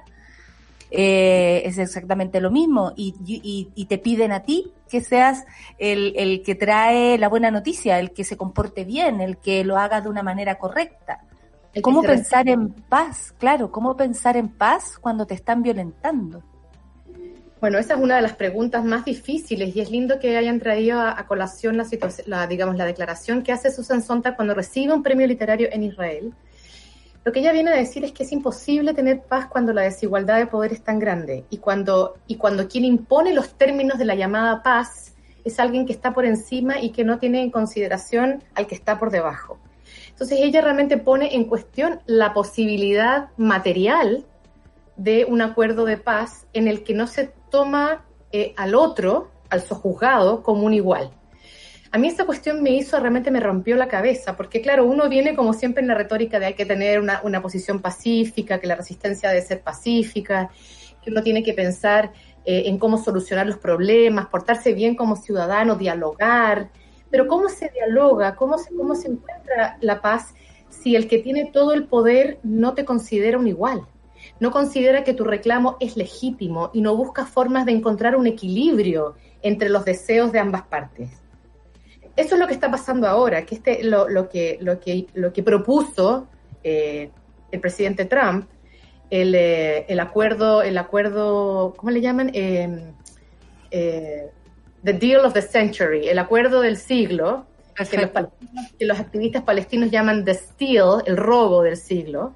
Eh, 0.90 1.62
es 1.64 1.78
exactamente 1.78 2.42
lo 2.42 2.52
mismo 2.52 2.92
y, 2.98 3.16
y- 3.26 3.70
y 3.74 3.86
te 3.86 3.98
piden 3.98 4.34
a 4.34 4.42
ti 4.44 4.74
que 4.90 5.00
seas 5.00 5.46
el, 5.78 6.14
el 6.18 6.44
que 6.44 6.56
trae 6.56 7.18
la 7.18 7.30
buena 7.30 7.52
noticia, 7.52 8.00
el 8.02 8.12
que 8.12 8.26
se 8.26 8.36
comporte 8.36 8.84
bien, 8.84 9.22
el 9.22 9.38
que 9.38 9.64
lo 9.64 9.78
haga 9.78 10.02
de 10.02 10.10
una 10.10 10.24
manera 10.24 10.58
correcta. 10.58 11.22
¿Cómo 11.82 12.02
pensar 12.18 12.50
en 12.50 12.74
paz? 12.90 13.34
Claro, 13.38 13.72
¿cómo 13.72 13.96
pensar 13.96 14.36
en 14.36 14.50
paz 14.50 14.98
cuando 15.00 15.26
te 15.26 15.36
están 15.36 15.64
violentando? 15.64 16.44
Bueno, 17.62 17.78
esa 17.78 17.94
es 17.94 18.00
una 18.00 18.16
de 18.16 18.24
las 18.24 18.34
preguntas 18.34 18.84
más 18.84 19.06
difíciles 19.06 19.76
y 19.76 19.82
es 19.82 19.92
lindo 19.92 20.18
que 20.18 20.36
hayan 20.36 20.60
traído 20.60 21.00
a, 21.00 21.24
colación 21.28 21.78
la, 21.78 21.86
la, 22.26 22.48
digamos, 22.48 22.76
la 22.76 22.86
declaración 22.86 23.44
que 23.44 23.52
hace 23.52 23.70
Susan 23.70 24.02
Sontag 24.02 24.36
cuando 24.36 24.56
recibe 24.56 24.94
un 24.94 25.04
premio 25.04 25.28
literario 25.28 25.70
en 25.72 25.84
Israel. 25.84 26.34
Lo 27.24 27.32
que 27.32 27.40
ella 27.40 27.52
viene 27.52 27.70
a 27.70 27.76
decir 27.76 28.04
es 28.04 28.14
que 28.14 28.24
es 28.24 28.32
imposible 28.32 28.96
tener 28.96 29.22
paz 29.22 29.46
cuando 29.46 29.74
la 29.74 29.84
desigualdad 29.84 30.40
de 30.40 30.48
poder 30.48 30.74
es 30.74 30.82
tan 30.82 30.98
grande 30.98 31.46
y 31.52 31.58
cuando, 31.58 32.16
y 32.26 32.38
cuando 32.38 32.68
quien 32.68 32.84
impone 32.84 33.32
los 33.32 33.54
términos 33.54 34.00
de 34.00 34.06
la 34.06 34.16
llamada 34.16 34.64
paz 34.64 35.14
es 35.46 35.60
alguien 35.60 35.86
que 35.86 35.94
está 35.94 36.16
por 36.16 36.26
encima 36.26 36.82
y 36.82 36.90
que 36.90 37.04
no 37.04 37.20
tiene 37.20 37.44
en 37.44 37.52
consideración 37.52 38.44
al 38.56 38.66
que 38.66 38.74
está 38.74 38.98
por 38.98 39.12
debajo. 39.12 39.60
Entonces 40.10 40.40
ella 40.42 40.62
realmente 40.62 40.98
pone 40.98 41.36
en 41.36 41.46
cuestión 41.46 42.00
la 42.08 42.34
posibilidad 42.34 43.30
material 43.38 44.26
de 44.98 45.26
un 45.26 45.42
acuerdo 45.42 45.86
de 45.86 45.98
paz 45.98 46.48
en 46.54 46.68
el 46.68 46.84
que 46.84 46.96
no 46.96 47.06
se 47.06 47.32
toma 47.52 48.04
eh, 48.32 48.56
al 48.58 48.74
otro, 48.74 49.30
al 49.52 49.62
sojuzgado, 49.62 50.42
como 50.42 50.64
un 50.66 50.74
igual. 50.74 51.12
A 51.92 51.98
mí 51.98 52.08
esa 52.08 52.26
cuestión 52.26 52.64
me 52.64 52.72
hizo, 52.72 52.98
realmente 53.00 53.32
me 53.32 53.42
rompió 53.42 53.76
la 53.76 53.90
cabeza, 53.90 54.38
porque 54.38 54.62
claro, 54.62 54.86
uno 54.86 55.10
viene 55.10 55.36
como 55.36 55.54
siempre 55.54 55.82
en 55.82 55.90
la 55.90 55.96
retórica 55.96 56.40
de 56.40 56.46
hay 56.48 56.54
que 56.54 56.66
tener 56.66 57.00
una, 57.00 57.20
una 57.24 57.42
posición 57.42 57.82
pacífica, 57.82 58.60
que 58.60 58.68
la 58.68 58.76
resistencia 58.76 59.30
debe 59.30 59.42
ser 59.42 59.62
pacífica, 59.62 60.50
que 61.04 61.12
uno 61.12 61.22
tiene 61.22 61.44
que 61.44 61.54
pensar 61.54 62.14
eh, 62.46 62.64
en 62.68 62.80
cómo 62.80 62.98
solucionar 62.98 63.46
los 63.46 63.58
problemas, 63.58 64.28
portarse 64.28 64.74
bien 64.74 64.96
como 64.96 65.16
ciudadano, 65.16 65.76
dialogar. 65.76 66.70
Pero 67.10 67.28
¿cómo 67.28 67.50
se 67.50 67.70
dialoga? 67.70 68.36
¿Cómo 68.36 68.58
se, 68.58 68.74
cómo 68.74 68.96
se 68.96 69.10
encuentra 69.10 69.78
la 69.82 70.02
paz 70.02 70.34
si 70.70 70.96
el 70.96 71.08
que 71.08 71.20
tiene 71.20 71.52
todo 71.52 71.74
el 71.74 71.88
poder 71.88 72.40
no 72.44 72.74
te 72.74 72.86
considera 72.86 73.38
un 73.38 73.48
igual? 73.48 73.86
No 74.42 74.50
considera 74.50 75.04
que 75.04 75.14
tu 75.14 75.24
reclamo 75.24 75.78
es 75.80 75.96
legítimo 75.96 76.72
y 76.74 76.82
no 76.82 76.98
busca 76.98 77.28
formas 77.28 77.64
de 77.68 77.74
encontrar 77.74 78.16
un 78.16 78.26
equilibrio 78.26 79.14
entre 79.44 79.70
los 79.70 79.86
deseos 79.86 80.32
de 80.32 80.40
ambas 80.40 80.64
partes. 80.64 81.12
Eso 82.16 82.34
es 82.34 82.42
lo 82.42 82.48
que 82.48 82.54
está 82.54 82.72
pasando 82.72 83.08
ahora, 83.08 83.46
que 83.46 83.54
este 83.54 83.84
lo, 83.84 84.10
lo 84.10 84.30
que 84.30 84.58
lo 84.60 84.80
que 84.80 85.06
lo 85.14 85.32
que 85.32 85.44
propuso 85.44 86.28
eh, 86.64 87.12
el 87.52 87.60
presidente 87.60 88.06
Trump, 88.06 88.48
el, 89.12 89.36
eh, 89.36 89.86
el 89.88 90.00
acuerdo 90.00 90.64
el 90.64 90.80
acuerdo 90.80 91.76
¿cómo 91.78 91.92
le 91.92 92.02
llaman? 92.02 92.32
Eh, 92.34 92.92
the 93.70 94.94
deal 94.94 95.24
of 95.24 95.34
the 95.34 95.42
century, 95.44 96.10
el 96.10 96.18
acuerdo 96.18 96.62
del 96.62 96.78
siglo, 96.78 97.46
que 97.76 97.98
los, 97.98 98.10
que 98.80 98.86
los 98.86 99.00
activistas 99.00 99.44
palestinos 99.44 99.92
llaman 99.92 100.26
the 100.26 100.34
steal, 100.34 101.04
el 101.06 101.16
robo 101.16 101.62
del 101.62 101.78
siglo 101.78 102.34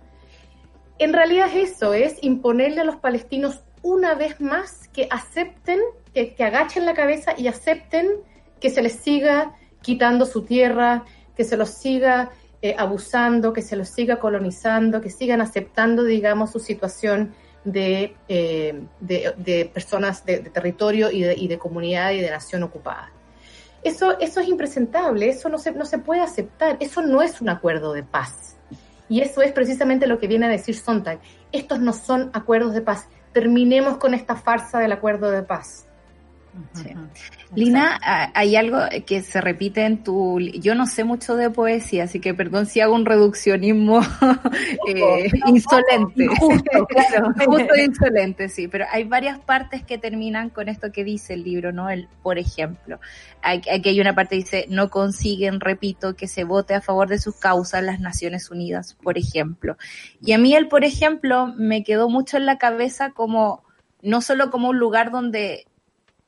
en 0.99 1.13
realidad 1.13 1.49
es 1.53 1.73
eso, 1.73 1.93
es 1.93 2.17
imponerle 2.22 2.81
a 2.81 2.84
los 2.84 2.95
palestinos 2.97 3.63
una 3.81 4.15
vez 4.15 4.41
más 4.41 4.88
que 4.89 5.07
acepten, 5.11 5.80
que, 6.13 6.34
que 6.34 6.43
agachen 6.43 6.85
la 6.85 6.93
cabeza 6.93 7.34
y 7.38 7.47
acepten 7.47 8.09
que 8.59 8.69
se 8.69 8.81
les 8.81 8.93
siga 8.93 9.53
quitando 9.81 10.26
su 10.26 10.43
tierra, 10.43 11.05
que 11.35 11.43
se 11.43 11.57
los 11.57 11.69
siga 11.69 12.31
eh, 12.61 12.76
abusando, 12.77 13.53
que 13.53 13.61
se 13.61 13.76
los 13.76 13.89
siga 13.89 14.19
colonizando, 14.19 15.01
que 15.01 15.11
sigan 15.11 15.41
aceptando, 15.41 16.03
digamos, 16.03 16.51
su 16.51 16.59
situación 16.59 17.35
de, 17.63 18.15
eh, 18.27 18.81
de, 18.99 19.69
personas 19.72 20.26
de, 20.26 20.39
territorio 20.39 21.11
y 21.11 21.22
de, 21.22 21.35
y 21.35 21.47
de 21.47 21.59
comunidad 21.59 22.11
y 22.13 22.22
de 22.22 22.30
nación 22.31 22.63
ocupada. 22.63 23.11
Eso, 23.84 24.17
eso 24.19 24.39
es 24.39 24.47
impresentable, 24.47 25.30
eso 25.30 25.49
no 25.49 25.59
se, 25.59 25.73
no 25.73 25.85
se 25.85 25.99
puede 25.99 26.22
aceptar, 26.22 26.77
eso 26.80 27.03
no 27.03 27.22
es 27.22 27.39
un 27.39 27.49
acuerdo 27.49 27.93
de 27.93 28.01
paz. 28.01 28.55
Y 29.07 29.22
eso 29.22 29.41
es 29.41 29.52
precisamente 29.52 30.07
lo 30.07 30.19
que 30.19 30.27
viene 30.27 30.48
a 30.48 30.49
decir 30.49 30.76
Sontag. 30.76 31.19
Estos 31.52 31.80
no 31.80 31.94
son 31.94 32.32
acuerdos 32.34 32.73
de 32.73 32.82
paz. 32.82 33.07
Terminemos 33.34 33.98
con 33.98 34.14
esta 34.14 34.36
farsa 34.36 34.80
del 34.80 34.91
acuerdo 34.91 35.30
de 35.32 35.44
paz. 35.44 35.88
Sí. 36.73 36.90
Lina, 37.53 37.99
hay 38.34 38.55
algo 38.55 38.80
que 39.05 39.22
se 39.22 39.39
repite 39.39 39.85
en 39.85 40.03
tu... 40.03 40.39
Yo 40.39 40.76
no 40.76 40.88
sé 40.88 41.03
mucho 41.03 41.35
de 41.35 41.49
poesía, 41.49 42.05
así 42.05 42.19
que 42.19 42.34
perdón 42.34 42.65
si 42.65 42.80
hago 42.81 42.95
un 42.95 43.05
reduccionismo 43.05 44.01
eh, 44.88 45.30
insolente. 45.45 46.27
Justo, 46.39 46.85
claro. 46.89 47.34
Justo 47.45 47.73
e 47.76 47.84
insolente, 47.84 48.49
sí, 48.49 48.67
pero 48.67 48.85
hay 48.91 49.03
varias 49.03 49.39
partes 49.39 49.84
que 49.84 49.97
terminan 49.97 50.49
con 50.49 50.69
esto 50.69 50.91
que 50.91 51.03
dice 51.03 51.34
el 51.34 51.43
libro, 51.43 51.72
¿no? 51.72 51.89
El, 51.89 52.07
por 52.23 52.38
ejemplo, 52.38 52.99
aquí 53.41 53.89
hay 53.89 54.01
una 54.01 54.15
parte 54.15 54.35
que 54.35 54.43
dice, 54.43 54.65
no 54.69 54.89
consiguen, 54.89 55.59
repito, 55.59 56.15
que 56.15 56.27
se 56.27 56.43
vote 56.43 56.73
a 56.73 56.81
favor 56.81 57.07
de 57.07 57.19
sus 57.19 57.35
causas 57.35 57.84
las 57.84 57.99
Naciones 57.99 58.49
Unidas, 58.49 58.95
por 59.01 59.17
ejemplo. 59.17 59.77
Y 60.22 60.34
a 60.34 60.38
mí 60.38 60.55
el, 60.55 60.67
por 60.67 60.84
ejemplo, 60.84 61.53
me 61.55 61.84
quedó 61.84 62.09
mucho 62.09 62.38
en 62.38 62.45
la 62.45 62.57
cabeza 62.57 63.11
como, 63.11 63.63
no 64.01 64.22
solo 64.22 64.49
como 64.49 64.69
un 64.69 64.80
lugar 64.80 65.11
donde 65.11 65.67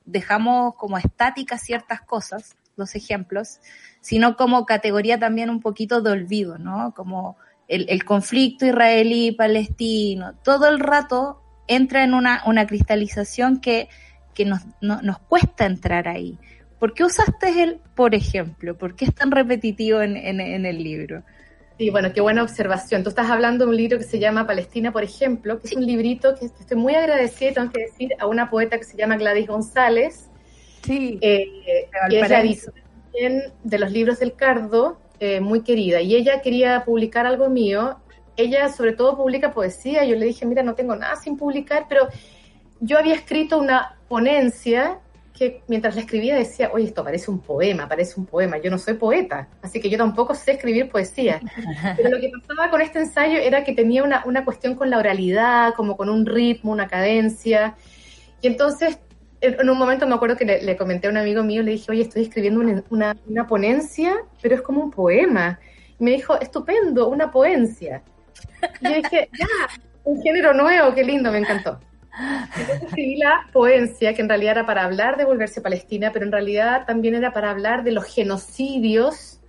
dejamos 0.07 0.73
como 0.75 0.97
estáticas 0.97 1.61
ciertas 1.61 2.01
cosas, 2.01 2.55
los 2.75 2.95
ejemplos, 2.95 3.59
sino 4.01 4.35
como 4.35 4.65
categoría 4.65 5.19
también 5.19 5.49
un 5.49 5.59
poquito 5.59 6.01
de 6.01 6.11
olvido, 6.11 6.57
¿no? 6.57 6.93
Como 6.95 7.37
el, 7.67 8.03
conflicto 8.05 8.65
israelí-palestino, 8.65 10.35
todo 10.43 10.67
el 10.67 10.79
rato 10.79 11.41
entra 11.67 12.03
en 12.03 12.13
una, 12.13 12.41
una 12.45 12.65
cristalización 12.65 13.59
que, 13.59 13.89
que 14.33 14.45
nos, 14.45 14.61
no- 14.81 15.01
nos 15.01 15.19
cuesta 15.19 15.65
entrar 15.65 16.07
ahí. 16.07 16.39
¿Por 16.79 16.93
qué 16.93 17.03
usaste 17.03 17.63
el 17.63 17.79
por 17.95 18.15
ejemplo? 18.15 18.77
¿Por 18.77 18.95
qué 18.95 19.05
es 19.05 19.13
tan 19.15 19.31
repetitivo 19.31 20.01
en, 20.01 20.15
en 20.15 20.65
el 20.65 20.83
libro? 20.83 21.23
Sí, 21.77 21.89
bueno, 21.91 22.11
qué 22.11 22.21
buena 22.21 22.41
observación. 22.41 23.03
Tú 23.03 23.09
estás 23.09 23.29
hablando 23.29 23.65
de 23.65 23.69
un 23.69 23.77
libro 23.77 23.97
que 23.99 24.03
se 24.03 24.17
llama 24.17 24.47
Palestina, 24.47 24.91
por 24.91 25.03
ejemplo, 25.03 25.59
que 25.59 25.67
es 25.67 25.75
un 25.75 25.85
librito 25.85 26.33
que 26.35 26.45
estoy 26.45 26.75
muy 26.77 26.95
agradecida, 26.95 27.53
tengo 27.53 27.71
que 27.71 27.81
decir, 27.81 28.09
a 28.19 28.25
una 28.25 28.49
poeta 28.49 28.77
que 28.79 28.83
se 28.83 28.97
llama 28.97 29.15
Gladys 29.17 29.47
González, 29.47 30.27
Sí. 30.83 31.19
eh, 31.21 31.45
que 31.65 31.81
es 31.81 31.91
la 31.91 31.99
Valparaíso. 32.21 32.71
editora 32.71 32.87
también 33.03 33.43
de 33.63 33.79
los 33.79 33.91
libros 33.91 34.19
del 34.19 34.33
Cardo, 34.33 34.97
eh, 35.19 35.39
muy 35.39 35.61
querida. 35.61 36.01
Y 36.01 36.15
ella 36.15 36.41
quería 36.41 36.83
publicar 36.83 37.25
algo 37.27 37.49
mío. 37.49 37.97
Ella 38.37 38.69
sobre 38.69 38.93
todo 38.93 39.15
publica 39.17 39.51
poesía. 39.53 40.03
Yo 40.05 40.15
le 40.15 40.25
dije, 40.27 40.45
mira, 40.45 40.63
no 40.63 40.73
tengo 40.75 40.95
nada 40.95 41.15
sin 41.15 41.37
publicar, 41.37 41.85
pero 41.89 42.07
yo 42.79 42.97
había 42.97 43.15
escrito 43.15 43.57
una 43.59 43.97
ponencia 44.07 44.99
que 45.37 45.61
mientras 45.67 45.95
la 45.95 46.01
escribía 46.01 46.35
decía, 46.35 46.71
oye, 46.73 46.85
esto 46.85 47.03
parece 47.03 47.29
un 47.29 47.39
poema, 47.39 47.87
parece 47.87 48.19
un 48.19 48.25
poema. 48.25 48.57
Yo 48.57 48.71
no 48.71 48.77
soy 48.77 48.95
poeta, 48.95 49.47
así 49.61 49.79
que 49.79 49.89
yo 49.89 49.97
tampoco 49.97 50.33
sé 50.33 50.53
escribir 50.53 50.89
poesía. 50.89 51.39
Pero 51.97 52.09
lo 52.09 52.19
que 52.19 52.29
pasaba 52.29 52.69
con 52.71 52.81
este 52.81 52.99
ensayo 52.99 53.37
era 53.37 53.63
que 53.63 53.73
tenía 53.73 54.03
una, 54.03 54.23
una 54.25 54.43
cuestión 54.43 54.75
con 54.75 54.89
la 54.89 54.97
oralidad, 54.97 55.73
como 55.75 55.95
con 55.95 56.09
un 56.09 56.25
ritmo, 56.25 56.71
una 56.71 56.87
cadencia. 56.87 57.75
Y 58.41 58.47
entonces, 58.47 58.99
en, 59.41 59.69
un 59.69 59.77
momento 59.77 60.07
me 60.07 60.15
acuerdo 60.15 60.35
que 60.35 60.45
le, 60.45 60.63
le 60.63 60.75
comenté 60.75 61.07
a 61.07 61.11
un 61.11 61.17
amigo 61.17 61.43
mío, 61.43 61.61
le 61.61 61.71
dije, 61.71 61.91
oye, 61.91 62.01
estoy 62.01 62.23
escribiendo 62.23 62.59
una, 62.59 62.83
una, 62.89 63.15
una 63.27 63.47
ponencia, 63.47 64.15
pero 64.41 64.55
es 64.55 64.61
como 64.61 64.81
un 64.81 64.91
poema. 64.91 65.59
Y 65.99 66.03
me 66.03 66.11
dijo, 66.11 66.39
estupendo, 66.39 67.09
una 67.09 67.31
poencia. 67.31 68.01
Y 68.81 68.89
yo 68.89 68.95
dije, 68.95 69.29
ya, 69.37 69.47
Un 70.03 70.21
género 70.21 70.53
nuevo, 70.53 70.95
qué 70.95 71.03
lindo, 71.03 71.31
me 71.31 71.39
encantó. 71.39 71.79
Entonces 72.57 72.83
escribí 72.83 73.17
la 73.17 73.47
poencia, 73.51 74.13
que 74.13 74.21
en 74.21 74.29
realidad 74.29 74.53
era 74.53 74.65
para 74.65 74.83
hablar 74.83 75.17
de 75.17 75.25
volverse 75.25 75.59
a 75.59 75.63
Palestina, 75.63 76.11
pero 76.11 76.25
en 76.25 76.31
realidad 76.31 76.85
también 76.85 77.15
era 77.15 77.33
para 77.33 77.51
hablar 77.51 77.83
de 77.83 77.91
los 77.91 78.05
genocidios 78.05 79.39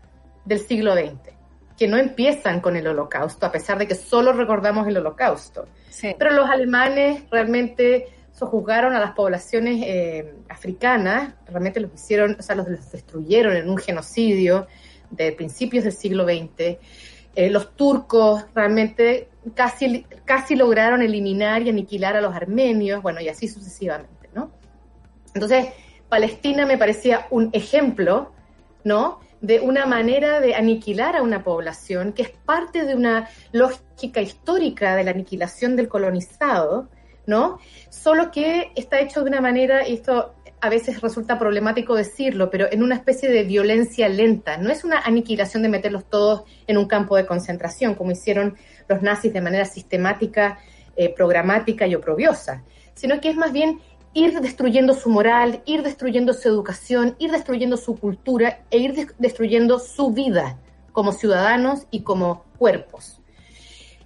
del 0.45 0.61
siglo 0.61 0.95
XX, 0.95 1.35
que 1.77 1.89
no 1.89 1.97
empiezan 1.97 2.61
con 2.61 2.77
el 2.77 2.87
holocausto, 2.87 3.47
a 3.47 3.53
pesar 3.53 3.79
de 3.79 3.87
que 3.87 3.95
solo 3.95 4.33
recordamos 4.33 4.87
el 4.89 4.97
holocausto. 4.97 5.67
Sí. 5.89 6.15
Pero 6.19 6.33
los 6.33 6.49
alemanes 6.49 7.23
realmente 7.31 8.07
sojuzgaron 8.33 8.95
a 8.95 9.01
las 9.01 9.13
poblaciones 9.13 9.83
eh, 9.85 10.35
africanas, 10.49 11.35
realmente 11.47 11.81
los 11.81 11.93
hicieron, 11.93 12.37
o 12.39 12.43
sea, 12.43 12.55
los, 12.55 12.69
los 12.69 12.93
destruyeron 12.93 13.57
en 13.57 13.69
un 13.69 13.79
genocidio 13.79 14.69
de 15.11 15.33
principios 15.33 15.85
del 15.85 15.93
siglo 15.93 16.25
XX. 16.25 16.79
Eh, 17.35 17.51
los 17.51 17.75
turcos 17.75 18.45
realmente 18.55 19.29
casi, 19.51 20.07
casi 20.25 20.57
lograron 20.57 21.03
eliminar 21.03 21.63
y 21.63 21.69
aniquilar 21.69 22.17
a 22.17 22.21
los 22.21 22.35
armenios, 22.35 23.03
bueno, 23.03 23.21
y 23.21 23.29
así 23.29 23.49
sucesivamente, 23.49 24.29
¿no? 24.35 24.51
Entonces, 25.35 25.69
Palestina 26.09 26.67
me 26.67 26.79
parecía 26.79 27.27
un 27.31 27.51
ejemplo, 27.53 28.33
¿no? 28.85 29.21
De 29.41 29.61
una 29.61 29.87
manera 29.87 30.41
de 30.41 30.55
aniquilar 30.55 31.17
a 31.17 31.23
una 31.23 31.45
población 31.45 32.13
que 32.13 32.23
es 32.23 32.31
parte 32.31 32.85
de 32.85 32.95
una 32.95 33.29
lógica 33.53 34.21
histórica 34.21 34.97
de 34.97 35.05
la 35.05 35.13
aniquilación 35.13 35.77
del 35.77 35.89
colonizado, 35.89 36.89
¿no? 37.27 37.59
Solo 37.91 38.31
que 38.31 38.73
está 38.75 39.01
hecho 39.01 39.23
de 39.23 39.31
una 39.31 39.41
manera, 39.41 39.87
y 39.87 39.95
esto 39.95 40.35
a 40.61 40.69
veces 40.69 41.01
resulta 41.01 41.39
problemático 41.39 41.95
decirlo, 41.95 42.51
pero 42.51 42.67
en 42.71 42.83
una 42.83 42.95
especie 42.97 43.31
de 43.31 43.45
violencia 43.45 44.09
lenta. 44.09 44.57
No 44.57 44.71
es 44.71 44.85
una 44.85 45.01
aniquilación 45.01 45.63
de 45.63 45.69
meterlos 45.69 46.05
todos 46.05 46.45
en 46.67 46.79
un 46.79 46.87
campo 46.87 47.17
de 47.17 47.27
concentración, 47.27 47.95
como 47.95 48.11
hicieron 48.11 48.57
los 48.89 49.03
nazis 49.03 49.33
de 49.33 49.41
manera 49.41 49.65
sistemática, 49.65 50.59
eh, 50.97 51.15
programática 51.15 51.87
y 51.87 51.95
oprobiosa, 51.95 52.65
sino 52.95 53.21
que 53.21 53.31
es 53.31 53.37
más 53.37 53.53
bien 53.53 53.81
ir 54.15 54.41
destruyendo 54.41 54.95
su 54.95 55.11
moral, 55.11 55.63
ir 55.65 55.83
destruyendo 55.83 56.33
su 56.33 56.49
educación, 56.49 57.15
ir 57.19 57.31
destruyendo 57.31 57.77
su 57.77 57.97
cultura 57.97 58.63
e 58.71 58.79
ir 58.79 58.95
des- 58.95 59.15
destruyendo 59.19 59.79
su 59.79 60.11
vida 60.13 60.59
como 60.93 61.13
ciudadanos 61.13 61.87
y 61.93 62.01
como 62.03 62.45
cuerpos. 62.59 63.18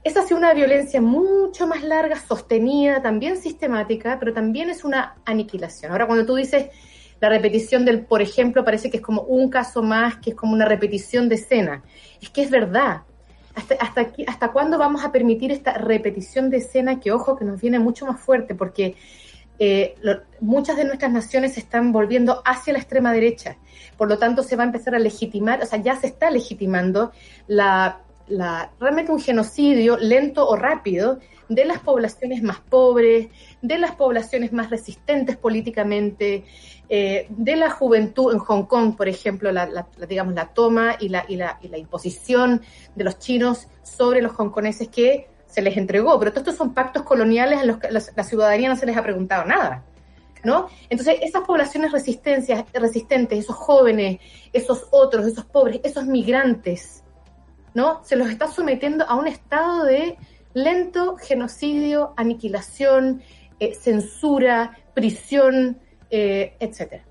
Esa 0.04 0.20
ha 0.20 0.22
sido 0.24 0.38
una 0.38 0.52
violencia 0.52 1.00
mucho 1.00 1.66
más 1.66 1.82
larga, 1.84 2.16
sostenida, 2.18 3.00
también 3.02 3.36
sistemática, 3.36 4.16
pero 4.18 4.32
también 4.32 4.68
es 4.68 4.82
una 4.84 5.16
aniquilación. 5.24 5.92
Ahora, 5.92 6.06
cuando 6.06 6.26
tú 6.26 6.34
dices 6.34 6.66
la 7.20 7.28
repetición 7.28 7.84
del, 7.84 8.04
por 8.04 8.20
ejemplo, 8.20 8.64
parece 8.64 8.90
que 8.90 8.96
es 8.96 9.02
como 9.02 9.22
un 9.22 9.48
caso 9.48 9.80
más, 9.82 10.16
que 10.16 10.30
es 10.30 10.36
como 10.36 10.54
una 10.54 10.64
repetición 10.64 11.28
de 11.28 11.36
escena. 11.36 11.82
Es 12.20 12.30
que 12.30 12.42
es 12.42 12.50
verdad. 12.50 13.02
¿Hasta, 13.54 13.74
hasta, 13.76 14.00
aquí- 14.00 14.24
¿Hasta 14.26 14.48
cuándo 14.50 14.76
vamos 14.76 15.04
a 15.04 15.12
permitir 15.12 15.52
esta 15.52 15.74
repetición 15.74 16.50
de 16.50 16.56
escena 16.56 16.98
que, 16.98 17.12
ojo, 17.12 17.36
que 17.36 17.44
nos 17.44 17.60
viene 17.60 17.78
mucho 17.78 18.06
más 18.06 18.18
fuerte? 18.20 18.56
Porque 18.56 18.96
eh, 19.60 19.94
muchas 20.40 20.76
de 20.78 20.84
nuestras 20.84 21.12
naciones 21.12 21.52
se 21.52 21.60
están 21.60 21.92
volviendo 21.92 22.42
hacia 22.44 22.72
la 22.72 22.80
extrema 22.80 23.12
derecha. 23.12 23.56
Por 23.96 24.08
lo 24.08 24.18
tanto, 24.18 24.42
se 24.42 24.56
va 24.56 24.64
a 24.64 24.66
empezar 24.66 24.96
a 24.96 24.98
legitimar, 24.98 25.62
o 25.62 25.66
sea, 25.66 25.80
ya 25.80 25.94
se 25.94 26.08
está 26.08 26.28
legitimando 26.30 27.12
la, 27.46 28.00
la- 28.32 28.70
realmente 28.80 29.12
un 29.12 29.20
genocidio 29.20 29.96
lento 29.96 30.46
o 30.48 30.56
rápido 30.56 31.18
de 31.48 31.64
las 31.64 31.80
poblaciones 31.80 32.42
más 32.42 32.60
pobres, 32.60 33.28
de 33.60 33.78
las 33.78 33.92
poblaciones 33.94 34.52
más 34.52 34.70
resistentes 34.70 35.36
políticamente, 35.36 36.44
eh, 36.88 37.26
de 37.30 37.56
la 37.56 37.70
juventud 37.70 38.32
en 38.32 38.38
Hong 38.38 38.64
Kong, 38.64 38.96
por 38.96 39.08
ejemplo, 39.08 39.52
la, 39.52 39.66
la- 39.66 39.86
la, 39.96 40.06
digamos, 40.06 40.34
la 40.34 40.46
toma 40.46 40.96
y 40.98 41.08
la, 41.08 41.24
y, 41.28 41.34
y 41.34 41.68
la 41.68 41.78
imposición 41.78 42.62
de 42.94 43.04
los 43.04 43.18
chinos 43.18 43.68
sobre 43.82 44.22
los 44.22 44.32
hongkoneses 44.38 44.88
que 44.88 45.28
se 45.46 45.60
les 45.62 45.76
entregó. 45.76 46.18
Pero 46.18 46.30
todos 46.32 46.42
estos 46.48 46.56
son 46.56 46.72
pactos 46.74 47.02
coloniales 47.02 47.58
a 47.60 47.64
los 47.64 47.78
que 47.78 47.90
la 47.90 48.24
ciudadanía 48.24 48.68
no 48.70 48.76
se 48.76 48.86
les 48.86 48.96
ha 48.96 49.02
preguntado 49.02 49.44
nada. 49.44 49.84
¿No? 50.44 50.66
Entonces, 50.90 51.18
esas 51.22 51.42
poblaciones 51.44 51.92
resistencias, 51.92 52.64
resistentes, 52.72 53.38
esos 53.38 53.54
jóvenes, 53.54 54.18
esos 54.52 54.88
otros, 54.90 55.24
esos 55.24 55.44
pobres, 55.44 55.80
esos 55.84 56.04
migrantes, 56.06 57.01
¿no? 57.74 58.02
Se 58.04 58.16
los 58.16 58.28
está 58.28 58.48
sometiendo 58.48 59.04
a 59.04 59.14
un 59.14 59.28
estado 59.28 59.84
de 59.84 60.16
lento 60.54 61.16
genocidio, 61.16 62.12
aniquilación, 62.16 63.22
eh, 63.58 63.74
censura, 63.74 64.78
prisión, 64.94 65.78
eh, 66.10 66.56
etcétera. 66.60 67.04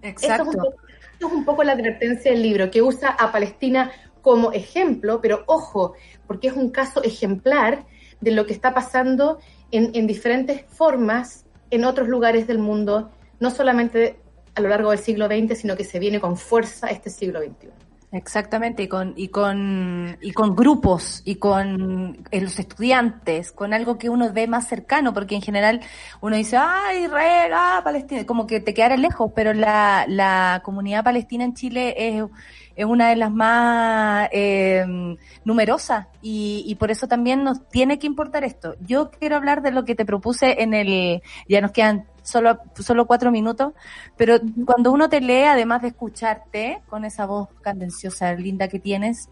Esto 0.00 0.32
es, 0.32 0.40
un 0.40 0.52
poco, 0.52 0.74
esto 1.12 1.26
es 1.26 1.32
un 1.32 1.44
poco 1.44 1.64
la 1.64 1.72
advertencia 1.72 2.30
del 2.30 2.42
libro, 2.42 2.70
que 2.70 2.82
usa 2.82 3.10
a 3.10 3.30
Palestina 3.30 3.90
como 4.20 4.52
ejemplo, 4.52 5.20
pero 5.20 5.44
ojo, 5.46 5.94
porque 6.26 6.48
es 6.48 6.54
un 6.54 6.70
caso 6.70 7.02
ejemplar 7.02 7.84
de 8.20 8.30
lo 8.30 8.46
que 8.46 8.52
está 8.52 8.72
pasando 8.72 9.38
en, 9.70 9.90
en 9.94 10.06
diferentes 10.06 10.64
formas 10.66 11.44
en 11.70 11.84
otros 11.84 12.08
lugares 12.08 12.46
del 12.46 12.58
mundo, 12.58 13.10
no 13.40 13.50
solamente 13.50 14.18
a 14.54 14.60
lo 14.60 14.68
largo 14.68 14.90
del 14.90 14.98
siglo 14.98 15.26
XX, 15.26 15.58
sino 15.58 15.76
que 15.76 15.84
se 15.84 15.98
viene 15.98 16.20
con 16.20 16.36
fuerza 16.36 16.88
este 16.88 17.10
siglo 17.10 17.40
XXI. 17.40 17.91
Exactamente, 18.14 18.82
y 18.82 18.88
con, 18.88 19.14
y 19.16 19.28
con, 19.28 20.18
y 20.20 20.32
con 20.32 20.54
grupos, 20.54 21.22
y 21.24 21.36
con 21.36 22.18
eh, 22.30 22.42
los 22.42 22.58
estudiantes, 22.58 23.52
con 23.52 23.72
algo 23.72 23.96
que 23.96 24.10
uno 24.10 24.30
ve 24.34 24.46
más 24.46 24.68
cercano, 24.68 25.14
porque 25.14 25.34
en 25.34 25.40
general 25.40 25.80
uno 26.20 26.36
dice, 26.36 26.58
ah, 26.58 26.92
Israel, 26.94 27.52
ah, 27.54 27.80
Palestina, 27.82 28.26
como 28.26 28.46
que 28.46 28.60
te 28.60 28.74
quedara 28.74 28.98
lejos, 28.98 29.32
pero 29.34 29.54
la, 29.54 30.04
la 30.08 30.60
comunidad 30.62 31.04
palestina 31.04 31.44
en 31.44 31.54
Chile 31.54 31.94
es, 31.96 32.24
es 32.76 32.84
una 32.84 33.08
de 33.10 33.16
las 33.16 33.30
más 33.30 34.28
eh, 34.32 34.84
numerosas, 35.44 36.06
y, 36.20 36.64
y 36.66 36.74
por 36.76 36.90
eso 36.90 37.06
también 37.08 37.44
nos 37.44 37.68
tiene 37.68 37.98
que 37.98 38.06
importar 38.06 38.44
esto. 38.44 38.74
Yo 38.80 39.10
quiero 39.10 39.36
hablar 39.36 39.62
de 39.62 39.72
lo 39.72 39.84
que 39.84 39.94
te 39.94 40.04
propuse 40.04 40.62
en 40.62 40.74
el, 40.74 41.22
ya 41.48 41.60
nos 41.60 41.72
quedan 41.72 42.06
solo, 42.22 42.58
solo 42.74 43.06
cuatro 43.06 43.30
minutos, 43.30 43.72
pero 44.16 44.36
cuando 44.64 44.92
uno 44.92 45.08
te 45.08 45.20
lee, 45.20 45.44
además 45.44 45.82
de 45.82 45.88
escucharte 45.88 46.82
con 46.88 47.04
esa 47.04 47.26
voz 47.26 47.48
candenciosa 47.60 48.32
linda 48.34 48.68
que 48.68 48.78
tienes, 48.78 49.28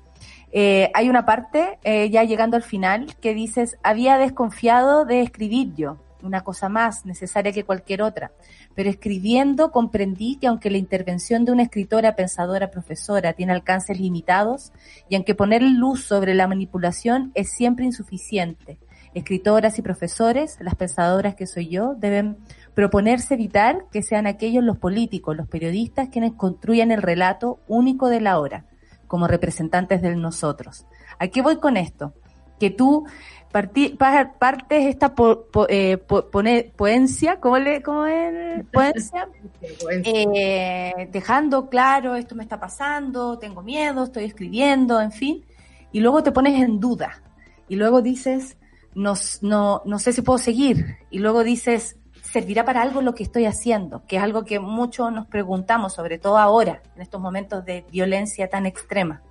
eh, 0.52 0.90
hay 0.94 1.08
una 1.08 1.24
parte, 1.24 1.78
eh, 1.84 2.10
ya 2.10 2.24
llegando 2.24 2.56
al 2.56 2.64
final, 2.64 3.14
que 3.20 3.34
dices, 3.34 3.78
había 3.82 4.18
desconfiado 4.18 5.04
de 5.04 5.22
escribir 5.22 5.74
yo, 5.76 5.96
una 6.22 6.42
cosa 6.42 6.68
más 6.68 7.04
necesaria 7.06 7.52
que 7.52 7.64
cualquier 7.64 8.02
otra, 8.02 8.32
pero 8.74 8.90
escribiendo 8.90 9.70
comprendí 9.70 10.36
que 10.36 10.46
aunque 10.46 10.70
la 10.70 10.78
intervención 10.78 11.44
de 11.44 11.52
una 11.52 11.62
escritora, 11.62 12.16
pensadora, 12.16 12.70
profesora 12.70 13.32
tiene 13.32 13.52
alcances 13.52 13.98
limitados, 13.98 14.72
y 15.08 15.16
aunque 15.16 15.34
poner 15.34 15.62
luz 15.62 16.04
sobre 16.04 16.34
la 16.34 16.46
manipulación 16.46 17.32
es 17.34 17.50
siempre 17.50 17.84
insuficiente, 17.84 18.78
escritoras 19.14 19.78
y 19.78 19.82
profesores, 19.82 20.56
las 20.60 20.74
pensadoras 20.76 21.34
que 21.34 21.46
soy 21.46 21.68
yo, 21.68 21.94
deben 21.96 22.38
proponerse 22.74 23.34
evitar 23.34 23.86
que 23.90 24.02
sean 24.02 24.26
aquellos 24.26 24.64
los 24.64 24.78
políticos, 24.78 25.36
los 25.36 25.48
periodistas 25.48 26.08
quienes 26.08 26.32
construyan 26.34 26.92
el 26.92 27.02
relato 27.02 27.60
único 27.66 28.08
de 28.08 28.20
la 28.20 28.38
hora, 28.38 28.66
como 29.06 29.26
representantes 29.26 30.02
del 30.02 30.20
nosotros. 30.20 30.86
¿A 31.18 31.28
qué 31.28 31.42
voy 31.42 31.56
con 31.56 31.76
esto? 31.76 32.14
Que 32.60 32.70
tú 32.70 33.04
parti- 33.52 33.90
pa- 33.96 34.32
partes 34.38 34.86
esta 34.86 35.14
po- 35.14 35.46
po- 35.50 35.66
eh, 35.68 35.96
pone- 35.98 36.72
poencia, 36.76 37.40
¿cómo, 37.40 37.58
le, 37.58 37.82
cómo 37.82 38.06
es? 38.06 38.64
Poencia, 38.72 39.28
eh, 40.04 41.08
dejando 41.10 41.68
claro, 41.68 42.14
esto 42.16 42.34
me 42.34 42.42
está 42.42 42.58
pasando, 42.60 43.38
tengo 43.38 43.62
miedo, 43.62 44.04
estoy 44.04 44.24
escribiendo, 44.24 45.00
en 45.00 45.12
fin, 45.12 45.44
y 45.92 46.00
luego 46.00 46.22
te 46.22 46.32
pones 46.32 46.60
en 46.62 46.80
duda, 46.80 47.22
y 47.68 47.76
luego 47.76 48.02
dices, 48.02 48.56
no, 48.94 49.14
no, 49.42 49.82
no 49.84 49.98
sé 49.98 50.12
si 50.12 50.22
puedo 50.22 50.38
seguir, 50.38 50.98
y 51.10 51.18
luego 51.18 51.42
dices, 51.44 51.96
servirá 52.22 52.64
para 52.64 52.82
algo 52.82 53.02
lo 53.02 53.14
que 53.14 53.24
estoy 53.24 53.46
haciendo, 53.46 54.04
que 54.06 54.16
es 54.16 54.22
algo 54.22 54.44
que 54.44 54.60
muchos 54.60 55.12
nos 55.12 55.26
preguntamos, 55.26 55.92
sobre 55.94 56.18
todo 56.18 56.38
ahora, 56.38 56.82
en 56.94 57.02
estos 57.02 57.20
momentos 57.20 57.64
de 57.64 57.84
violencia 57.90 58.48
tan 58.48 58.66
extrema. 58.66 59.22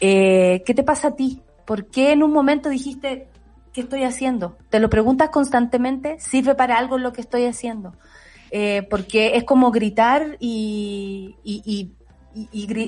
Eh, 0.00 0.62
¿Qué 0.66 0.74
te 0.74 0.82
pasa 0.82 1.08
a 1.08 1.16
ti? 1.16 1.42
¿Por 1.64 1.86
qué 1.86 2.12
en 2.12 2.22
un 2.22 2.32
momento 2.32 2.68
dijiste, 2.68 3.28
¿qué 3.72 3.82
estoy 3.82 4.04
haciendo? 4.04 4.56
¿Te 4.70 4.80
lo 4.80 4.90
preguntas 4.90 5.30
constantemente? 5.30 6.18
¿Sirve 6.20 6.54
para 6.54 6.78
algo 6.78 6.98
lo 6.98 7.12
que 7.12 7.20
estoy 7.20 7.46
haciendo? 7.46 7.94
Eh, 8.50 8.86
porque 8.88 9.36
es 9.36 9.44
como 9.44 9.70
gritar 9.70 10.36
y, 10.38 11.36
y, 11.42 11.92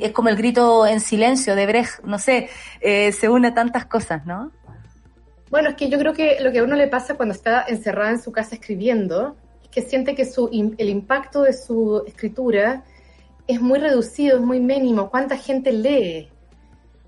es 0.02 0.12
como 0.12 0.28
el 0.28 0.36
grito 0.36 0.86
en 0.86 1.00
silencio 1.00 1.54
de 1.54 1.66
Brecht, 1.66 2.02
no 2.04 2.18
sé, 2.18 2.48
eh, 2.80 3.12
se 3.12 3.28
une 3.28 3.48
a 3.48 3.54
tantas 3.54 3.86
cosas, 3.86 4.26
¿no? 4.26 4.52
Bueno, 5.50 5.70
es 5.70 5.76
que 5.76 5.88
yo 5.88 5.98
creo 5.98 6.12
que 6.12 6.38
lo 6.40 6.50
que 6.50 6.58
a 6.58 6.64
uno 6.64 6.74
le 6.74 6.88
pasa 6.88 7.14
cuando 7.14 7.34
está 7.34 7.64
encerrada 7.68 8.10
en 8.10 8.20
su 8.20 8.32
casa 8.32 8.56
escribiendo 8.56 9.36
es 9.62 9.68
que 9.68 9.82
siente 9.82 10.14
que 10.14 10.28
el 10.78 10.88
impacto 10.88 11.42
de 11.42 11.52
su 11.52 12.02
escritura 12.06 12.84
es 13.46 13.60
muy 13.60 13.78
reducido, 13.78 14.36
es 14.38 14.42
muy 14.42 14.60
mínimo. 14.60 15.10
¿Cuánta 15.10 15.36
gente 15.36 15.72
lee? 15.72 16.28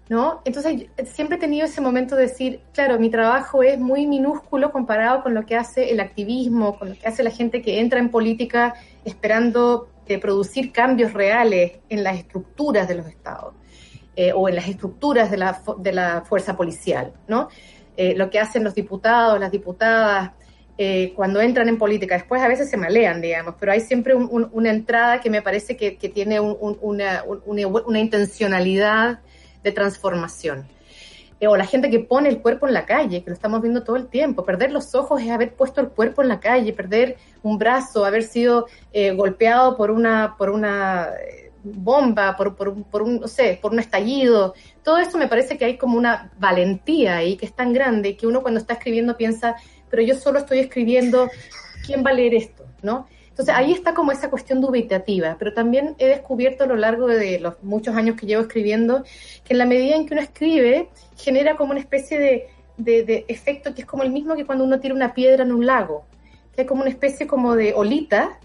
¿No? 0.09 0.41
Entonces, 0.47 0.87
siempre 1.05 1.37
he 1.37 1.41
tenido 1.41 1.67
ese 1.67 1.83
momento 1.83 2.17
de 2.17 2.23
decir, 2.23 2.61
claro, 2.73 2.99
mi 2.99 3.11
trabajo 3.11 3.63
es 3.63 3.79
muy 3.79 4.07
minúsculo 4.07 4.73
comparado 4.73 5.23
con 5.23 5.35
lo 5.35 5.45
que 5.45 5.55
hace 5.55 5.91
el 5.91 6.01
activismo, 6.01 6.79
con 6.79 6.89
lo 6.91 6.95
que 6.95 7.07
hace 7.07 7.23
la 7.23 7.31
gente 7.31 7.61
que 7.61 7.79
entra 7.79 7.99
en 7.99 8.11
política 8.11 8.75
esperando 9.05 9.91
eh, 10.07 10.19
producir 10.19 10.73
cambios 10.73 11.13
reales 11.13 11.73
en 11.91 12.03
las 12.03 12.17
estructuras 12.17 12.89
de 12.89 12.95
los 12.95 13.07
estados 13.07 13.53
eh, 14.17 14.33
o 14.35 14.49
en 14.49 14.55
las 14.57 14.67
estructuras 14.67 15.31
de 15.31 15.37
la, 15.37 16.23
fuerza 16.27 16.57
policial, 16.57 17.13
¿no? 17.27 17.49
eh, 17.97 18.15
lo 18.17 18.31
que 18.31 18.39
hacen 18.41 18.65
los 18.65 18.75
diputados, 18.75 19.39
las 19.39 19.51
diputadas, 19.51 20.31
eh, 20.79 21.13
cuando 21.17 21.41
entran 21.43 21.69
en 21.69 21.77
política. 21.77 22.15
Después 22.15 22.41
a 22.41 22.49
veces 22.49 22.71
se 22.71 22.77
malean, 22.79 23.21
digamos, 23.21 23.57
pero 23.61 23.73
hay 23.73 23.81
siempre 23.81 24.15
un- 24.15 24.29
un- 24.31 24.49
una 24.53 24.71
entrada 24.71 25.21
que 25.21 25.29
me 25.29 25.43
parece 25.43 25.77
que, 25.77 25.91
tiene 26.09 26.41
un- 26.41 26.57
un- 26.61 26.79
una, 26.81 27.25
un- 27.25 27.43
una, 27.45 27.67
una 27.67 27.99
intencionalidad 27.99 29.19
transformación. 29.73 30.67
Eh, 31.41 31.47
o 31.47 31.57
la 31.57 31.65
gente 31.67 31.89
que 31.89 32.01
pone 32.01 32.29
el 32.29 32.41
cuerpo 32.41 32.67
en 32.67 32.75
la 32.75 32.85
calle, 32.85 33.23
que 33.23 33.31
lo 33.31 33.35
estamos 33.35 33.63
viendo 33.63 33.85
todo 33.85 33.95
el 33.97 34.09
tiempo. 34.09 34.45
Perder 34.45 34.73
los 34.73 34.95
ojos 34.97 35.21
es 35.23 35.31
haber 35.31 35.55
puesto 35.55 35.81
el 35.81 35.89
cuerpo 35.89 36.21
en 36.23 36.29
la 36.29 36.41
calle, 36.41 36.73
perder 36.73 37.17
un 37.45 37.59
brazo, 37.59 38.05
haber 38.05 38.25
sido 38.25 38.67
eh, 38.93 39.13
golpeado 39.13 39.77
por 39.77 39.93
una, 39.93 40.35
por 40.37 40.51
una 40.51 41.11
eh, 41.25 41.53
bomba, 41.63 42.37
por, 42.37 42.57
por, 42.57 42.69
un- 42.71 42.83
por 42.83 43.03
un, 43.03 43.21
no 43.21 43.29
sé, 43.29 43.57
por 43.63 43.73
un 43.73 43.79
estallido. 43.79 44.55
Todo 44.83 44.99
eso 44.99 45.17
me 45.17 45.29
parece 45.29 45.57
que 45.57 45.65
hay 45.65 45.77
como 45.77 45.97
una 45.97 46.33
valentía 46.39 47.17
ahí 47.19 47.37
que 47.37 47.47
es 47.47 47.55
tan 47.55 47.73
grande 47.73 48.17
que 48.17 48.27
uno 48.27 48.43
cuando 48.43 48.59
está 48.59 48.73
escribiendo 48.75 49.17
piensa, 49.17 49.55
pero 49.89 50.03
yo 50.03 50.17
solo 50.17 50.41
estoy 50.41 50.59
escribiendo, 50.59 51.31
¿quién 51.87 52.05
va 52.05 52.11
a 52.11 52.15
leer 52.15 52.35
esto? 52.35 52.65
¿No? 52.83 53.07
Entonces 53.39 53.55
ahí 53.55 53.71
está 53.71 53.95
como 53.95 54.11
esa 54.11 54.31
cuestión 54.31 54.61
dubitativa, 54.61 55.37
pero 55.39 55.55
también 55.55 55.95
he 55.99 56.09
descubierto 56.09 56.65
a 56.65 56.67
lo 56.67 56.75
largo 56.75 57.07
de 57.07 57.39
los 57.39 57.55
muchos 57.63 57.95
años 57.95 58.17
que 58.17 58.27
llevo 58.27 58.43
escribiendo 58.43 59.05
que 59.45 59.55
en 59.55 59.59
la 59.59 59.65
medida 59.65 59.95
en 59.95 60.07
que 60.07 60.15
uno 60.15 60.23
escribe 60.23 60.89
genera 61.17 61.55
como 61.55 61.71
una 61.71 61.79
especie 61.79 62.51
de, 62.77 63.25
efecto 63.29 63.73
que 63.73 63.83
es 63.83 63.87
como 63.87 64.03
el 64.03 64.11
mismo 64.11 64.35
que 64.35 64.45
cuando 64.45 64.65
uno 64.65 64.81
tira 64.81 64.93
una 64.93 65.15
piedra 65.15 65.45
en 65.45 65.53
un 65.53 65.65
lago, 65.65 66.05
que 66.53 66.63
es 66.63 66.67
como 66.67 66.81
una 66.81 66.91
especie 66.91 67.29
como 67.29 67.55
de 67.55 67.75
olita 67.75 68.41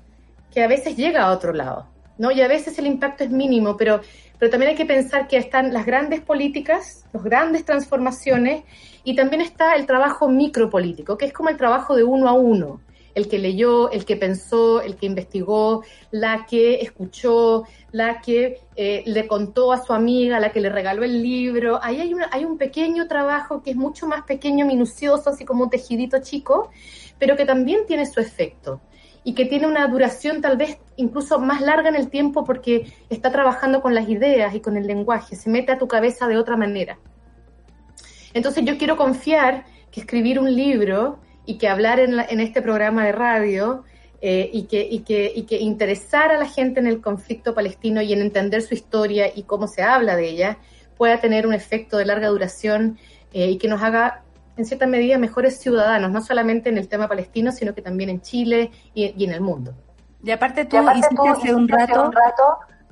que 0.54 0.62
a 0.62 0.68
veces 0.68 0.96
llega 0.96 1.24
a 1.24 1.32
otro 1.32 1.54
lado, 1.54 1.88
¿no? 2.20 2.30
Y 2.30 2.42
a 2.42 2.48
veces 2.48 2.78
el 2.78 2.86
impacto 2.86 3.24
es 3.24 3.32
mínimo, 3.32 3.76
pero, 3.76 4.00
pero 4.38 4.52
también 4.52 4.70
hay 4.70 4.78
que 4.78 4.86
pensar 4.86 5.28
que 5.28 5.38
están 5.38 5.74
las 5.74 5.88
grandes 5.88 6.22
políticas, 6.22 7.04
las 7.14 7.24
grandes 7.24 7.66
transformaciones, 7.66 8.64
y 9.04 9.16
también 9.16 9.42
está 9.42 9.74
el 9.74 9.88
trabajo 9.88 10.30
micropolítico, 10.30 11.18
que 11.18 11.26
es 11.26 11.34
como 11.34 11.50
el 11.50 11.58
trabajo 11.58 11.96
de 11.96 12.04
uno 12.04 12.30
a 12.30 12.34
uno, 12.34 12.80
el 13.16 13.28
que 13.28 13.40
leyó, 13.40 13.92
el 13.92 14.06
que 14.06 14.16
pensó, 14.16 14.82
el 14.82 14.96
que 14.96 15.06
investigó, 15.06 15.84
la 16.12 16.46
que 16.46 16.82
escuchó, 16.82 17.64
la 17.92 18.22
que 18.22 18.62
eh, 18.76 19.04
le 19.06 19.28
contó 19.28 19.72
a 19.72 19.84
su 19.84 19.94
amiga, 19.94 20.40
la 20.40 20.52
que 20.52 20.62
le 20.62 20.70
regaló 20.70 21.04
el 21.04 21.22
libro. 21.22 21.80
Ahí 21.82 22.02
hay, 22.02 22.14
hay 22.32 22.46
un 22.46 22.58
pequeño 22.58 23.08
trabajo 23.08 23.62
que 23.62 23.72
es 23.72 23.76
mucho 23.76 24.08
más 24.08 24.24
pequeño, 24.24 24.66
minucioso, 24.66 25.30
así 25.30 25.46
como 25.46 25.66
un 25.66 25.70
tejidito 25.70 26.20
chico, 26.22 26.70
pero 27.20 27.36
que 27.36 27.46
también 27.46 27.86
tiene 27.86 28.06
su 28.06 28.20
efecto 28.20 28.82
y 29.24 29.34
que 29.34 29.46
tiene 29.46 29.68
una 29.68 29.88
duración 29.88 30.42
tal 30.42 30.58
vez 30.58 30.78
incluso 30.98 31.40
más 31.40 31.62
larga 31.62 31.90
en 31.90 31.96
el 31.96 32.10
tiempo 32.10 32.44
porque 32.44 32.92
está 33.10 33.32
trabajando 33.32 33.82
con 33.82 33.96
las 33.96 34.10
ideas 34.10 34.54
y 34.54 34.60
con 34.60 34.76
el 34.78 34.86
lenguaje, 34.86 35.36
se 35.36 35.50
mete 35.50 35.72
a 35.72 35.78
tu 35.78 35.88
cabeza 35.88 36.28
de 36.28 36.38
otra 36.38 36.58
manera. 36.58 37.00
Entonces 38.34 38.66
yo 38.66 38.78
quiero 38.78 38.98
confiar 38.98 39.66
que 39.92 40.02
escribir 40.02 40.40
un 40.40 40.54
libro 40.54 41.20
y 41.46 41.58
que 41.58 41.68
hablar 41.68 42.00
en, 42.00 42.16
la- 42.16 42.26
en 42.26 42.40
este 42.40 42.62
programa 42.62 43.06
de 43.06 43.12
radio 43.12 43.84
eh, 44.22 44.50
y, 44.54 44.64
que, 44.64 44.88
y, 44.90 45.00
que, 45.00 45.32
y 45.36 45.44
que 45.44 45.60
interesar 45.60 46.32
a 46.32 46.38
la 46.38 46.46
gente 46.46 46.80
en 46.80 46.88
el 46.88 47.02
conflicto 47.02 47.54
palestino 47.54 48.02
y 48.02 48.14
en 48.14 48.22
entender 48.22 48.62
su 48.62 48.74
historia 48.74 49.28
y 49.36 49.44
cómo 49.44 49.68
se 49.68 49.84
habla 49.84 50.16
de 50.16 50.30
ella 50.30 50.58
pueda 50.98 51.20
tener 51.20 51.46
un 51.48 51.54
efecto 51.54 51.98
de 51.98 52.06
larga 52.06 52.28
duración 52.30 52.98
eh, 53.34 53.50
y 53.50 53.58
que 53.58 53.68
nos 53.68 53.82
haga 53.82 54.22
en 54.56 54.66
cierta 54.66 54.86
medida 54.86 55.18
mejores 55.18 55.60
ciudadanos, 55.60 56.12
no 56.12 56.22
solamente 56.22 56.70
en 56.70 56.78
el 56.78 56.88
tema 56.88 57.08
palestino, 57.08 57.52
sino 57.52 57.74
que 57.74 57.82
también 57.82 58.10
en 58.12 58.22
Chile 58.22 58.70
y, 58.94 59.14
y 59.18 59.24
en 59.26 59.32
el 59.32 59.42
mundo. 59.42 59.74
Y 60.24 60.30
aparte 60.32 60.66
tú 60.66 60.78
hiciste 61.00 61.16
hace 61.28 61.54
un 61.54 61.68
rato, 61.68 62.12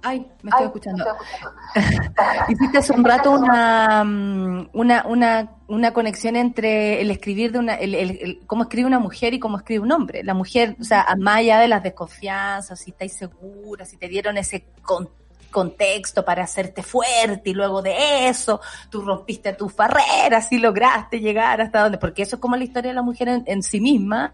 ay, 0.04 0.28
me 0.42 0.50
estoy 0.50 0.66
escuchando. 0.68 1.06
hiciste 2.50 2.78
hace 2.78 2.94
un 2.94 3.04
rato 3.04 3.32
una, 3.32 4.04
mm, 4.04 4.70
una, 4.74 5.06
una, 5.08 5.52
una 5.68 5.94
conexión 5.94 6.36
entre 6.36 7.02
el 7.02 7.12
escribir 7.12 7.52
de 7.52 7.60
una, 7.60 7.76
el, 7.76 7.96
el- 7.96 8.20
el- 8.22 8.40
cómo 8.48 8.64
escribe 8.64 8.88
una 8.88 9.00
mujer 9.00 9.34
y 9.34 9.40
cómo 9.40 9.58
escribe 9.58 9.84
un 9.84 9.92
hombre. 9.92 10.24
La 10.24 10.34
mujer, 10.34 10.76
o 10.80 10.84
sea, 10.84 11.06
más 11.18 11.38
allá 11.38 11.60
de 11.60 11.68
las 11.68 11.84
desconfianzas, 11.84 12.80
si 12.80 12.92
estáis 12.92 13.14
seguras, 13.14 13.90
si 13.90 13.98
te 13.98 14.08
dieron 14.08 14.38
ese 14.38 14.66
con- 14.82 15.10
contexto 15.52 16.26
para 16.26 16.44
hacerte 16.44 16.82
fuerte 16.82 17.52
y 17.52 17.54
luego 17.54 17.82
de 17.82 18.28
eso 18.28 18.60
tú 18.90 19.02
rompiste 19.02 19.54
tus 19.54 19.76
barreras 19.76 20.52
y 20.52 20.58
lograste 20.58 21.20
llegar 21.20 21.62
hasta 21.62 21.84
donde, 21.84 21.98
porque 21.98 22.24
eso 22.24 22.38
es 22.38 22.42
como 22.42 22.56
la 22.56 22.64
historia 22.64 22.90
de 22.92 22.96
la 22.96 23.02
mujer 23.02 23.28
en, 23.28 23.44
en 23.46 23.62
sí 23.62 23.80
misma, 23.80 24.32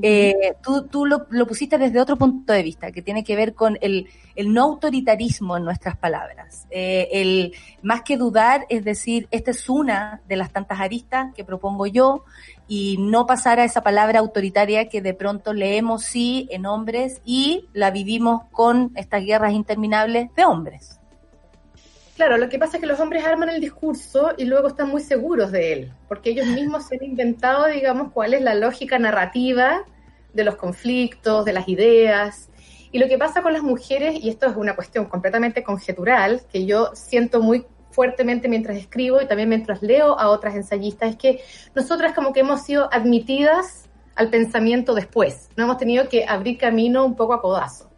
eh, 0.00 0.54
tú, 0.62 0.86
tú 0.86 1.06
lo, 1.06 1.26
lo 1.30 1.46
pusiste 1.46 1.78
desde 1.78 2.00
otro 2.00 2.16
punto 2.16 2.52
de 2.52 2.62
vista, 2.62 2.92
que 2.92 3.02
tiene 3.02 3.24
que 3.24 3.34
ver 3.34 3.54
con 3.54 3.78
el, 3.80 4.08
el 4.36 4.52
no 4.52 4.62
autoritarismo 4.62 5.56
en 5.56 5.64
nuestras 5.64 5.96
palabras. 5.96 6.66
Eh, 6.70 7.08
el 7.12 7.54
más 7.82 8.02
que 8.02 8.16
dudar, 8.16 8.66
es 8.68 8.84
decir, 8.84 9.28
esta 9.30 9.50
es 9.50 9.68
una 9.68 10.20
de 10.28 10.36
las 10.36 10.52
tantas 10.52 10.80
aristas 10.80 11.34
que 11.34 11.44
propongo 11.44 11.86
yo, 11.86 12.24
y 12.70 12.98
no 13.00 13.26
pasar 13.26 13.58
a 13.58 13.64
esa 13.64 13.82
palabra 13.82 14.20
autoritaria 14.20 14.88
que 14.88 15.02
de 15.02 15.12
pronto 15.12 15.52
leemos 15.52 16.04
sí 16.04 16.46
en 16.52 16.66
hombres 16.66 17.20
y 17.24 17.68
la 17.72 17.90
vivimos 17.90 18.42
con 18.52 18.92
estas 18.94 19.24
guerras 19.24 19.54
interminables 19.54 20.32
de 20.36 20.44
hombres. 20.44 21.00
Claro, 22.14 22.36
lo 22.36 22.48
que 22.48 22.60
pasa 22.60 22.76
es 22.76 22.80
que 22.80 22.86
los 22.86 23.00
hombres 23.00 23.24
arman 23.24 23.48
el 23.48 23.60
discurso 23.60 24.34
y 24.38 24.44
luego 24.44 24.68
están 24.68 24.88
muy 24.88 25.02
seguros 25.02 25.50
de 25.50 25.72
él, 25.72 25.92
porque 26.06 26.30
ellos 26.30 26.46
mismos 26.46 26.86
se 26.86 26.94
han 26.94 27.02
inventado, 27.02 27.66
digamos, 27.66 28.12
cuál 28.12 28.34
es 28.34 28.42
la 28.42 28.54
lógica 28.54 29.00
narrativa 29.00 29.84
de 30.32 30.44
los 30.44 30.54
conflictos, 30.54 31.44
de 31.44 31.52
las 31.52 31.68
ideas. 31.68 32.50
Y 32.92 33.00
lo 33.00 33.08
que 33.08 33.18
pasa 33.18 33.42
con 33.42 33.52
las 33.52 33.64
mujeres, 33.64 34.14
y 34.22 34.28
esto 34.28 34.46
es 34.46 34.54
una 34.54 34.76
cuestión 34.76 35.06
completamente 35.06 35.64
conjetural, 35.64 36.42
que 36.52 36.66
yo 36.66 36.90
siento 36.94 37.40
muy 37.40 37.66
fuertemente 37.90 38.48
mientras 38.48 38.76
escribo 38.76 39.20
y 39.20 39.26
también 39.26 39.48
mientras 39.48 39.82
leo 39.82 40.18
a 40.18 40.28
otras 40.28 40.54
ensayistas, 40.54 41.10
es 41.10 41.16
que 41.16 41.40
nosotras 41.74 42.12
como 42.14 42.32
que 42.32 42.40
hemos 42.40 42.62
sido 42.62 42.92
admitidas 42.92 43.88
al 44.14 44.30
pensamiento 44.30 44.94
después, 44.94 45.48
no 45.56 45.64
hemos 45.64 45.78
tenido 45.78 46.08
que 46.08 46.26
abrir 46.26 46.58
camino 46.58 47.04
un 47.04 47.16
poco 47.16 47.34
a 47.34 47.40
codazo. 47.40 47.90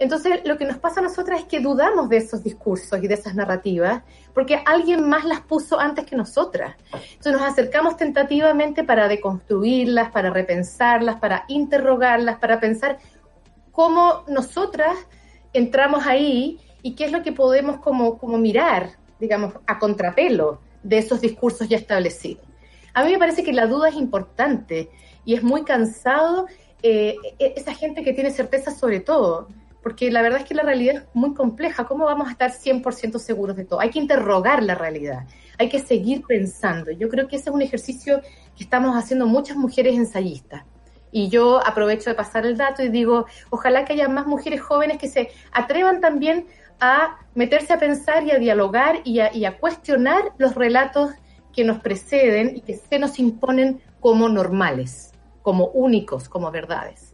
Entonces, 0.00 0.42
lo 0.44 0.56
que 0.56 0.64
nos 0.64 0.78
pasa 0.78 1.00
a 1.00 1.02
nosotras 1.02 1.40
es 1.40 1.46
que 1.46 1.58
dudamos 1.58 2.08
de 2.08 2.18
esos 2.18 2.44
discursos 2.44 3.02
y 3.02 3.08
de 3.08 3.14
esas 3.14 3.34
narrativas, 3.34 4.02
porque 4.32 4.62
alguien 4.64 5.08
más 5.08 5.24
las 5.24 5.40
puso 5.40 5.80
antes 5.80 6.04
que 6.04 6.14
nosotras. 6.14 6.76
Entonces, 6.92 7.32
nos 7.32 7.42
acercamos 7.42 7.96
tentativamente 7.96 8.84
para 8.84 9.08
deconstruirlas, 9.08 10.10
para 10.12 10.30
repensarlas, 10.30 11.16
para 11.16 11.44
interrogarlas, 11.48 12.38
para 12.38 12.60
pensar 12.60 12.98
cómo 13.72 14.24
nosotras 14.28 14.96
entramos 15.52 16.06
ahí 16.06 16.60
y 16.82 16.94
qué 16.94 17.06
es 17.06 17.12
lo 17.12 17.22
que 17.22 17.32
podemos 17.32 17.78
como, 17.78 18.18
como 18.18 18.38
mirar, 18.38 18.90
digamos, 19.20 19.54
a 19.66 19.78
contrapelo 19.78 20.60
de 20.82 20.98
esos 20.98 21.20
discursos 21.20 21.68
ya 21.68 21.76
establecidos. 21.76 22.44
A 22.94 23.04
mí 23.04 23.12
me 23.12 23.18
parece 23.18 23.42
que 23.44 23.52
la 23.52 23.66
duda 23.66 23.88
es 23.88 23.96
importante 23.96 24.90
y 25.24 25.34
es 25.34 25.42
muy 25.42 25.64
cansado 25.64 26.46
eh, 26.82 27.16
esa 27.38 27.74
gente 27.74 28.02
que 28.02 28.12
tiene 28.12 28.30
certeza 28.30 28.70
sobre 28.70 29.00
todo, 29.00 29.48
porque 29.82 30.10
la 30.10 30.22
verdad 30.22 30.40
es 30.40 30.46
que 30.46 30.54
la 30.54 30.62
realidad 30.62 30.96
es 30.96 31.02
muy 31.14 31.34
compleja. 31.34 31.86
¿Cómo 31.86 32.04
vamos 32.04 32.28
a 32.28 32.32
estar 32.32 32.50
100% 32.50 33.18
seguros 33.18 33.56
de 33.56 33.64
todo? 33.64 33.80
Hay 33.80 33.90
que 33.90 33.98
interrogar 33.98 34.62
la 34.62 34.74
realidad, 34.74 35.26
hay 35.58 35.68
que 35.68 35.78
seguir 35.78 36.22
pensando. 36.26 36.90
Yo 36.90 37.08
creo 37.08 37.28
que 37.28 37.36
ese 37.36 37.50
es 37.50 37.54
un 37.54 37.62
ejercicio 37.62 38.20
que 38.56 38.64
estamos 38.64 38.96
haciendo 38.96 39.26
muchas 39.26 39.56
mujeres 39.56 39.94
ensayistas. 39.94 40.64
Y 41.10 41.28
yo 41.28 41.66
aprovecho 41.66 42.10
de 42.10 42.16
pasar 42.16 42.44
el 42.44 42.56
dato 42.56 42.82
y 42.82 42.88
digo, 42.90 43.26
ojalá 43.50 43.84
que 43.84 43.94
haya 43.94 44.08
más 44.08 44.26
mujeres 44.26 44.60
jóvenes 44.60 44.98
que 44.98 45.08
se 45.08 45.30
atrevan 45.52 46.00
también 46.00 46.46
a 46.80 47.18
meterse 47.34 47.72
a 47.72 47.78
pensar 47.78 48.24
y 48.24 48.30
a 48.30 48.38
dialogar 48.38 49.00
y 49.04 49.20
a, 49.20 49.34
y 49.34 49.44
a 49.44 49.58
cuestionar 49.58 50.32
los 50.38 50.54
relatos 50.54 51.12
que 51.52 51.64
nos 51.64 51.80
preceden 51.80 52.56
y 52.56 52.60
que 52.60 52.76
se 52.76 52.98
nos 52.98 53.18
imponen 53.18 53.80
como 54.00 54.28
normales, 54.28 55.12
como 55.42 55.66
únicos, 55.68 56.28
como 56.28 56.50
verdades. 56.50 57.07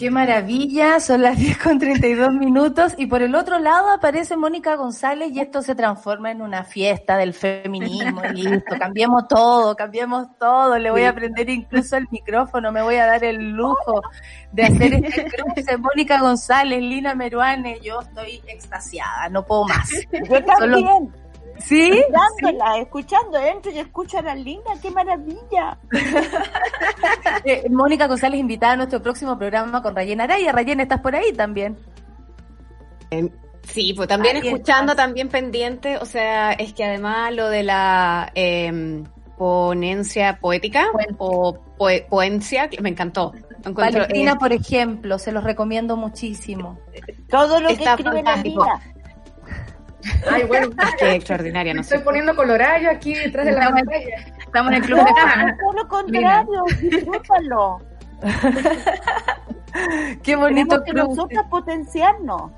Qué 0.00 0.10
maravilla, 0.10 0.98
son 0.98 1.20
las 1.20 1.36
10 1.38 1.58
con 1.58 1.78
32 1.78 2.32
minutos 2.32 2.94
y 2.96 3.06
por 3.06 3.20
el 3.20 3.34
otro 3.34 3.58
lado 3.58 3.90
aparece 3.90 4.34
Mónica 4.34 4.74
González 4.76 5.30
y 5.30 5.40
esto 5.40 5.60
se 5.60 5.74
transforma 5.74 6.30
en 6.30 6.40
una 6.40 6.64
fiesta 6.64 7.18
del 7.18 7.34
feminismo 7.34 8.22
y 8.34 8.44
listo, 8.44 8.76
cambiemos 8.78 9.28
todo, 9.28 9.76
cambiemos 9.76 10.28
todo, 10.38 10.78
le 10.78 10.90
voy 10.90 11.02
a 11.02 11.14
prender 11.14 11.50
incluso 11.50 11.98
el 11.98 12.08
micrófono, 12.10 12.72
me 12.72 12.80
voy 12.80 12.94
a 12.96 13.04
dar 13.04 13.22
el 13.24 13.50
lujo 13.50 14.00
de 14.52 14.62
hacer 14.62 14.94
este 14.94 15.24
cruce. 15.54 15.76
Mónica 15.76 16.18
González, 16.18 16.80
Lina 16.80 17.14
Meruane, 17.14 17.78
yo 17.82 18.00
estoy 18.00 18.40
extasiada, 18.48 19.28
no 19.28 19.44
puedo 19.44 19.66
más. 19.66 19.90
Yo 20.12 20.42
también. 20.44 20.86
Solo- 20.86 21.12
¿Sí? 21.62 21.90
Escuchándola, 21.92 22.78
escuchando, 22.78 23.38
entro 23.38 23.70
y 23.72 23.78
escucho 23.78 24.18
a 24.18 24.22
la 24.22 24.34
linda, 24.34 24.70
qué 24.82 24.90
maravilla. 24.90 25.78
Eh, 27.44 27.64
Mónica 27.70 28.06
González 28.06 28.38
invitada 28.40 28.74
a 28.74 28.76
nuestro 28.76 29.00
próximo 29.02 29.38
programa 29.38 29.82
con 29.82 29.94
Rayena 29.96 30.24
Araya. 30.24 30.52
Rayena, 30.52 30.82
¿estás 30.82 31.00
por 31.00 31.14
ahí 31.16 31.32
también? 31.32 31.78
Sí, 33.62 33.92
pues 33.94 34.08
también 34.08 34.36
Ahí 34.36 34.46
escuchando, 34.48 34.92
estás. 34.92 35.06
también 35.06 35.28
pendiente, 35.28 35.96
o 35.98 36.04
sea, 36.04 36.52
es 36.52 36.72
que 36.72 36.84
además 36.84 37.32
lo 37.34 37.48
de 37.48 37.62
la 37.62 38.30
eh, 38.34 39.02
ponencia 39.38 40.38
poética 40.40 40.86
o 41.18 41.54
poe- 41.78 42.06
poencia, 42.08 42.68
me 42.80 42.90
encantó. 42.90 43.32
Encuentro, 43.64 44.00
Valentina, 44.02 44.32
eh, 44.32 44.36
por 44.38 44.52
ejemplo, 44.52 45.18
se 45.18 45.32
los 45.32 45.44
recomiendo 45.44 45.96
muchísimo. 45.96 46.78
Todo 47.28 47.60
lo 47.60 47.68
que 47.68 47.74
escribe 47.84 48.22
la 48.22 48.32
fantástico. 48.34 48.66
Ay, 50.30 50.44
bueno. 50.44 50.70
Qué 50.98 51.12
extraordinaria, 51.14 51.74
no 51.74 51.80
Estoy 51.82 51.98
poniendo 52.00 52.34
colorado 52.34 52.88
aquí 52.90 53.14
detrás 53.14 53.46
de 53.46 53.52
la 53.52 53.58
Estamos- 53.60 53.82
pantalla. 53.82 54.16
Estamos 54.38 54.72
en 54.72 54.76
el 54.78 54.82
club 54.82 54.98
de 54.98 55.20
fans. 55.20 55.58
Todo 55.60 55.72
lo 55.72 55.88
contrario, 55.88 56.64
disfrútalo. 56.80 57.78
Qué 60.22 60.36
bonito 60.36 60.82
Tenemos 60.82 60.84
que 60.84 60.90
club. 60.92 61.08
nosotras 61.08 61.46
potenciarnos. 61.48 62.52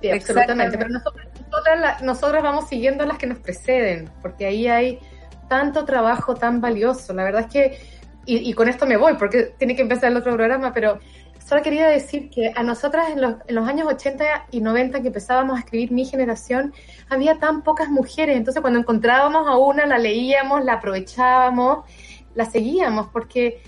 Sí, 0.00 0.10
absolutamente. 0.10 0.78
Pero 0.78 0.90
nosotras, 0.90 1.26
nosotras, 1.50 1.80
la- 1.80 1.98
nosotras 2.02 2.42
vamos 2.42 2.68
siguiendo 2.68 3.04
las 3.04 3.18
que 3.18 3.26
nos 3.26 3.38
preceden, 3.38 4.08
porque 4.22 4.46
ahí 4.46 4.68
hay 4.68 5.00
tanto 5.48 5.84
trabajo 5.84 6.34
tan 6.36 6.60
valioso. 6.60 7.12
La 7.14 7.24
verdad 7.24 7.42
es 7.42 7.48
que, 7.52 7.78
y, 8.24 8.48
y 8.48 8.52
con 8.54 8.68
esto 8.68 8.86
me 8.86 8.96
voy, 8.96 9.14
porque 9.14 9.54
tiene 9.58 9.74
que 9.74 9.82
empezar 9.82 10.10
el 10.12 10.18
otro 10.18 10.34
programa, 10.36 10.72
pero 10.72 11.00
solo 11.48 11.62
quería 11.62 11.88
decir 11.88 12.28
que 12.28 12.52
a 12.54 12.62
nosotras 12.62 13.08
en 13.08 13.22
los, 13.22 13.36
en 13.46 13.54
los 13.54 13.66
años 13.66 13.88
80 13.88 14.48
y 14.50 14.60
90 14.60 15.00
que 15.00 15.06
empezábamos 15.06 15.56
a 15.56 15.60
escribir 15.60 15.90
mi 15.92 16.04
generación, 16.04 16.74
había 17.08 17.38
tan 17.38 17.62
pocas 17.62 17.88
mujeres. 17.88 18.36
Entonces 18.36 18.60
cuando 18.60 18.78
encontrábamos 18.78 19.48
a 19.48 19.56
una, 19.56 19.86
la 19.86 19.96
leíamos, 19.96 20.62
la 20.62 20.74
aprovechábamos, 20.74 21.86
la 22.34 22.44
seguíamos, 22.44 23.06
porque 23.08 23.62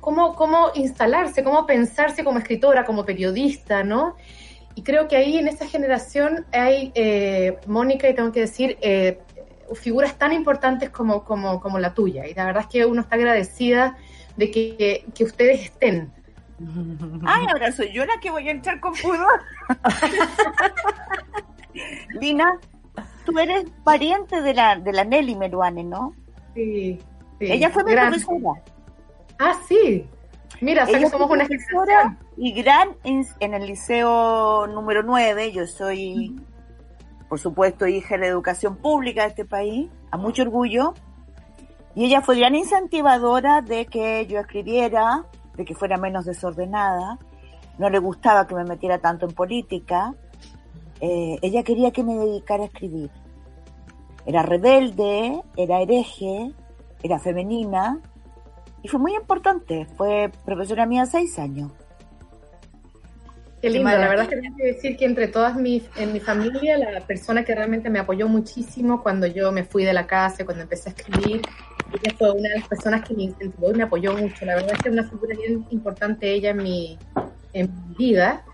cómo, 0.00 0.34
cómo 0.34 0.70
instalarse, 0.74 1.44
cómo 1.44 1.66
pensarse 1.66 2.24
como 2.24 2.38
escritora, 2.38 2.86
como 2.86 3.04
periodista, 3.04 3.84
¿no? 3.84 4.16
Y 4.74 4.82
creo 4.82 5.06
que 5.06 5.16
ahí 5.16 5.36
en 5.36 5.48
esta 5.48 5.66
generación 5.66 6.46
hay, 6.50 6.92
eh, 6.94 7.58
Mónica, 7.66 8.08
y 8.08 8.14
tengo 8.14 8.32
que 8.32 8.40
decir, 8.40 8.78
eh, 8.80 9.18
figuras 9.74 10.16
tan 10.16 10.32
importantes 10.32 10.88
como, 10.88 11.24
como, 11.24 11.60
como 11.60 11.78
la 11.78 11.92
tuya. 11.92 12.26
Y 12.26 12.32
la 12.32 12.46
verdad 12.46 12.62
es 12.62 12.68
que 12.68 12.86
uno 12.86 13.02
está 13.02 13.16
agradecida 13.16 13.98
de 14.38 14.50
que, 14.50 15.04
que 15.14 15.24
ustedes 15.24 15.60
estén. 15.60 16.10
Ay, 17.26 17.46
ahora 17.50 17.72
soy 17.72 17.92
yo 17.92 18.04
la 18.04 18.18
que 18.20 18.30
voy 18.30 18.48
a 18.48 18.52
entrar 18.52 18.80
con 18.80 18.92
pudor. 18.94 19.40
Lina, 22.20 22.58
tú 23.24 23.38
eres 23.38 23.64
pariente 23.84 24.40
de 24.42 24.54
la, 24.54 24.76
de 24.76 24.92
la 24.92 25.04
Nelly 25.04 25.34
Meruane, 25.36 25.84
¿no? 25.84 26.14
Sí, 26.54 26.98
sí. 27.38 27.46
Ella 27.52 27.70
fue 27.70 27.84
mi 27.84 27.92
Gran- 27.92 28.10
profesora. 28.10 28.62
Ah, 29.38 29.56
sí. 29.66 30.06
Mira, 30.60 30.84
o 30.84 30.86
sea 30.86 30.98
Ella 30.98 31.06
que 31.06 31.12
somos 31.12 31.30
una 31.30 31.44
profesora 31.46 32.16
y 32.36 32.52
gran 32.62 32.90
en, 33.04 33.26
en 33.40 33.54
el 33.54 33.66
liceo 33.66 34.66
número 34.68 35.02
9. 35.02 35.52
Yo 35.52 35.66
soy, 35.66 36.36
por 37.28 37.38
supuesto, 37.40 37.86
hija 37.86 38.14
de 38.14 38.20
la 38.20 38.26
educación 38.26 38.76
pública 38.76 39.22
de 39.22 39.28
este 39.28 39.44
país, 39.44 39.90
a 40.10 40.16
mucho 40.18 40.42
orgullo. 40.42 40.94
Y 41.94 42.06
ella 42.06 42.20
fue 42.22 42.38
gran 42.38 42.54
incentivadora 42.54 43.60
de 43.60 43.86
que 43.86 44.26
yo 44.26 44.38
escribiera, 44.38 45.24
de 45.56 45.64
que 45.64 45.74
fuera 45.74 45.96
menos 45.96 46.24
desordenada. 46.24 47.18
No 47.78 47.90
le 47.90 47.98
gustaba 47.98 48.46
que 48.46 48.54
me 48.54 48.64
metiera 48.64 48.98
tanto 48.98 49.26
en 49.26 49.34
política. 49.34 50.14
Eh, 51.00 51.38
ella 51.42 51.62
quería 51.62 51.90
que 51.90 52.04
me 52.04 52.14
dedicara 52.14 52.64
a 52.64 52.66
escribir. 52.66 53.10
Era 54.24 54.42
rebelde, 54.42 55.42
era 55.56 55.80
hereje, 55.80 56.52
era 57.02 57.18
femenina 57.18 58.00
y 58.82 58.88
fue 58.88 59.00
muy 59.00 59.14
importante. 59.14 59.86
Fue 59.96 60.30
profesora 60.44 60.86
mía 60.86 61.06
seis 61.06 61.38
años. 61.38 61.72
Qué 63.62 63.70
lindo, 63.70 63.90
la 63.90 64.08
verdad 64.08 64.24
es 64.24 64.28
que 64.28 64.40
tengo 64.40 64.56
que 64.56 64.64
decir 64.64 64.96
que 64.96 65.04
entre 65.04 65.28
todas 65.28 65.54
mis, 65.54 65.84
en 65.94 66.12
mi 66.12 66.18
familia, 66.18 66.76
la 66.76 67.00
persona 67.06 67.44
que 67.44 67.54
realmente 67.54 67.90
me 67.90 68.00
apoyó 68.00 68.28
muchísimo 68.28 69.04
cuando 69.04 69.28
yo 69.28 69.52
me 69.52 69.62
fui 69.62 69.84
de 69.84 69.92
la 69.92 70.04
casa, 70.04 70.44
cuando 70.44 70.64
empecé 70.64 70.90
a 70.90 70.92
escribir, 70.92 71.42
ella 71.92 72.12
fue 72.18 72.32
una 72.32 72.48
de 72.48 72.58
las 72.58 72.66
personas 72.66 73.06
que 73.06 73.14
me 73.14 73.22
incentivó 73.22 73.70
y 73.70 73.74
me 73.74 73.84
apoyó 73.84 74.16
mucho. 74.16 74.44
La 74.44 74.56
verdad 74.56 74.72
es 74.72 74.82
que 74.82 74.88
es 74.88 74.92
una 74.92 75.08
figura 75.08 75.36
bien 75.36 75.64
importante 75.70 76.32
ella 76.32 76.50
en 76.50 76.56
mi, 76.56 76.98
en 77.52 77.70
mi 77.88 77.94
vida. 77.94 78.44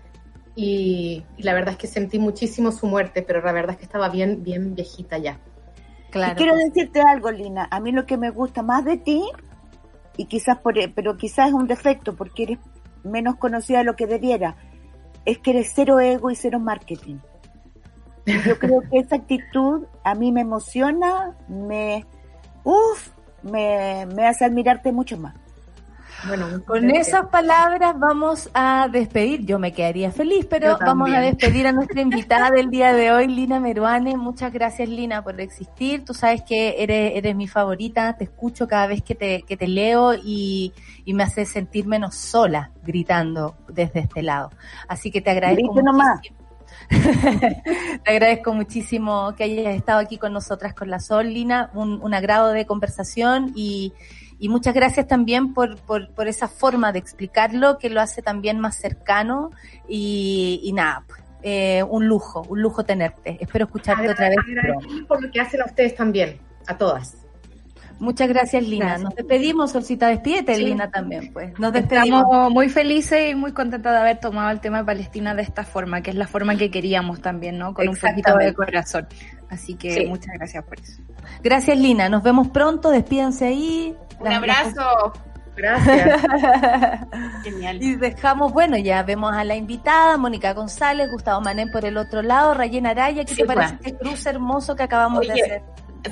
Y, 0.55 1.23
y 1.37 1.41
la 1.41 1.55
verdad 1.55 1.71
es 1.71 1.77
que 1.77 1.87
sentí 1.87 2.19
muchísimo 2.19 2.71
su 2.71 2.85
muerte, 2.85 3.23
pero 3.23 3.41
la 3.41 3.51
verdad 3.51 3.71
es 3.71 3.77
que 3.77 3.85
estaba 3.85 4.09
bien, 4.09 4.43
bien 4.43 4.75
viejita 4.75 5.17
ya. 5.17 5.39
Claro. 6.11 6.33
Y 6.33 6.35
quiero 6.35 6.55
decirte 6.55 7.01
algo, 7.01 7.31
Lina. 7.31 7.67
A 7.71 7.79
mí 7.79 7.91
lo 7.91 8.05
que 8.05 8.17
me 8.17 8.29
gusta 8.29 8.61
más 8.61 8.85
de 8.85 8.97
ti, 8.97 9.23
y 10.17 10.25
quizás 10.25 10.59
por, 10.59 10.75
pero 10.93 11.17
quizás 11.17 11.47
es 11.47 11.53
un 11.53 11.65
defecto 11.65 12.15
porque 12.15 12.43
eres 12.43 12.59
menos 13.03 13.37
conocida 13.37 13.79
de 13.79 13.85
lo 13.85 13.95
que 13.95 14.05
debiera, 14.05 14.55
es 15.31 15.39
que 15.39 15.51
eres 15.51 15.71
cero 15.75 15.99
ego 15.99 16.31
y 16.31 16.35
cero 16.35 16.59
marketing. 16.59 17.17
Yo 18.25 18.59
creo 18.59 18.81
que 18.81 18.99
esa 18.99 19.15
actitud 19.15 19.85
a 20.03 20.13
mí 20.15 20.31
me 20.31 20.41
emociona, 20.41 21.35
me, 21.47 22.05
uf, 22.63 23.09
me, 23.43 24.05
me 24.15 24.27
hace 24.27 24.45
admirarte 24.45 24.91
mucho 24.91 25.17
más. 25.17 25.35
Bueno, 26.27 26.63
Con 26.65 26.89
esas 26.89 27.27
palabras 27.27 27.97
vamos 27.97 28.49
a 28.53 28.87
despedir. 28.91 29.45
Yo 29.45 29.59
me 29.59 29.71
quedaría 29.71 30.11
feliz, 30.11 30.45
pero 30.49 30.77
vamos 30.79 31.11
a 31.11 31.21
despedir 31.21 31.67
a 31.67 31.71
nuestra 31.71 32.01
invitada 32.01 32.49
del 32.51 32.69
día 32.69 32.93
de 32.93 33.11
hoy, 33.11 33.27
Lina 33.27 33.59
Meruane. 33.59 34.17
Muchas 34.17 34.51
gracias, 34.51 34.89
Lina, 34.89 35.23
por 35.23 35.39
existir. 35.39 36.03
Tú 36.03 36.13
sabes 36.13 36.41
que 36.43 36.75
eres, 36.83 37.13
eres 37.15 37.35
mi 37.35 37.47
favorita. 37.47 38.17
Te 38.17 38.25
escucho 38.25 38.67
cada 38.67 38.87
vez 38.87 39.01
que 39.01 39.15
te, 39.15 39.43
que 39.43 39.55
te 39.55 39.67
leo 39.67 40.13
y, 40.13 40.73
y 41.05 41.13
me 41.13 41.23
hace 41.23 41.45
sentir 41.45 41.87
menos 41.87 42.15
sola 42.15 42.71
gritando 42.83 43.55
desde 43.67 44.01
este 44.01 44.21
lado. 44.21 44.51
Así 44.87 45.11
que 45.11 45.21
te 45.21 45.31
agradezco 45.31 45.81
nomás. 45.81 46.17
muchísimo. 46.17 46.39
Te 48.03 48.11
agradezco 48.11 48.53
muchísimo 48.53 49.33
que 49.35 49.43
hayas 49.43 49.75
estado 49.75 49.99
aquí 49.99 50.17
con 50.17 50.33
nosotras 50.33 50.73
con 50.73 50.89
la 50.89 50.99
Sol, 50.99 51.33
Lina. 51.33 51.69
Un, 51.73 52.01
un 52.01 52.13
agrado 52.13 52.51
de 52.51 52.65
conversación 52.65 53.51
y, 53.55 53.93
y 54.39 54.49
muchas 54.49 54.73
gracias 54.73 55.07
también 55.07 55.53
por, 55.53 55.77
por, 55.77 56.09
por 56.11 56.27
esa 56.27 56.47
forma 56.47 56.91
de 56.91 56.99
explicarlo 56.99 57.77
que 57.77 57.89
lo 57.89 58.01
hace 58.01 58.21
también 58.21 58.59
más 58.59 58.77
cercano 58.77 59.51
y, 59.87 60.61
y 60.63 60.73
nada, 60.73 61.03
pues, 61.07 61.21
eh, 61.41 61.83
un 61.83 62.07
lujo, 62.07 62.45
un 62.49 62.61
lujo 62.61 62.83
tenerte. 62.83 63.37
Espero 63.39 63.65
escucharte 63.65 64.09
otra 64.09 64.29
vez. 64.29 64.37
por 65.07 65.21
lo 65.21 65.29
que 65.31 65.41
hacen 65.41 65.61
a 65.61 65.65
ustedes 65.65 65.95
también, 65.95 66.39
a 66.67 66.77
todas. 66.77 67.17
Muchas 67.99 68.29
gracias, 68.29 68.63
Lina. 68.63 68.85
Gracias. 68.85 69.03
Nos 69.03 69.15
despedimos, 69.15 69.71
Solcita, 69.71 70.07
despídete, 70.07 70.55
Sí. 70.55 70.63
Lina, 70.63 70.89
también, 70.89 71.33
pues. 71.33 71.59
Nos 71.59 71.73
despedimos. 71.73 72.21
Estamos 72.21 72.51
muy 72.51 72.69
felices 72.69 73.31
y 73.31 73.35
muy 73.35 73.51
contentas 73.51 73.91
de 73.91 73.99
haber 73.99 74.19
tomado 74.21 74.51
el 74.51 74.61
tema 74.61 74.79
de 74.79 74.85
Palestina 74.85 75.35
de 75.35 75.41
esta 75.41 75.65
forma, 75.65 76.01
que 76.01 76.11
es 76.11 76.15
la 76.15 76.25
forma 76.27 76.55
que 76.55 76.71
queríamos 76.71 77.21
también, 77.21 77.57
¿no? 77.57 77.73
Con 77.73 77.89
un 77.89 77.97
poquito 77.97 78.37
de 78.37 78.53
corazón. 78.53 79.07
Así 79.49 79.75
que 79.75 79.93
Sí. 79.93 80.05
muchas 80.05 80.33
gracias 80.35 80.63
por 80.63 80.79
eso. 80.79 81.01
Gracias, 81.43 81.77
Lina. 81.77 82.07
Nos 82.09 82.21
vemos 82.23 82.47
pronto. 82.49 82.91
Despídense 82.91 83.45
ahí. 83.47 83.95
Un 84.19 84.25
Las- 84.25 84.35
abrazo. 84.35 85.13
Gracias. 85.55 86.21
Genial. 87.43 87.81
Y 87.83 87.95
dejamos, 87.95 88.53
bueno, 88.53 88.77
ya 88.77 89.03
vemos 89.03 89.33
a 89.33 89.43
la 89.43 89.55
invitada, 89.55 90.15
Mónica 90.17 90.53
González, 90.53 91.09
Gustavo 91.11 91.41
Manén 91.41 91.69
por 91.71 91.83
el 91.83 91.97
otro 91.97 92.21
lado, 92.21 92.53
Rayena 92.53 92.91
Araya, 92.91 93.25
¿qué 93.25 93.33
Sí, 93.35 93.41
te 93.41 93.45
parece 93.47 93.73
este 93.75 93.97
cruce 93.97 94.29
hermoso 94.29 94.75
que 94.75 94.83
acabamos 94.83 95.27
de 95.27 95.33
hacer? 95.33 95.61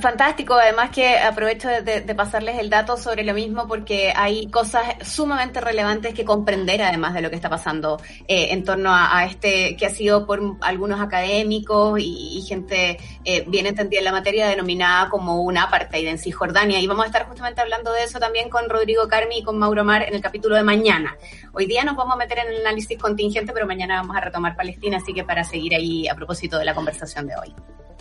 Fantástico, 0.02 0.56
además 0.56 0.90
que 0.90 1.18
aprovecho 1.18 1.70
de, 1.70 2.02
pasarles 2.14 2.60
el 2.60 2.70
dato 2.70 2.98
sobre 2.98 3.24
lo 3.24 3.34
mismo 3.34 3.70
porque 3.70 4.12
hay 4.14 4.48
cosas 4.48 4.84
sumamente 5.02 5.62
relevantes 5.62 6.14
que 6.14 6.26
comprender 6.26 6.82
además 6.82 7.14
de 7.14 7.22
lo 7.22 7.30
que 7.30 7.38
está 7.38 7.50
pasando 7.50 7.98
eh, 8.28 8.50
en 8.52 8.66
torno 8.66 8.90
a, 8.94 9.24
este 9.24 9.78
que 9.78 9.86
ha 9.86 9.90
sido 9.90 10.26
por 10.26 10.42
algunos 10.60 11.00
académicos 11.00 12.02
y, 12.02 12.38
y 12.38 12.42
gente 12.42 12.98
eh, 13.24 13.46
bien 13.48 13.66
entendida 13.66 14.00
en 14.00 14.06
la 14.06 14.12
materia 14.12 14.48
denominada 14.48 15.10
como 15.10 15.42
una 15.42 15.64
apartheid 15.64 16.08
en 16.08 16.18
Cisjordania 16.18 16.82
y 16.82 16.88
vamos 16.88 17.06
a 17.06 17.08
estar 17.08 17.26
justamente 17.26 17.62
hablando 17.62 17.94
de 17.94 18.04
eso 18.04 18.20
también 18.20 18.50
con 18.50 18.70
Rodrigo 18.70 19.08
Carmi 19.08 19.38
y 19.38 19.44
con 19.44 19.58
Mauro 19.58 19.86
Mar 19.86 20.04
en 20.04 20.14
el 20.14 20.22
capítulo 20.22 20.58
de 20.58 20.64
mañana. 20.64 21.16
Hoy 21.54 21.66
día 21.66 21.86
nos 21.86 21.96
vamos 21.96 22.16
a 22.16 22.18
meter 22.18 22.40
en 22.40 22.50
el 22.50 22.60
análisis 22.60 23.00
contingente, 23.00 23.54
pero 23.54 23.66
mañana 23.66 24.02
vamos 24.02 24.18
a 24.18 24.20
retomar 24.20 24.54
Palestina, 24.54 24.98
así 24.98 25.14
que 25.14 25.24
para 25.24 25.46
seguir 25.46 25.74
ahí 25.76 26.10
a 26.10 26.16
propósito 26.16 26.60
de 26.60 26.66
la 26.66 26.76
conversación 26.76 27.26
de 27.26 27.36
hoy. 27.38 27.56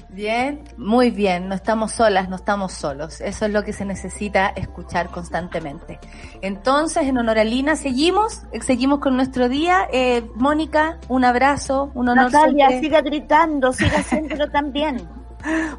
Bien, 0.08 0.62
muy 0.76 1.10
bien, 1.10 1.48
no 1.48 1.54
estamos 1.54 1.92
solas, 1.92 2.28
no 2.28 2.36
estamos 2.36 2.72
solos. 2.72 3.20
Eso 3.20 3.46
es 3.46 3.52
lo 3.52 3.64
que 3.64 3.72
se 3.72 3.84
necesita 3.84 4.48
escuchar 4.48 5.10
constantemente. 5.10 5.98
Entonces, 6.42 7.04
en 7.04 7.18
honor 7.18 7.38
a 7.38 7.44
Lina, 7.44 7.76
seguimos, 7.76 8.42
seguimos 8.60 9.00
con 9.00 9.16
nuestro 9.16 9.48
día. 9.48 9.88
Eh, 9.92 10.24
Mónica, 10.36 10.98
un 11.08 11.24
abrazo, 11.24 11.90
un 11.94 12.08
honor. 12.08 12.32
Natalia, 12.32 12.68
siempre. 12.68 12.88
siga 12.88 13.00
gritando, 13.02 13.72
siga 13.72 13.98
haciéndolo 13.98 14.48
también. 14.48 15.06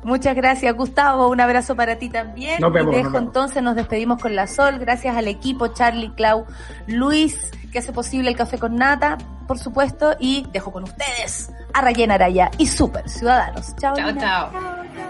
Muchas 0.04 0.36
gracias, 0.36 0.76
Gustavo. 0.76 1.28
Un 1.30 1.42
abrazo 1.42 1.76
para 1.76 1.98
ti 1.98 2.10
también. 2.10 2.60
Nos 2.60 2.72
vemos, 2.72 2.94
y 2.94 2.98
nos 2.98 3.06
dejo 3.06 3.14
vemos. 3.14 3.28
entonces, 3.28 3.64
nos 3.64 3.76
despedimos 3.76 4.22
con 4.22 4.36
la 4.36 4.48
Sol. 4.48 4.80
Gracias 4.80 5.16
al 5.16 5.28
equipo, 5.28 5.68
Charlie, 5.68 6.12
Clau, 6.16 6.46
Luis, 6.88 7.52
que 7.72 7.80
hace 7.80 7.92
posible 7.92 8.30
el 8.30 8.36
café 8.36 8.58
con 8.58 8.76
nata, 8.76 9.18
por 9.48 9.60
supuesto. 9.60 10.16
Y 10.20 10.46
dejo 10.52 10.72
con 10.72 10.84
ustedes 10.84 11.52
a 11.74 11.82
Rayena 11.82 12.16
Araya 12.16 12.52
y 12.58 12.68
Super 12.68 13.08
Ciudadanos. 13.10 13.76
Chao. 13.78 13.96
Chao, 13.96 14.12
chao. 14.14 14.52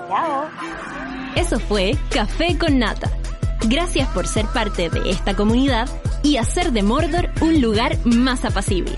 Chao. 0.09 0.45
Eso 1.35 1.59
fue 1.59 1.95
Café 2.09 2.57
con 2.57 2.79
Nata. 2.79 3.09
Gracias 3.67 4.07
por 4.09 4.27
ser 4.27 4.45
parte 4.47 4.89
de 4.89 5.09
esta 5.09 5.35
comunidad 5.35 5.87
y 6.23 6.37
hacer 6.37 6.71
de 6.71 6.83
Mordor 6.83 7.29
un 7.41 7.61
lugar 7.61 7.97
más 8.05 8.45
apacible. 8.45 8.97